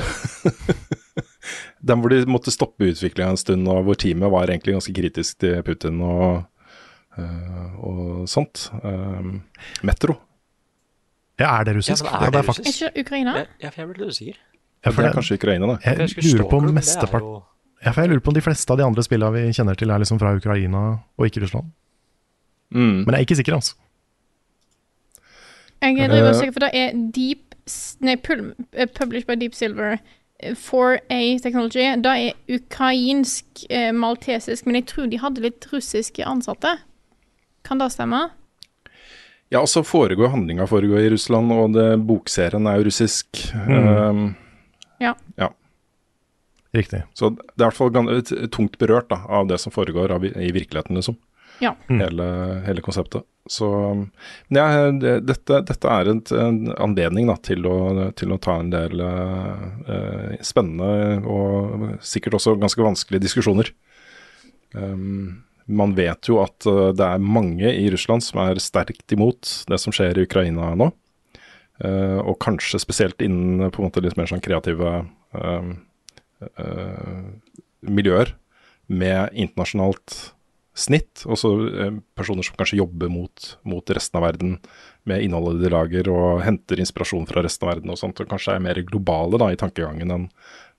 Den 1.84 2.00
hvor 2.00 2.12
de 2.12 2.24
måtte 2.28 2.52
stoppe 2.52 2.88
utviklinga 2.88 3.34
en 3.34 3.40
stund, 3.40 3.68
og 3.68 3.84
hvor 3.84 3.98
teamet 4.00 4.32
var 4.32 4.48
egentlig 4.48 4.78
ganske 4.78 4.94
kritisk 4.96 5.42
til 5.44 5.58
Putin 5.66 6.00
og, 6.00 6.22
eh, 6.24 6.44
og 7.18 8.28
sånt. 8.28 8.70
Ehm, 8.84 9.42
Metro. 9.82 10.16
Ja, 11.38 11.60
er 11.60 11.64
det 11.64 11.76
russisk? 11.76 12.04
Ja, 12.04 12.16
er 12.20 12.30
det 12.30 12.32
det 12.32 12.40
er 12.40 12.52
fakt- 12.52 12.66
Er 12.66 12.72
ikke 12.90 13.00
Ukraina? 13.06 13.46
Ja, 13.62 13.70
for 13.70 13.80
jeg 13.82 13.88
ble 13.88 13.98
litt 14.04 14.08
usikker. 14.14 14.36
Ja, 14.84 14.90
for 14.90 15.02
det 15.02 15.10
er 15.10 15.14
kanskje 15.20 15.34
Ukraina, 15.38 15.66
da. 15.66 15.76
Jeg 15.84 15.98
Jeg 16.16 16.34
lurer 16.34 16.50
på 16.50 16.56
er 16.62 16.72
mestepart 16.72 17.20
jo- 17.22 17.42
ja, 17.84 17.90
for 17.92 18.00
jeg 18.02 18.10
lurer 18.10 18.20
på 18.20 18.28
om 18.28 18.34
de 18.34 18.40
fleste 18.40 18.70
av 18.70 18.76
de 18.78 18.84
andre 18.84 19.02
spillene 19.02 19.32
vi 19.32 19.52
kjenner 19.52 19.76
til, 19.76 19.90
er 19.90 19.98
liksom 19.98 20.18
fra 20.18 20.34
Ukraina 20.36 20.98
og 21.18 21.26
ikke 21.26 21.40
Russland. 21.42 21.70
Mm. 22.72 23.04
Men 23.04 23.06
jeg 23.06 23.14
er 23.14 23.24
ikke 23.26 23.36
sikker, 23.36 23.54
altså. 23.54 23.74
Jeg 25.82 25.96
driver 25.96 26.28
og 26.28 26.34
Eh. 26.34 26.40
søker, 26.40 26.52
for 26.52 26.60
det 26.60 26.70
er 26.74 26.92
Deep 27.12 27.40
Nei, 28.00 28.12
eh, 28.74 28.86
published 28.86 29.26
by 29.26 29.34
Deep 29.36 29.54
Silver. 29.54 29.98
eh, 30.40 30.54
4A 30.54 31.38
Technology. 31.42 31.96
Det 32.02 32.06
er 32.06 32.32
ukrainsk, 32.58 33.44
eh, 33.70 33.90
maltesisk, 33.92 34.66
men 34.66 34.74
jeg 34.74 34.86
tror 34.86 35.06
de 35.10 35.18
hadde 35.18 35.40
litt 35.40 35.66
russiske 35.72 36.22
ansatte. 36.26 36.78
Kan 37.64 37.80
det 37.80 37.90
stemme? 37.94 38.26
Ja, 39.52 39.60
og 39.62 39.68
så 39.70 39.84
foregår 39.86 40.32
handlinga 40.32 40.66
foregår 40.66 41.04
i 41.04 41.10
Russland, 41.12 41.52
og 41.52 41.74
det, 41.76 41.86
bokserien 42.08 42.66
er 42.66 42.80
jo 42.80 42.88
russisk. 42.88 43.44
Ehm, 43.54 44.32
Ja. 45.02 45.14
ja. 45.36 45.50
Riktig. 46.74 47.04
Så 47.14 47.30
det 47.36 47.62
er 47.62 47.68
i 47.68 47.70
hvert 47.70 47.78
fall 47.78 48.48
tungt 48.50 48.78
berørt 48.80 49.08
da, 49.12 49.20
av 49.28 49.46
det 49.50 49.60
som 49.62 49.72
foregår 49.74 50.10
av, 50.10 50.24
i 50.24 50.50
virkeligheten, 50.54 50.96
liksom. 50.98 51.16
Ja. 51.62 51.76
Hele, 51.86 52.26
hele 52.66 52.82
konseptet. 52.82 53.22
Så 53.46 53.68
ja, 54.48 54.90
det, 54.90 55.20
dette, 55.28 55.60
dette 55.68 55.92
er 55.92 56.10
en, 56.10 56.22
en 56.34 56.72
anledning 56.82 57.28
da, 57.30 57.36
til, 57.36 57.62
å, 57.68 58.10
til 58.18 58.32
å 58.34 58.40
ta 58.42 58.56
en 58.58 58.72
del 58.72 59.02
eh, 59.04 60.34
spennende 60.42 61.20
og 61.30 62.00
sikkert 62.02 62.40
også 62.40 62.56
ganske 62.58 62.82
vanskelige 62.82 63.26
diskusjoner. 63.28 63.70
Um, 64.74 65.43
man 65.66 65.94
vet 65.96 66.28
jo 66.28 66.40
at 66.42 66.66
eh, 66.68 66.92
det 66.96 67.06
er 67.06 67.24
mange 67.24 67.70
i 67.70 67.88
Russland 67.92 68.24
som 68.26 68.42
er 68.44 68.60
sterkt 68.62 69.14
imot 69.16 69.64
det 69.70 69.80
som 69.80 69.94
skjer 69.94 70.18
i 70.18 70.26
Ukraina 70.28 70.74
nå. 70.78 70.90
Eh, 71.84 72.20
og 72.22 72.38
kanskje 72.42 72.82
spesielt 72.82 73.24
innen 73.24 73.70
på 73.70 73.82
en 73.82 73.88
måte 73.88 74.04
litt 74.04 74.18
mer 74.18 74.30
sånn 74.30 74.44
kreative 74.44 74.94
eh, 75.34 75.72
eh, 76.54 77.26
miljøer 77.84 78.34
med 78.86 79.32
internasjonalt 79.32 80.34
snitt. 80.74 81.22
Også 81.30 81.52
eh, 81.70 81.96
personer 82.18 82.46
som 82.46 82.58
kanskje 82.58 82.80
jobber 82.82 83.10
mot, 83.12 83.54
mot 83.66 83.94
resten 83.96 84.20
av 84.20 84.26
verden 84.28 84.58
med 85.08 85.24
innholdet 85.24 85.62
de 85.62 85.72
lager, 85.72 86.10
og 86.12 86.44
henter 86.44 86.80
inspirasjon 86.82 87.26
fra 87.30 87.44
resten 87.44 87.66
av 87.66 87.74
verden 87.74 87.94
og 87.94 88.00
sånt, 88.00 88.20
og 88.20 88.30
kanskje 88.30 88.56
er 88.56 88.64
mer 88.64 88.80
globale 88.88 89.40
da, 89.40 89.50
i 89.52 89.60
tankegangen 89.60 90.14
enn 90.14 90.28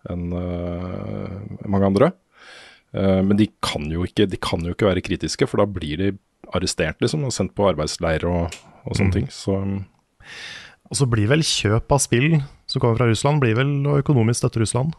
en, 0.10 0.26
eh, 0.38 1.68
mange 1.68 1.88
andre. 1.88 2.12
Eh, 2.96 3.22
men 3.28 3.40
de 3.40 3.50
kan, 3.66 3.88
jo 3.92 4.06
ikke, 4.08 4.28
de 4.32 4.40
kan 4.40 4.64
jo 4.64 4.76
ikke 4.76 4.88
være 4.88 5.04
kritiske, 5.06 5.48
for 5.50 5.62
da 5.62 5.68
blir 5.68 6.00
de 6.02 6.12
arrestert 6.56 7.02
liksom, 7.04 7.26
og 7.28 7.34
sendt 7.36 7.56
på 7.58 7.68
arbeidsleir 7.68 8.24
og, 8.30 8.54
og 8.86 8.98
sånne 8.98 9.18
ting. 9.18 9.32
Så 9.34 9.58
Og 10.86 11.00
så 11.00 11.08
blir 11.10 11.28
vel 11.32 11.42
kjøp 11.46 11.92
av 11.92 12.04
spill 12.04 12.38
som 12.70 12.82
kommer 12.82 13.00
fra 13.00 13.10
Russland, 13.10 13.42
blir 13.42 13.58
vel 13.58 13.74
å 13.90 13.98
økonomisk 14.02 14.44
støtte 14.44 14.62
Russland. 14.62 14.96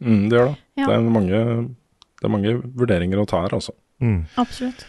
mm, 0.00 0.28
det 0.30 0.38
gjør 0.38 0.48
det. 0.52 0.56
Ja. 0.80 0.86
Det, 0.86 0.94
er 0.94 1.12
mange, 1.18 1.42
det 2.20 2.28
er 2.28 2.34
mange 2.36 2.56
vurderinger 2.62 3.20
å 3.20 3.28
ta 3.28 3.44
her, 3.44 3.58
altså. 3.58 3.76
Mm. 4.00 4.24
Absolutt. 4.40 4.86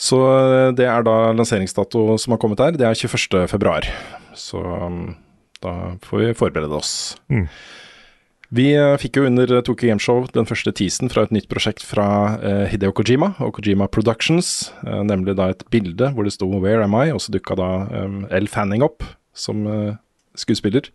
Så 0.00 0.18
eh, 0.26 0.70
det 0.76 0.86
er 0.88 1.04
da 1.04 1.16
lanseringsdato 1.36 2.16
som 2.20 2.34
har 2.34 2.40
kommet 2.40 2.60
her. 2.60 2.76
Det 2.76 2.86
er 2.88 2.96
21. 2.96 3.46
februar. 3.52 3.88
Så 4.36 4.60
um, 4.60 5.14
da 5.64 5.94
får 6.04 6.22
vi 6.24 6.36
forberede 6.38 6.76
oss. 6.76 6.92
Mm. 7.32 7.46
Vi 8.50 8.72
eh, 8.74 8.96
fikk 8.98 9.20
jo 9.20 9.28
under 9.28 9.46
Tokyo 9.46 9.62
Tokyo 9.70 9.92
Gameshow 9.92 10.24
den 10.34 10.48
første 10.48 10.72
teasen 10.74 11.10
fra 11.12 11.22
et 11.22 11.30
nytt 11.34 11.46
prosjekt 11.50 11.84
fra 11.86 12.06
eh, 12.42 12.64
Hideo 12.72 12.90
Kojima 12.90 13.36
og 13.38 13.54
Kojima 13.60 13.86
Productions. 13.86 14.72
eh, 14.82 15.02
nemlig 15.06 15.36
da 15.38 15.52
et 15.52 15.62
bilde 15.70 16.10
hvor 16.16 16.26
det 16.26 16.34
sto 16.34 16.50
'Where 16.50 16.82
am 16.82 16.94
I?' 16.98 17.12
og 17.14 17.20
så 17.22 17.30
dukka 17.30 17.54
da 17.54 17.70
Elle 18.30 18.50
Fanning 18.50 18.82
opp 18.82 19.04
som 19.32 19.66
eh, 19.66 19.94
skuespiller 20.34 20.90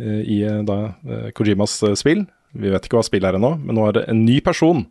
eh, 0.00 0.22
i 0.26 0.42
eh, 0.42 0.62
da 0.66 0.94
eh, 1.06 1.30
Kojimas 1.30 1.82
eh, 1.86 1.94
spill. 1.94 2.26
Vi 2.54 2.70
vet 2.70 2.82
ikke 2.82 2.98
hva 2.98 3.06
spillet 3.06 3.30
er 3.30 3.38
ennå, 3.38 3.54
men 3.62 3.76
nå 3.76 3.86
er 3.86 3.92
det 3.92 4.08
en 4.08 4.24
ny 4.24 4.40
person 4.40 4.86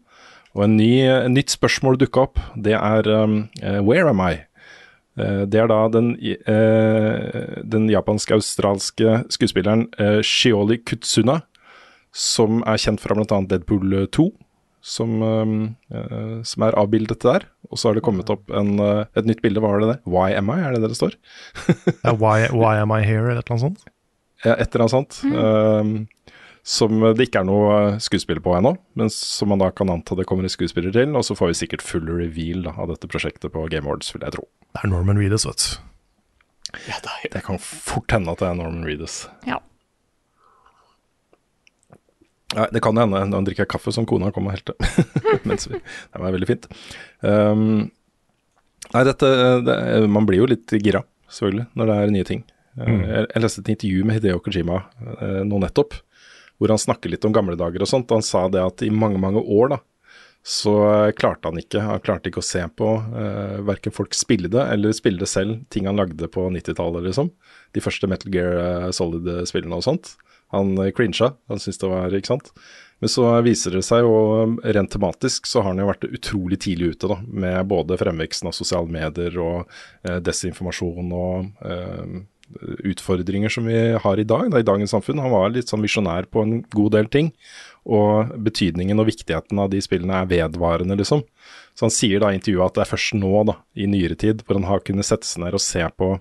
og 0.55 0.63
en 0.63 0.77
ny, 0.77 1.03
en 1.03 1.35
nytt 1.35 1.51
spørsmål 1.51 1.99
dukka 1.99 2.21
opp. 2.23 2.39
Det 2.55 2.73
er 2.73 3.03
um, 3.11 3.49
eh, 3.61 3.81
'Where 3.83 4.09
am 4.09 4.23
I?' 4.23 4.47
Eh, 5.17 5.45
det 5.49 5.59
er 5.59 5.67
da 5.67 5.87
den, 5.89 6.11
eh, 6.21 7.61
den 7.65 7.89
japansk-australske 7.89 9.23
skuespilleren 9.33 9.87
eh, 9.97 10.21
Shioli 10.21 10.77
Kutsuna, 10.77 11.41
som 12.15 12.61
er 12.65 12.81
kjent 12.81 13.01
fra 13.03 13.15
bl.a. 13.17 13.39
Deadpool 13.49 13.95
2, 14.13 14.27
som, 14.87 15.21
um, 15.21 15.75
eh, 15.91 16.39
som 16.47 16.63
er 16.63 16.77
avbildet 16.79 17.25
der. 17.25 17.47
Og 17.71 17.79
så 17.79 17.89
har 17.89 17.97
det 17.97 18.05
kommet 18.05 18.29
opp 18.31 18.49
en, 18.55 18.77
uh, 18.79 19.05
et 19.17 19.27
nytt 19.27 19.41
bilde. 19.43 19.61
Hva 19.63 19.73
var 19.73 19.83
det 19.83 19.89
det? 19.91 19.99
'Why 20.05 20.37
am 20.37 20.51
I?' 20.53 20.61
Er 20.63 20.73
det 20.73 20.81
det 20.85 20.93
det 20.93 20.99
står? 20.99 21.17
Ja, 22.05 22.13
why, 22.15 22.47
why 22.53 22.77
am 22.79 22.91
I 22.95 23.03
here, 23.03 23.27
eller 23.29 23.41
et 23.41 23.49
eller 23.49 23.57
annet 23.57 23.67
sånt? 23.67 23.89
Ja, 24.45 24.53
et 24.53 24.69
eller 24.73 24.85
annet 24.85 24.95
sånt. 24.95 25.19
Um, 25.33 26.07
som 26.67 26.99
det 27.15 27.29
ikke 27.29 27.41
er 27.41 27.47
noe 27.47 27.75
skuespiller 28.03 28.43
på 28.43 28.51
ennå, 28.57 28.73
men 28.99 29.09
som 29.13 29.47
man 29.53 29.61
da 29.61 29.69
kan 29.71 29.89
anta 29.89 30.17
det 30.19 30.25
kommer 30.27 30.43
en 30.43 30.51
skuespiller 30.51 30.91
til. 30.91 31.15
Og 31.15 31.23
så 31.23 31.35
får 31.37 31.53
vi 31.53 31.59
sikkert 31.63 31.85
full 31.85 32.07
reveal 32.11 32.65
da, 32.67 32.75
av 32.75 32.91
dette 32.91 33.07
prosjektet 33.07 33.53
på 33.53 33.63
Game 33.71 33.87
Awards, 33.87 34.11
vil 34.11 34.25
jeg 34.27 34.35
tro. 34.35 34.43
Det 34.75 34.83
er 34.83 34.91
Norman 34.91 35.19
Reedus, 35.19 35.47
vet 35.47 35.63
du. 35.63 35.69
Ja, 36.89 36.99
det 36.99 37.13
er 37.23 37.31
Det 37.37 37.43
kan 37.45 37.59
fort 37.63 38.11
hende 38.11 38.33
at 38.35 38.43
det 38.43 38.49
er 38.49 38.59
Norman 38.59 38.83
Reedus. 38.83 39.25
Ja. 39.47 39.61
Nei, 42.55 42.67
det 42.71 42.81
kan 42.83 42.95
hende. 42.95 43.25
Nå 43.27 43.41
drikker 43.43 43.65
jeg 43.65 43.73
kaffe 43.73 43.91
som 43.91 44.07
kona 44.07 44.31
kom 44.35 44.47
og 44.47 44.55
helte. 44.55 44.75
Mens 45.47 45.67
det 45.67 45.81
var 46.15 46.31
veldig 46.31 46.47
fint. 46.47 46.67
Um, 47.19 47.89
nei, 48.93 49.03
dette 49.07 49.31
det, 49.67 49.77
Man 50.07 50.27
blir 50.29 50.43
jo 50.43 50.51
litt 50.53 50.71
gira, 50.79 51.03
selvfølgelig, 51.27 51.67
når 51.75 51.91
det 51.91 51.97
er 51.97 52.15
nye 52.15 52.29
ting. 52.29 52.45
Mm. 52.77 53.01
Jeg, 53.01 53.27
jeg 53.33 53.43
leste 53.43 53.63
et 53.63 53.71
intervju 53.73 54.05
med 54.05 54.19
Hideo 54.19 54.39
Kojima 54.45 54.83
eh, 55.17 55.41
nå 55.49 55.59
nettopp, 55.63 55.95
hvor 56.61 56.69
han 56.69 56.81
snakker 56.81 57.09
litt 57.09 57.25
om 57.25 57.33
gamle 57.33 57.57
dager 57.57 57.83
og 57.83 57.89
sånt. 57.89 58.13
Han 58.13 58.25
sa 58.25 58.45
det 58.53 58.61
at 58.61 58.83
i 58.85 58.91
mange, 58.93 59.19
mange 59.21 59.41
år 59.41 59.73
da, 59.73 59.79
så 60.47 60.77
klarte 61.17 61.49
han 61.49 61.57
ikke 61.59 61.81
Han 61.83 61.99
klarte 62.05 62.29
ikke 62.29 62.39
å 62.39 62.45
se 62.45 62.61
på 62.79 62.87
eh, 63.19 63.57
verken 63.67 63.91
folk 63.91 64.15
spille 64.15 64.47
det 64.53 64.61
eller 64.71 64.95
spille 64.95 65.19
det 65.19 65.27
selv, 65.27 65.65
ting 65.73 65.89
han 65.89 65.99
lagde 65.99 66.29
på 66.31 66.45
90-tallet, 66.53 67.03
liksom. 67.09 67.33
De 67.75 67.83
første 67.83 68.07
Metal 68.07 68.31
Gear 68.31 68.55
uh, 68.55 68.87
Solid-spillene 68.95 69.75
og 69.75 69.83
sånt. 69.83 70.13
Han 70.55 70.77
uh, 70.79 70.91
crincha, 70.95 71.33
han 71.51 71.59
syntes 71.59 71.81
det 71.81 71.91
var 71.91 72.15
ikke 72.15 72.35
sant. 72.35 72.53
Men 72.99 73.11
så 73.13 73.27
viser 73.45 73.75
det 73.77 73.83
seg, 73.85 74.07
og 74.09 74.57
rent 74.65 74.89
tematisk 74.93 75.45
så 75.45 75.61
har 75.61 75.73
han 75.73 75.83
jo 75.83 75.89
vært 75.91 76.07
utrolig 76.07 76.57
tidlig 76.63 76.95
ute 76.95 77.11
da, 77.11 77.19
med 77.21 77.69
både 77.69 77.97
fremveksten 77.99 78.49
av 78.49 78.57
sosiale 78.57 78.89
medier 78.89 79.37
og 79.37 79.67
eh, 80.01 80.17
desinformasjon 80.25 81.13
og 81.13 81.61
eh, 81.61 82.17
utfordringer 82.89 83.53
som 83.53 83.69
vi 83.69 83.77
har 84.01 84.17
i 84.17 84.25
dag, 84.25 84.49
da, 84.49 84.63
i 84.63 84.65
dagens 84.65 84.95
samfunn. 84.95 85.21
Han 85.21 85.35
var 85.35 85.53
litt 85.53 85.69
sånn 85.69 85.85
visjonær 85.85 86.29
på 86.33 86.41
en 86.41 86.57
god 86.73 86.95
del 86.97 87.11
ting. 87.13 87.31
Og 87.87 88.33
betydningen 88.47 88.99
og 88.99 89.11
viktigheten 89.11 89.61
av 89.61 89.69
de 89.71 89.83
spillene 89.83 90.23
er 90.23 90.31
vedvarende, 90.31 90.97
liksom. 90.97 91.21
Så 91.77 91.85
han 91.85 91.93
sier 91.93 92.23
da 92.23 92.31
i 92.33 92.39
intervjuet 92.39 92.71
at 92.71 92.79
det 92.79 92.85
er 92.87 92.93
først 92.95 93.17
nå, 93.19 93.33
da, 93.51 93.59
i 93.77 93.85
nyere 93.87 94.17
tid, 94.17 94.41
hvor 94.41 94.57
han 94.57 94.65
har 94.67 94.81
kunnet 94.87 95.05
sette 95.05 95.29
seg 95.29 95.45
ned 95.45 95.55
og 95.55 95.61
se 95.61 95.85
på 96.01 96.15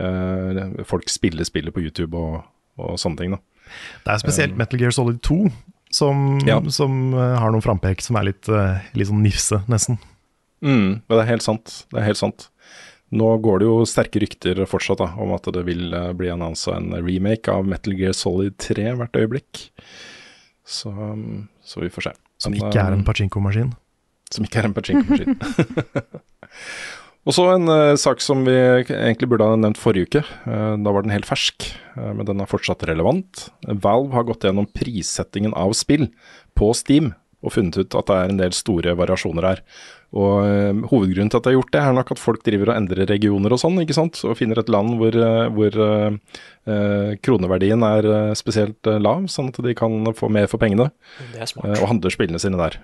eh, 0.00 0.62
folk 0.88 1.12
spille 1.12 1.44
spillet 1.44 1.74
på 1.74 1.84
YouTube 1.84 2.16
og, 2.16 2.46
og 2.80 2.96
sånne 3.02 3.20
ting. 3.20 3.36
da. 3.36 3.53
Det 4.04 4.14
er 4.14 4.22
spesielt 4.22 4.56
Metal 4.58 4.80
Gear 4.80 4.94
Solid 4.94 5.20
2 5.24 5.38
som, 5.94 6.38
Ja. 6.46 6.58
som 6.70 7.14
eh, 7.14 7.36
har 7.38 7.52
noen 7.54 7.62
frampek 7.64 8.02
som 8.02 8.16
er 8.18 8.30
litt, 8.30 8.48
eh, 8.48 8.82
litt 8.98 9.08
sånn 9.10 9.22
nifse, 9.24 9.62
nesten. 9.70 9.98
Mm, 10.64 11.02
det 11.08 11.20
er 11.20 11.28
helt 11.28 11.44
sant. 11.44 11.84
Det 11.92 12.00
er 12.00 12.08
helt 12.08 12.20
sant. 12.20 12.48
Nå 13.14 13.28
går 13.44 13.60
det 13.62 13.68
jo 13.68 13.76
sterke 13.86 14.22
rykter 14.22 14.64
fortsatt 14.66 14.98
da, 14.98 15.10
om 15.22 15.34
at 15.36 15.46
det 15.54 15.62
vil 15.68 15.92
eh, 15.94 16.10
bli 16.16 16.32
annonsa 16.32 16.74
en 16.78 16.90
remake 16.98 17.52
av 17.52 17.66
Metal 17.68 17.94
Gear 17.94 18.16
Solid 18.16 18.56
3 18.58 18.94
hvert 18.98 19.18
øyeblikk. 19.20 19.68
Så, 20.64 20.88
um, 20.88 21.48
så 21.62 21.82
vi 21.84 21.92
får 21.92 22.08
se. 22.08 22.14
Som 22.40 22.56
ikke 22.56 22.72
er 22.80 22.94
en 22.94 23.02
um, 23.02 23.06
pachinko-maskin. 23.06 23.74
Som 24.32 24.46
ikke 24.48 24.62
er 24.62 24.70
en 24.70 24.74
pachinko-maskin. 24.74 25.36
Og 27.24 27.32
så 27.32 27.46
en 27.54 27.70
uh, 27.70 27.96
sak 28.00 28.20
som 28.20 28.44
vi 28.44 28.54
egentlig 28.54 29.30
burde 29.32 29.46
ha 29.48 29.56
nevnt 29.56 29.80
forrige 29.80 30.10
uke. 30.10 30.22
Uh, 30.44 30.76
da 30.76 30.92
var 30.92 31.04
den 31.04 31.14
helt 31.14 31.28
fersk, 31.28 31.70
uh, 31.96 32.12
men 32.12 32.28
den 32.28 32.42
er 32.44 32.50
fortsatt 32.50 32.84
relevant. 32.88 33.48
Valve 33.64 34.12
har 34.16 34.26
gått 34.28 34.44
gjennom 34.44 34.68
prissettingen 34.76 35.56
av 35.56 35.72
spill 35.76 36.10
på 36.58 36.72
Steam 36.76 37.14
og 37.44 37.52
funnet 37.52 37.76
ut 37.76 37.96
at 37.96 38.08
det 38.08 38.16
er 38.16 38.30
en 38.32 38.40
del 38.40 38.54
store 38.56 38.94
variasjoner 38.96 39.44
her. 39.44 39.58
Og 40.16 40.86
Hovedgrunnen 40.88 41.28
til 41.28 41.40
at 41.40 41.44
de 41.44 41.50
har 41.50 41.58
gjort 41.58 41.72
det, 41.74 41.80
er 41.82 41.96
nok 41.96 42.12
at 42.14 42.22
folk 42.22 42.44
driver 42.46 42.70
og 42.70 42.78
endrer 42.78 43.10
regioner 43.10 43.52
og 43.52 43.60
sånn, 43.60 43.76
ikke 43.82 43.96
sant. 43.98 44.20
Og 44.24 44.38
finner 44.38 44.62
et 44.62 44.70
land 44.72 44.94
hvor, 44.96 45.18
hvor 45.52 45.76
kroneverdien 47.26 47.84
er 47.84 48.08
spesielt 48.38 48.88
lav, 48.96 49.26
sånn 49.28 49.50
at 49.52 49.60
de 49.66 49.76
kan 49.76 50.08
få 50.16 50.30
mer 50.32 50.48
for 50.48 50.62
pengene. 50.62 50.88
Og 51.66 51.84
handler 51.90 52.14
spillene 52.14 52.40
sine 52.40 52.62
der. 52.62 52.78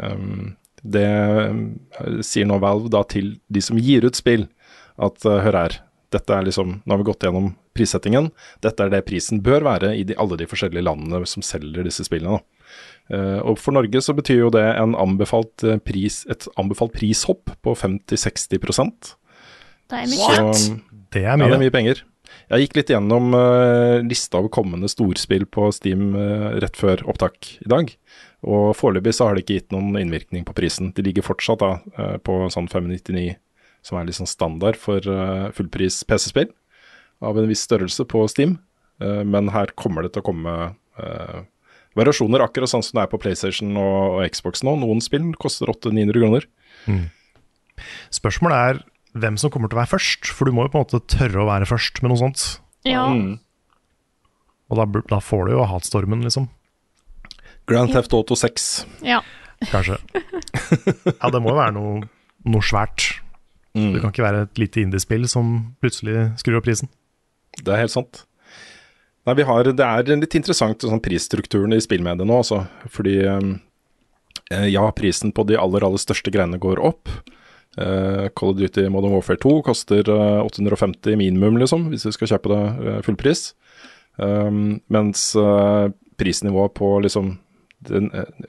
Um, 0.00 0.54
det 0.82 1.06
eh, 1.06 2.20
sier 2.26 2.48
nå 2.48 2.58
Valve 2.62 2.90
da 2.92 3.02
til 3.06 3.36
de 3.52 3.62
som 3.62 3.78
gir 3.78 4.06
ut 4.06 4.18
spill, 4.18 4.48
at 5.02 5.24
eh, 5.26 5.40
hør 5.44 5.58
her, 5.58 5.78
dette 6.12 6.34
er 6.34 6.46
liksom, 6.46 6.80
nå 6.82 6.92
har 6.92 7.00
vi 7.00 7.08
gått 7.08 7.24
gjennom 7.26 7.52
prissettingen, 7.76 8.28
dette 8.64 8.84
er 8.84 8.92
det 8.92 9.04
prisen 9.08 9.40
bør 9.44 9.64
være 9.64 9.94
i 9.96 10.04
de, 10.08 10.16
alle 10.20 10.36
de 10.40 10.48
forskjellige 10.48 10.84
landene 10.84 11.22
som 11.28 11.44
selger 11.46 11.86
disse 11.88 12.04
spillene. 12.08 12.42
Eh, 13.12 13.40
og 13.40 13.56
For 13.62 13.74
Norge 13.76 14.02
så 14.04 14.14
betyr 14.16 14.44
jo 14.44 14.52
det 14.52 14.64
en 14.74 14.96
anbefalt 14.98 15.64
pris, 15.86 16.22
et 16.32 16.48
anbefalt 16.60 16.94
prishopp 16.96 17.54
på 17.64 17.76
50-60 17.78 18.58
Det 18.58 20.02
er 20.02 20.08
mye. 20.10 20.32
Så 20.52 20.80
Det 21.12 21.22
er 21.22 21.30
ja, 21.30 21.36
mye. 21.36 21.48
det 21.48 21.58
er 21.60 21.64
mye 21.66 21.74
penger. 21.74 22.04
Jeg 22.52 22.66
gikk 22.66 22.76
litt 22.76 22.90
gjennom 22.92 23.32
uh, 23.36 24.02
lista 24.04 24.40
av 24.40 24.48
kommende 24.52 24.88
storspill 24.90 25.46
på 25.52 25.70
Steam 25.72 26.12
uh, 26.16 26.52
rett 26.60 26.76
før 26.76 27.04
opptak 27.08 27.54
i 27.64 27.68
dag. 27.70 27.92
Og 28.42 28.72
foreløpig 28.74 29.14
så 29.14 29.28
har 29.28 29.36
det 29.36 29.44
ikke 29.44 29.60
gitt 29.60 29.74
noen 29.74 29.94
innvirkning 30.00 30.42
på 30.46 30.54
prisen. 30.56 30.90
De 30.96 31.04
ligger 31.06 31.24
fortsatt 31.26 31.62
da 31.62 31.72
eh, 31.94 32.16
på 32.26 32.40
sånn 32.50 32.68
599, 32.70 33.36
som 33.86 33.98
er 33.98 34.10
sånn 34.16 34.30
standard 34.30 34.78
for 34.78 34.98
eh, 34.98 35.48
fullpris 35.54 36.00
PC-spill 36.08 36.50
av 37.22 37.38
en 37.38 37.46
viss 37.50 37.62
størrelse 37.68 38.06
på 38.10 38.24
Steam. 38.30 38.56
Eh, 39.02 39.22
men 39.22 39.52
her 39.54 39.70
kommer 39.78 40.02
det 40.02 40.14
til 40.16 40.24
å 40.24 40.30
komme 40.32 40.56
variasjoner, 41.92 42.40
akkurat 42.40 42.70
sånn 42.72 42.82
som 42.84 42.96
det 42.96 43.04
er 43.04 43.10
på 43.12 43.20
PlayStation 43.20 43.76
og, 43.76 44.16
og 44.16 44.32
Xbox 44.32 44.64
nå. 44.64 44.74
Noen 44.80 45.02
spill 45.04 45.30
koster 45.40 45.70
800-900 45.70 46.22
kroner. 46.24 46.46
Spørsmålet 48.12 48.72
er 48.72 48.82
hvem 49.22 49.36
som 49.38 49.52
kommer 49.52 49.68
til 49.68 49.76
å 49.76 49.82
være 49.82 49.92
først, 49.92 50.30
for 50.32 50.48
du 50.48 50.56
må 50.56 50.66
jo 50.66 50.72
på 50.72 50.80
en 50.80 50.86
måte 50.86 51.02
tørre 51.12 51.42
å 51.42 51.48
være 51.50 51.68
først 51.68 52.00
med 52.00 52.14
noe 52.14 52.22
sånt. 52.22 52.46
Ja. 52.88 53.04
Mm. 53.12 53.36
Og 54.72 54.80
da, 54.80 54.86
da 55.12 55.20
får 55.20 55.46
du 55.46 55.54
jo 55.54 55.68
hatstormen, 55.68 56.24
liksom. 56.24 56.48
Grand 57.70 57.92
Theft 57.92 58.14
Auto 58.16 58.38
6. 58.38 58.86
ja. 59.06 59.22
Kanskje. 59.70 59.98
Ja, 61.20 61.30
det 61.30 61.40
må 61.42 61.52
jo 61.52 61.58
være 61.58 61.74
noe, 61.76 62.08
noe 62.50 62.66
svært. 62.66 63.22
Mm. 63.76 63.92
Det 63.94 64.00
kan 64.02 64.12
ikke 64.12 64.24
være 64.24 64.42
et 64.46 64.60
lite 64.60 64.82
indiespill 64.82 65.28
som 65.30 65.52
plutselig 65.80 66.32
skrur 66.40 66.58
opp 66.58 66.66
prisen. 66.66 66.90
Det 67.62 67.72
er 67.72 67.84
helt 67.84 67.94
sant. 67.94 68.24
Nei, 69.22 69.36
vi 69.38 69.46
har, 69.46 69.70
Det 69.70 69.86
er 69.86 70.18
litt 70.18 70.34
interessant 70.34 70.82
sånn 70.82 71.02
prisstrukturen 71.04 71.76
i 71.76 71.82
spillmediet 71.82 72.26
nå, 72.26 72.40
altså. 72.42 72.64
Fordi 72.90 73.20
eh, 73.22 74.66
ja, 74.72 74.82
prisen 74.96 75.32
på 75.34 75.46
de 75.46 75.60
aller, 75.60 75.86
aller 75.86 76.02
største 76.02 76.32
greiene 76.34 76.58
går 76.62 76.82
opp. 76.82 77.12
Eh, 77.78 78.26
Call 78.36 78.52
of 78.52 78.58
Duty 78.58 78.88
Modern 78.92 79.14
Warfare 79.14 79.40
2 79.40 79.54
koster 79.68 80.10
eh, 80.10 80.42
850 80.42 81.16
minimum, 81.20 81.60
liksom, 81.62 81.88
hvis 81.92 82.08
du 82.08 82.12
skal 82.12 82.34
kjøpe 82.34 82.52
det 82.52 82.62
eh, 82.66 83.00
fullpris. 83.06 83.52
Um, 84.20 84.82
mens 84.92 85.30
eh, 85.40 85.86
prisnivået 86.20 86.74
på 86.76 86.88
liksom 87.00 87.30
uh, 87.32 87.41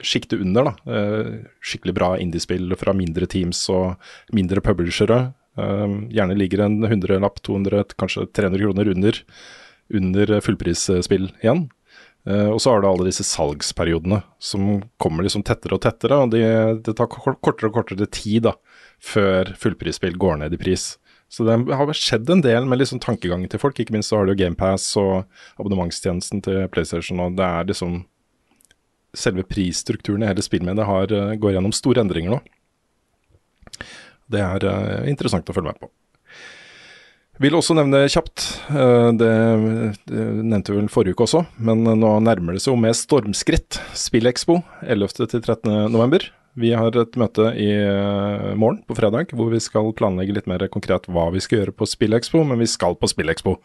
sjiktet 0.01 0.41
under, 0.41 0.69
da, 0.69 0.93
eh, 0.93 1.31
skikkelig 1.63 1.95
bra 1.97 2.11
indiespill 2.17 2.75
fra 2.79 2.93
mindre 2.93 3.27
teams 3.29 3.61
og 3.73 3.95
mindre 4.33 4.61
publishere, 4.61 5.33
eh, 5.57 5.97
gjerne 6.13 6.37
ligger 6.37 6.65
en 6.65 6.81
hundrelapp, 6.83 7.41
200, 7.41 7.95
kanskje 7.97 8.27
300 8.33 8.59
kroner 8.59 8.93
under 8.95 9.23
under 9.93 10.39
fullprisspill 10.41 11.27
igjen. 11.43 11.67
Eh, 12.27 12.47
og 12.47 12.61
så 12.61 12.71
har 12.71 12.81
du 12.81 12.87
alle 12.87 13.09
disse 13.09 13.25
salgsperiodene 13.27 14.21
som 14.39 14.81
kommer 15.01 15.25
liksom 15.25 15.43
tettere 15.43 15.75
og 15.75 15.83
tettere. 15.83 16.19
og 16.23 16.31
de, 16.31 16.43
Det 16.83 16.95
tar 16.95 17.11
kortere 17.11 17.69
og 17.69 17.73
kortere 17.75 18.07
tid 18.07 18.43
da, 18.47 18.53
før 18.99 19.53
fullprisspill 19.59 20.17
går 20.17 20.39
ned 20.39 20.53
i 20.53 20.61
pris. 20.61 20.97
Så 21.33 21.43
det 21.47 21.73
har 21.73 21.93
skjedd 21.97 22.29
en 22.29 22.43
del 22.45 22.65
med 22.69 22.79
liksom 22.79 23.01
tankegangen 23.01 23.49
til 23.49 23.59
folk. 23.59 23.79
Ikke 23.79 23.95
minst 23.95 24.11
så 24.11 24.21
har 24.21 24.27
du 24.29 24.35
GamePass 24.37 24.95
og 25.01 25.25
abonnementstjenesten 25.57 26.43
til 26.45 26.67
PlayStation. 26.69 27.19
og 27.19 27.35
det 27.35 27.43
er 27.43 27.65
liksom 27.65 28.05
Selve 29.13 29.43
prisstrukturen 29.45 30.23
i 30.23 30.29
hele 30.29 30.41
spillmediet 30.41 30.87
har, 30.89 31.11
eh, 31.13 31.35
går 31.35 31.53
gjennom 31.53 31.73
store 31.73 32.01
endringer 32.01 32.33
nå. 32.33 32.39
Det 34.33 34.41
er 34.41 34.65
eh, 34.65 35.09
interessant 35.11 35.49
å 35.49 35.53
følge 35.53 35.69
med 35.69 35.81
på. 35.83 35.91
Vil 37.41 37.57
også 37.57 37.75
nevne 37.77 38.03
kjapt, 38.09 38.45
eh, 38.73 39.09
det, 39.17 39.31
nevnte 40.09 40.73
vi 40.73 40.79
vel 40.79 40.89
forrige 40.89 41.17
uke 41.17 41.27
også, 41.27 41.45
men 41.57 41.83
nå 41.83 42.13
nærmer 42.25 42.57
det 42.57 42.63
seg 42.63 42.73
jo 42.73 42.81
med 42.81 42.97
stormskritt 42.97 43.81
Spillekspo 43.97 44.61
11. 44.81 45.27
til 45.27 45.41
13. 45.41 45.91
november. 45.93 46.29
Vi 46.57 46.69
har 46.77 46.93
et 46.93 47.17
møte 47.17 47.49
i 47.57 47.71
morgen 48.53 48.83
på 48.85 48.93
fredag 48.93 49.33
hvor 49.33 49.49
vi 49.49 49.57
skal 49.57 49.89
planlegge 49.97 50.35
litt 50.37 50.49
mer 50.49 50.61
konkret 50.69 51.09
hva 51.09 51.31
vi 51.33 51.41
skal 51.41 51.63
gjøre 51.63 51.73
på 51.73 51.89
Spillekspo, 51.89 52.43
men 52.45 52.61
vi 52.61 52.69
skal 52.69 52.93
på 52.93 53.09
Spillekspo. 53.09 53.57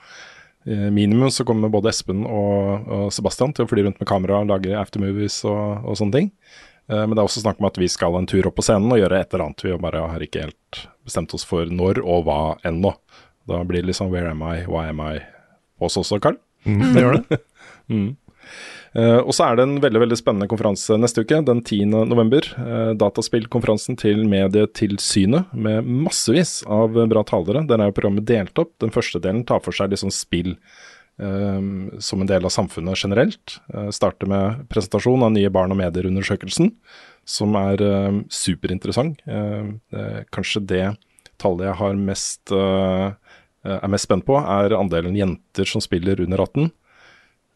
Eh, 0.68 0.88
Minimum 0.92 1.30
så 1.32 1.44
kommer 1.48 1.70
både 1.72 1.88
Espen 1.92 2.26
og, 2.28 2.88
og 2.92 3.12
Sebastian 3.14 3.54
til 3.56 3.64
å 3.64 3.70
fly 3.70 3.86
rundt 3.86 4.00
med 4.02 4.08
kamera 4.10 4.42
og 4.42 4.50
lage 4.50 4.74
aftermovies 4.76 5.40
og, 5.48 5.84
og 5.88 5.96
sånne 6.00 6.16
ting. 6.18 6.28
Eh, 6.90 7.02
Men 7.06 7.14
det 7.16 7.22
er 7.22 7.28
også 7.30 7.42
snakk 7.44 7.62
om 7.62 7.68
at 7.70 7.80
vi 7.80 7.88
skal 7.88 8.18
en 8.18 8.28
tur 8.28 8.50
opp 8.50 8.58
på 8.60 8.66
scenen 8.66 8.92
og 8.92 9.00
gjøre 9.00 9.22
et 9.22 9.32
eller 9.32 9.46
annet. 9.48 9.64
Vi 9.64 9.76
bare 9.80 10.04
har 10.12 10.24
ikke 10.26 10.44
helt 10.48 10.82
bestemt 11.08 11.32
oss 11.38 11.46
for 11.48 11.64
når 11.72 12.02
og 12.04 12.26
hva 12.28 12.38
ennå. 12.68 12.92
Da 13.48 13.62
blir 13.64 13.80
det 13.82 13.94
liksom 13.94 14.10
where 14.12 14.28
am 14.34 14.42
I, 14.44 14.66
why 14.68 14.88
am 14.92 15.00
I 15.00 15.14
på 15.78 15.88
oss 15.88 15.96
også, 15.96 16.20
Carl. 16.20 16.36
det 16.66 17.04
gjør 17.04 17.20
det. 17.22 17.40
Mm. 17.88 18.18
Eh, 18.97 19.19
og 19.19 19.32
så 19.36 19.48
er 19.48 19.59
det 19.59 19.66
en 19.66 19.78
veldig 19.82 20.02
veldig 20.05 20.19
spennende 20.19 20.48
konferanse 20.51 20.97
neste 21.01 21.24
uke, 21.24 21.40
den 21.44 21.62
10. 21.62 21.90
november. 22.09 22.47
Uh, 22.56 22.93
dataspillkonferansen 22.98 23.98
til 24.01 24.23
Medietilsynet 24.31 25.52
med 25.52 25.89
massevis 26.06 26.60
av 26.65 26.97
bra 27.10 27.24
talere. 27.28 27.65
Der 27.69 27.82
er 27.82 27.90
jo 27.90 27.98
programmet 27.98 28.28
delt 28.28 28.60
opp. 28.60 28.74
Den 28.82 28.94
første 28.94 29.20
delen 29.23 29.44
tar 29.48 29.60
for 29.65 29.77
seg 29.77 29.93
liksom 29.93 30.12
spill 30.15 30.55
eh, 30.55 31.60
som 32.05 32.23
en 32.23 32.31
del 32.31 32.48
av 32.48 32.55
samfunnet 32.55 33.02
generelt. 33.02 33.59
Uh, 33.74 33.90
starter 33.94 34.31
med 34.31 34.65
presentasjon 34.73 35.27
av 35.27 35.35
nye 35.36 35.52
barn 35.52 35.74
og 35.74 35.81
medier-undersøkelsen, 35.82 36.73
som 37.28 37.59
er 37.60 37.85
uh, 37.85 38.23
superinteressant. 38.32 39.20
Uh, 39.28 39.77
er 39.93 40.24
kanskje 40.35 40.65
det 40.65 40.86
tallet 41.39 41.70
jeg 41.70 41.98
mest, 42.02 42.52
eh, 42.52 43.12
er 43.65 43.89
mest 43.90 44.09
spent 44.09 44.27
på, 44.27 44.36
er 44.39 44.77
andelen 44.77 45.16
jenter 45.16 45.69
som 45.69 45.82
spiller 45.85 46.20
under 46.20 46.39
18. 46.44 46.70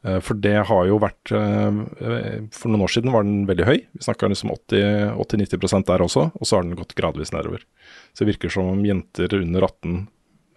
Eh, 0.04 0.18
For 0.24 0.38
det 0.38 0.56
har 0.68 0.86
jo 0.88 0.98
vært 1.02 1.30
eh, 1.36 2.48
For 2.54 2.72
noen 2.72 2.84
år 2.86 2.92
siden 2.94 3.14
var 3.14 3.26
den 3.26 3.44
veldig 3.48 3.68
høy. 3.68 3.78
Vi 3.94 4.06
snakka 4.06 4.30
liksom 4.32 4.52
80-90% 4.54 5.86
der 5.90 6.04
også, 6.04 6.28
og 6.34 6.48
så 6.48 6.58
har 6.58 6.66
den 6.66 6.78
gått 6.78 6.96
gradvis 6.98 7.32
nedover. 7.34 7.64
Så 8.12 8.24
det 8.24 8.34
virker 8.34 8.52
som 8.52 8.72
om 8.74 8.84
jenter 8.86 9.34
under 9.38 9.68
18 9.68 9.96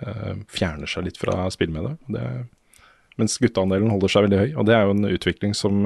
eh, 0.06 0.36
fjerner 0.52 0.90
seg 0.90 1.08
litt 1.10 1.22
fra 1.22 1.46
spillmediet. 1.54 2.02
Det, 2.10 2.26
mens 3.22 3.38
gutteandelen 3.40 3.94
holder 3.94 4.12
seg 4.12 4.26
veldig 4.28 4.42
høy. 4.42 4.50
Og 4.60 4.68
det 4.68 4.76
er 4.76 4.88
jo 4.88 4.96
en 4.98 5.10
utvikling 5.14 5.54
som, 5.56 5.86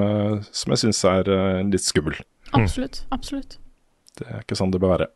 som 0.50 0.72
jeg 0.74 0.80
syns 0.82 1.04
er 1.06 1.28
litt 1.62 1.84
skummel. 1.84 2.16
Absolutt. 2.58 3.04
Absolutt. 3.14 3.60
Det 4.18 4.26
er 4.26 4.42
ikke 4.42 4.58
sånn 4.58 4.72
det 4.74 4.80
bør 4.82 4.96
være. 4.96 5.06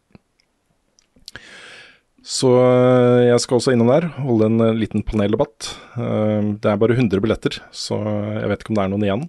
Så 2.24 2.48
eh, 2.56 3.26
jeg 3.28 3.40
skal 3.44 3.58
også 3.58 3.74
innom 3.74 3.90
der, 3.92 4.06
holde 4.24 4.46
en 4.48 4.60
eh, 4.64 4.76
liten 4.80 5.02
paneldebatt. 5.04 5.68
Eh, 6.00 6.40
Det 6.56 6.70
er 6.70 6.80
bare 6.80 6.96
100 6.96 7.20
billetter, 7.20 7.58
så 7.68 7.98
jeg 8.40 8.48
vet 8.48 8.64
ikke 8.64 8.72
om 8.72 8.78
det 8.78 8.84
er 8.86 8.92
noen 8.94 9.04
igjen. 9.04 9.24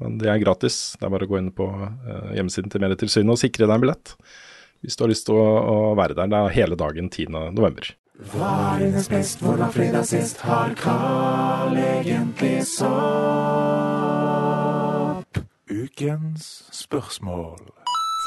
Men 0.00 0.16
det 0.20 0.30
er 0.32 0.40
gratis. 0.40 0.76
Det 0.96 1.04
er 1.04 1.12
bare 1.12 1.26
å 1.26 1.30
gå 1.32 1.36
inn 1.40 1.50
på 1.52 1.66
hjemmesiden 2.36 2.70
til 2.70 2.80
Medietilsynet 2.84 3.34
og 3.34 3.40
sikre 3.40 3.66
deg 3.66 3.74
en 3.74 3.82
billett. 3.82 4.12
Hvis 4.78 4.94
du 4.94 5.02
har 5.02 5.10
lyst 5.10 5.26
til 5.26 5.34
å, 5.34 5.94
være 5.98 6.14
der. 6.14 6.30
Det 6.30 6.38
er 6.38 6.54
hele 6.54 6.78
dagen 6.78 7.10
10. 7.10 7.26
november. 7.56 7.82
Hva 8.30 8.52
er 8.76 8.84
hennes 8.86 9.08
best, 9.10 9.42
hvor 9.42 9.58
var 9.58 9.74
fredag 9.74 10.06
sist? 10.06 10.38
Har 10.46 10.70
Carl 10.78 11.74
egentlig 11.82 12.62
sopp? 12.70 12.88
Ukens 15.68 16.62
spørsmål. 16.78 17.58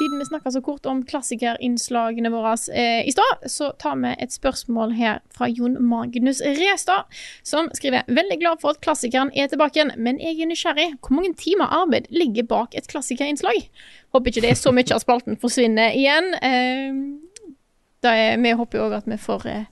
Siden 0.02 0.18
vi 0.18 0.24
snakka 0.24 0.50
så 0.50 0.60
kort 0.62 0.86
om 0.86 1.04
klassikerinnslagene 1.06 2.30
våre 2.32 2.56
eh, 2.74 3.04
i 3.06 3.12
stad, 3.14 3.44
så 3.46 3.68
tar 3.78 4.00
vi 4.00 4.10
et 4.24 4.32
spørsmål 4.34 4.96
her 4.98 5.20
fra 5.30 5.46
Jon 5.46 5.76
Magnus 5.78 6.40
Restad, 6.42 7.06
som 7.46 7.68
skriver 7.70 8.02
Veldig 8.10 8.40
glad 8.40 8.58
for 8.58 8.74
at 8.74 8.80
klassikeren 8.82 9.30
er 9.30 9.46
tilbake 9.52 9.78
igjen, 9.78 9.92
men 9.94 10.18
jeg 10.18 10.40
er 10.42 10.50
nysgjerrig. 10.50 10.88
Hvor 10.98 11.14
mange 11.20 11.36
timer 11.38 11.70
arbeid 11.70 12.10
ligger 12.10 12.48
bak 12.50 12.74
et 12.74 12.90
klassikerinnslag? 12.90 13.62
Håper 14.10 14.34
ikke 14.34 14.42
det 14.42 14.50
er 14.56 14.58
så 14.58 14.74
mye 14.74 14.90
av 14.90 15.04
spalten 15.04 15.38
forsvinner 15.38 15.94
igjen. 15.94 16.34
Eh, 16.42 18.10
er, 18.10 18.42
vi 18.42 18.58
håper 18.58 18.80
jo 18.82 18.88
òg 18.88 18.98
at 18.98 19.06
vi 19.06 19.22
får 19.22 19.48
eh, 19.54 19.64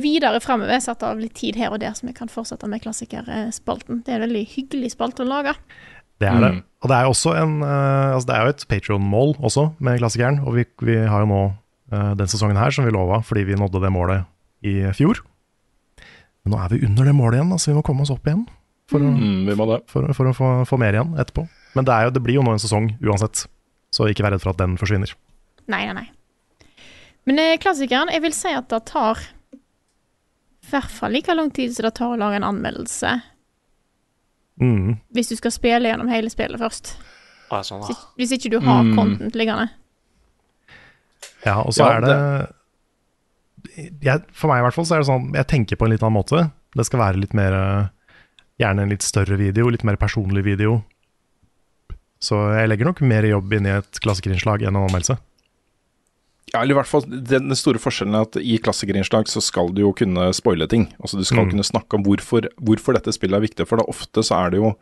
videre 0.00 0.40
framover 0.40 0.80
satt 0.80 1.04
av 1.04 1.20
litt 1.20 1.36
tid 1.36 1.60
her 1.60 1.76
og 1.76 1.84
der, 1.84 1.92
så 1.92 2.08
vi 2.08 2.16
kan 2.16 2.32
fortsette 2.32 2.72
med 2.72 2.80
klassikerspalten. 2.80 4.06
Det 4.06 4.16
er 4.16 4.22
en 4.22 4.30
veldig 4.30 4.46
hyggelig 4.56 4.96
spalte 4.96 5.28
å 5.28 5.34
lage. 5.36 5.58
Det 6.20 6.28
er 6.28 6.42
det. 6.44 6.50
Og 6.80 6.88
det 6.90 6.96
er 6.96 7.06
jo 7.06 7.12
også 7.14 7.32
en 7.36 7.56
uh, 7.64 8.14
altså 8.16 8.28
det 8.28 8.36
er 8.36 8.44
jo 8.44 8.52
et 8.54 8.62
Patrion-mål 8.68 9.34
også 9.40 9.66
med 9.84 9.98
klassikeren. 10.00 10.40
Og 10.44 10.56
vi, 10.58 10.64
vi 10.84 10.96
har 11.08 11.24
jo 11.24 11.28
nå 11.30 11.40
uh, 11.92 12.12
den 12.16 12.30
sesongen 12.30 12.60
her 12.60 12.72
som 12.76 12.86
vi 12.86 12.92
lova 12.94 13.22
fordi 13.24 13.46
vi 13.48 13.58
nådde 13.58 13.82
det 13.82 13.92
målet 13.92 14.28
i 14.64 14.78
fjor. 14.96 15.22
Men 16.44 16.54
nå 16.54 16.60
er 16.60 16.72
vi 16.72 16.82
under 16.88 17.08
det 17.08 17.16
målet 17.16 17.40
igjen, 17.40 17.56
så 17.60 17.72
vi 17.72 17.76
må 17.78 17.84
komme 17.84 18.04
oss 18.04 18.12
opp 18.12 18.28
igjen. 18.28 18.46
For, 18.90 19.00
å, 19.00 19.10
Mm, 19.12 19.46
vi 19.46 19.54
må 19.54 19.66
det. 19.70 19.82
for, 19.92 20.08
for 20.16 20.28
å 20.28 20.34
få, 20.34 20.46
få 20.66 20.78
mer 20.80 20.96
igjen 20.96 21.12
etterpå. 21.20 21.44
Men 21.76 21.86
det, 21.86 21.94
er 21.94 22.08
jo, 22.08 22.14
det 22.16 22.22
blir 22.24 22.40
jo 22.40 22.44
nå 22.46 22.56
en 22.56 22.62
sesong 22.62 22.88
uansett, 23.04 23.44
så 23.94 24.08
ikke 24.10 24.24
vær 24.26 24.34
redd 24.34 24.42
for 24.42 24.50
at 24.52 24.58
den 24.58 24.74
forsvinner. 24.80 25.12
Nei, 25.70 25.84
nei, 25.86 25.94
nei. 26.00 26.08
Men 27.28 27.38
eh, 27.38 27.58
klassikeren, 27.62 28.10
jeg 28.10 28.24
vil 28.24 28.34
si 28.34 28.50
at 28.56 28.66
det 28.72 28.80
tar 28.90 29.20
i 29.54 30.72
hvert 30.72 30.90
fall 30.90 31.14
like 31.14 31.34
lang 31.36 31.52
tid 31.54 31.74
som 31.76 31.86
det 31.86 31.94
tar 31.98 32.14
å 32.14 32.18
lage 32.18 32.40
en 32.40 32.48
anmeldelse. 32.48 33.12
Mm. 34.60 34.98
Hvis 35.16 35.28
du 35.32 35.36
skal 35.36 35.50
spille 35.54 35.88
gjennom 35.88 36.08
hele 36.12 36.30
spillet 36.30 36.60
først. 36.60 36.94
Ah, 37.50 37.62
sånn, 37.66 37.80
Hvis, 37.88 38.00
hvis 38.20 38.32
ikke 38.36 38.50
du 38.52 38.58
har 38.60 38.82
Mm. 38.84 38.94
content 38.96 39.34
liggende. 39.34 39.70
Ja, 41.46 41.60
og 41.62 41.72
så 41.72 41.86
Ja, 41.86 41.96
er 41.96 42.00
det, 42.04 42.54
jeg, 44.02 44.22
For 44.32 44.48
meg 44.48 44.60
i 44.60 44.64
hvert 44.66 44.74
fall 44.76 44.84
så 44.84 44.94
er 44.96 45.00
det 45.02 45.08
sånn 45.08 45.34
Jeg 45.34 45.46
tenker 45.48 45.76
på 45.76 45.86
en 45.86 45.90
litt 45.94 46.02
annen 46.04 46.18
måte. 46.18 46.52
Det 46.76 46.84
skal 46.86 47.00
være 47.00 47.20
litt 47.20 47.34
mer 47.34 47.52
eh, 47.56 47.88
Gjerne 48.60 48.82
en 48.84 48.90
litt 48.92 49.02
større 49.02 49.38
video, 49.40 49.70
litt 49.72 49.84
mer 49.88 49.96
personlig 49.96 50.44
video. 50.44 50.82
Så 52.20 52.36
jeg 52.58 52.68
legger 52.68 52.84
nok 52.84 53.00
mer 53.00 53.24
jobb 53.24 53.52
inn 53.56 53.64
i 53.64 53.70
et 53.78 54.00
klassikerinnslag 54.04 54.60
enn 54.60 54.76
en 54.76 54.84
anmeldelse. 54.86 55.16
Ja, 56.52 56.62
eller 56.64 56.74
i 56.74 56.78
hvert 56.80 56.90
fall 56.90 57.04
den, 57.06 57.52
store 57.54 57.78
forskjellen 57.78 58.16
er 58.18 58.24
at 58.26 58.36
i 58.42 58.56
klassikerinnslag 58.58 59.28
så 59.30 59.38
skal 59.44 59.70
du 59.74 59.84
jo 59.84 59.92
kunne 59.94 60.32
spoile 60.34 60.66
ting. 60.66 60.88
Altså 60.98 61.16
Du 61.20 61.24
skal 61.24 61.44
Mm. 61.44 61.50
kunne 61.52 61.66
snakke 61.68 61.94
om 61.94 62.02
hvorfor, 62.02 62.48
hvorfor 62.58 62.96
dette 62.96 63.12
spillet 63.14 63.38
er 63.38 63.46
viktig. 63.46 63.66
For 63.68 63.78
da 63.78 63.84
ofte 63.86 64.24
så 64.26 64.34
er 64.46 64.50
det 64.50 64.58
jo 64.58 64.72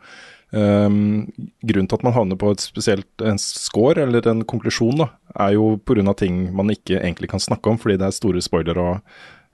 um, 0.51 1.27
Grunnen 1.61 1.87
til 1.87 1.99
at 1.99 2.03
man 2.03 2.13
havner 2.15 2.39
på 2.41 2.49
et 2.51 2.63
spesielt 2.63 3.21
en 3.21 3.37
score 3.37 4.01
eller 4.01 4.25
en 4.27 4.43
konklusjon, 4.43 4.97
da, 4.97 5.09
er 5.37 5.53
jo 5.53 5.77
pga. 5.85 6.13
ting 6.17 6.55
man 6.55 6.69
ikke 6.73 6.97
egentlig 7.03 7.29
kan 7.29 7.39
snakke 7.39 7.69
om, 7.69 7.77
fordi 7.77 7.97
det 7.97 8.07
er 8.07 8.17
store 8.17 8.41
spoiler 8.41 8.77
og 8.77 9.01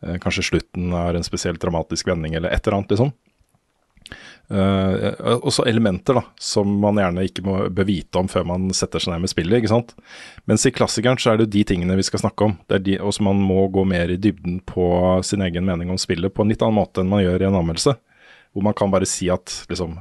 uh, 0.06 0.16
kanskje 0.24 0.46
slutten 0.52 0.94
er 0.94 1.16
en 1.16 1.24
spesielt 1.28 1.60
dramatisk 1.60 2.08
vending 2.08 2.36
eller 2.36 2.50
et 2.50 2.66
eller 2.66 2.78
annet, 2.80 2.90
liksom. 2.96 3.12
Uh, 4.46 5.40
også 5.42 5.64
elementer 5.66 6.20
da, 6.20 6.22
som 6.38 6.70
man 6.84 7.00
gjerne 7.02 7.24
ikke 7.26 7.42
må, 7.46 7.56
bevite 7.74 8.20
om 8.22 8.28
før 8.30 8.44
man 8.46 8.68
setter 8.78 9.02
seg 9.02 9.16
ned 9.16 9.24
med 9.24 9.32
spillet. 9.32 9.58
ikke 9.58 9.72
sant? 9.72 9.96
Mens 10.46 10.66
i 10.70 10.74
klassikeren 10.76 11.18
så 11.22 11.32
er 11.32 11.40
det 11.40 11.48
jo 11.48 11.54
de 11.56 11.64
tingene 11.72 11.98
vi 11.98 12.06
skal 12.06 12.22
snakke 12.22 12.50
om. 12.50 12.58
Det 12.70 12.78
er 12.78 12.84
de, 12.86 12.98
og 13.02 13.16
som 13.16 13.30
man 13.32 13.42
må 13.42 13.64
gå 13.74 13.86
mer 13.90 14.14
i 14.14 14.20
dybden 14.22 14.60
på 14.70 14.86
sin 15.26 15.42
egen 15.46 15.66
mening 15.66 15.90
om 15.90 16.02
spillet 16.02 16.34
på 16.34 16.46
en 16.46 16.54
litt 16.54 16.62
annen 16.62 16.78
måte 16.78 17.02
enn 17.02 17.10
man 17.10 17.24
gjør 17.26 17.42
i 17.42 17.50
en 17.50 17.58
anmeldelse. 17.62 17.96
Hvor 18.54 18.68
man 18.68 18.78
kan 18.78 18.94
bare 18.94 19.10
si 19.10 19.28
at 19.34 19.52
liksom 19.68 19.98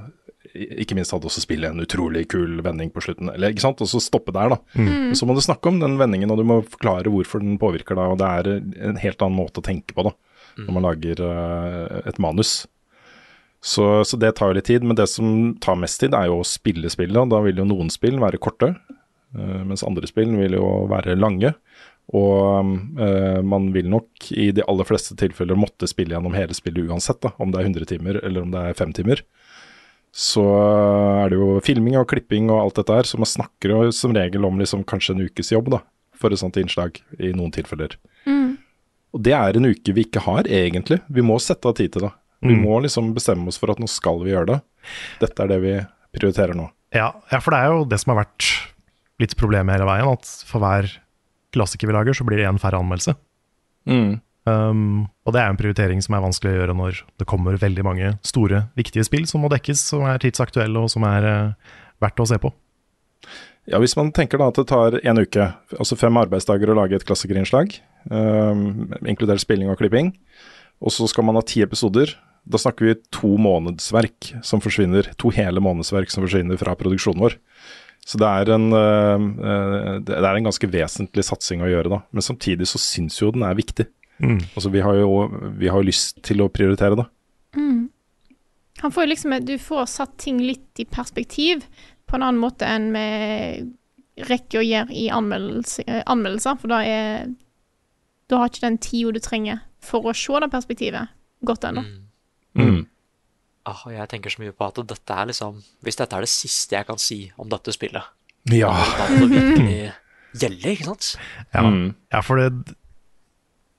Ikke 0.54 0.94
minst 0.94 1.10
hadde 1.10 1.26
også 1.26 1.42
spillet 1.42 1.72
en 1.72 1.82
utrolig 1.82 2.28
kul 2.30 2.60
vending 2.62 2.92
på 2.94 3.02
slutten. 3.02 3.32
eller 3.32 3.50
ikke 3.50 3.64
sant, 3.64 3.80
Og 3.80 3.88
så 3.90 3.98
stoppe 3.98 4.30
der, 4.30 4.52
da. 4.52 4.60
Mm. 4.76 5.14
Så 5.16 5.26
må 5.26 5.34
du 5.34 5.40
snakke 5.42 5.66
om 5.66 5.80
den 5.80 5.96
vendingen, 5.98 6.30
og 6.30 6.38
du 6.38 6.44
må 6.46 6.60
forklare 6.62 7.10
hvorfor 7.10 7.42
den 7.42 7.56
påvirker 7.58 7.96
deg. 7.98 8.12
Og 8.12 8.20
det 8.20 8.28
er 8.28 8.52
en 8.92 9.00
helt 9.00 9.24
annen 9.24 9.40
måte 9.40 9.58
å 9.58 9.66
tenke 9.66 9.96
på 9.96 10.04
da, 10.06 10.12
når 10.60 10.76
man 10.76 10.86
lager 10.86 11.24
uh, 11.24 12.06
et 12.06 12.20
manus. 12.22 12.68
Så, 13.64 14.04
så 14.04 14.18
det 14.20 14.34
tar 14.36 14.50
jo 14.50 14.58
litt 14.58 14.68
tid, 14.68 14.84
men 14.84 14.96
det 14.98 15.06
som 15.08 15.54
tar 15.64 15.78
mest 15.80 16.02
tid, 16.02 16.12
er 16.12 16.28
jo 16.28 16.42
å 16.42 16.46
spille 16.46 16.90
spillet. 16.92 17.16
og 17.16 17.30
Da 17.32 17.40
vil 17.46 17.62
jo 17.62 17.64
noen 17.64 17.88
spill 17.92 18.18
være 18.20 18.40
korte, 18.42 18.74
eh, 19.32 19.60
mens 19.64 19.84
andre 19.86 20.08
spill 20.10 20.34
vil 20.36 20.58
jo 20.58 20.66
være 20.90 21.16
lange. 21.16 21.54
Og 22.12 23.00
eh, 23.00 23.40
man 23.40 23.70
vil 23.72 23.88
nok 23.88 24.28
i 24.36 24.50
de 24.52 24.66
aller 24.68 24.84
fleste 24.84 25.16
tilfeller 25.16 25.56
måtte 25.56 25.88
spille 25.88 26.12
gjennom 26.12 26.36
hele 26.36 26.56
spillet 26.56 26.92
uansett, 26.92 27.22
da, 27.24 27.32
om 27.40 27.54
det 27.54 27.62
er 27.62 27.70
100 27.70 27.88
timer 27.94 28.20
eller 28.20 28.44
om 28.44 28.52
det 28.52 28.66
er 28.68 28.76
5 28.76 28.92
timer. 29.00 29.24
Så 30.14 30.44
er 30.44 31.32
det 31.32 31.38
jo 31.40 31.56
filming 31.64 31.96
og 31.98 32.10
klipping 32.12 32.52
og 32.52 32.60
alt 32.60 32.82
dette 32.82 32.98
her, 33.00 33.08
så 33.08 33.18
man 33.18 33.30
snakker 33.32 33.72
jo 33.72 33.78
som 33.96 34.12
regel 34.14 34.44
om 34.46 34.60
liksom 34.60 34.84
kanskje 34.86 35.16
en 35.16 35.24
ukes 35.24 35.50
jobb 35.56 35.72
da, 35.72 35.80
for 36.14 36.30
et 36.30 36.42
sånt 36.42 36.60
innslag 36.60 37.00
i 37.16 37.32
noen 37.32 37.50
tilfeller. 37.56 37.96
Og 39.16 39.24
det 39.24 39.32
er 39.38 39.56
en 39.56 39.72
uke 39.72 39.96
vi 39.96 40.04
ikke 40.04 40.22
har, 40.26 40.44
egentlig. 40.44 41.00
Vi 41.08 41.24
må 41.24 41.40
sette 41.42 41.70
av 41.70 41.74
tid 41.80 41.96
til 41.96 42.06
det. 42.06 42.12
Vi 42.44 42.52
Mm. 42.54 42.62
må 42.62 42.78
liksom 42.84 43.14
bestemme 43.16 43.48
oss 43.48 43.56
for 43.58 43.70
at 43.72 43.78
nå 43.80 43.88
skal 43.88 44.18
vi 44.22 44.30
gjøre 44.34 44.46
det. 44.52 44.60
Dette 45.20 45.42
er 45.42 45.48
det 45.48 45.60
vi 45.62 45.74
prioriterer 46.12 46.54
nå. 46.54 46.68
Ja, 46.94 47.08
ja, 47.32 47.40
for 47.40 47.50
det 47.50 47.60
er 47.64 47.72
jo 47.72 47.84
det 47.88 47.98
som 48.02 48.12
har 48.14 48.24
vært 48.24 48.50
litt 49.18 49.34
problemet 49.40 49.74
hele 49.78 49.86
veien, 49.88 50.12
at 50.12 50.28
for 50.46 50.60
hver 50.60 50.90
klassiker 51.54 51.88
vi 51.88 51.94
lager, 51.96 52.12
så 52.14 52.26
blir 52.26 52.36
det 52.42 52.46
én 52.50 52.60
færre 52.60 52.78
anmeldelse. 52.78 53.14
Um, 54.46 55.08
og 55.24 55.32
det 55.32 55.40
er 55.40 55.48
en 55.48 55.56
prioritering 55.56 56.02
som 56.04 56.14
er 56.18 56.20
vanskelig 56.24 56.52
å 56.52 56.58
gjøre 56.58 56.74
når 56.76 56.98
det 57.20 57.26
kommer 57.30 57.56
veldig 57.56 57.84
mange 57.86 58.10
store, 58.26 58.66
viktige 58.76 59.04
spill 59.08 59.24
som 59.26 59.40
må 59.40 59.48
dekkes, 59.48 59.80
som 59.94 60.04
er 60.04 60.20
tidsaktuelle 60.20 60.82
og 60.84 60.90
som 60.92 61.06
er 61.08 61.24
uh, 61.24 61.72
verdt 62.04 62.20
å 62.20 62.26
se 62.28 62.36
på. 62.42 62.52
Ja, 63.64 63.78
Hvis 63.80 63.96
man 63.96 64.10
tenker 64.12 64.36
da 64.36 64.50
at 64.52 64.58
det 64.60 64.66
tar 64.68 64.98
en 65.00 65.22
uke, 65.22 65.46
altså 65.78 65.96
fem 65.96 66.18
arbeidsdager 66.20 66.68
å 66.68 66.76
lage 66.76 66.98
et 66.98 67.06
klassikerinnslag, 67.08 67.72
um, 68.12 68.92
inkludert 69.08 69.40
spilling 69.40 69.70
og 69.72 69.80
klipping, 69.80 70.12
og 70.84 70.92
så 70.92 71.08
skal 71.08 71.24
man 71.24 71.38
ha 71.40 71.44
ti 71.48 71.62
episoder, 71.64 72.12
da 72.44 72.60
snakker 72.60 72.90
vi 72.90 72.98
to 73.14 73.34
månedsverk 73.40 74.34
som 74.44 74.60
forsvinner, 74.64 75.08
to 75.20 75.32
hele 75.34 75.62
månedsverk 75.64 76.12
som 76.12 76.26
forsvinner 76.26 76.60
fra 76.60 76.76
produksjonen 76.78 77.24
vår. 77.24 77.38
Så 78.04 78.20
det 78.20 78.28
er 78.28 78.52
en, 78.52 78.66
uh, 78.76 79.16
uh, 79.16 79.92
det 80.04 80.18
er 80.18 80.36
en 80.36 80.50
ganske 80.50 80.68
vesentlig 80.68 81.24
satsing 81.24 81.64
å 81.64 81.70
gjøre, 81.70 81.88
da. 81.88 82.02
Men 82.12 82.26
samtidig 82.26 82.68
så 82.68 82.80
syns 82.82 83.16
jo 83.22 83.30
den 83.32 83.46
er 83.48 83.56
viktig. 83.56 83.88
Mm. 84.20 84.42
Altså 84.52 84.70
vi 84.70 84.82
har, 84.84 84.98
jo, 85.00 85.24
vi 85.56 85.72
har 85.72 85.80
jo 85.80 85.88
lyst 85.88 86.20
til 86.26 86.44
å 86.44 86.50
prioritere 86.52 87.00
det. 87.00 87.08
Han 88.84 88.92
får 88.92 89.06
liksom 89.06 89.44
Du 89.44 89.58
får 89.58 89.86
satt 89.86 90.18
ting 90.18 90.42
litt 90.42 90.80
i 90.80 90.84
perspektiv 90.84 91.64
på 92.06 92.16
en 92.18 92.22
annen 92.22 92.40
måte 92.40 92.68
enn 92.68 92.90
vi 92.92 94.24
rekker 94.28 94.60
å 94.60 94.64
gjøre 94.64 94.92
i 94.92 95.06
anmeldelse, 95.10 95.86
eh, 95.88 96.02
anmeldelser, 96.06 96.58
for 96.60 96.68
da 96.68 96.82
er 96.84 97.32
Da 98.28 98.38
har 98.38 98.48
ikke 98.48 98.60
den 98.60 98.78
tida 98.78 99.12
du 99.12 99.20
trenger 99.20 99.60
for 99.80 100.04
å 100.04 100.14
se 100.16 100.40
det 100.40 100.50
perspektivet 100.52 101.08
godt 101.44 101.64
ennå. 101.64 101.80
Mm. 101.84 102.03
Ah, 103.66 103.78
og 103.86 103.92
jeg 103.94 104.08
tenker 104.12 104.30
så 104.30 104.42
mye 104.42 104.52
på 104.52 104.66
at 104.68 104.76
dette 104.86 105.14
er 105.16 105.26
liksom 105.30 105.62
Hvis 105.82 105.96
dette 105.96 106.12
er 106.18 106.20
det 106.26 106.28
siste 106.28 106.76
jeg 106.76 106.86
kan 106.86 106.98
si 107.00 107.32
om 107.40 107.48
dette 107.48 107.72
spillet, 107.72 108.02
Ja. 108.52 108.68
da 108.68 109.06
må 109.08 109.24
det 109.24 109.40
virkelig 109.40 109.92
gjelde, 110.36 110.72
ikke 110.74 110.84
sant? 110.84 111.16
Ja, 111.54 111.62
Mm. 111.62 111.94
ja 112.12 112.20
for 112.20 112.36
det, 112.36 112.74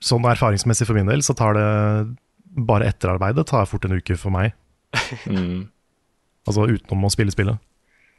sånn 0.02 0.26
erfaringsmessig 0.26 0.88
for 0.88 0.96
min 0.98 1.06
del 1.06 1.22
så 1.22 1.36
tar 1.38 1.54
det 1.54 2.18
bare 2.66 2.88
etterarbeidet 2.90 3.46
tar 3.48 3.66
fort 3.70 3.86
en 3.86 3.98
uke 4.00 4.18
for 4.18 4.32
meg. 4.32 4.54
Mm. 5.28 5.70
Altså 6.48 6.66
utenom 6.70 7.06
å 7.06 7.12
spille 7.12 7.32
spillet. 7.34 7.58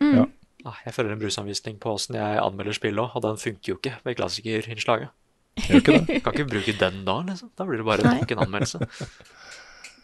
Mm. 0.01 0.31
Ah, 0.67 0.75
Jeg 0.85 0.95
føler 0.95 1.13
en 1.13 1.19
brusanvisning 1.21 1.79
på 1.79 1.93
åssen 1.95 2.15
jeg 2.19 2.39
anmelder 2.43 2.75
spill 2.75 2.99
òg, 2.99 3.11
og 3.15 3.23
den 3.23 3.37
funker 3.39 3.69
jo 3.73 3.77
ikke 3.79 3.95
ved 4.05 4.17
klassikerinnslaget. 4.19 5.09
Gjør 5.57 5.81
ikke 5.81 6.07
det? 6.07 6.23
Kan 6.25 6.35
ikke 6.35 6.49
bruke 6.51 6.73
den 6.79 7.05
da, 7.07 7.21
liksom. 7.23 7.51
Da 7.57 7.65
blir 7.65 7.79
det 7.79 7.87
bare 7.87 8.03
nok 8.19 8.31
en 8.35 8.39
anmeldelse. 8.45 8.79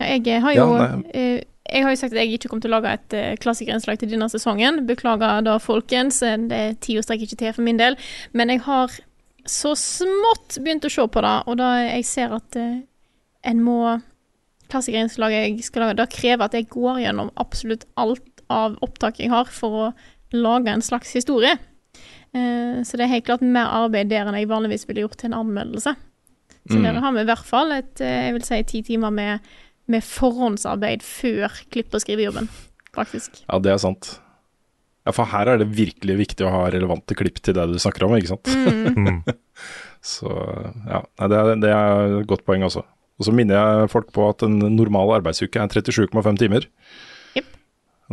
Jeg 0.02 0.26
eh, 0.28 0.42
har 0.42 0.54
jo 0.56 0.66
Ja, 0.76 0.90
eh, 1.14 1.40
Jeg 1.72 1.84
har 1.84 1.92
jo 1.94 1.96
sagt 1.96 2.12
at 2.12 2.18
jeg 2.18 2.34
ikke 2.36 2.48
kommer 2.50 2.64
til 2.64 2.72
å 2.72 2.76
lage 2.80 2.92
et 2.92 3.14
eh, 3.14 3.36
klassikerinnslag 3.40 3.98
til 4.00 4.10
denne 4.10 4.26
sesongen. 4.28 4.82
Beklager 4.86 5.44
da, 5.46 5.56
folkens. 5.62 6.18
Det 6.20 6.58
er 6.58 6.74
Tida 6.82 7.04
strekker 7.04 7.28
ikke 7.28 7.38
til 7.38 7.54
for 7.54 7.62
min 7.62 7.78
del. 7.78 7.96
Men 8.34 8.50
jeg 8.50 8.64
har 8.66 8.90
så 9.46 9.72
smått 9.78 10.58
begynt 10.58 10.84
å 10.84 10.90
se 10.92 11.06
på 11.06 11.22
det, 11.22 11.36
og 11.46 11.56
da 11.58 11.70
jeg 11.86 12.04
ser 12.06 12.34
at 12.34 12.58
en 12.58 13.62
må 13.62 14.00
Klassikerinnslaget 14.72 15.42
jeg 15.42 15.64
skal 15.66 15.82
lage, 15.82 15.96
da 15.98 16.06
krever 16.08 16.46
at 16.46 16.54
jeg 16.56 16.68
går 16.72 17.02
gjennom 17.02 17.30
absolutt 17.36 17.82
alt 18.00 18.40
av 18.48 18.78
opptak 18.80 19.18
jeg 19.20 19.28
har, 19.28 19.50
for 19.52 19.70
å 19.76 19.88
lage 20.32 20.72
en 20.72 20.80
slags 20.80 21.10
historie. 21.12 21.58
Så 22.32 22.96
det 22.96 23.04
er 23.04 23.10
helt 23.12 23.26
klart 23.26 23.44
mer 23.44 23.68
arbeid 23.68 24.08
der 24.08 24.24
enn 24.24 24.38
jeg 24.38 24.48
vanligvis 24.48 24.86
ville 24.88 25.04
gjort 25.04 25.18
til 25.20 25.28
en 25.28 25.42
anmeldelse. 25.42 25.92
Så 26.70 26.78
Mm. 26.78 26.82
der 26.82 27.00
har 27.00 27.12
vi 27.12 27.20
i 27.20 27.24
hvert 27.24 27.44
fall 27.44 27.72
et, 27.72 28.00
jeg 28.00 28.32
vil 28.32 28.44
si, 28.44 28.62
ti 28.62 28.82
timer 28.82 29.10
med, 29.10 29.40
med 29.92 30.04
forhåndsarbeid 30.06 31.04
før 31.06 31.52
klipp- 31.72 31.94
og 31.96 32.04
skrivejobben, 32.04 32.48
faktisk. 32.96 33.42
Ja, 33.46 33.60
det 33.62 33.74
er 33.74 33.80
sant. 33.82 34.16
Ja, 35.02 35.14
for 35.14 35.26
her 35.32 35.50
er 35.50 35.58
det 35.58 35.72
virkelig 35.74 36.18
viktig 36.20 36.46
å 36.46 36.52
ha 36.54 36.66
relevante 36.70 37.16
klipp 37.18 37.40
til 37.42 37.56
det 37.58 37.66
du 37.72 37.78
snakker 37.82 38.06
om, 38.06 38.14
ikke 38.18 38.36
sant? 38.36 38.50
Mm. 38.52 39.22
Så 40.12 40.30
ja, 40.30 41.02
det, 41.30 41.38
er, 41.38 41.56
det 41.62 41.70
er 41.70 42.18
et 42.20 42.28
godt 42.30 42.44
poeng, 42.46 42.64
altså. 42.66 42.84
Og 43.20 43.26
så 43.28 43.34
minner 43.34 43.54
jeg 43.58 43.90
folk 43.92 44.08
på 44.14 44.24
at 44.32 44.42
en 44.42 44.56
normal 44.74 45.12
arbeidsuke 45.20 45.60
er 45.60 45.70
37,5 45.70 46.40
timer. 46.40 46.66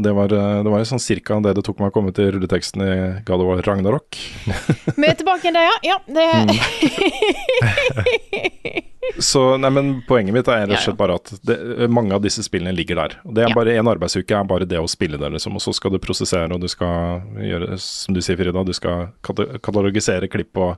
Det 0.04 0.14
var, 0.16 0.34
eh, 0.34 0.64
det 0.64 0.72
var 0.72 0.86
sånn 0.88 1.02
cirka 1.04 1.40
det 1.44 1.56
det 1.58 1.64
tok 1.68 1.80
meg 1.82 1.92
å 1.92 1.96
komme 1.96 2.14
til 2.16 2.32
rulleteksten 2.36 2.84
i 2.86 2.92
God 3.28 3.44
of 3.44 3.50
War 3.50 3.64
Ragnarok. 3.66 4.20
Vi 5.00 5.08
er 5.08 5.18
tilbake 5.20 5.52
der, 5.56 5.70
ja. 5.70 5.78
ja 5.92 5.98
det, 6.08 6.26
Så 9.20 9.58
nei, 9.58 9.72
men 9.74 9.92
poenget 10.08 10.36
mitt 10.36 10.50
er 10.52 10.68
rett 10.68 10.78
og 10.78 10.84
slett 10.84 11.00
bare 11.00 11.18
at 11.20 11.32
det, 11.48 11.58
mange 11.92 12.14
av 12.16 12.24
disse 12.24 12.44
spillene 12.46 12.74
ligger 12.76 13.00
der. 13.00 13.16
Og 13.26 13.36
det 13.36 13.46
er 13.46 13.56
bare 13.58 13.76
én 13.80 13.90
arbeidsuke, 13.90 14.36
er 14.36 14.48
bare 14.48 14.68
det 14.70 14.80
å 14.80 14.88
spille 14.92 15.20
det, 15.20 15.32
liksom. 15.36 15.58
Og 15.58 15.64
så 15.64 15.74
skal 15.76 15.94
du 15.94 16.00
prosessere, 16.04 16.52
og 16.54 16.62
du 16.62 16.70
skal 16.72 17.24
gjøre, 17.44 17.78
som 17.82 18.16
du 18.16 18.22
sier, 18.24 18.38
Frida, 18.40 18.64
du 18.66 18.76
skal 18.76 19.10
katalogisere 19.26 20.30
klipp 20.32 20.60
og 20.62 20.76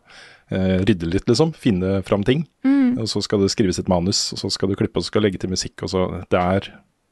eh, 0.54 0.80
rydde 0.86 1.12
litt, 1.12 1.28
liksom. 1.30 1.54
Finne 1.60 2.00
fram 2.08 2.24
ting. 2.28 2.46
Mm. 2.66 3.02
Og 3.02 3.10
så 3.12 3.24
skal 3.26 3.44
det 3.44 3.52
skrives 3.54 3.82
et 3.82 3.92
manus, 3.92 4.30
og 4.36 4.46
så 4.46 4.54
skal 4.54 4.72
du 4.72 4.80
klippe, 4.80 4.98
og 4.98 5.06
så 5.06 5.12
skal 5.12 5.24
du 5.24 5.30
legge 5.30 5.42
til 5.42 5.52
musikk, 5.52 5.76
og 5.84 5.94
så 5.94 6.08
Det 6.32 6.40
er 6.40 6.72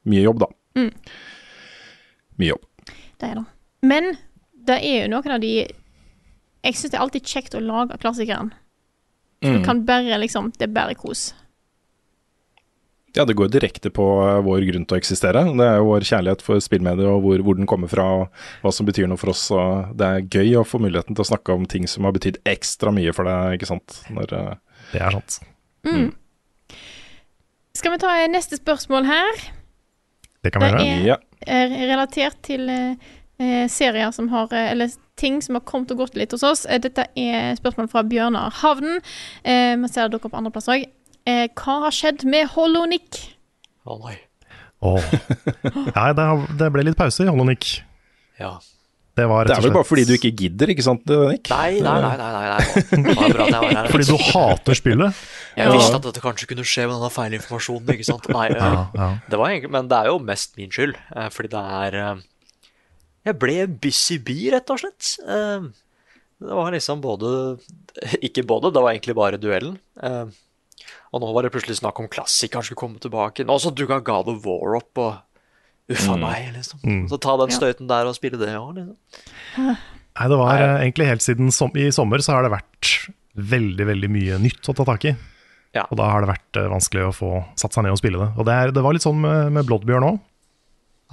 mye 0.10 0.24
jobb, 0.24 0.46
da. 0.46 0.50
Mm. 0.80 0.94
Mye 2.40 2.54
jobb. 2.54 2.66
det 3.20 3.30
er 3.30 3.36
det. 3.36 3.46
Men 3.82 4.10
det 4.70 4.80
er 4.84 5.04
jo 5.04 5.12
noen 5.14 5.32
av 5.36 5.42
de 5.44 5.54
Jeg 6.64 6.76
syns 6.76 6.92
det 6.92 6.98
er 6.98 7.04
alltid 7.06 7.24
kjekt 7.28 7.56
å 7.56 7.62
lage 7.64 7.98
klassikeren. 8.02 8.50
Mm. 9.44 9.60
Du 9.62 9.66
kan 9.66 9.86
bare 9.88 10.18
liksom 10.20 10.52
Det 10.58 10.68
er 10.68 10.74
bare 10.76 10.96
kos. 11.00 11.34
Ja, 13.16 13.24
det 13.26 13.34
går 13.40 13.50
direkte 13.50 13.90
på 13.90 14.04
eh, 14.22 14.40
vår 14.46 14.62
grunn 14.68 14.84
til 14.86 14.96
å 14.98 15.00
eksistere. 15.00 15.42
Det 15.58 15.66
er 15.66 15.80
jo 15.80 15.88
vår 15.90 16.04
kjærlighet 16.06 16.44
for 16.46 16.60
spillmediet 16.62 17.08
og 17.10 17.24
hvor, 17.24 17.42
hvor 17.42 17.58
den 17.58 17.66
kommer 17.68 17.90
fra 17.90 18.04
og 18.20 18.44
hva 18.62 18.72
som 18.76 18.86
betyr 18.86 19.08
noe 19.10 19.18
for 19.18 19.32
oss. 19.34 19.48
Og 19.50 19.96
det 19.98 20.06
er 20.06 20.28
gøy 20.30 20.60
å 20.60 20.66
få 20.68 20.78
muligheten 20.84 21.18
til 21.18 21.26
å 21.26 21.30
snakke 21.32 21.56
om 21.58 21.66
ting 21.66 21.88
som 21.90 22.06
har 22.06 22.14
betydd 22.14 22.38
ekstra 22.46 22.94
mye 22.94 23.12
for 23.18 23.26
deg, 23.26 23.58
ikke 23.58 23.72
sant. 23.72 23.98
Når, 24.14 24.36
eh, 24.38 24.54
Det 24.94 25.02
er 25.02 25.18
sant. 25.18 25.40
Mm. 25.90 26.12
Skal 27.80 27.96
vi 27.96 28.02
ta 28.04 28.14
neste 28.30 28.60
spørsmål 28.62 29.10
her? 29.10 29.42
Det 30.46 30.54
kan 30.54 30.62
vi 30.62 30.70
gjøre. 30.70 30.84
Det 30.86 30.94
er- 31.00 31.08
ja. 31.08 31.18
Er 31.50 31.74
relatert 31.90 32.38
til 32.46 32.70
eh, 32.70 33.66
serier 33.72 34.12
som 34.16 34.30
har 34.34 34.52
eh, 34.54 34.72
Eller 34.74 34.94
ting 35.20 35.42
som 35.44 35.58
har 35.58 35.66
kommet 35.68 35.92
og 35.92 36.06
gått 36.06 36.16
litt 36.20 36.32
hos 36.36 36.46
oss. 36.48 36.66
Eh, 36.70 36.80
dette 36.80 37.08
er 37.20 37.58
spørsmål 37.60 37.90
fra 37.92 38.06
Bjørnar 38.08 38.56
Havnen. 38.62 39.02
Eh, 39.44 39.76
Vi 39.82 39.92
ser 39.92 40.08
det 40.08 40.16
dukker 40.18 40.32
opp 40.32 40.40
andreplass 40.40 40.72
òg. 40.72 40.88
Eh, 41.28 41.46
hva 41.60 41.78
har 41.86 41.96
skjedd 41.96 42.26
med 42.30 42.48
Holonic? 42.56 43.24
Å 43.86 44.00
nei. 44.06 44.16
Oh. 44.80 45.04
nei, 45.98 46.10
det, 46.16 46.26
det 46.60 46.70
ble 46.72 46.86
litt 46.88 47.00
pause 47.00 47.26
i 47.26 47.32
Holonic. 47.32 47.82
Ja. 48.40 48.56
Det 49.20 49.26
var 49.28 49.50
Det 49.50 49.58
er 49.58 49.66
vel 49.66 49.74
bare 49.76 49.88
fordi 49.88 50.06
du 50.08 50.14
ikke 50.16 50.32
gidder, 50.32 50.72
ikke 50.72 50.86
sant, 50.86 51.04
Nick? 51.10 51.50
Nei, 51.52 51.82
nei, 51.84 51.96
nei. 52.06 52.14
nei, 52.16 52.30
nei, 52.32 52.44
nei. 52.54 52.84
Det 53.04 53.16
var 53.18 53.34
bra 53.34 53.48
at 53.48 53.52
jeg 53.52 53.64
var 53.66 53.74
her. 53.76 53.90
Fordi 53.92 54.06
du 54.08 54.14
hater 54.30 54.80
spillet. 54.80 55.24
Jeg 55.60 55.74
visste 55.76 55.98
at 56.00 56.06
dette 56.08 56.22
kanskje 56.24 56.48
kunne 56.50 56.64
skje 56.68 56.86
med 56.88 56.96
denne 56.98 57.12
feilinformasjonen, 57.14 57.92
ikke 57.96 58.08
sant. 58.08 58.28
Nei, 58.38 58.48
eh, 58.54 58.58
Ja, 58.64 58.82
ja. 58.96 59.10
det 59.30 59.40
var 59.42 59.52
egentlig, 59.54 59.72
men 59.76 59.90
det 59.92 60.00
er 60.00 60.10
jo 60.12 60.18
mest 60.24 60.58
min 60.60 60.72
skyld, 60.74 60.96
eh, 61.16 61.30
fordi 61.36 61.52
det 61.54 61.64
er 61.84 61.98
eh, 62.04 62.22
Jeg 63.30 63.40
ble 63.42 63.56
busy 63.84 64.18
bee, 64.24 64.50
rett 64.56 64.70
og 64.74 64.80
slett. 64.82 65.14
Det 66.40 66.56
var 66.56 66.72
liksom 66.72 67.02
både 67.04 67.32
Ikke 68.28 68.46
både, 68.48 68.72
det 68.72 68.82
var 68.86 68.94
egentlig 68.96 69.16
bare 69.20 69.38
duellen. 69.42 69.76
Og 71.12 71.22
nå 71.22 71.32
var 71.36 71.44
det 71.44 71.52
plutselig 71.52 71.80
snakk 71.82 72.00
om 72.00 72.08
klassikeren 72.12 72.64
skulle 72.64 72.80
komme 72.80 73.02
tilbake. 73.04 73.44
Nå 73.46 73.58
så 73.60 73.72
dukka 73.76 74.00
God 74.06 74.30
of 74.32 74.46
War 74.46 74.78
opp, 74.78 75.02
og 75.02 75.92
uffa 75.92 76.16
meg, 76.22 76.52
liksom. 76.54 76.80
Mm. 76.86 77.08
Så 77.10 77.18
ta 77.20 77.34
den 77.42 77.50
Ja. 77.50 77.58
støyten 77.58 77.90
der 77.90 78.06
og 78.08 78.16
spille 78.16 78.38
det 78.40 78.52
òg, 78.56 78.76
liksom. 78.78 78.96
Nei, 80.20 80.28
det 80.30 80.38
var 80.38 80.54
Nei. 80.60 80.70
egentlig 80.86 81.08
helt 81.10 81.24
siden 81.26 81.52
som, 81.52 81.72
i 81.76 81.90
sommer 81.96 82.22
så 82.24 82.36
har 82.38 82.44
det 82.46 82.52
vært 82.54 82.94
veldig, 83.36 83.86
veldig 83.90 84.10
mye 84.12 84.38
nytt 84.44 84.70
å 84.70 84.76
ta 84.78 84.86
tak 84.86 85.06
i. 85.10 85.14
Ja. 85.78 85.84
Og 85.92 85.98
da 86.00 86.08
har 86.10 86.24
det 86.26 86.32
vært 86.32 86.58
eh, 86.58 86.68
vanskelig 86.72 87.04
å 87.10 87.14
få 87.14 87.30
satt 87.60 87.76
seg 87.76 87.84
ned 87.86 87.94
og 87.94 88.00
spille 88.02 88.18
det. 88.18 88.30
Og 88.42 88.46
det, 88.48 88.54
er, 88.58 88.72
det 88.74 88.82
var 88.82 88.96
litt 88.96 89.06
sånn 89.06 89.20
med, 89.22 89.52
med 89.54 89.68
Bloodbjørn 89.70 90.08
òg. 90.08 90.18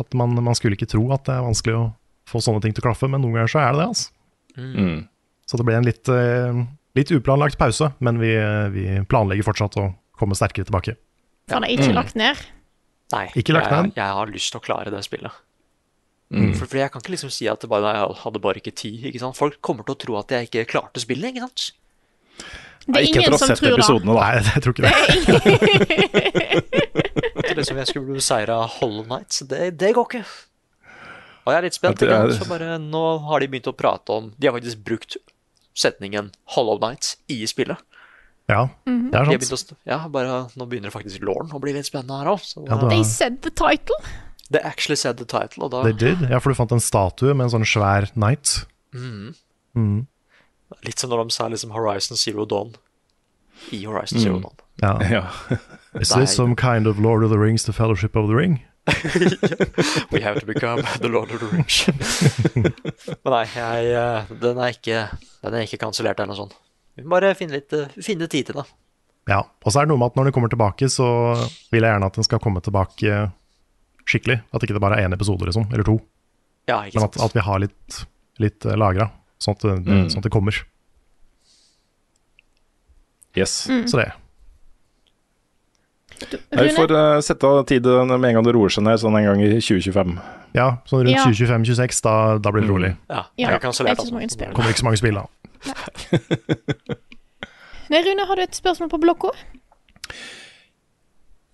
At 0.01 0.13
man, 0.17 0.33
man 0.45 0.57
skulle 0.57 0.77
ikke 0.77 0.89
tro 0.89 1.03
at 1.13 1.25
det 1.29 1.35
er 1.37 1.45
vanskelig 1.45 1.77
å 1.77 1.85
få 2.29 2.41
sånne 2.45 2.61
ting 2.65 2.73
til 2.77 2.83
å 2.85 2.89
klaffe, 2.89 3.09
men 3.09 3.21
noen 3.25 3.37
ganger 3.39 3.53
så 3.53 3.61
er 3.63 3.73
det 3.77 3.81
det. 3.83 3.87
altså. 3.93 4.11
Mm. 4.57 4.99
Så 5.47 5.61
det 5.61 5.67
ble 5.69 5.77
en 5.79 5.87
litt, 5.87 6.09
eh, 6.11 6.59
litt 6.99 7.13
uplanlagt 7.17 7.59
pause, 7.61 7.93
men 8.05 8.19
vi, 8.21 8.33
eh, 8.37 8.67
vi 8.75 8.85
planlegger 9.09 9.47
fortsatt 9.47 9.77
å 9.81 9.87
komme 10.19 10.37
sterkere 10.37 10.67
tilbake. 10.69 10.97
For 11.49 11.61
det 11.61 11.69
er 11.71 11.77
ikke 11.77 11.93
Mm. 11.93 11.99
lagt 12.01 12.17
ned. 12.17 12.37
Nei, 13.13 13.27
Ikke 13.39 13.55
lagt 13.55 13.71
jeg, 13.71 13.83
ned. 13.87 13.95
jeg 13.95 14.13
har 14.19 14.27
lyst 14.27 14.51
til 14.51 14.59
å 14.61 14.65
klare 14.65 14.91
det 14.91 15.05
spillet. 15.07 15.31
Mm. 16.35 16.55
For, 16.59 16.67
for 16.67 16.77
jeg 16.81 16.91
kan 16.91 17.01
ikke 17.05 17.13
liksom 17.15 17.31
si 17.31 17.47
at 17.47 17.61
det 17.63 17.69
bare, 17.71 17.93
jeg 17.95 18.17
hadde 18.25 18.41
bare 18.43 18.59
ikke 18.59 18.75
tid. 18.75 19.05
ikke 19.13 19.21
sant? 19.23 19.37
Folk 19.39 19.61
kommer 19.63 19.85
til 19.87 19.95
å 19.95 19.99
tro 20.03 20.17
at 20.19 20.29
jeg 20.35 20.49
ikke 20.51 20.65
klarte 20.73 20.99
spillet. 21.05 21.31
ikke 21.37 21.45
sant? 21.47 21.71
Det 22.87 22.97
er 23.01 23.07
ikke 23.09 23.21
etter 23.23 23.35
å 23.35 23.39
ha 23.39 23.47
sett 23.51 23.63
episodene, 23.67 24.15
da. 24.15 24.21
Nei, 24.21 24.35
jeg 24.55 24.63
tror 24.63 24.73
ikke 24.75 24.85
det. 24.87 24.95
Det 27.37 27.51
er 27.51 27.59
liksom 27.59 27.79
jeg 27.81 27.89
skulle 27.91 28.17
beseire 28.19 28.57
Hollow 28.79 29.05
Knight, 29.09 29.41
det, 29.51 29.71
det 29.81 29.91
går 29.97 30.07
ikke. 30.11 30.23
Og 31.47 31.53
jeg 31.53 31.59
er 31.61 31.67
litt 31.67 31.77
spent. 31.79 32.03
Er- 32.03 32.33
Så 32.35 32.47
bare, 32.51 32.77
nå 32.83 33.03
har 33.29 33.43
de 33.43 33.49
begynt 33.53 33.69
å 33.71 33.75
prate 33.79 34.11
om 34.11 34.33
De 34.39 34.49
har 34.49 34.55
faktisk 34.57 34.81
brukt 34.87 35.17
setningen 35.79 36.33
Hollow 36.57 36.79
Knight 36.83 37.17
i 37.31 37.43
spillet. 37.47 37.79
Ja, 38.49 38.69
Mhm. 38.87 39.11
det 39.11 39.19
er 39.19 39.41
sant. 39.47 39.73
å, 39.73 39.77
ja, 39.91 39.99
bare, 40.09 40.47
Nå 40.57 40.67
begynner 40.71 40.91
det 40.91 40.95
faktisk 40.95 41.23
Lauren 41.27 41.51
å 41.51 41.61
bli 41.61 41.73
litt 41.75 41.87
spennende 41.87 42.19
her 42.21 42.27
òg. 42.31 42.43
Ja, 42.69 42.89
They 42.89 43.03
said 43.05 43.43
the 43.43 43.51
title. 43.51 43.97
They 44.51 44.61
actually 44.63 44.95
said 44.97 45.17
the 45.19 45.25
title, 45.25 45.65
og 45.65 45.71
da 45.73 45.83
They 45.83 45.93
did. 45.93 46.21
Ja, 46.31 46.39
for 46.39 46.51
du 46.51 46.55
fant 46.55 46.71
en 46.73 46.79
statue 46.79 47.35
med 47.35 47.47
en 47.49 47.51
sånn 47.61 47.67
svær 47.67 48.07
knight. 48.15 48.67
Mm. 48.95 49.35
Mhm. 49.75 50.07
Litt 50.87 50.99
som 50.99 51.11
når 51.11 51.25
de 51.29 51.35
sa 51.37 51.49
liksom 51.49 51.71
Horizon 51.75 52.17
Zero 52.19 52.45
Dawn 52.45 52.75
i 53.73 53.85
Horizon 53.87 54.19
Zero 54.21 54.37
Mm. 54.39 54.43
Dawn. 54.43 54.57
Ja. 54.83 55.01
Ja. 55.11 55.25
Is 56.01 56.11
this 56.11 56.35
some 56.37 56.55
kind 56.57 56.87
of 56.87 56.99
Lord 56.99 57.25
of 57.25 57.31
the 57.31 57.39
Rings, 57.39 57.65
the 57.65 57.73
Fellowship 57.73 58.17
of 58.17 58.29
the 58.29 58.35
Ring? 58.37 58.61
We 60.13 60.21
have 60.21 60.39
to 60.41 60.47
become 60.47 60.83
the 61.01 61.09
Lord 61.09 61.31
of 61.31 61.41
the 61.41 61.49
Rings. 61.57 61.87
Men 63.25 63.33
nei, 63.33 63.45
jeg, 63.55 63.87
eh, 63.97 64.29
den 64.43 64.61
er 64.63 64.75
ikke 64.77 65.01
Den 65.43 65.55
er 65.57 65.65
ikke 65.67 65.81
kansellert 65.83 66.21
eller 66.21 66.31
noe 66.35 66.39
sånt. 66.45 66.55
Vi 66.97 67.03
må 67.05 67.17
bare 67.17 67.33
finne 67.39 67.57
litt 67.59 67.73
eh, 67.75 67.89
finne 68.05 68.29
tid 68.31 68.51
til 68.51 68.61
det. 68.61 68.67
Ja, 69.27 69.41
og 69.43 69.73
så 69.73 69.81
er 69.81 69.87
det 69.89 69.91
noe 69.95 69.99
med 69.99 70.13
at 70.13 70.19
når 70.21 70.29
den 70.29 70.37
kommer 70.37 70.53
tilbake, 70.53 70.87
så 70.93 71.07
vil 71.73 71.83
jeg 71.83 71.91
gjerne 71.97 72.07
at 72.13 72.15
den 72.21 72.27
skal 72.29 72.39
komme 72.45 72.61
tilbake 72.63 73.17
skikkelig. 74.07 74.37
At 74.55 74.63
ikke 74.63 74.77
det 74.77 74.83
bare 74.85 75.01
er 75.01 75.09
én 75.09 75.17
episode, 75.17 75.43
liksom, 75.49 75.67
eller 75.73 75.87
to. 75.89 75.97
Ja, 76.71 76.83
ikke 76.87 77.01
Men 77.01 77.09
at, 77.09 77.19
at 77.27 77.35
vi 77.35 77.43
har 77.49 77.59
litt, 77.65 77.99
litt 78.43 78.69
lagra, 78.79 79.09
sånn, 79.39 79.55
at 79.57 79.61
det- 79.63 79.79
Mm. 79.87 80.07
sånn 80.11 80.19
at 80.19 80.23
det 80.29 80.33
kommer. 80.33 80.63
Yes. 83.37 83.67
Mm. 83.69 83.85
Så 83.89 83.97
det. 84.01 84.13
Nei, 86.53 86.63
vi 86.65 86.73
får 86.73 86.91
uh, 86.97 87.21
sette 87.21 87.45
av 87.45 87.67
tid 87.69 87.85
med 87.85 88.25
en 88.25 88.35
gang 88.39 88.45
det 88.47 88.55
roer 88.57 88.71
seg 88.73 88.85
ned, 88.87 88.97
sånn 89.03 89.19
en 89.19 89.27
gang 89.27 89.41
i 89.45 89.51
2025. 89.61 90.15
Ja, 90.57 90.79
sånn 90.89 91.03
rundt 91.05 91.13
Ja. 91.13 91.25
2025-2026, 91.29 92.01
da, 92.07 92.39
da 92.39 92.51
blir 92.55 92.63
det 92.65 92.71
rolig. 92.71 92.97
Ja, 93.11 93.27
Ja, 93.37 93.51
det 93.51 93.63
er 93.63 93.69
ikke 93.69 93.75
så 93.77 94.13
mange 94.17 94.31
spill. 94.33 94.53
Kommer 94.57 94.71
ikke 94.73 94.81
så 94.81 94.89
mange 94.89 94.97
spill, 94.97 95.15
da. 95.21 95.27
Nei, 97.93 98.01
Rune, 98.03 98.25
har 98.27 98.35
du 98.37 98.43
et 98.43 98.57
spørsmål 98.57 98.89
på 98.91 98.99
blokka? 99.03 99.31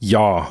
Ja. 0.01 0.47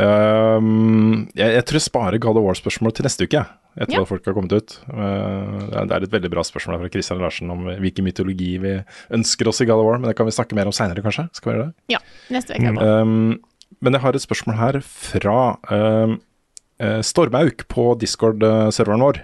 Um, 0.00 1.28
jeg, 1.36 1.52
jeg 1.58 1.64
tror 1.68 1.76
jeg 1.76 1.84
sparer 1.84 2.18
God 2.22 2.40
of 2.40 2.44
War-spørsmålet 2.48 2.94
til 2.96 3.04
neste 3.04 3.26
uke, 3.28 3.44
etter 3.76 3.94
Ja. 3.94 4.00
at 4.02 4.08
folk 4.08 4.24
har 4.26 4.34
kommet 4.34 4.52
ut. 4.52 4.78
Eh, 4.88 5.84
det 5.86 5.92
er 5.92 6.02
et 6.02 6.10
veldig 6.10 6.30
bra 6.30 6.42
spørsmål 6.42 6.80
fra 6.80 6.90
Christian 6.90 7.20
Larsen 7.20 7.50
om 7.50 7.64
hvilken 7.80 8.04
mytologi 8.04 8.58
vi 8.60 8.84
ønsker 9.10 9.48
oss 9.48 9.60
i 9.60 9.66
God 9.66 9.78
of 9.80 9.86
War, 9.86 9.98
men 9.98 10.08
det 10.10 10.16
kan 10.16 10.26
vi 10.26 10.32
snakke 10.34 10.54
mer 10.54 10.66
om 10.66 10.72
seinere, 10.72 11.02
kanskje? 11.02 11.28
Skal 11.32 11.52
vi 11.52 11.58
gjøre 11.58 11.66
det? 11.68 11.74
Ja, 11.94 11.98
neste 12.30 12.54
uke. 12.58 12.72
Mm. 12.72 12.78
Um, 12.78 13.40
men 13.80 13.92
jeg 13.92 14.02
har 14.02 14.12
et 14.14 14.22
spørsmål 14.26 14.56
her 14.56 14.80
fra 14.82 15.56
eh, 15.70 17.00
Stormauk 17.02 17.66
på 17.68 17.94
Discord-serveren 18.00 19.00
vår. 19.04 19.22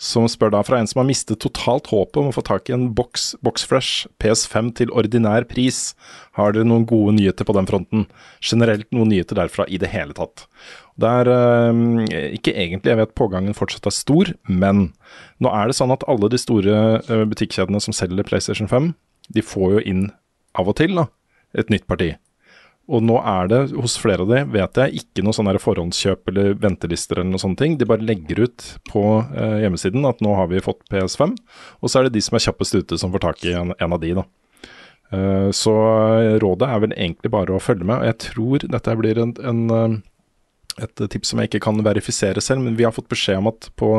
Som 0.00 0.24
spør 0.32 0.54
da 0.54 0.62
fra 0.64 0.78
en 0.80 0.88
som 0.88 1.02
har 1.02 1.08
mistet 1.10 1.42
totalt 1.44 1.90
håpet 1.92 2.16
om 2.22 2.30
å 2.30 2.32
få 2.32 2.40
tak 2.46 2.70
i 2.70 2.72
en 2.72 2.86
boks 2.96 3.34
Boxfresh 3.44 4.08
PS5 4.22 4.70
til 4.78 4.92
ordinær 4.96 5.44
pris. 5.50 5.90
Har 6.38 6.54
dere 6.56 6.64
noen 6.64 6.86
gode 6.88 7.18
nyheter 7.18 7.44
på 7.44 7.52
den 7.56 7.68
fronten? 7.68 8.06
Generelt 8.40 8.88
noen 8.96 9.12
nyheter 9.12 9.36
derfra 9.36 9.68
i 9.68 9.76
det 9.82 9.92
hele 9.92 10.16
tatt. 10.16 10.46
Det 11.00 11.10
er 11.20 11.30
eh, 11.34 12.32
ikke 12.38 12.56
egentlig, 12.56 12.94
jeg 12.94 13.00
vet 13.02 13.14
pågangen 13.16 13.56
fortsatt 13.56 13.90
er 13.90 13.96
stor, 13.96 14.32
men 14.48 14.88
nå 15.40 15.52
er 15.52 15.68
det 15.68 15.76
sånn 15.76 15.92
at 15.92 16.04
alle 16.08 16.32
de 16.32 16.40
store 16.40 16.80
eh, 17.04 17.26
butikkjedene 17.28 17.84
som 17.84 17.96
selger 17.96 18.24
PlayStation 18.28 18.72
5, 18.72 18.92
de 19.36 19.44
får 19.44 19.76
jo 19.76 19.84
inn 19.92 20.02
av 20.56 20.72
og 20.72 20.80
til 20.80 20.96
da, 20.96 21.10
et 21.60 21.72
nytt 21.72 21.84
parti. 21.90 22.14
Og 22.90 23.04
nå 23.06 23.20
er 23.22 23.50
det 23.50 23.60
hos 23.78 23.94
flere 24.02 24.24
av 24.24 24.32
de, 24.32 24.42
vet 24.50 24.80
jeg, 24.82 25.02
ikke 25.04 25.22
noe 25.22 25.36
sånn 25.36 25.50
forhåndskjøp 25.62 26.32
eller 26.32 26.56
ventelister 26.58 27.20
eller 27.20 27.30
noe 27.30 27.42
sånne 27.42 27.60
ting. 27.60 27.78
De 27.78 27.86
bare 27.88 28.02
legger 28.02 28.42
ut 28.48 28.66
på 28.90 29.04
eh, 29.22 29.60
hjemmesiden 29.62 30.08
at 30.08 30.22
nå 30.24 30.34
har 30.34 30.50
vi 30.50 30.62
fått 30.64 30.82
PS5, 30.90 31.36
og 31.78 31.86
så 31.86 32.00
er 32.00 32.08
det 32.08 32.16
de 32.16 32.24
som 32.26 32.38
er 32.38 32.44
kjappest 32.48 32.78
ute 32.80 32.98
som 32.98 33.14
får 33.14 33.24
tak 33.28 33.46
i 33.46 33.54
en, 33.54 33.74
en 33.78 33.94
av 33.94 34.02
de, 34.02 34.12
da. 34.18 34.26
Eh, 35.14 35.48
så 35.54 35.74
rådet 36.42 36.66
er 36.66 36.82
vel 36.82 36.96
egentlig 36.96 37.32
bare 37.34 37.54
å 37.54 37.62
følge 37.62 37.86
med. 37.86 38.00
og 38.00 38.10
Jeg 38.10 38.20
tror 38.26 38.66
dette 38.74 38.98
blir 38.98 39.22
en, 39.22 39.36
en 39.52 39.62
eh, 39.76 39.98
et 40.80 41.02
tips 41.12 41.32
som 41.32 41.40
jeg 41.40 41.50
ikke 41.50 41.64
kan 41.66 41.80
verifisere 41.84 42.42
selv, 42.44 42.64
men 42.64 42.76
vi 42.78 42.86
har 42.86 42.94
fått 42.94 43.10
beskjed 43.10 43.40
om 43.40 43.50
at 43.50 43.70
på 43.80 43.90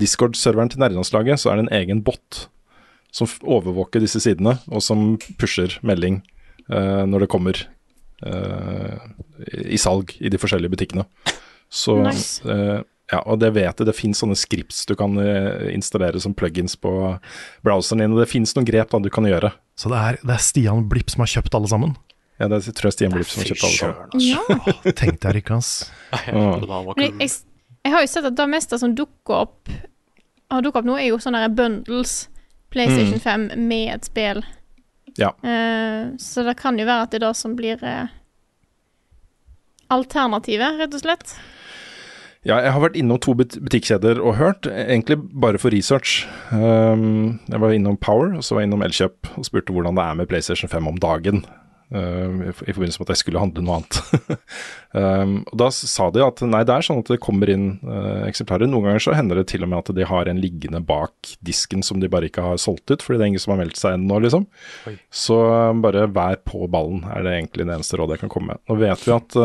Discord-serveren 0.00 0.72
til 0.72 0.82
nerdelandslaget 0.82 1.40
så 1.40 1.52
er 1.52 1.60
det 1.60 1.66
en 1.66 1.76
egen 1.80 2.02
bot 2.04 2.46
som 3.14 3.30
overvåker 3.42 4.02
disse 4.02 4.20
sidene, 4.22 4.58
og 4.70 4.84
som 4.84 5.14
pusher 5.40 5.78
melding 5.86 6.20
eh, 6.70 7.04
når 7.08 7.24
det 7.24 7.30
kommer 7.32 7.56
eh, 7.58 7.70
i 8.26 9.78
salg 9.80 10.14
i 10.20 10.28
de 10.32 10.38
forskjellige 10.40 10.72
butikkene. 10.74 11.06
Så 11.70 11.94
Nice. 12.02 12.42
eh, 12.44 12.80
ja, 13.10 13.20
og 13.26 13.40
det 13.42 13.52
vet 13.56 13.78
jeg. 13.80 13.86
Det 13.88 13.94
finnes 13.96 14.20
sånne 14.22 14.36
scripts 14.38 14.84
du 14.86 14.94
kan 14.98 15.16
eh, 15.18 15.70
installere 15.74 16.20
som 16.22 16.34
plugins 16.34 16.76
på 16.78 16.92
browseren 17.66 18.04
din. 18.04 18.14
Og 18.14 18.20
det 18.22 18.28
finnes 18.30 18.54
noen 18.56 18.66
grep 18.68 18.90
da 18.92 19.00
du 19.02 19.10
kan 19.10 19.26
gjøre. 19.26 19.52
Så 19.78 19.90
det 19.90 19.98
er, 19.98 20.18
det 20.22 20.34
er 20.36 20.42
Stian 20.44 20.84
Blipp 20.90 21.10
som 21.10 21.24
har 21.24 21.30
kjøpt 21.32 21.56
alle 21.58 21.70
sammen? 21.70 21.94
Ja, 22.40 22.48
det 22.48 22.62
tror 22.76 22.88
jeg 22.90 22.96
Stian 22.98 23.14
Blipp 23.14 23.30
som 23.30 23.42
har 23.42 23.50
kjøpt 23.50 23.64
alle 23.66 23.78
sammen. 23.78 24.24
Ja. 24.24 24.92
Tenkte 25.00 25.30
jeg 25.32 25.42
ikke, 25.42 25.58
ass. 25.60 25.72
Mm. 26.30 26.66
Jeg, 27.00 27.14
jeg, 27.20 27.30
jeg 27.86 27.94
har 27.94 28.04
jo 28.04 28.10
sett 28.12 28.28
at 28.30 28.38
det 28.38 28.46
meste 28.50 28.78
som 28.82 28.94
dukker 28.98 29.44
opp 29.44 29.70
Har 30.50 30.64
dukket 30.64 30.80
opp 30.82 30.88
nå, 30.88 30.96
er 30.98 31.10
jo 31.12 31.18
sånne 31.22 31.44
bundles. 31.54 32.14
PlayStation 32.70 33.18
5 33.22 33.44
med 33.58 33.94
et 33.96 34.06
spill. 34.06 34.42
Ja. 35.18 35.32
Uh, 35.42 36.16
så 36.20 36.44
det 36.46 36.58
kan 36.60 36.78
jo 36.78 36.86
være 36.88 37.06
at 37.06 37.14
det 37.14 37.20
er 37.20 37.28
det 37.28 37.36
som 37.38 37.56
blir 37.58 37.82
uh, 37.82 38.10
alternativet, 39.90 40.78
rett 40.80 40.94
og 40.94 41.02
slett. 41.02 41.34
Ja, 42.46 42.56
jeg 42.64 42.72
har 42.72 42.80
vært 42.80 42.96
innom 42.96 43.18
to 43.20 43.34
but- 43.36 43.58
butikkjeder 43.60 44.20
og 44.22 44.38
hørt, 44.38 44.64
egentlig 44.64 45.18
bare 45.42 45.60
for 45.60 45.74
research. 45.74 46.22
Um, 46.52 47.40
jeg 47.50 47.60
var 47.60 47.74
innom 47.76 47.98
Power, 48.00 48.32
og 48.38 48.44
så 48.46 48.56
var 48.56 48.64
jeg 48.64 48.70
innom 48.70 48.84
Elkjøp 48.86 49.34
og 49.36 49.44
spurte 49.44 49.74
hvordan 49.76 49.98
det 49.98 50.06
er 50.06 50.16
med 50.22 50.30
PlayStation 50.30 50.72
5 50.72 50.88
om 50.88 51.00
dagen. 51.02 51.42
Um, 51.90 52.40
i, 52.46 52.52
forbindelse 52.54 53.00
med 53.00 53.08
at 53.08 53.12
jeg 53.14 53.20
skulle 53.22 53.42
handle 53.42 53.64
noe 53.64 53.78
annet. 53.80 53.98
um, 54.94 55.34
og 55.50 55.56
Da 55.62 55.68
sa 55.74 56.08
de 56.14 56.22
at 56.24 56.42
nei, 56.46 56.62
det 56.66 56.74
er 56.74 56.86
sånn 56.86 57.02
at 57.02 57.10
det 57.12 57.20
kommer 57.22 57.50
inn 57.52 57.66
uh, 57.84 58.26
eksemplarer. 58.28 58.70
Noen 58.70 58.88
ganger 58.88 59.04
så 59.04 59.16
hender 59.16 59.40
det 59.40 59.48
til 59.52 59.66
og 59.66 59.72
med 59.72 59.82
at 59.82 59.92
de 59.96 60.06
har 60.08 60.30
en 60.30 60.42
liggende 60.42 60.82
bak 60.86 61.34
disken 61.46 61.84
som 61.86 62.02
de 62.02 62.10
bare 62.12 62.30
ikke 62.30 62.44
har 62.44 62.60
solgt 62.62 62.90
ut, 62.92 63.04
fordi 63.04 63.20
det 63.20 63.26
er 63.26 63.32
ingen 63.34 63.44
som 63.44 63.54
har 63.54 63.62
meldt 63.62 63.80
seg 63.80 63.96
ennå, 63.98 64.20
liksom. 64.24 64.46
Så 65.10 65.38
um, 65.40 65.82
bare 65.84 66.06
vær 66.10 66.40
på 66.46 66.66
ballen, 66.70 67.04
er 67.10 67.26
det 67.26 67.36
egentlig 67.36 67.66
det 67.66 67.76
eneste 67.78 68.00
rådet 68.00 68.18
jeg 68.18 68.24
kan 68.26 68.34
komme 68.36 68.54
med. 68.54 68.64
Nå 68.70 68.78
vet 68.80 69.06
vi 69.06 69.14
at, 69.14 69.40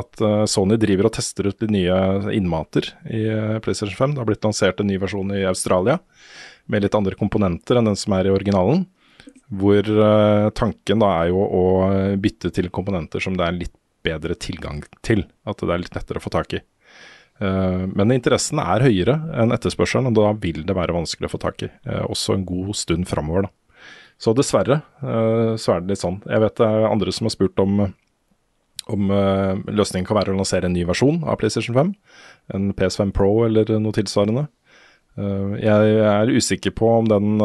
at 0.00 0.22
Sony 0.50 0.78
driver 0.80 1.08
og 1.08 1.16
tester 1.16 1.50
ut 1.50 1.60
de 1.60 1.68
nye 1.70 1.98
innmater 2.34 2.92
i 3.10 3.24
PlayStation 3.64 3.96
5. 3.96 4.14
Det 4.14 4.22
har 4.22 4.28
blitt 4.28 4.46
lansert 4.46 4.80
en 4.80 4.90
ny 4.90 4.98
versjon 5.00 5.34
i 5.36 5.44
Australia 5.48 5.98
med 6.70 6.84
litt 6.84 6.96
andre 6.96 7.18
komponenter 7.18 7.78
enn 7.78 7.90
den 7.90 7.98
som 7.98 8.14
er 8.16 8.28
i 8.28 8.34
originalen. 8.34 8.84
Hvor 9.50 9.82
uh, 9.82 10.48
tanken 10.54 11.02
da 11.02 11.10
er 11.24 11.30
jo 11.32 11.42
å 11.42 11.62
bytte 12.22 12.52
til 12.54 12.70
komponenter 12.70 13.22
som 13.22 13.34
det 13.38 13.46
er 13.46 13.56
litt 13.56 13.76
bedre 14.06 14.36
tilgang 14.38 14.84
til. 15.06 15.24
At 15.48 15.62
det 15.62 15.72
er 15.74 15.82
litt 15.82 15.96
lettere 15.96 16.20
å 16.20 16.24
få 16.24 16.32
tak 16.34 16.54
i. 16.54 16.60
Uh, 17.42 17.88
men 17.96 18.14
interessen 18.14 18.60
er 18.62 18.84
høyere 18.84 19.16
enn 19.42 19.54
etterspørselen, 19.56 20.12
og 20.12 20.18
da 20.18 20.30
vil 20.38 20.62
det 20.68 20.76
være 20.76 20.94
vanskelig 20.94 21.30
å 21.30 21.32
få 21.34 21.40
tak 21.42 21.64
i. 21.66 21.70
Uh, 21.88 22.04
også 22.12 22.36
en 22.36 22.46
god 22.48 22.76
stund 22.78 23.10
framover, 23.10 23.48
da. 23.48 23.54
Så 24.20 24.34
dessverre 24.36 24.82
så 25.00 25.72
er 25.72 25.78
det 25.80 25.94
litt 25.94 26.02
sånn. 26.02 26.18
Jeg 26.28 26.42
vet 26.42 26.58
det 26.60 26.66
er 26.68 26.82
andre 26.90 27.12
som 27.16 27.24
har 27.24 27.32
spurt 27.32 27.62
om 27.62 27.78
om 28.92 29.06
løsningen 29.08 30.04
kan 30.04 30.18
være 30.18 30.34
å 30.34 30.36
lansere 30.36 30.68
en 30.68 30.74
ny 30.76 30.82
versjon 30.84 31.22
av 31.24 31.38
PlayStation 31.40 31.72
5. 31.78 31.94
En 32.52 32.66
PS5 32.76 33.14
Pro 33.16 33.30
eller 33.46 33.70
noe 33.80 33.96
tilsvarende. 33.96 34.42
Jeg 35.62 35.94
er 36.10 36.34
usikker 36.36 36.74
på 36.76 36.90
om 36.98 37.08
den 37.08 37.40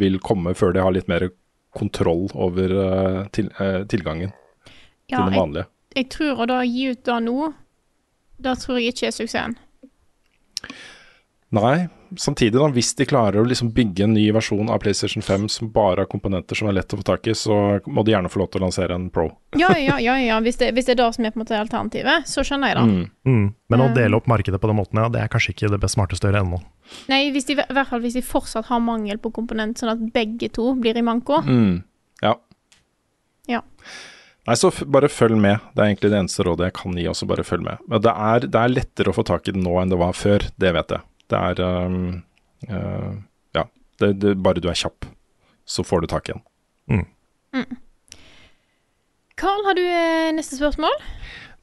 vil 0.00 0.18
komme 0.24 0.56
før 0.58 0.74
de 0.74 0.82
har 0.82 0.96
litt 0.96 1.06
mer 1.06 1.28
kontroll 1.76 2.26
over 2.34 2.72
uh, 2.72 3.20
til, 3.36 3.50
uh, 3.60 3.84
tilgangen 3.90 4.32
til 4.66 5.14
Ja, 5.14 5.22
den 5.28 5.36
vanlige. 5.38 5.66
jeg 5.96 6.08
tror 6.12 6.42
å 6.42 6.46
da 6.50 6.62
gi 6.66 6.88
ut 6.92 7.04
det 7.06 7.18
nå, 7.28 7.52
da 8.42 8.54
tror 8.58 8.80
jeg 8.80 8.92
ikke 8.94 9.06
er 9.10 9.14
suksessen. 9.16 9.54
Nei, 11.56 11.86
samtidig 12.16 12.54
da, 12.54 12.68
hvis 12.72 12.92
de 12.98 13.06
klarer 13.08 13.40
å 13.40 13.46
liksom 13.48 13.72
bygge 13.74 14.04
en 14.06 14.14
ny 14.14 14.24
versjon 14.34 14.68
av 14.70 14.78
PlayStation 14.82 15.24
5 15.24 15.48
som 15.52 15.70
bare 15.74 16.04
har 16.04 16.10
komponenter 16.10 16.58
som 16.58 16.68
er 16.70 16.76
lett 16.78 16.94
å 16.94 16.98
få 17.00 17.06
tak 17.08 17.26
i, 17.26 17.34
så 17.36 17.56
må 17.86 18.04
de 18.06 18.14
gjerne 18.14 18.30
få 18.32 18.40
lov 18.42 18.50
til 18.52 18.62
å 18.62 18.66
lansere 18.66 18.94
en 18.96 19.08
Pro. 19.10 19.26
Ja, 19.58 19.72
ja, 19.78 19.98
ja, 20.02 20.14
ja. 20.22 20.38
Hvis, 20.44 20.58
det, 20.60 20.72
hvis 20.76 20.88
det 20.88 20.96
er 20.96 21.02
det 21.02 21.08
som 21.16 21.26
er 21.26 21.34
på 21.34 21.40
en 21.40 21.44
måte 21.44 21.58
alternativet, 21.58 22.28
så 22.30 22.44
skjønner 22.46 22.72
jeg 22.72 22.78
det. 22.78 22.86
Mm. 22.86 23.36
Mm. 23.36 23.46
Men 23.72 23.84
å 23.84 23.88
Um. 23.90 23.94
dele 23.98 24.18
opp 24.20 24.26
markedet 24.30 24.60
på 24.62 24.70
den 24.70 24.78
måten, 24.78 25.02
ja, 25.02 25.08
det 25.12 25.22
er 25.24 25.30
kanskje 25.32 25.54
ikke 25.54 25.70
det 25.74 25.80
best 25.82 25.98
smarteste 25.98 26.28
å 26.28 26.30
gjøre 26.32 26.44
ennå. 26.46 26.62
Nei, 27.10 27.22
hvis 27.34 27.48
de, 27.48 27.56
i 27.58 27.78
hvert 27.78 27.88
fall 27.90 28.02
hvis 28.04 28.18
de 28.18 28.22
fortsatt 28.22 28.68
har 28.70 28.82
mangel 28.84 29.18
på 29.18 29.32
komponent, 29.34 29.78
sånn 29.80 29.94
at 29.94 30.04
begge 30.14 30.52
to 30.54 30.74
blir 30.78 30.98
i 30.98 31.04
manko. 31.06 31.40
Mm. 31.46 31.80
Ja. 32.22 32.36
Ja. 33.50 33.62
Nei, 34.46 34.54
så 34.54 34.70
f 34.70 34.84
bare 34.86 35.08
følg 35.10 35.34
med. 35.42 35.58
Det 35.74 35.82
er 35.82 35.88
egentlig 35.90 36.12
det 36.12 36.18
eneste 36.20 36.44
rådet 36.46 36.68
jeg 36.68 36.76
kan 36.78 36.94
gi. 36.94 37.08
også 37.10 37.26
bare 37.26 37.42
følg 37.46 37.64
med. 37.66 37.80
Men 37.90 38.02
det 38.04 38.12
er, 38.14 38.46
det 38.46 38.60
er 38.62 38.74
lettere 38.76 39.10
å 39.10 39.16
få 39.16 39.24
tak 39.26 39.48
i 39.48 39.54
den 39.56 39.64
nå 39.66 39.74
enn 39.80 39.90
det 39.90 39.98
var 39.98 40.14
før, 40.14 40.46
det 40.54 40.70
vet 40.76 40.94
jeg. 40.94 41.02
Det 41.30 41.38
er 41.38 41.62
um, 41.86 42.22
uh, 42.70 43.14
Ja. 43.56 43.66
Det, 44.00 44.12
det, 44.20 44.36
bare 44.42 44.60
du 44.60 44.68
er 44.68 44.78
kjapp, 44.78 45.08
så 45.66 45.82
får 45.86 46.04
du 46.04 46.10
tak 46.12 46.28
i 46.28 46.36
den. 46.36 46.42
Carl, 49.36 49.64
har 49.66 49.76
du 49.76 49.82
eh, 49.84 50.32
neste 50.32 50.56
spørsmål? 50.56 50.94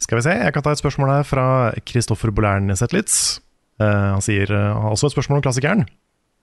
Skal 0.01 0.19
vi 0.19 0.25
se, 0.25 0.33
jeg 0.35 0.53
kan 0.53 0.65
ta 0.65 0.73
et 0.73 0.81
spørsmål 0.81 1.09
her 1.09 1.25
fra 1.25 1.45
Kristoffer 1.89 2.29
Bolern 2.33 2.69
Zetlitz. 2.77 3.39
Uh, 3.81 4.13
han 4.13 4.21
sier 4.21 4.51
uh, 4.53 4.91
også 4.91 5.09
et 5.09 5.15
spørsmål 5.15 5.39
om 5.39 5.45
klassikeren. 5.45 5.85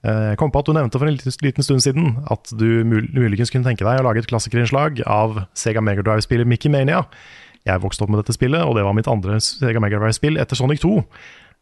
Eh, 0.05 0.31
Jeg 0.33 0.39
kom 0.41 0.51
på 0.51 0.63
at 0.63 0.67
du 0.67 0.73
nevnte 0.73 0.99
for 0.99 1.07
en 1.07 1.15
liten 1.15 1.45
liten 1.45 1.63
stund 1.67 1.85
siden 1.85 2.17
at 2.33 2.51
du 2.57 2.85
mul 2.89 3.07
muligens 3.13 3.53
kunne 3.53 3.69
tenke 3.69 3.85
deg 3.85 4.01
å 4.01 4.07
lage 4.07 4.23
et 4.23 4.31
klassikerinnslag 4.31 5.03
av 5.05 5.43
Sega 5.55 5.83
Mega 5.85 6.03
Drive-spillet 6.07 6.49
Mickey 6.49 6.73
Mania. 6.73 7.05
Jeg 7.69 7.83
vokste 7.83 8.07
opp 8.07 8.13
med 8.13 8.23
dette 8.23 8.33
spillet, 8.33 8.65
og 8.65 8.79
det 8.79 8.85
var 8.87 8.97
mitt 8.97 9.11
andre 9.11 9.37
Sega 9.45 9.83
Mega 9.83 10.01
Drive-spill 10.01 10.41
etter 10.41 10.57
Sonic 10.57 10.81
2. 10.81 10.95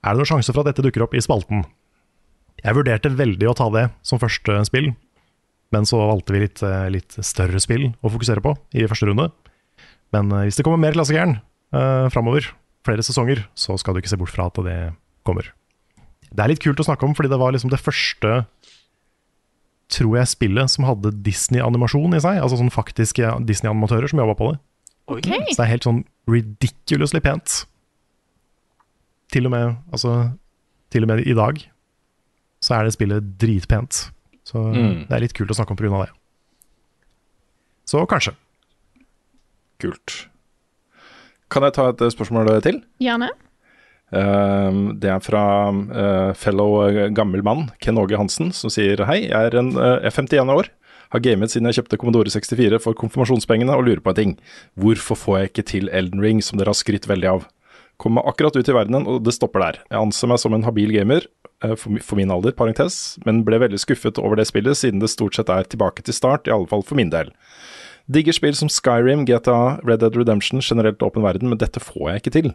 Er 0.05 0.15
det 0.15 0.23
noen 0.23 0.31
sjanse 0.31 0.55
for 0.55 0.63
at 0.63 0.71
dette 0.71 0.85
dukker 0.87 1.05
opp 1.05 1.17
i 1.17 1.23
spalten? 1.23 1.65
Jeg 2.63 2.75
vurderte 2.75 3.13
veldig 3.15 3.51
å 3.51 3.57
ta 3.59 3.69
det 3.75 3.85
som 4.07 4.21
første 4.23 4.61
spill, 4.67 4.93
men 5.75 5.87
så 5.87 6.01
valgte 6.01 6.35
vi 6.35 6.43
litt, 6.47 6.63
eh, 6.65 6.89
litt 6.91 7.19
større 7.23 7.61
spill 7.63 7.91
å 8.03 8.11
fokusere 8.11 8.43
på 8.43 8.55
i 8.79 8.87
første 8.91 9.11
runde. 9.11 9.29
Men 10.15 10.33
eh, 10.33 10.49
hvis 10.49 10.59
det 10.59 10.65
kommer 10.67 10.81
mer 10.83 10.97
klassikeren 10.97 11.39
uh, 11.75 12.09
framover, 12.13 12.49
flere 12.87 13.05
sesonger, 13.05 13.45
så 13.59 13.77
skal 13.79 13.95
du 13.95 14.03
ikke 14.03 14.11
se 14.15 14.19
bort 14.21 14.33
fra 14.35 14.49
at 14.49 14.59
det 14.65 14.79
kommer. 15.29 15.53
Det 16.29 16.45
er 16.45 16.53
litt 16.53 16.63
kult 16.65 16.81
å 16.81 16.87
snakke 16.87 17.07
om, 17.07 17.15
fordi 17.17 17.31
det 17.33 17.41
var 17.41 17.55
liksom 17.55 17.73
det 17.73 17.81
første 17.83 18.43
tror 19.89 20.19
jeg 20.19 20.29
spillet 20.29 20.73
som 20.73 20.85
hadde 20.85 21.15
Disney-animasjon 21.25 22.17
i 22.17 22.21
seg. 22.21 22.41
Altså 22.43 22.59
sånn 22.61 22.73
faktiske 22.73 23.31
Disney-animatører 23.49 24.11
som 24.11 24.21
jobba 24.21 24.37
på 24.37 24.51
det. 24.53 24.59
Okay. 25.09 25.41
Så 25.49 25.57
det 25.57 25.65
er 25.65 25.73
helt 25.73 25.87
sånn 25.89 26.03
ridiculously 26.29 27.23
pent. 27.25 27.63
Til 29.33 29.49
og 29.49 29.53
med, 29.53 29.77
altså, 29.93 30.15
til 30.91 31.05
og 31.05 31.11
med 31.13 31.27
i 31.27 31.35
dag 31.37 31.61
så 32.65 32.75
er 32.79 32.89
det 32.89 32.95
spillet 32.97 33.35
dritpent. 33.39 34.09
Så 34.49 34.59
Mm. 34.73 35.07
det 35.07 35.13
er 35.15 35.21
litt 35.21 35.35
kult 35.37 35.51
å 35.53 35.55
snakke 35.55 35.71
om 35.71 35.77
pga. 35.77 36.07
det. 36.07 36.13
Så 37.87 38.07
kanskje. 38.09 38.35
Kult. 39.79 40.29
Kan 41.51 41.63
jeg 41.63 41.73
ta 41.77 41.89
et 41.91 42.01
eh, 42.03 42.11
spørsmål 42.13 42.51
til? 42.65 42.83
Gjerne. 43.01 43.31
Uh, 44.09 44.95
det 44.97 45.11
er 45.13 45.21
fra 45.21 45.69
uh, 45.69 46.33
fellow 46.33 46.79
eh, 46.89 47.11
gammel 47.13 47.43
mann, 47.45 47.67
Ken 47.79 47.99
Åge 48.01 48.17
Hansen, 48.17 48.55
som 48.57 48.73
sier 48.73 49.03
hei, 49.05 49.27
jeg 49.27 49.51
er, 49.51 49.57
en, 49.61 49.75
uh, 49.77 49.99
jeg 50.01 50.09
er 50.09 50.17
51 50.17 50.49
år, 50.55 50.71
har 51.13 51.21
gamet 51.21 51.53
siden 51.53 51.69
jeg 51.69 51.77
kjøpte 51.77 51.99
Commodore 52.01 52.33
64 52.33 52.81
for 52.81 52.97
konfirmasjonspengene 52.97 53.77
og 53.77 53.85
lurer 53.85 54.01
på 54.01 54.15
en 54.15 54.17
ting. 54.17 54.33
Hvorfor 54.81 55.17
får 55.17 55.39
jeg 55.39 55.51
ikke 55.53 55.67
til 55.69 55.91
Elden 55.93 56.25
Ring, 56.25 56.41
som 56.45 56.57
dere 56.57 56.73
har 56.73 56.81
skrytt 56.81 57.09
veldig 57.09 57.29
av? 57.35 57.47
Kommer 57.99 58.27
akkurat 58.31 58.57
ut 58.57 58.69
i 58.71 58.75
verdenen, 58.77 59.09
og 59.11 59.25
det 59.27 59.35
stopper 59.35 59.65
der. 59.65 59.81
Jeg 59.91 59.99
anser 60.01 60.31
meg 60.31 60.39
som 60.43 60.55
en 60.55 60.67
habil 60.67 60.93
gamer, 60.95 61.27
eh, 61.65 61.75
for, 61.75 61.99
for 62.05 62.21
min 62.21 62.31
alder, 62.31 62.55
parentes, 62.55 63.19
men 63.27 63.43
ble 63.47 63.59
veldig 63.65 63.81
skuffet 63.83 64.21
over 64.23 64.39
det 64.39 64.47
spillet, 64.51 64.79
siden 64.79 65.03
det 65.03 65.11
stort 65.11 65.39
sett 65.39 65.51
er 65.51 65.67
tilbake 65.67 66.07
til 66.07 66.15
start, 66.15 66.47
i 66.47 66.55
alle 66.55 66.71
fall 66.71 66.87
for 66.87 66.99
min 67.01 67.11
del. 67.15 67.35
Digger 68.09 68.33
spill 68.33 68.55
som 68.57 68.71
Skyrim, 68.73 69.27
GTA, 69.29 69.81
Red 69.85 70.01
Dead 70.01 70.15
Redemption, 70.17 70.63
generelt 70.65 71.03
åpen 71.05 71.27
verden, 71.27 71.51
men 71.51 71.59
dette 71.61 71.83
får 71.83 72.07
jeg 72.09 72.23
ikke 72.23 72.33
til. 72.39 72.47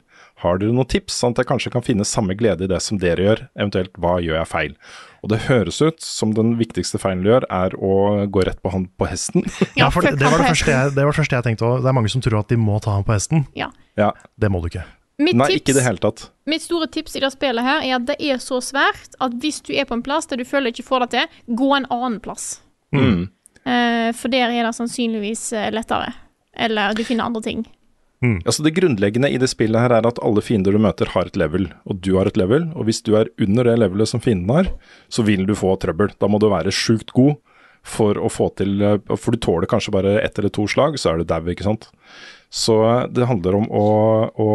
Har 0.42 0.58
dere 0.58 0.74
noen 0.74 0.90
tips, 0.90 1.20
sånn 1.22 1.36
at 1.36 1.44
jeg 1.44 1.50
kanskje 1.52 1.72
kan 1.76 1.86
finne 1.86 2.08
samme 2.10 2.34
glede 2.40 2.66
i 2.66 2.72
det 2.72 2.80
som 2.82 2.98
dere 2.98 3.28
gjør, 3.28 3.44
eventuelt 3.54 3.94
hva 4.02 4.16
gjør 4.24 4.40
jeg 4.40 4.50
feil? 4.50 4.74
Og 5.22 5.30
det 5.30 5.44
høres 5.46 5.78
ut 5.84 6.02
som 6.02 6.34
den 6.34 6.56
viktigste 6.58 6.98
feilen 6.98 7.22
du 7.22 7.30
gjør, 7.30 7.46
er 7.54 7.78
å 7.78 7.94
gå 8.34 8.48
rett 8.50 8.64
på 8.66 8.74
han 8.74 8.90
på 8.98 9.12
hesten. 9.12 9.46
Ja, 9.78 9.92
for 9.94 10.02
det, 10.02 10.16
det, 10.18 10.26
var 10.26 10.42
det, 10.42 10.50
første 10.56 10.74
jeg, 10.74 10.96
det 10.98 11.06
var 11.06 11.14
det 11.14 11.22
første 11.22 11.38
jeg 11.38 11.50
tenkte 11.52 11.70
òg. 11.70 11.86
Det 11.86 11.94
er 11.94 11.98
mange 12.02 12.10
som 12.10 12.26
tror 12.26 12.42
at 12.42 12.50
de 12.50 12.58
må 12.58 12.82
ta 12.82 12.98
han 12.98 13.06
på 13.06 13.14
hesten. 13.14 13.46
Ja. 13.58 13.70
Ja. 14.00 14.10
Det 14.42 14.50
må 14.50 14.64
du 14.64 14.72
ikke. 14.74 14.88
Mitt 15.24 15.38
Nei, 15.40 15.50
tips, 15.52 15.62
ikke 15.62 15.74
i 15.74 15.78
det 15.78 15.86
hele 15.86 16.02
tatt. 16.04 16.26
mitt 16.50 16.66
store 16.66 16.90
tips 16.92 17.16
i 17.16 17.22
det 17.24 17.30
spillet 17.32 17.64
her 17.64 17.86
er 17.86 17.96
at 17.96 18.08
det 18.10 18.18
er 18.20 18.42
så 18.44 18.58
svært 18.64 19.16
at 19.24 19.38
hvis 19.40 19.62
du 19.64 19.72
er 19.76 19.88
på 19.88 19.96
en 19.96 20.04
plass 20.06 20.28
der 20.28 20.42
du 20.42 20.46
føler 20.48 20.74
ikke 20.74 20.86
får 20.88 21.06
det 21.06 21.12
til, 21.14 21.38
gå 21.62 21.70
en 21.78 21.88
annen 21.94 22.20
plass. 22.24 22.58
Mm. 22.92 23.30
Uh, 23.64 24.10
for 24.18 24.34
der 24.34 24.52
er 24.52 24.68
det 24.68 24.74
sannsynligvis 24.76 25.46
eh, 25.56 25.70
lettere. 25.72 26.12
Eller 26.54 26.98
du 26.98 27.06
finner 27.08 27.30
andre 27.30 27.42
ting. 27.46 27.64
Altså 28.24 28.64
Det 28.64 28.72
grunnleggende 28.78 29.28
i 29.30 29.40
det 29.42 29.50
spillet 29.52 29.84
her 29.84 29.92
er 29.98 30.06
at 30.08 30.20
alle 30.24 30.42
fiender 30.44 30.72
du 30.72 30.80
møter 30.80 31.10
har 31.12 31.28
et 31.28 31.40
level, 31.40 31.68
og 31.84 32.00
du 32.06 32.14
har 32.16 32.30
et 32.30 32.38
level. 32.40 32.70
Og 32.72 32.88
hvis 32.88 33.02
du 33.04 33.18
er 33.20 33.32
under 33.42 33.68
det 33.68 33.76
levelet 33.82 34.08
som 34.10 34.22
fienden 34.24 34.52
har, 34.54 34.70
så 35.12 35.26
vil 35.28 35.44
du 35.50 35.56
få 35.60 35.76
trøbbel. 35.82 36.14
Da 36.22 36.30
må 36.32 36.40
du 36.40 36.48
være 36.52 36.72
sjukt 36.72 37.12
god 37.12 37.36
for 37.84 38.16
å 38.16 38.30
få 38.32 38.48
til 38.56 38.80
eh, 38.80 38.96
For 39.20 39.36
du 39.36 39.42
tåler 39.44 39.68
kanskje 39.68 39.92
bare 39.92 40.16
ett 40.22 40.40
eller 40.40 40.54
to 40.56 40.70
slag, 40.72 40.96
så 41.00 41.12
er 41.12 41.20
du 41.20 41.28
dau, 41.28 41.42
ikke 41.52 41.68
sant. 41.68 41.90
Så 42.54 42.78
det 43.10 43.26
handler 43.26 43.58
om 43.58 43.66
å, 43.74 43.88
å 44.30 44.50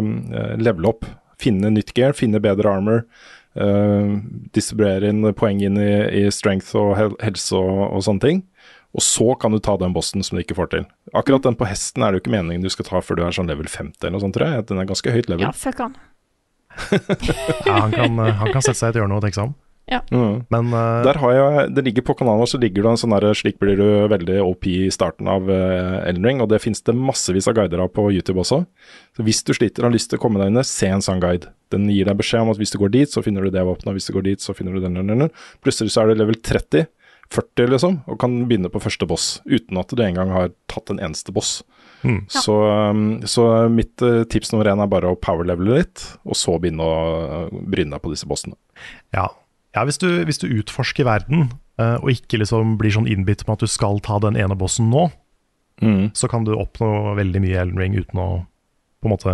eh, 0.00 0.54
levele 0.56 0.88
opp. 0.88 1.04
Finne 1.42 1.72
nytt 1.74 1.92
gear, 1.96 2.16
finne 2.16 2.40
bedre 2.40 2.70
armor. 2.70 3.04
Uh, 3.52 4.16
distribuere 4.56 5.10
inn 5.12 5.26
poeng 5.36 5.58
inn 5.60 5.74
i, 5.76 5.90
i 6.22 6.30
strength 6.32 6.70
og 6.80 6.94
hel 6.96 7.10
helse 7.20 7.58
og, 7.58 7.82
og 7.98 8.04
sånne 8.06 8.24
ting. 8.24 8.38
Og 8.96 9.04
så 9.04 9.34
kan 9.40 9.52
du 9.52 9.58
ta 9.60 9.74
den 9.80 9.92
bossen 9.92 10.24
som 10.24 10.36
du 10.36 10.42
ikke 10.42 10.56
får 10.56 10.70
til. 10.72 10.86
Akkurat 11.16 11.44
den 11.44 11.56
på 11.60 11.68
hesten 11.68 12.04
er 12.04 12.12
det 12.12 12.20
jo 12.20 12.24
ikke 12.24 12.34
meningen 12.34 12.64
du 12.64 12.72
skal 12.72 12.88
ta 12.88 13.00
før 13.04 13.18
du 13.20 13.26
er 13.26 13.36
sånn 13.36 13.48
level 13.48 13.68
50 13.68 14.00
eller 14.00 14.14
noe 14.16 14.24
sånt, 14.24 14.36
tror 14.36 14.48
jeg. 14.48 14.64
Den 14.68 14.80
er 14.80 14.88
ganske 14.88 15.14
høyt 15.14 15.28
level. 15.28 15.44
Ja, 15.44 15.52
fuck 15.56 15.80
han. 15.84 15.98
Ja, 17.68 17.74
han, 17.84 17.92
kan, 17.92 18.16
eh, 18.24 18.32
han 18.38 18.52
kan 18.52 18.64
sette 18.64 18.78
seg 18.78 18.92
i 18.92 18.94
et 18.94 19.02
hjørne 19.02 19.18
og 19.18 19.24
tenke 19.24 19.36
seg 19.36 19.50
om. 19.50 19.54
Mm. 19.90 20.44
Men 20.48 20.70
uh, 20.72 21.02
Der 21.04 21.18
har 21.20 21.32
jeg, 21.34 21.64
det 21.74 21.82
ligger 21.84 22.04
På 22.06 22.14
kanalen 22.16 22.40
vår 22.40 22.52
så 22.54 22.60
ligger 22.62 22.84
det 22.84 22.92
en 22.92 23.00
sånn 23.00 23.14
der, 23.16 23.26
slik 23.36 23.58
blir 23.60 23.76
du 23.76 23.86
veldig 24.08 24.38
OP 24.44 24.68
i 24.70 24.86
starten 24.94 25.28
av 25.28 25.50
uh, 25.50 25.98
Elden 26.06 26.24
Ring, 26.24 26.40
og 26.40 26.48
det 26.52 26.62
finnes 26.62 26.80
det 26.86 26.94
massevis 26.96 27.50
av 27.50 27.58
guider 27.58 27.82
av 27.82 27.90
på 27.92 28.06
YouTube 28.14 28.40
også. 28.44 28.62
Så 29.16 29.26
Hvis 29.26 29.42
du 29.44 29.52
sliter 29.56 29.84
og 29.84 29.90
har 29.90 29.96
lyst 29.96 30.12
til 30.12 30.20
å 30.20 30.22
komme 30.22 30.40
deg 30.40 30.52
inn, 30.52 30.62
se 30.66 30.88
en 30.88 31.04
sånn 31.04 31.20
guide. 31.22 31.50
Den 31.74 31.90
gir 31.90 32.08
deg 32.08 32.18
beskjed 32.20 32.46
om 32.46 32.52
at 32.54 32.60
hvis 32.60 32.72
du 32.74 32.78
går 32.80 32.94
dit, 32.94 33.10
så 33.10 33.24
finner 33.24 33.44
du 33.44 33.52
det 33.52 33.66
våpenet, 33.66 33.90
og 33.92 33.98
hvis 33.98 34.08
du 34.08 34.16
går 34.16 34.26
dit, 34.30 34.44
så 34.44 34.54
finner 34.56 34.76
du 34.76 34.84
den, 34.84 34.96
den, 34.98 35.12
den, 35.12 35.26
den. 35.26 35.34
Plutselig 35.64 35.94
så 35.94 36.04
er 36.04 36.12
du 36.12 36.22
level 36.22 36.38
30, 36.38 36.86
40 37.32 37.74
liksom, 37.74 38.00
og 38.06 38.18
kan 38.20 38.34
begynne 38.48 38.70
på 38.72 38.82
første 38.82 39.08
boss, 39.08 39.34
uten 39.48 39.80
at 39.80 39.92
du 39.92 40.02
engang 40.04 40.32
har 40.34 40.52
tatt 40.70 40.92
en 40.92 41.00
eneste 41.02 41.34
boss. 41.34 41.60
Mm. 42.02 42.24
Så, 42.28 42.56
um, 42.66 43.22
så 43.30 43.46
mitt 43.72 44.02
uh, 44.02 44.22
tips 44.28 44.52
nummer 44.52 44.68
én 44.68 44.82
er 44.82 44.90
bare 44.90 45.12
å 45.12 45.18
powerlevele 45.18 45.80
litt, 45.80 46.04
og 46.26 46.36
så 46.38 46.58
begynne 46.60 46.84
å 46.84 46.96
uh, 47.46 47.62
bryne 47.72 47.94
deg 47.94 48.04
på 48.04 48.12
disse 48.12 48.28
bossene. 48.28 48.58
ja, 49.14 49.30
ja 49.76 49.84
hvis, 49.88 49.98
du, 50.02 50.08
hvis 50.28 50.40
du 50.42 50.48
utforsker 50.50 51.06
verden, 51.08 51.50
uh, 51.80 51.96
og 52.02 52.12
ikke 52.12 52.42
liksom 52.42 52.76
blir 52.80 52.94
sånn 52.94 53.08
innbitt 53.10 53.46
med 53.46 53.56
at 53.56 53.64
du 53.64 53.70
skal 53.70 54.00
ta 54.04 54.18
den 54.22 54.36
ene 54.40 54.56
bossen 54.58 54.90
nå, 54.92 55.08
så 56.14 56.28
kan 56.30 56.44
du 56.46 56.52
oppnå 56.54 57.14
veldig 57.18 57.40
mye 57.42 57.54
i 57.56 57.60
Elden 57.62 57.80
Ring 57.80 57.96
uten 57.98 58.20
å 58.20 58.28
på 59.02 59.08
en 59.08 59.14
måte 59.16 59.32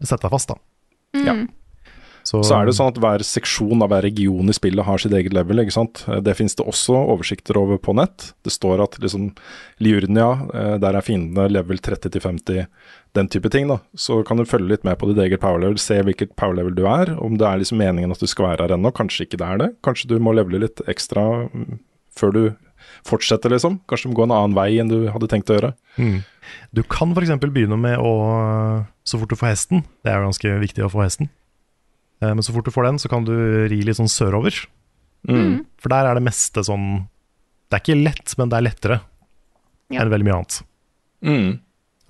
sette 0.00 0.24
deg 0.24 0.32
fast, 0.32 0.48
da. 0.48 0.56
Ja. 1.20 1.34
Så, 2.24 2.40
Så 2.46 2.54
er 2.54 2.66
det 2.68 2.74
sånn 2.76 2.92
at 2.92 2.98
hver 3.02 3.22
seksjon 3.26 3.82
av 3.82 3.90
hver 3.90 4.04
region 4.06 4.48
i 4.50 4.54
spillet 4.54 4.86
har 4.86 5.00
sitt 5.02 5.14
eget 5.16 5.34
level, 5.34 5.58
ikke 5.62 5.74
sant. 5.74 6.04
Eh, 6.06 6.20
Det 6.22 6.36
finnes 6.38 6.54
det 6.54 6.66
også 6.66 6.94
oversikter 7.14 7.58
over 7.58 7.80
på 7.82 7.94
nett. 7.98 8.32
Det 8.46 8.52
står 8.54 8.82
at 8.84 8.98
liksom 9.02 9.32
Liurnia, 9.82 10.28
eh, 10.54 10.78
der 10.78 10.94
er 10.94 11.02
fiendene 11.02 11.50
level 11.50 11.78
30 11.78 12.10
til 12.14 12.20
50, 12.22 12.66
den 13.14 13.28
type 13.28 13.50
ting, 13.50 13.66
da. 13.68 13.80
Så 13.96 14.24
kan 14.24 14.36
du 14.38 14.44
følge 14.44 14.68
litt 14.70 14.84
med 14.84 14.98
på 14.98 15.10
ditt 15.10 15.18
eget 15.18 15.40
power 15.40 15.58
level, 15.58 15.78
se 15.78 16.00
hvilket 16.00 16.36
power 16.36 16.54
level 16.54 16.74
du 16.74 16.86
er. 16.86 17.16
Om 17.18 17.36
det 17.38 17.46
er 17.46 17.58
liksom 17.58 17.78
meningen 17.78 18.12
at 18.14 18.20
du 18.20 18.26
skal 18.26 18.52
være 18.52 18.68
her 18.68 18.76
ennå, 18.78 18.94
kanskje 18.94 19.26
ikke 19.26 19.38
det 19.42 19.48
er 19.48 19.58
det. 19.58 19.70
Kanskje 19.82 20.08
du 20.08 20.18
må 20.22 20.32
levele 20.34 20.62
litt 20.62 20.80
ekstra 20.86 21.48
mm, 21.52 21.80
før 22.14 22.32
du 22.32 22.42
fortsetter, 23.04 23.50
liksom. 23.50 23.80
Kanskje 23.88 24.06
du 24.06 24.14
må 24.14 24.22
gå 24.22 24.24
en 24.30 24.36
annen 24.38 24.54
vei 24.54 24.78
enn 24.78 24.88
du 24.88 25.10
hadde 25.10 25.28
tenkt 25.28 25.50
å 25.50 25.58
gjøre. 25.58 25.74
Mm. 25.98 26.22
Du 26.72 26.82
kan 26.82 27.12
f.eks. 27.12 27.34
begynne 27.42 27.78
med 27.78 27.98
å 27.98 28.86
Så 29.04 29.18
fort 29.18 29.30
du 29.30 29.34
får 29.34 29.56
hesten, 29.56 29.84
det 30.04 30.12
er 30.12 30.20
jo 30.20 30.28
ganske 30.30 30.50
viktig 30.62 30.84
å 30.86 30.90
få 30.92 31.02
hesten, 31.02 31.28
Eh, 31.28 31.41
men 32.30 32.44
så 32.46 32.54
fort 32.54 32.64
du 32.68 32.70
får 32.74 32.86
den, 32.90 33.00
så 33.02 33.10
kan 33.10 33.24
du 33.26 33.34
ri 33.70 33.80
litt 33.86 33.98
sånn 33.98 34.10
sørover. 34.10 34.54
Mm. 35.28 35.64
For 35.82 35.92
der 35.92 36.08
er 36.10 36.18
det 36.18 36.24
meste 36.26 36.64
sånn 36.66 37.06
Det 37.70 37.76
er 37.78 37.82
ikke 37.84 38.02
lett, 38.02 38.32
men 38.38 38.48
det 38.50 38.56
er 38.58 38.64
lettere 38.66 38.96
Ja. 39.92 40.02
enn 40.02 40.10
veldig 40.10 40.26
mye 40.26 40.34
annet. 40.40 40.56
Mm. 41.22 41.60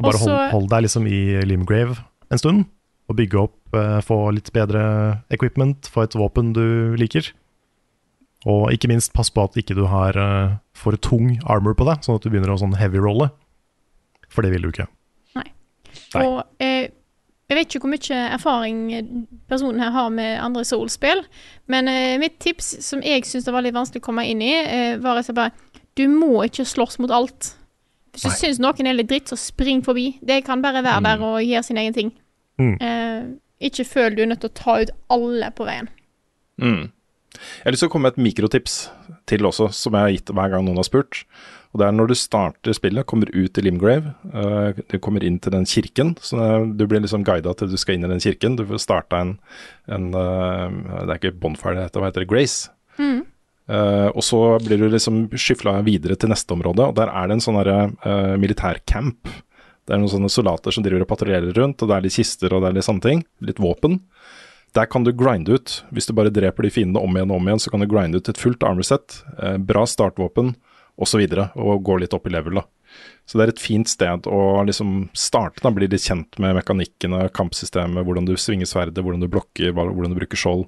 Bare 0.00 0.16
Også- 0.16 0.30
hold, 0.30 0.50
hold 0.50 0.68
deg 0.70 0.82
liksom 0.86 1.04
i 1.06 1.18
Limgrave 1.46 1.98
en 2.32 2.38
stund, 2.40 2.64
og 3.08 3.16
bygge 3.16 3.38
opp, 3.42 3.54
eh, 3.76 4.00
få 4.00 4.32
litt 4.34 4.50
bedre 4.52 5.22
equipment, 5.30 5.86
få 5.92 6.02
et 6.04 6.16
våpen 6.16 6.52
du 6.54 6.96
liker. 6.96 7.30
Og 8.48 8.70
ikke 8.72 8.88
minst 8.88 9.12
pass 9.12 9.28
på 9.30 9.44
at 9.44 9.54
ikke 9.60 9.76
du 9.76 9.84
har 9.86 10.16
eh, 10.18 10.56
for 10.74 10.96
tung 10.96 11.36
armor 11.46 11.74
på 11.78 11.84
deg, 11.86 12.00
sånn 12.02 12.16
at 12.16 12.22
du 12.24 12.30
begynner 12.30 12.50
å 12.50 12.58
sånn 12.58 12.74
heavy-rolle. 12.80 13.30
For 14.32 14.42
det 14.42 14.50
vil 14.54 14.62
du 14.62 14.70
ikke. 14.72 14.88
Nei. 15.36 15.46
Og 16.16 16.42
eh, 16.58 16.71
jeg 17.52 17.58
vet 17.58 17.74
ikke 17.74 17.84
hvor 17.84 17.92
mye 17.92 18.20
erfaring 18.32 18.78
personen 19.50 19.82
her 19.82 19.90
har 19.92 20.08
med 20.14 20.38
andre 20.40 20.64
Soul-spill, 20.64 21.20
men 21.72 21.90
eh, 21.90 22.18
mitt 22.20 22.38
tips, 22.40 22.78
som 22.84 23.02
jeg 23.04 23.26
syns 23.28 23.44
det 23.44 23.52
var 23.52 23.64
litt 23.66 23.76
vanskelig 23.76 24.00
å 24.00 24.06
komme 24.06 24.24
inn 24.28 24.40
i, 24.44 24.54
eh, 24.62 24.96
var 25.02 25.20
at 25.20 25.28
bare 25.36 25.52
Du 25.92 26.06
må 26.08 26.40
ikke 26.46 26.64
slåss 26.64 26.96
mot 27.04 27.10
alt. 27.12 27.50
Hvis 28.12 28.22
du 28.24 28.28
Nei. 28.30 28.36
syns 28.38 28.60
noen 28.64 28.86
er 28.88 28.96
litt 28.96 29.10
dritt, 29.10 29.28
så 29.28 29.36
spring 29.36 29.82
forbi. 29.84 30.14
Det 30.24 30.38
kan 30.46 30.62
bare 30.64 30.80
være 30.80 31.02
der 31.04 31.20
og 31.20 31.42
gjøre 31.44 31.62
sin 31.66 31.76
egen 31.76 31.92
ting. 31.92 32.12
Mm. 32.56 32.78
Eh, 32.80 33.68
ikke 33.68 33.84
føl 33.84 34.16
du 34.16 34.22
er 34.22 34.30
nødt 34.30 34.40
til 34.40 34.48
å 34.48 34.56
ta 34.56 34.78
ut 34.80 34.92
alle 35.12 35.50
på 35.52 35.66
veien. 35.68 35.90
Mm. 36.56 36.88
Jeg 37.32 37.66
har 37.66 37.74
lyst 37.74 37.84
til 37.84 37.90
å 37.90 37.94
komme 37.94 38.10
med 38.10 38.16
et 38.16 38.24
mikrotips 38.28 38.76
til 39.30 39.48
også, 39.48 39.70
som 39.74 39.96
jeg 39.96 40.06
har 40.06 40.14
gitt 40.14 40.32
hver 40.36 40.52
gang 40.52 40.66
noen 40.66 40.80
har 40.80 40.88
spurt. 40.88 41.24
Og 41.72 41.80
det 41.80 41.86
er 41.86 41.94
når 41.96 42.10
du 42.10 42.16
starter 42.20 42.76
spillet, 42.76 43.08
kommer 43.08 43.30
ut 43.32 43.56
i 43.58 43.64
Limgrave, 43.64 44.12
uh, 44.34 44.76
du 44.76 44.98
kommer 45.00 45.24
inn 45.24 45.38
til 45.40 45.54
den 45.54 45.64
kirken. 45.68 46.14
så 46.20 46.66
Du 46.68 46.84
blir 46.84 47.00
liksom 47.00 47.24
guida 47.24 47.54
til 47.56 47.72
du 47.72 47.78
skal 47.80 47.96
inn 47.96 48.04
i 48.04 48.12
den 48.12 48.20
kirken. 48.20 48.58
Du 48.60 48.66
får 48.68 48.84
starta 48.84 49.22
en, 49.24 49.38
en 49.88 50.10
uh, 50.12 50.68
Det 50.68 51.08
er 51.08 51.20
ikke 51.20 51.38
bonfire 51.40 51.78
det 51.78 51.86
heter, 51.88 52.02
hva 52.02 52.12
heter 52.12 52.26
det? 52.26 52.32
Grace. 52.32 52.68
Eh, 53.72 54.08
og 54.10 54.24
så 54.26 54.40
blir 54.62 54.80
du 54.80 54.88
liksom 54.90 55.26
skyfla 55.38 55.78
videre 55.86 56.16
til 56.18 56.32
neste 56.32 56.52
område, 56.54 56.84
og 56.90 56.96
der 56.98 57.12
er 57.12 57.28
det 57.28 57.38
en 57.38 57.44
sånn 57.44 57.60
uh, 57.62 58.34
militærcamp. 58.40 59.30
Det 59.82 59.94
er 59.94 60.00
noen 60.02 60.12
sånne 60.12 60.30
soldater 60.30 60.74
som 60.74 60.84
driver 60.84 61.04
og 61.04 61.10
patruljerer 61.10 61.54
rundt, 61.56 61.82
og 61.82 61.90
det 61.90 61.96
er 61.96 62.04
litt 62.04 62.16
kister 62.16 62.54
og 62.54 62.62
det 62.62 62.70
er 62.70 62.76
litt 62.78 62.86
sånne 62.86 63.06
ting. 63.06 63.22
Litt 63.42 63.62
våpen. 63.62 64.00
Der 64.76 64.88
kan 64.88 65.04
du 65.04 65.12
grinde 65.12 65.58
ut. 65.58 65.82
Hvis 65.92 66.08
du 66.08 66.14
bare 66.16 66.32
dreper 66.32 66.64
de 66.64 66.72
fiendene 66.72 67.00
om 67.02 67.16
igjen 67.16 67.32
og 67.32 67.40
om 67.40 67.48
igjen, 67.48 67.60
så 67.60 67.72
kan 67.72 67.82
du 67.82 67.88
grinde 67.90 68.20
ut 68.20 68.28
et 68.30 68.40
fullt 68.40 68.64
armorset, 68.64 69.18
eh, 69.38 69.58
bra 69.60 69.84
startvåpen 69.88 70.54
osv. 70.96 71.20
Og, 71.20 71.34
så 71.34 71.48
og 71.60 71.84
gå 71.84 71.98
litt 72.00 72.16
opp 72.16 72.28
i 72.28 72.32
level. 72.32 72.60
da. 72.62 72.64
Så 73.26 73.38
det 73.38 73.44
er 73.44 73.52
et 73.52 73.62
fint 73.62 73.88
sted 73.88 74.26
å 74.28 74.40
liksom 74.66 75.06
starte, 75.16 75.62
da, 75.64 75.72
bli 75.74 75.88
litt 75.90 76.04
kjent 76.04 76.38
med 76.42 76.56
mekanikkene, 76.58 77.28
kampsystemet, 77.36 78.04
hvordan 78.06 78.26
du 78.28 78.34
svinger 78.40 78.68
sverdet, 78.68 79.04
hvordan 79.04 79.22
du 79.22 79.30
blokker, 79.32 79.72
hvordan 79.76 80.12
du 80.12 80.18
bruker 80.18 80.40
skjold 80.40 80.66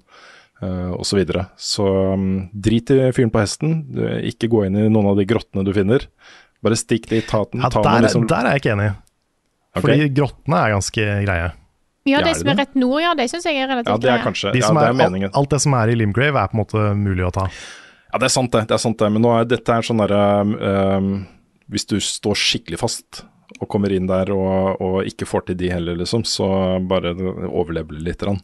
uh, 0.62 0.94
osv. 0.94 1.10
Så, 1.10 1.18
videre. 1.18 1.46
så 1.60 1.88
um, 2.14 2.46
drit 2.52 2.92
i 2.94 3.00
fyren 3.16 3.32
på 3.34 3.42
hesten, 3.42 3.82
du, 3.92 4.04
ikke 4.30 4.52
gå 4.52 4.64
inn 4.68 4.78
i 4.78 4.86
noen 4.88 5.12
av 5.12 5.20
de 5.20 5.26
grottene 5.28 5.66
du 5.66 5.74
finner. 5.76 6.06
Bare 6.64 6.78
stikk 6.80 7.10
dit, 7.10 7.26
ta 7.28 7.42
den. 7.50 7.64
Ja, 7.64 7.72
der, 7.74 8.06
liksom, 8.06 8.28
der 8.30 8.48
er 8.48 8.56
jeg 8.56 8.64
ikke 8.64 8.76
enig. 8.78 8.94
Okay. 9.74 9.84
Fordi 9.84 10.08
grottene 10.14 10.62
er 10.62 10.76
ganske 10.76 11.10
greie. 11.26 11.52
Ja, 12.04 12.20
de 12.20 12.34
som 12.36 12.48
er 12.52 12.58
rett 12.60 12.74
nord, 12.76 13.00
ja, 13.00 13.14
de 13.16 13.24
syns 13.32 13.46
jeg 13.48 13.56
er 13.62 13.70
relativt 13.70 13.88
Ja, 13.92 13.96
det 14.02 14.10
er 14.12 14.24
kanskje 14.26 14.52
De 14.52 14.60
ja, 14.60 14.68
det 14.76 14.88
er, 14.90 14.96
meningen. 14.98 15.30
alt, 15.30 15.38
alt 15.40 15.54
det 15.56 15.60
som 15.64 15.76
er 15.78 15.88
i 15.88 15.96
Limgrave, 15.96 16.36
er 16.42 16.50
på 16.52 16.58
en 16.58 16.62
måte 16.64 16.82
mulig 17.00 17.24
å 17.24 17.30
ta. 17.32 17.46
Ja, 18.12 18.18
det 18.20 18.28
er 18.28 18.34
sant 18.34 18.52
det. 18.52 18.66
det 18.68 18.76
er 18.76 18.82
sant 18.82 18.98
det. 19.00 19.08
Men 19.14 19.24
nå 19.24 19.30
er 19.38 19.46
dette 19.48 19.72
er 19.74 19.86
sånn 19.86 20.02
derre 20.04 20.24
um, 20.98 21.08
Hvis 21.72 21.86
du 21.90 21.96
står 22.04 22.36
skikkelig 22.38 22.78
fast 22.82 23.24
og 23.60 23.68
kommer 23.70 23.92
inn 23.94 24.06
der 24.10 24.30
og, 24.34 24.80
og 24.82 24.96
ikke 25.08 25.26
får 25.28 25.46
til 25.48 25.56
de 25.60 25.68
heller, 25.70 25.96
liksom, 26.00 26.24
så 26.26 26.46
bare 26.90 27.12
overleve 27.46 27.94
litt. 28.02 28.22
Rann, 28.26 28.40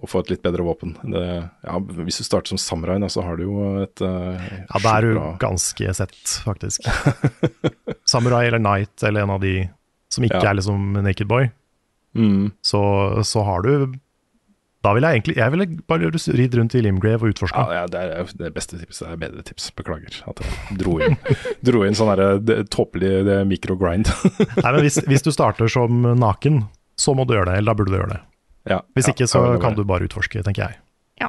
og 0.00 0.08
få 0.10 0.22
et 0.24 0.30
litt 0.32 0.42
bedre 0.42 0.64
våpen. 0.66 0.94
Det, 1.12 1.22
ja, 1.62 1.78
hvis 2.00 2.18
du 2.18 2.24
starter 2.26 2.54
som 2.54 2.58
samurai, 2.58 2.96
så 3.12 3.22
har 3.26 3.36
du 3.38 3.44
jo 3.46 3.66
et 3.84 4.02
uh, 4.02 4.34
Ja, 4.64 4.80
da 4.82 4.94
er 4.98 5.06
du 5.06 5.20
ganske 5.42 5.94
sett, 5.94 6.16
faktisk. 6.46 6.88
Samurai 8.08 8.46
eller 8.48 8.62
Knight 8.62 9.02
eller 9.06 9.22
en 9.26 9.34
av 9.36 9.42
de 9.44 9.68
som 10.12 10.24
ikke 10.26 10.40
Ja. 10.42 10.50
er 10.50 10.58
liksom 10.58 10.92
Naked 11.04 11.28
Boy, 11.30 11.50
mm, 12.14 12.52
så, 12.62 12.80
så 13.26 13.42
har 13.44 13.62
du 13.66 13.94
Da 14.84 14.92
vil 14.94 15.02
jeg 15.02 15.16
egentlig 15.18 15.36
Jeg 15.36 15.50
ville 15.54 15.66
bare 15.88 16.10
ridd 16.38 16.54
rundt 16.58 16.74
i 16.76 16.82
Limgrave 16.84 17.22
og 17.24 17.32
utforske. 17.32 17.56
ja, 17.56 17.80
ja, 17.80 17.86
det 17.88 18.00
er 18.04 18.32
det 18.36 18.50
beste 18.54 18.76
tipset. 18.78 19.06
Det 19.08 19.12
er 19.14 19.20
bedre 19.22 19.42
tips. 19.48 19.70
Beklager 19.78 20.18
at 20.28 20.42
jeg 20.44 20.78
dro 20.82 20.98
inn, 21.00 21.16
dro 21.66 21.84
inn 21.86 21.96
sånn 21.96 22.12
tåpelig 22.70 23.44
mikrogrind. 23.48 24.10
Nei, 24.62 24.70
men 24.70 24.80
hvis, 24.84 25.00
hvis 25.08 25.24
du 25.24 25.32
starter 25.32 25.68
som 25.72 26.02
naken, 26.20 26.64
så 27.00 27.14
må 27.16 27.24
du 27.26 27.32
gjøre 27.34 27.48
det. 27.52 27.58
Eller 27.62 27.72
da 27.72 27.78
burde 27.80 27.94
du 27.94 27.98
gjøre 27.98 28.12
det. 28.12 28.20
ja, 28.74 28.80
Hvis 28.94 29.08
ja, 29.08 29.14
ikke, 29.16 29.26
så 29.32 29.44
kan 29.56 29.72
var- 29.72 29.80
du 29.80 29.84
bare 29.88 30.04
utforske, 30.10 30.44
tenker 30.44 30.66
jeg. 30.68 30.80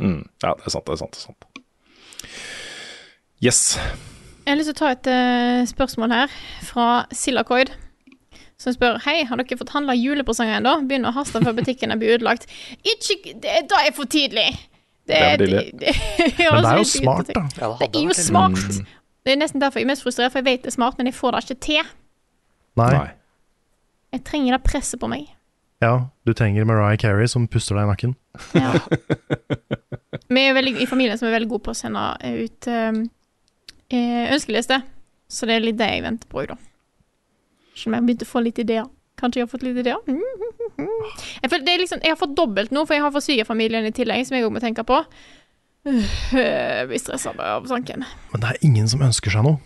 Mm, 0.02 0.26
ja, 0.44 0.52
det 0.60 0.66
er 0.68 0.74
sant, 0.76 0.86
det 0.90 0.98
er 0.98 1.00
sant. 1.06 1.16
Det 1.16 1.22
er 1.22 1.28
sant. 1.32 2.36
Yes. 3.44 3.78
Jeg 4.46 4.52
har 4.54 4.60
lyst 4.60 4.70
til 4.72 4.76
å 4.76 4.80
ta 4.84 4.92
et 4.94 5.08
uh, 5.10 5.64
spørsmål 5.70 6.14
her 6.16 6.36
fra 6.68 6.86
Silacoid. 7.16 7.72
Som 8.62 8.76
spør 8.76 9.02
Hei, 9.04 9.18
har 9.28 9.40
dere 9.42 9.58
fått 9.60 9.74
handla 9.76 9.96
julepresanger 9.98 10.62
ennå? 10.62 10.78
Begynner 10.88 11.12
å 11.12 11.18
haste 11.18 11.42
før 11.44 11.58
butikkene 11.58 11.98
blir 12.00 12.16
ødelagt. 12.16 12.48
Ikke 12.84 13.34
Det, 13.34 13.56
det 13.70 13.82
er 13.82 13.92
for 13.96 14.08
tidlig! 14.08 14.48
Det 15.06 15.18
er 15.18 15.36
for 15.36 15.46
tidlig. 15.46 15.74
det 16.38 16.48
Men 16.52 16.64
det 16.64 16.72
er 16.72 16.80
jo 16.80 16.88
smart, 16.90 17.34
da. 17.36 17.44
Ja, 17.60 17.72
Det 17.82 17.90
er 17.92 18.08
jo 18.08 18.18
smart. 18.18 18.80
Det 19.26 19.34
er 19.34 19.40
nesten 19.42 19.62
derfor 19.62 19.82
jeg 19.82 19.88
er 19.88 19.92
mest 19.92 20.06
frustrert, 20.06 20.32
for 20.32 20.42
jeg 20.42 20.48
vet 20.48 20.66
det 20.66 20.72
er 20.72 20.78
smart, 20.78 20.98
men 20.98 21.10
jeg 21.10 21.18
får 21.18 21.36
det 21.36 21.44
ikke 21.46 21.62
til. 21.66 21.94
Nei. 22.80 22.92
Nei. 22.94 23.08
Jeg 24.16 24.24
trenger 24.30 24.56
det 24.56 24.62
presset 24.64 25.02
på 25.02 25.10
meg. 25.12 25.28
Ja, 25.84 26.08
du 26.24 26.32
trenger 26.34 26.66
Mariah 26.66 26.98
Carey 26.98 27.28
som 27.28 27.50
puster 27.52 27.76
deg 27.76 27.88
i 27.88 27.92
nakken. 27.92 28.16
Ja. 28.56 28.72
Vi 30.36 30.42
er 30.42 30.56
veldig, 30.56 30.78
i 30.82 30.88
familien 30.90 31.20
som 31.20 31.28
er 31.28 31.36
veldig 31.36 31.50
gode 31.52 31.66
på 31.68 31.74
å 31.74 31.78
sende 31.78 32.04
ut 32.24 32.70
eh, 32.72 33.02
eh, 33.92 34.32
ønskeliste, 34.34 34.80
så 35.28 35.50
det 35.50 35.58
er 35.58 35.68
litt 35.68 35.80
det 35.82 35.90
jeg 35.92 36.06
venter 36.06 36.32
på, 36.32 36.46
da. 36.50 36.58
Som 37.76 37.94
jeg 37.98 38.06
begynte 38.08 38.26
å 38.28 38.32
få 38.32 38.42
litt 38.46 38.60
ideer. 38.64 38.86
Kanskje 39.20 39.40
jeg 39.42 39.46
har 39.48 39.52
fått 39.52 39.64
litt 39.68 39.78
ideer? 39.80 40.00
Jeg, 40.76 41.48
føler, 41.50 41.64
det 41.64 41.72
er 41.74 41.80
liksom, 41.80 42.00
jeg 42.04 42.12
har 42.12 42.18
fått 42.20 42.34
dobbelt 42.36 42.72
nå, 42.76 42.82
for 42.88 42.98
jeg 42.98 43.04
har 43.06 43.12
fått 43.16 43.24
svigerfamilien 43.24 43.86
i 43.88 43.92
tillegg, 43.96 44.26
som 44.28 44.36
jeg 44.36 44.44
òg 44.44 44.52
må 44.58 44.60
tenke 44.60 44.84
på. 44.88 44.98
Jeg 45.86 46.88
blir 46.90 47.00
stressa 47.00 47.32
bare 47.38 47.54
av 47.62 47.68
tanken. 47.70 48.04
Men 48.34 48.44
det 48.44 48.50
er 48.52 48.60
ingen 48.68 48.90
som 48.92 49.04
ønsker 49.06 49.32
seg 49.32 49.46
noe. 49.46 49.60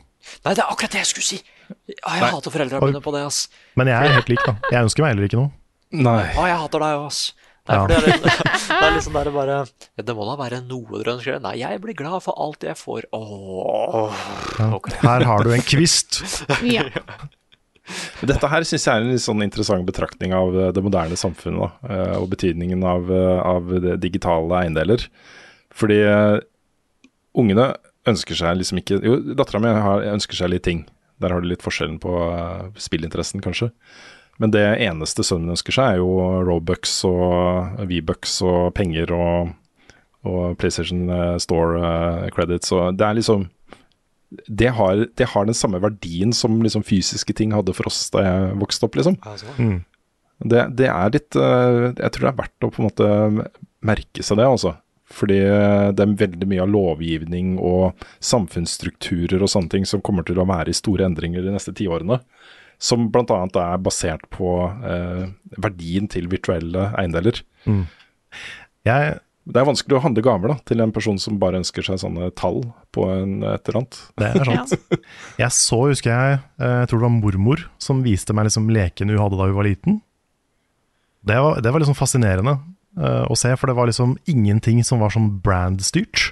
Nei, 0.46 0.54
det 0.54 0.62
er 0.62 0.68
akkurat 0.70 0.94
det 0.94 1.02
jeg 1.02 1.10
skulle 1.14 1.26
si! 1.30 1.40
Ja, 1.72 2.12
jeg 2.18 2.22
Nei. 2.26 2.30
hater 2.36 2.54
foreldrene 2.54 2.90
mine 2.92 3.02
på 3.02 3.14
det, 3.16 3.24
ass. 3.26 3.40
Men 3.80 3.90
jeg 3.90 3.98
er 4.12 4.16
helt 4.20 4.30
lik, 4.34 4.44
da. 4.46 4.54
Jeg 4.74 4.86
ønsker 4.90 5.06
meg 5.06 5.14
heller 5.16 5.30
ikke 5.30 5.40
noe. 5.42 5.52
Nei. 5.98 6.22
Å, 6.36 6.46
jeg 6.52 6.60
hater 6.66 6.86
deg 6.86 7.00
òg, 7.00 7.08
ass. 7.10 7.22
Nei, 7.70 7.80
Ja. 7.80 7.88
det, 7.90 7.98
er 7.98 8.22
det 8.26 8.78
er 8.84 8.94
liksom 8.96 9.18
der 9.20 9.30
bare 9.36 9.58
Det 10.02 10.16
må 10.18 10.26
da 10.30 10.36
være 10.40 10.62
noe 10.66 11.00
dere 11.02 11.16
ønsker 11.18 11.36
dere. 11.38 11.44
Nei, 11.48 11.56
jeg 11.64 11.82
blir 11.84 11.98
glad 11.98 12.22
for 12.26 12.38
alt 12.46 12.66
jeg 12.70 12.78
får. 12.80 13.10
Åh, 13.18 14.24
Ja. 14.60 14.70
Her 15.08 15.26
har 15.32 15.46
du 15.48 15.54
en 15.58 15.66
kvist. 15.66 16.22
Ja. 16.68 16.86
Dette 18.28 18.50
her 18.52 18.66
syns 18.68 18.86
jeg 18.86 18.94
er 18.94 19.04
en 19.04 19.12
litt 19.14 19.24
sånn 19.24 19.44
interessant 19.46 19.88
betraktning 19.88 20.34
av 20.36 20.56
eh, 20.56 20.72
det 20.76 20.84
moderne 20.84 21.18
samfunnet, 21.20 21.62
da, 21.62 21.96
eh, 21.96 22.16
og 22.20 22.30
betydningen 22.34 22.84
av, 22.86 23.12
eh, 23.14 23.40
av 23.40 23.74
digitale 24.02 24.64
eiendeler. 24.64 25.06
Fordi 25.76 26.00
ungene 27.40 27.72
ønsker 28.10 28.36
seg 28.36 28.58
liksom 28.58 28.80
ikke 28.82 28.98
Jo, 29.06 29.20
dattera 29.38 29.62
mi 29.62 29.70
ønsker 30.10 30.36
seg 30.36 30.50
litt 30.52 30.66
ting. 30.66 30.86
Der 31.22 31.32
har 31.32 31.44
du 31.44 31.48
litt 31.48 31.64
forskjellen 31.64 32.00
på 32.02 32.14
spillinteressen, 32.80 33.44
kanskje. 33.44 33.70
Men 34.40 34.52
det 34.56 34.66
eneste 34.82 35.24
sønnen 35.24 35.54
ønsker 35.54 35.76
seg, 35.76 35.94
er 35.94 36.02
jo 36.02 36.42
Robux 36.48 36.98
og 37.08 37.80
V-bucks 37.88 38.40
og 38.48 38.74
penger 38.76 39.14
og, 39.14 39.54
og 40.26 40.58
PlayStation 40.60 41.06
Store 41.44 42.32
credits. 42.34 42.74
Og 42.76 42.98
det 42.98 43.08
er 43.08 43.20
liksom 43.20 43.50
det 44.30 44.70
har, 44.78 45.06
det 45.18 45.28
har 45.32 45.48
den 45.50 45.58
samme 45.58 45.80
verdien 45.82 46.34
som 46.36 46.60
liksom 46.62 46.84
fysiske 46.86 47.34
ting 47.34 47.54
hadde 47.56 47.74
for 47.74 47.90
oss 47.90 48.04
da 48.14 48.22
jeg 48.26 48.58
vokste 48.62 48.86
opp, 48.90 49.00
liksom. 49.00 49.18
Altså, 49.26 49.56
Mm. 49.58 49.80
Det, 50.40 50.62
det 50.80 50.86
er 50.88 51.10
litt 51.12 51.36
eh, 51.36 51.90
Jeg 52.00 52.12
tror 52.16 52.22
det 52.24 52.30
er 52.30 52.38
verdt 52.38 52.64
å 52.64 52.70
på 52.72 52.80
en 52.80 52.86
måte 52.88 53.08
merke 53.84 54.24
seg 54.24 54.38
det, 54.40 54.46
altså. 54.48 54.72
Fordi 55.12 55.40
eh, 55.44 55.90
det 55.92 56.06
er 56.06 56.14
veldig 56.22 56.48
mye 56.48 56.62
av 56.64 56.72
lovgivning 56.72 57.58
og 57.60 58.06
samfunnsstrukturer 58.24 59.42
og 59.44 59.52
sånne 59.52 59.74
ting 59.74 59.88
som 59.90 60.00
kommer 60.06 60.24
til 60.24 60.40
å 60.40 60.46
være 60.48 60.72
i 60.72 60.78
store 60.78 61.08
endringer 61.10 61.44
de 61.44 61.52
neste 61.58 61.74
tiårene. 61.76 62.22
Som 62.80 63.10
bl.a. 63.12 63.42
er 63.44 63.82
basert 63.84 64.24
på 64.32 64.54
eh, 64.88 65.26
verdien 65.60 66.08
til 66.08 66.30
virtuelle 66.32 66.88
eiendeler. 66.96 67.42
Jeg, 68.88 69.18
Det 69.50 69.62
er 69.62 69.66
vanskelig 69.66 69.98
å 69.98 70.02
handle 70.04 70.24
gaver 70.26 70.52
da, 70.52 70.58
til 70.68 70.82
en 70.84 70.92
person 70.94 71.18
som 71.22 71.40
bare 71.42 71.62
ønsker 71.62 71.86
seg 71.86 72.02
sånne 72.02 72.30
tall 72.38 72.60
på 72.94 73.06
en, 73.10 73.40
et 73.48 73.70
eller 73.70 73.80
annet. 73.80 74.00
det 74.20 74.28
er 74.30 74.50
sant. 74.50 74.76
Jeg 75.42 75.56
så, 75.56 75.80
husker 75.90 76.12
jeg, 76.12 76.42
eh, 76.60 76.76
jeg 76.82 76.90
tror 76.90 77.00
det 77.00 77.08
var 77.08 77.16
mormor 77.16 77.64
som 77.82 78.04
viste 78.06 78.36
meg 78.36 78.50
liksom 78.50 78.68
leken 78.74 79.10
hun 79.10 79.22
hadde 79.22 79.40
da 79.40 79.48
hun 79.50 79.58
var 79.58 79.68
liten. 79.70 80.02
Det 81.26 81.40
var, 81.40 81.62
det 81.64 81.72
var 81.74 81.82
liksom 81.82 81.98
fascinerende 81.98 82.58
uh, 83.00 83.26
å 83.28 83.38
se, 83.38 83.52
for 83.60 83.72
det 83.72 83.78
var 83.80 83.90
liksom 83.90 84.18
ingenting 84.30 84.84
som 84.88 85.02
var 85.04 85.14
sånn 85.16 85.32
brandstyrt. 85.44 86.30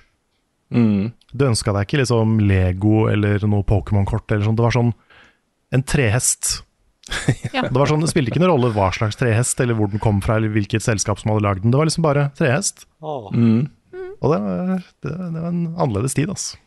Mm. 0.74 1.12
Du 1.32 1.48
ønska 1.48 1.74
deg 1.76 1.88
ikke 1.88 2.02
liksom 2.04 2.38
Lego 2.44 3.08
eller 3.12 3.44
noe 3.48 3.66
Pokémon-kort 3.68 4.32
eller 4.32 4.48
sånn. 4.48 4.58
Det 4.60 4.66
var 4.66 4.76
sånn 4.76 4.94
en 5.76 5.84
trehest. 5.84 6.62
Ja. 7.56 7.64
Det 7.68 7.78
var 7.80 7.90
sånn, 7.90 8.02
det 8.04 8.10
spilte 8.12 8.32
ikke 8.34 8.42
noen 8.44 8.52
rolle 8.56 8.70
hva 8.76 8.90
slags 8.94 9.18
trehest, 9.20 9.60
eller 9.64 9.78
hvor 9.78 9.90
den 9.92 10.02
kom 10.04 10.20
fra, 10.22 10.36
eller 10.38 10.52
hvilket 10.54 10.84
selskap 10.84 11.20
som 11.22 11.32
hadde 11.32 11.46
lagd 11.46 11.64
den. 11.64 11.72
Det 11.74 11.80
var 11.80 11.88
liksom 11.90 12.06
bare 12.06 12.28
trehest. 12.38 12.84
Oh. 13.02 13.30
Mm. 13.34 13.70
Og 14.22 14.34
det 14.34 14.40
var, 14.44 14.72
det, 14.78 15.12
det 15.14 15.14
var 15.42 15.48
en 15.52 15.64
annerledes 15.78 16.14
tid, 16.18 16.30
altså. 16.34 16.58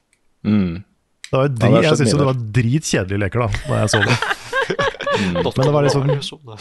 Mm. 0.46 0.82
Det 1.30 1.36
var 1.36 1.46
Ja, 1.46 1.52
dri, 1.54 1.70
det 1.76 1.82
jeg 1.86 1.98
syns 2.00 2.12
jo 2.14 2.18
det 2.22 2.28
var 2.30 2.38
dritkjedelige 2.58 3.20
leker 3.22 3.44
da 3.44 3.48
da 3.68 3.80
jeg 3.84 3.92
så 3.92 4.00
det. 4.06 4.16
Men 5.20 5.66
det 5.66 5.72
var 5.74 5.84
liksom- 5.84 6.08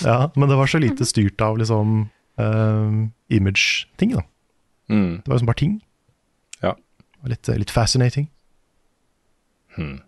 Ja, 0.03 0.17
men 0.35 0.49
det 0.49 0.55
var 0.59 0.67
så 0.67 0.79
lite 0.81 1.05
styrt 1.07 1.39
av 1.41 1.57
liksom 1.57 2.09
uh, 2.41 3.07
image-ting, 3.29 4.11
da. 4.17 4.23
Mm. 4.91 5.21
Det 5.23 5.29
var 5.31 5.37
liksom 5.37 5.47
bare 5.47 5.61
ting. 5.61 5.77
Ja. 6.61 6.73
Det 6.75 7.21
var 7.23 7.29
Litt, 7.33 7.47
litt 7.61 7.71
fascinating. 7.71 8.27
Hmm. 9.77 10.01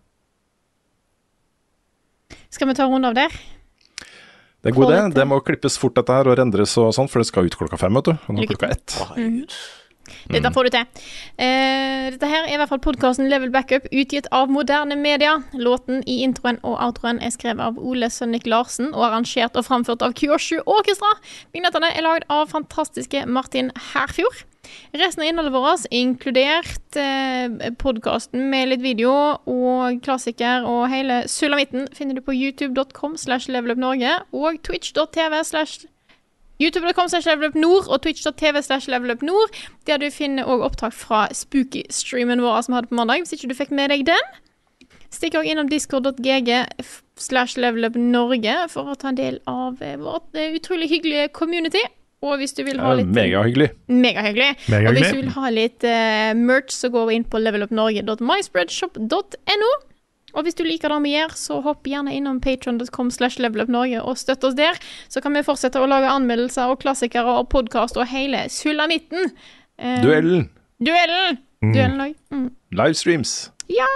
Skal 2.52 2.68
vi 2.68 2.74
ta 2.76 2.84
en 2.84 2.92
runde 2.92 3.08
av 3.08 3.14
der? 3.16 3.32
Det 4.62 4.70
er 4.70 4.76
god 4.76 4.86
Få 4.86 4.94
idé. 4.94 5.04
Det 5.18 5.28
må 5.28 5.42
klippes 5.42 5.78
fort 5.80 5.96
dette 5.98 6.14
her 6.14 6.30
og 6.30 6.38
rendres 6.38 6.76
og 6.78 6.92
sånn, 6.94 7.10
for 7.10 7.22
det 7.22 7.30
skal 7.30 7.48
ut 7.48 7.56
klokka 7.58 7.80
fem, 7.80 7.94
vet 7.98 8.12
du. 8.12 8.12
Og 8.14 8.36
nå 8.36 8.44
er 8.44 8.52
klokka 8.54 8.70
ett. 8.70 8.98
Mm. 9.18 9.40
Dette 10.30 10.50
får 10.54 10.66
du 10.66 10.74
til. 10.74 10.86
Uh, 11.38 12.06
dette 12.14 12.28
her 12.30 12.46
er 12.46 12.54
i 12.54 12.58
hvert 12.60 12.70
fall 12.70 12.82
podkasten 12.82 13.30
Level 13.30 13.50
Backup, 13.54 13.88
utgitt 13.90 14.28
av 14.34 14.50
moderne 14.52 14.96
media. 14.98 15.36
Låten 15.54 16.02
i 16.06 16.20
introen 16.26 16.60
og 16.62 16.78
outroen 16.82 17.20
er 17.22 17.34
skrevet 17.34 17.62
av 17.64 17.78
Ole 17.78 18.10
Sønnik 18.12 18.46
Larsen 18.50 18.92
og 18.92 19.06
arrangert 19.08 19.58
og 19.58 19.66
framført 19.66 20.04
av 20.06 20.14
Kyoshu 20.18 20.60
Orkestra. 20.62 21.14
Vignettene 21.54 21.90
er 21.94 22.06
lagd 22.06 22.30
av 22.30 22.50
fantastiske 22.54 23.26
Martin 23.26 23.74
Herfjord. 23.92 24.44
Resten 24.92 25.22
av 25.22 25.28
innholdet 25.28 25.52
vårt, 25.52 25.86
inkludert 25.90 26.96
eh, 27.00 27.70
podkasten 27.80 28.50
med 28.52 28.68
litt 28.68 28.82
video 28.84 29.12
og 29.48 30.02
klassiker 30.04 30.66
og 30.68 30.84
hele 30.92 31.22
sulamitten, 31.32 31.86
finner 31.96 32.18
du 32.18 32.20
på 32.24 32.34
youtube.com 32.36 33.16
slash 33.16 33.48
levelupnorge 33.48 34.18
og 34.36 34.60
twitch.tv 34.66 35.40
slash 35.48 35.86
youtube.com 36.60 37.08
slash 37.08 37.26
levelupnord 37.26 37.88
og 37.88 38.02
twitch.tv 38.04 38.62
slash 38.62 38.90
levelupnord, 38.92 39.56
der 39.88 39.96
du 39.96 40.10
finner 40.12 40.44
òg 40.44 40.66
opptak 40.68 40.92
fra 40.94 41.24
spooky-streamen 41.32 42.44
vår 42.44 42.60
som 42.60 42.74
vi 42.74 42.80
hadde 42.82 42.92
på 42.92 43.00
mandag, 43.00 43.24
hvis 43.24 43.32
ikke 43.38 43.50
du 43.50 43.58
fikk 43.58 43.72
med 43.72 43.90
deg 43.94 44.04
den. 44.12 44.30
Stikk 45.12 45.40
òg 45.40 45.48
innom 45.48 45.72
discord.gg 45.72 46.52
slash 47.20 47.56
levelupnorge 47.60 48.60
for 48.72 48.92
å 48.92 49.00
ta 49.00 49.10
en 49.10 49.18
del 49.18 49.40
av 49.48 49.80
eh, 49.80 49.98
vårt 50.00 50.36
eh, 50.36 50.54
utrolig 50.60 50.92
hyggelige 50.92 51.32
community. 51.32 51.82
Og 52.22 52.38
hvis 52.38 52.54
du 52.54 52.62
vil 52.66 52.78
ha 52.78 52.92
litt 52.98 53.08
Megahyggelig. 53.10 53.70
Megahyggelig. 53.90 54.56
Mega 54.70 54.88
Og 54.88 54.92
hvis 54.96 55.10
du 55.10 55.16
vil 55.18 55.30
ha 55.34 55.48
litt 55.50 55.82
uh, 55.82 56.34
merch, 56.38 56.70
så 56.74 56.88
gå 56.92 57.10
inn 57.16 57.24
på 57.26 57.38
levelupnorge.myspreadshop.no. 57.42 59.70
Og 60.32 60.40
hvis 60.46 60.56
du 60.56 60.62
liker 60.64 60.88
det 60.94 61.00
vi 61.04 61.12
gjør, 61.16 61.30
så 61.36 61.58
hopp 61.64 61.86
gjerne 61.88 62.14
innom 62.16 62.38
patron.com 62.40 63.10
slash 63.12 63.36
levelupnorge 63.42 63.98
og 64.00 64.16
støtt 64.20 64.44
oss 64.48 64.56
der. 64.56 64.74
Så 65.12 65.20
kan 65.24 65.32
vi 65.36 65.42
fortsette 65.44 65.80
å 65.82 65.86
lage 65.90 66.08
anmeldelser 66.08 66.66
og 66.72 66.80
klassikere 66.84 67.30
og 67.42 67.48
podkast 67.52 67.94
og 68.00 68.06
hele 68.12 68.40
sulamitten. 68.52 69.22
Uh, 69.76 70.00
Duellen. 70.06 70.42
Duellen! 70.82 71.38
Duellen 71.62 72.00
òg. 72.06 72.12
Mm. 72.32 72.48
Livestreams. 72.78 73.30
Ja! 73.70 73.90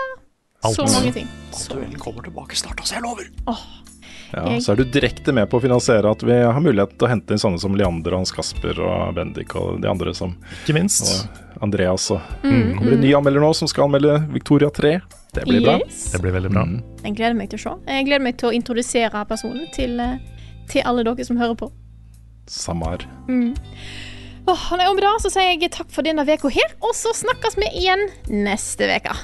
Alt. 0.66 0.77
Så 0.77 0.82
mange 0.90 1.12
ting. 1.15 1.28
Duellen 1.70 1.98
kommer 2.03 2.23
tilbake 2.27 2.55
snart, 2.59 2.78
altså. 2.82 2.94
Jeg 2.98 3.03
lover. 3.07 3.24
Ja, 4.36 4.44
Jeg- 4.52 4.60
så 4.62 4.72
er 4.72 4.76
du 4.76 4.84
direkte 4.84 5.32
med 5.32 5.48
på 5.48 5.56
å 5.58 5.62
finansiere 5.62 6.10
at 6.10 6.20
vi 6.22 6.32
har 6.32 6.60
mulighet 6.60 6.98
til 6.98 7.08
å 7.08 7.10
hente 7.10 7.30
inn 7.32 7.38
sånne 7.40 7.58
som 7.58 7.74
Leander 7.74 8.12
og 8.12 8.18
Hans 8.20 8.32
Kasper 8.32 8.78
og 8.84 9.14
Bendik 9.16 9.54
og 9.56 9.80
de 9.80 9.88
andre 9.88 10.12
som 10.14 10.36
Ikke 10.66 10.74
minst. 10.76 11.26
og 11.56 11.62
Andreas. 11.62 12.10
Og 12.10 12.20
Mm. 12.42 12.76
kommer 12.76 12.90
det 12.90 12.92
en 12.98 13.00
ny 13.00 13.12
anmelder 13.14 13.40
nå 13.40 13.54
som 13.54 13.66
skal 13.68 13.84
anmelde 13.88 14.30
Victoria 14.30 14.68
3. 14.70 15.00
Det 15.32 15.44
blir 15.44 15.62
bra. 15.62 15.78
Yes. 15.78 16.12
Det 16.12 16.20
blir 16.20 16.32
veldig 16.32 16.50
bra. 16.52 16.64
Mm. 16.64 16.82
Jeg 17.02 17.16
gleder 17.16 17.34
meg 17.36 17.48
til 17.50 17.58
å 17.58 17.62
se. 17.62 17.92
Jeg 17.92 18.06
gleder 18.06 18.22
meg 18.22 18.36
til 18.36 18.50
å 18.50 18.54
introdusere 18.54 19.26
personen 19.26 19.72
til, 19.72 19.98
eh, 20.00 20.18
til 20.68 20.82
alle 20.84 21.02
dere 21.04 21.24
som 21.24 21.36
hører 21.38 21.56
på. 21.56 21.70
Samme 22.46 22.84
her. 22.86 22.98
Åh, 24.48 24.76
nei, 24.78 24.86
om 24.86 24.96
det 24.96 25.04
så 25.22 25.30
sier 25.30 25.58
jeg 25.58 25.70
takk 25.72 25.90
for 25.90 26.02
denne 26.02 26.22
uka 26.24 26.48
her, 26.48 26.74
og 26.80 26.94
så 26.94 27.10
snakkes 27.12 27.56
vi 27.56 27.66
igjen 27.82 28.08
neste 28.28 28.86
veke. 28.86 29.16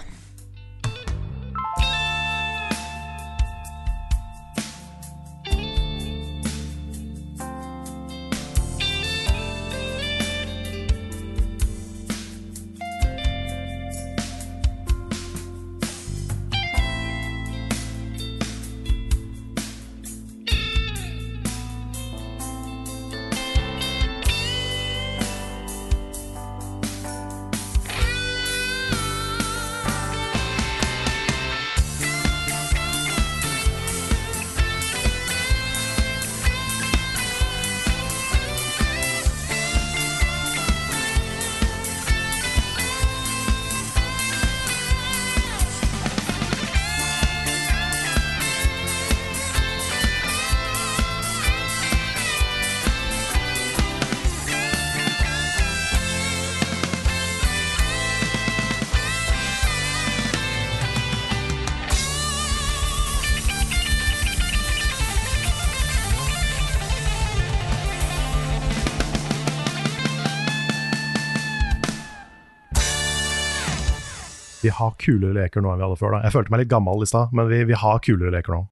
Har 74.78 74.94
kulere 75.01 75.36
leker 75.36 75.65
nå 75.65 75.73
enn 75.73 75.82
vi 75.82 75.89
hadde 75.89 76.01
før. 76.01 76.16
da. 76.16 76.23
Jeg 76.27 76.36
følte 76.36 76.55
meg 76.55 76.65
litt 76.65 76.73
gammel 76.73 77.05
i 77.05 77.11
stad, 77.11 77.35
men 77.36 77.51
vi, 77.51 77.65
vi 77.69 77.78
har 77.78 78.01
kulere 78.05 78.35
leker 78.35 78.57
nå. 78.57 78.62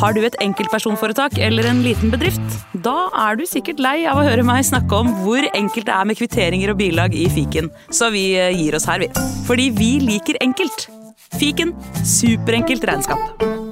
Har 0.00 0.12
du 0.12 0.20
et 0.24 0.36
enkeltpersonforetak 0.44 1.38
eller 1.40 1.68
en 1.70 1.82
liten 1.84 2.12
bedrift? 2.12 2.58
Da 2.84 3.08
er 3.26 3.38
du 3.40 3.46
sikkert 3.48 3.80
lei 3.80 3.98
av 4.08 4.20
å 4.20 4.26
høre 4.26 4.44
meg 4.44 4.64
snakke 4.68 5.00
om 5.02 5.12
hvor 5.24 5.44
enkelt 5.56 5.88
det 5.88 5.96
er 5.96 6.08
med 6.08 6.20
kvitteringer 6.20 6.72
og 6.72 6.80
bilag 6.80 7.16
i 7.16 7.26
fiken, 7.32 7.70
så 7.88 8.12
vi 8.12 8.28
eh, 8.36 8.52
gir 8.56 8.76
oss 8.76 8.88
her, 8.88 9.00
vi. 9.04 9.10
Fordi 9.48 9.70
vi 9.76 9.92
liker 10.04 10.40
enkelt. 10.44 10.88
Fiken 11.40 11.72
superenkelt 12.04 12.84
regnskap. 12.88 13.65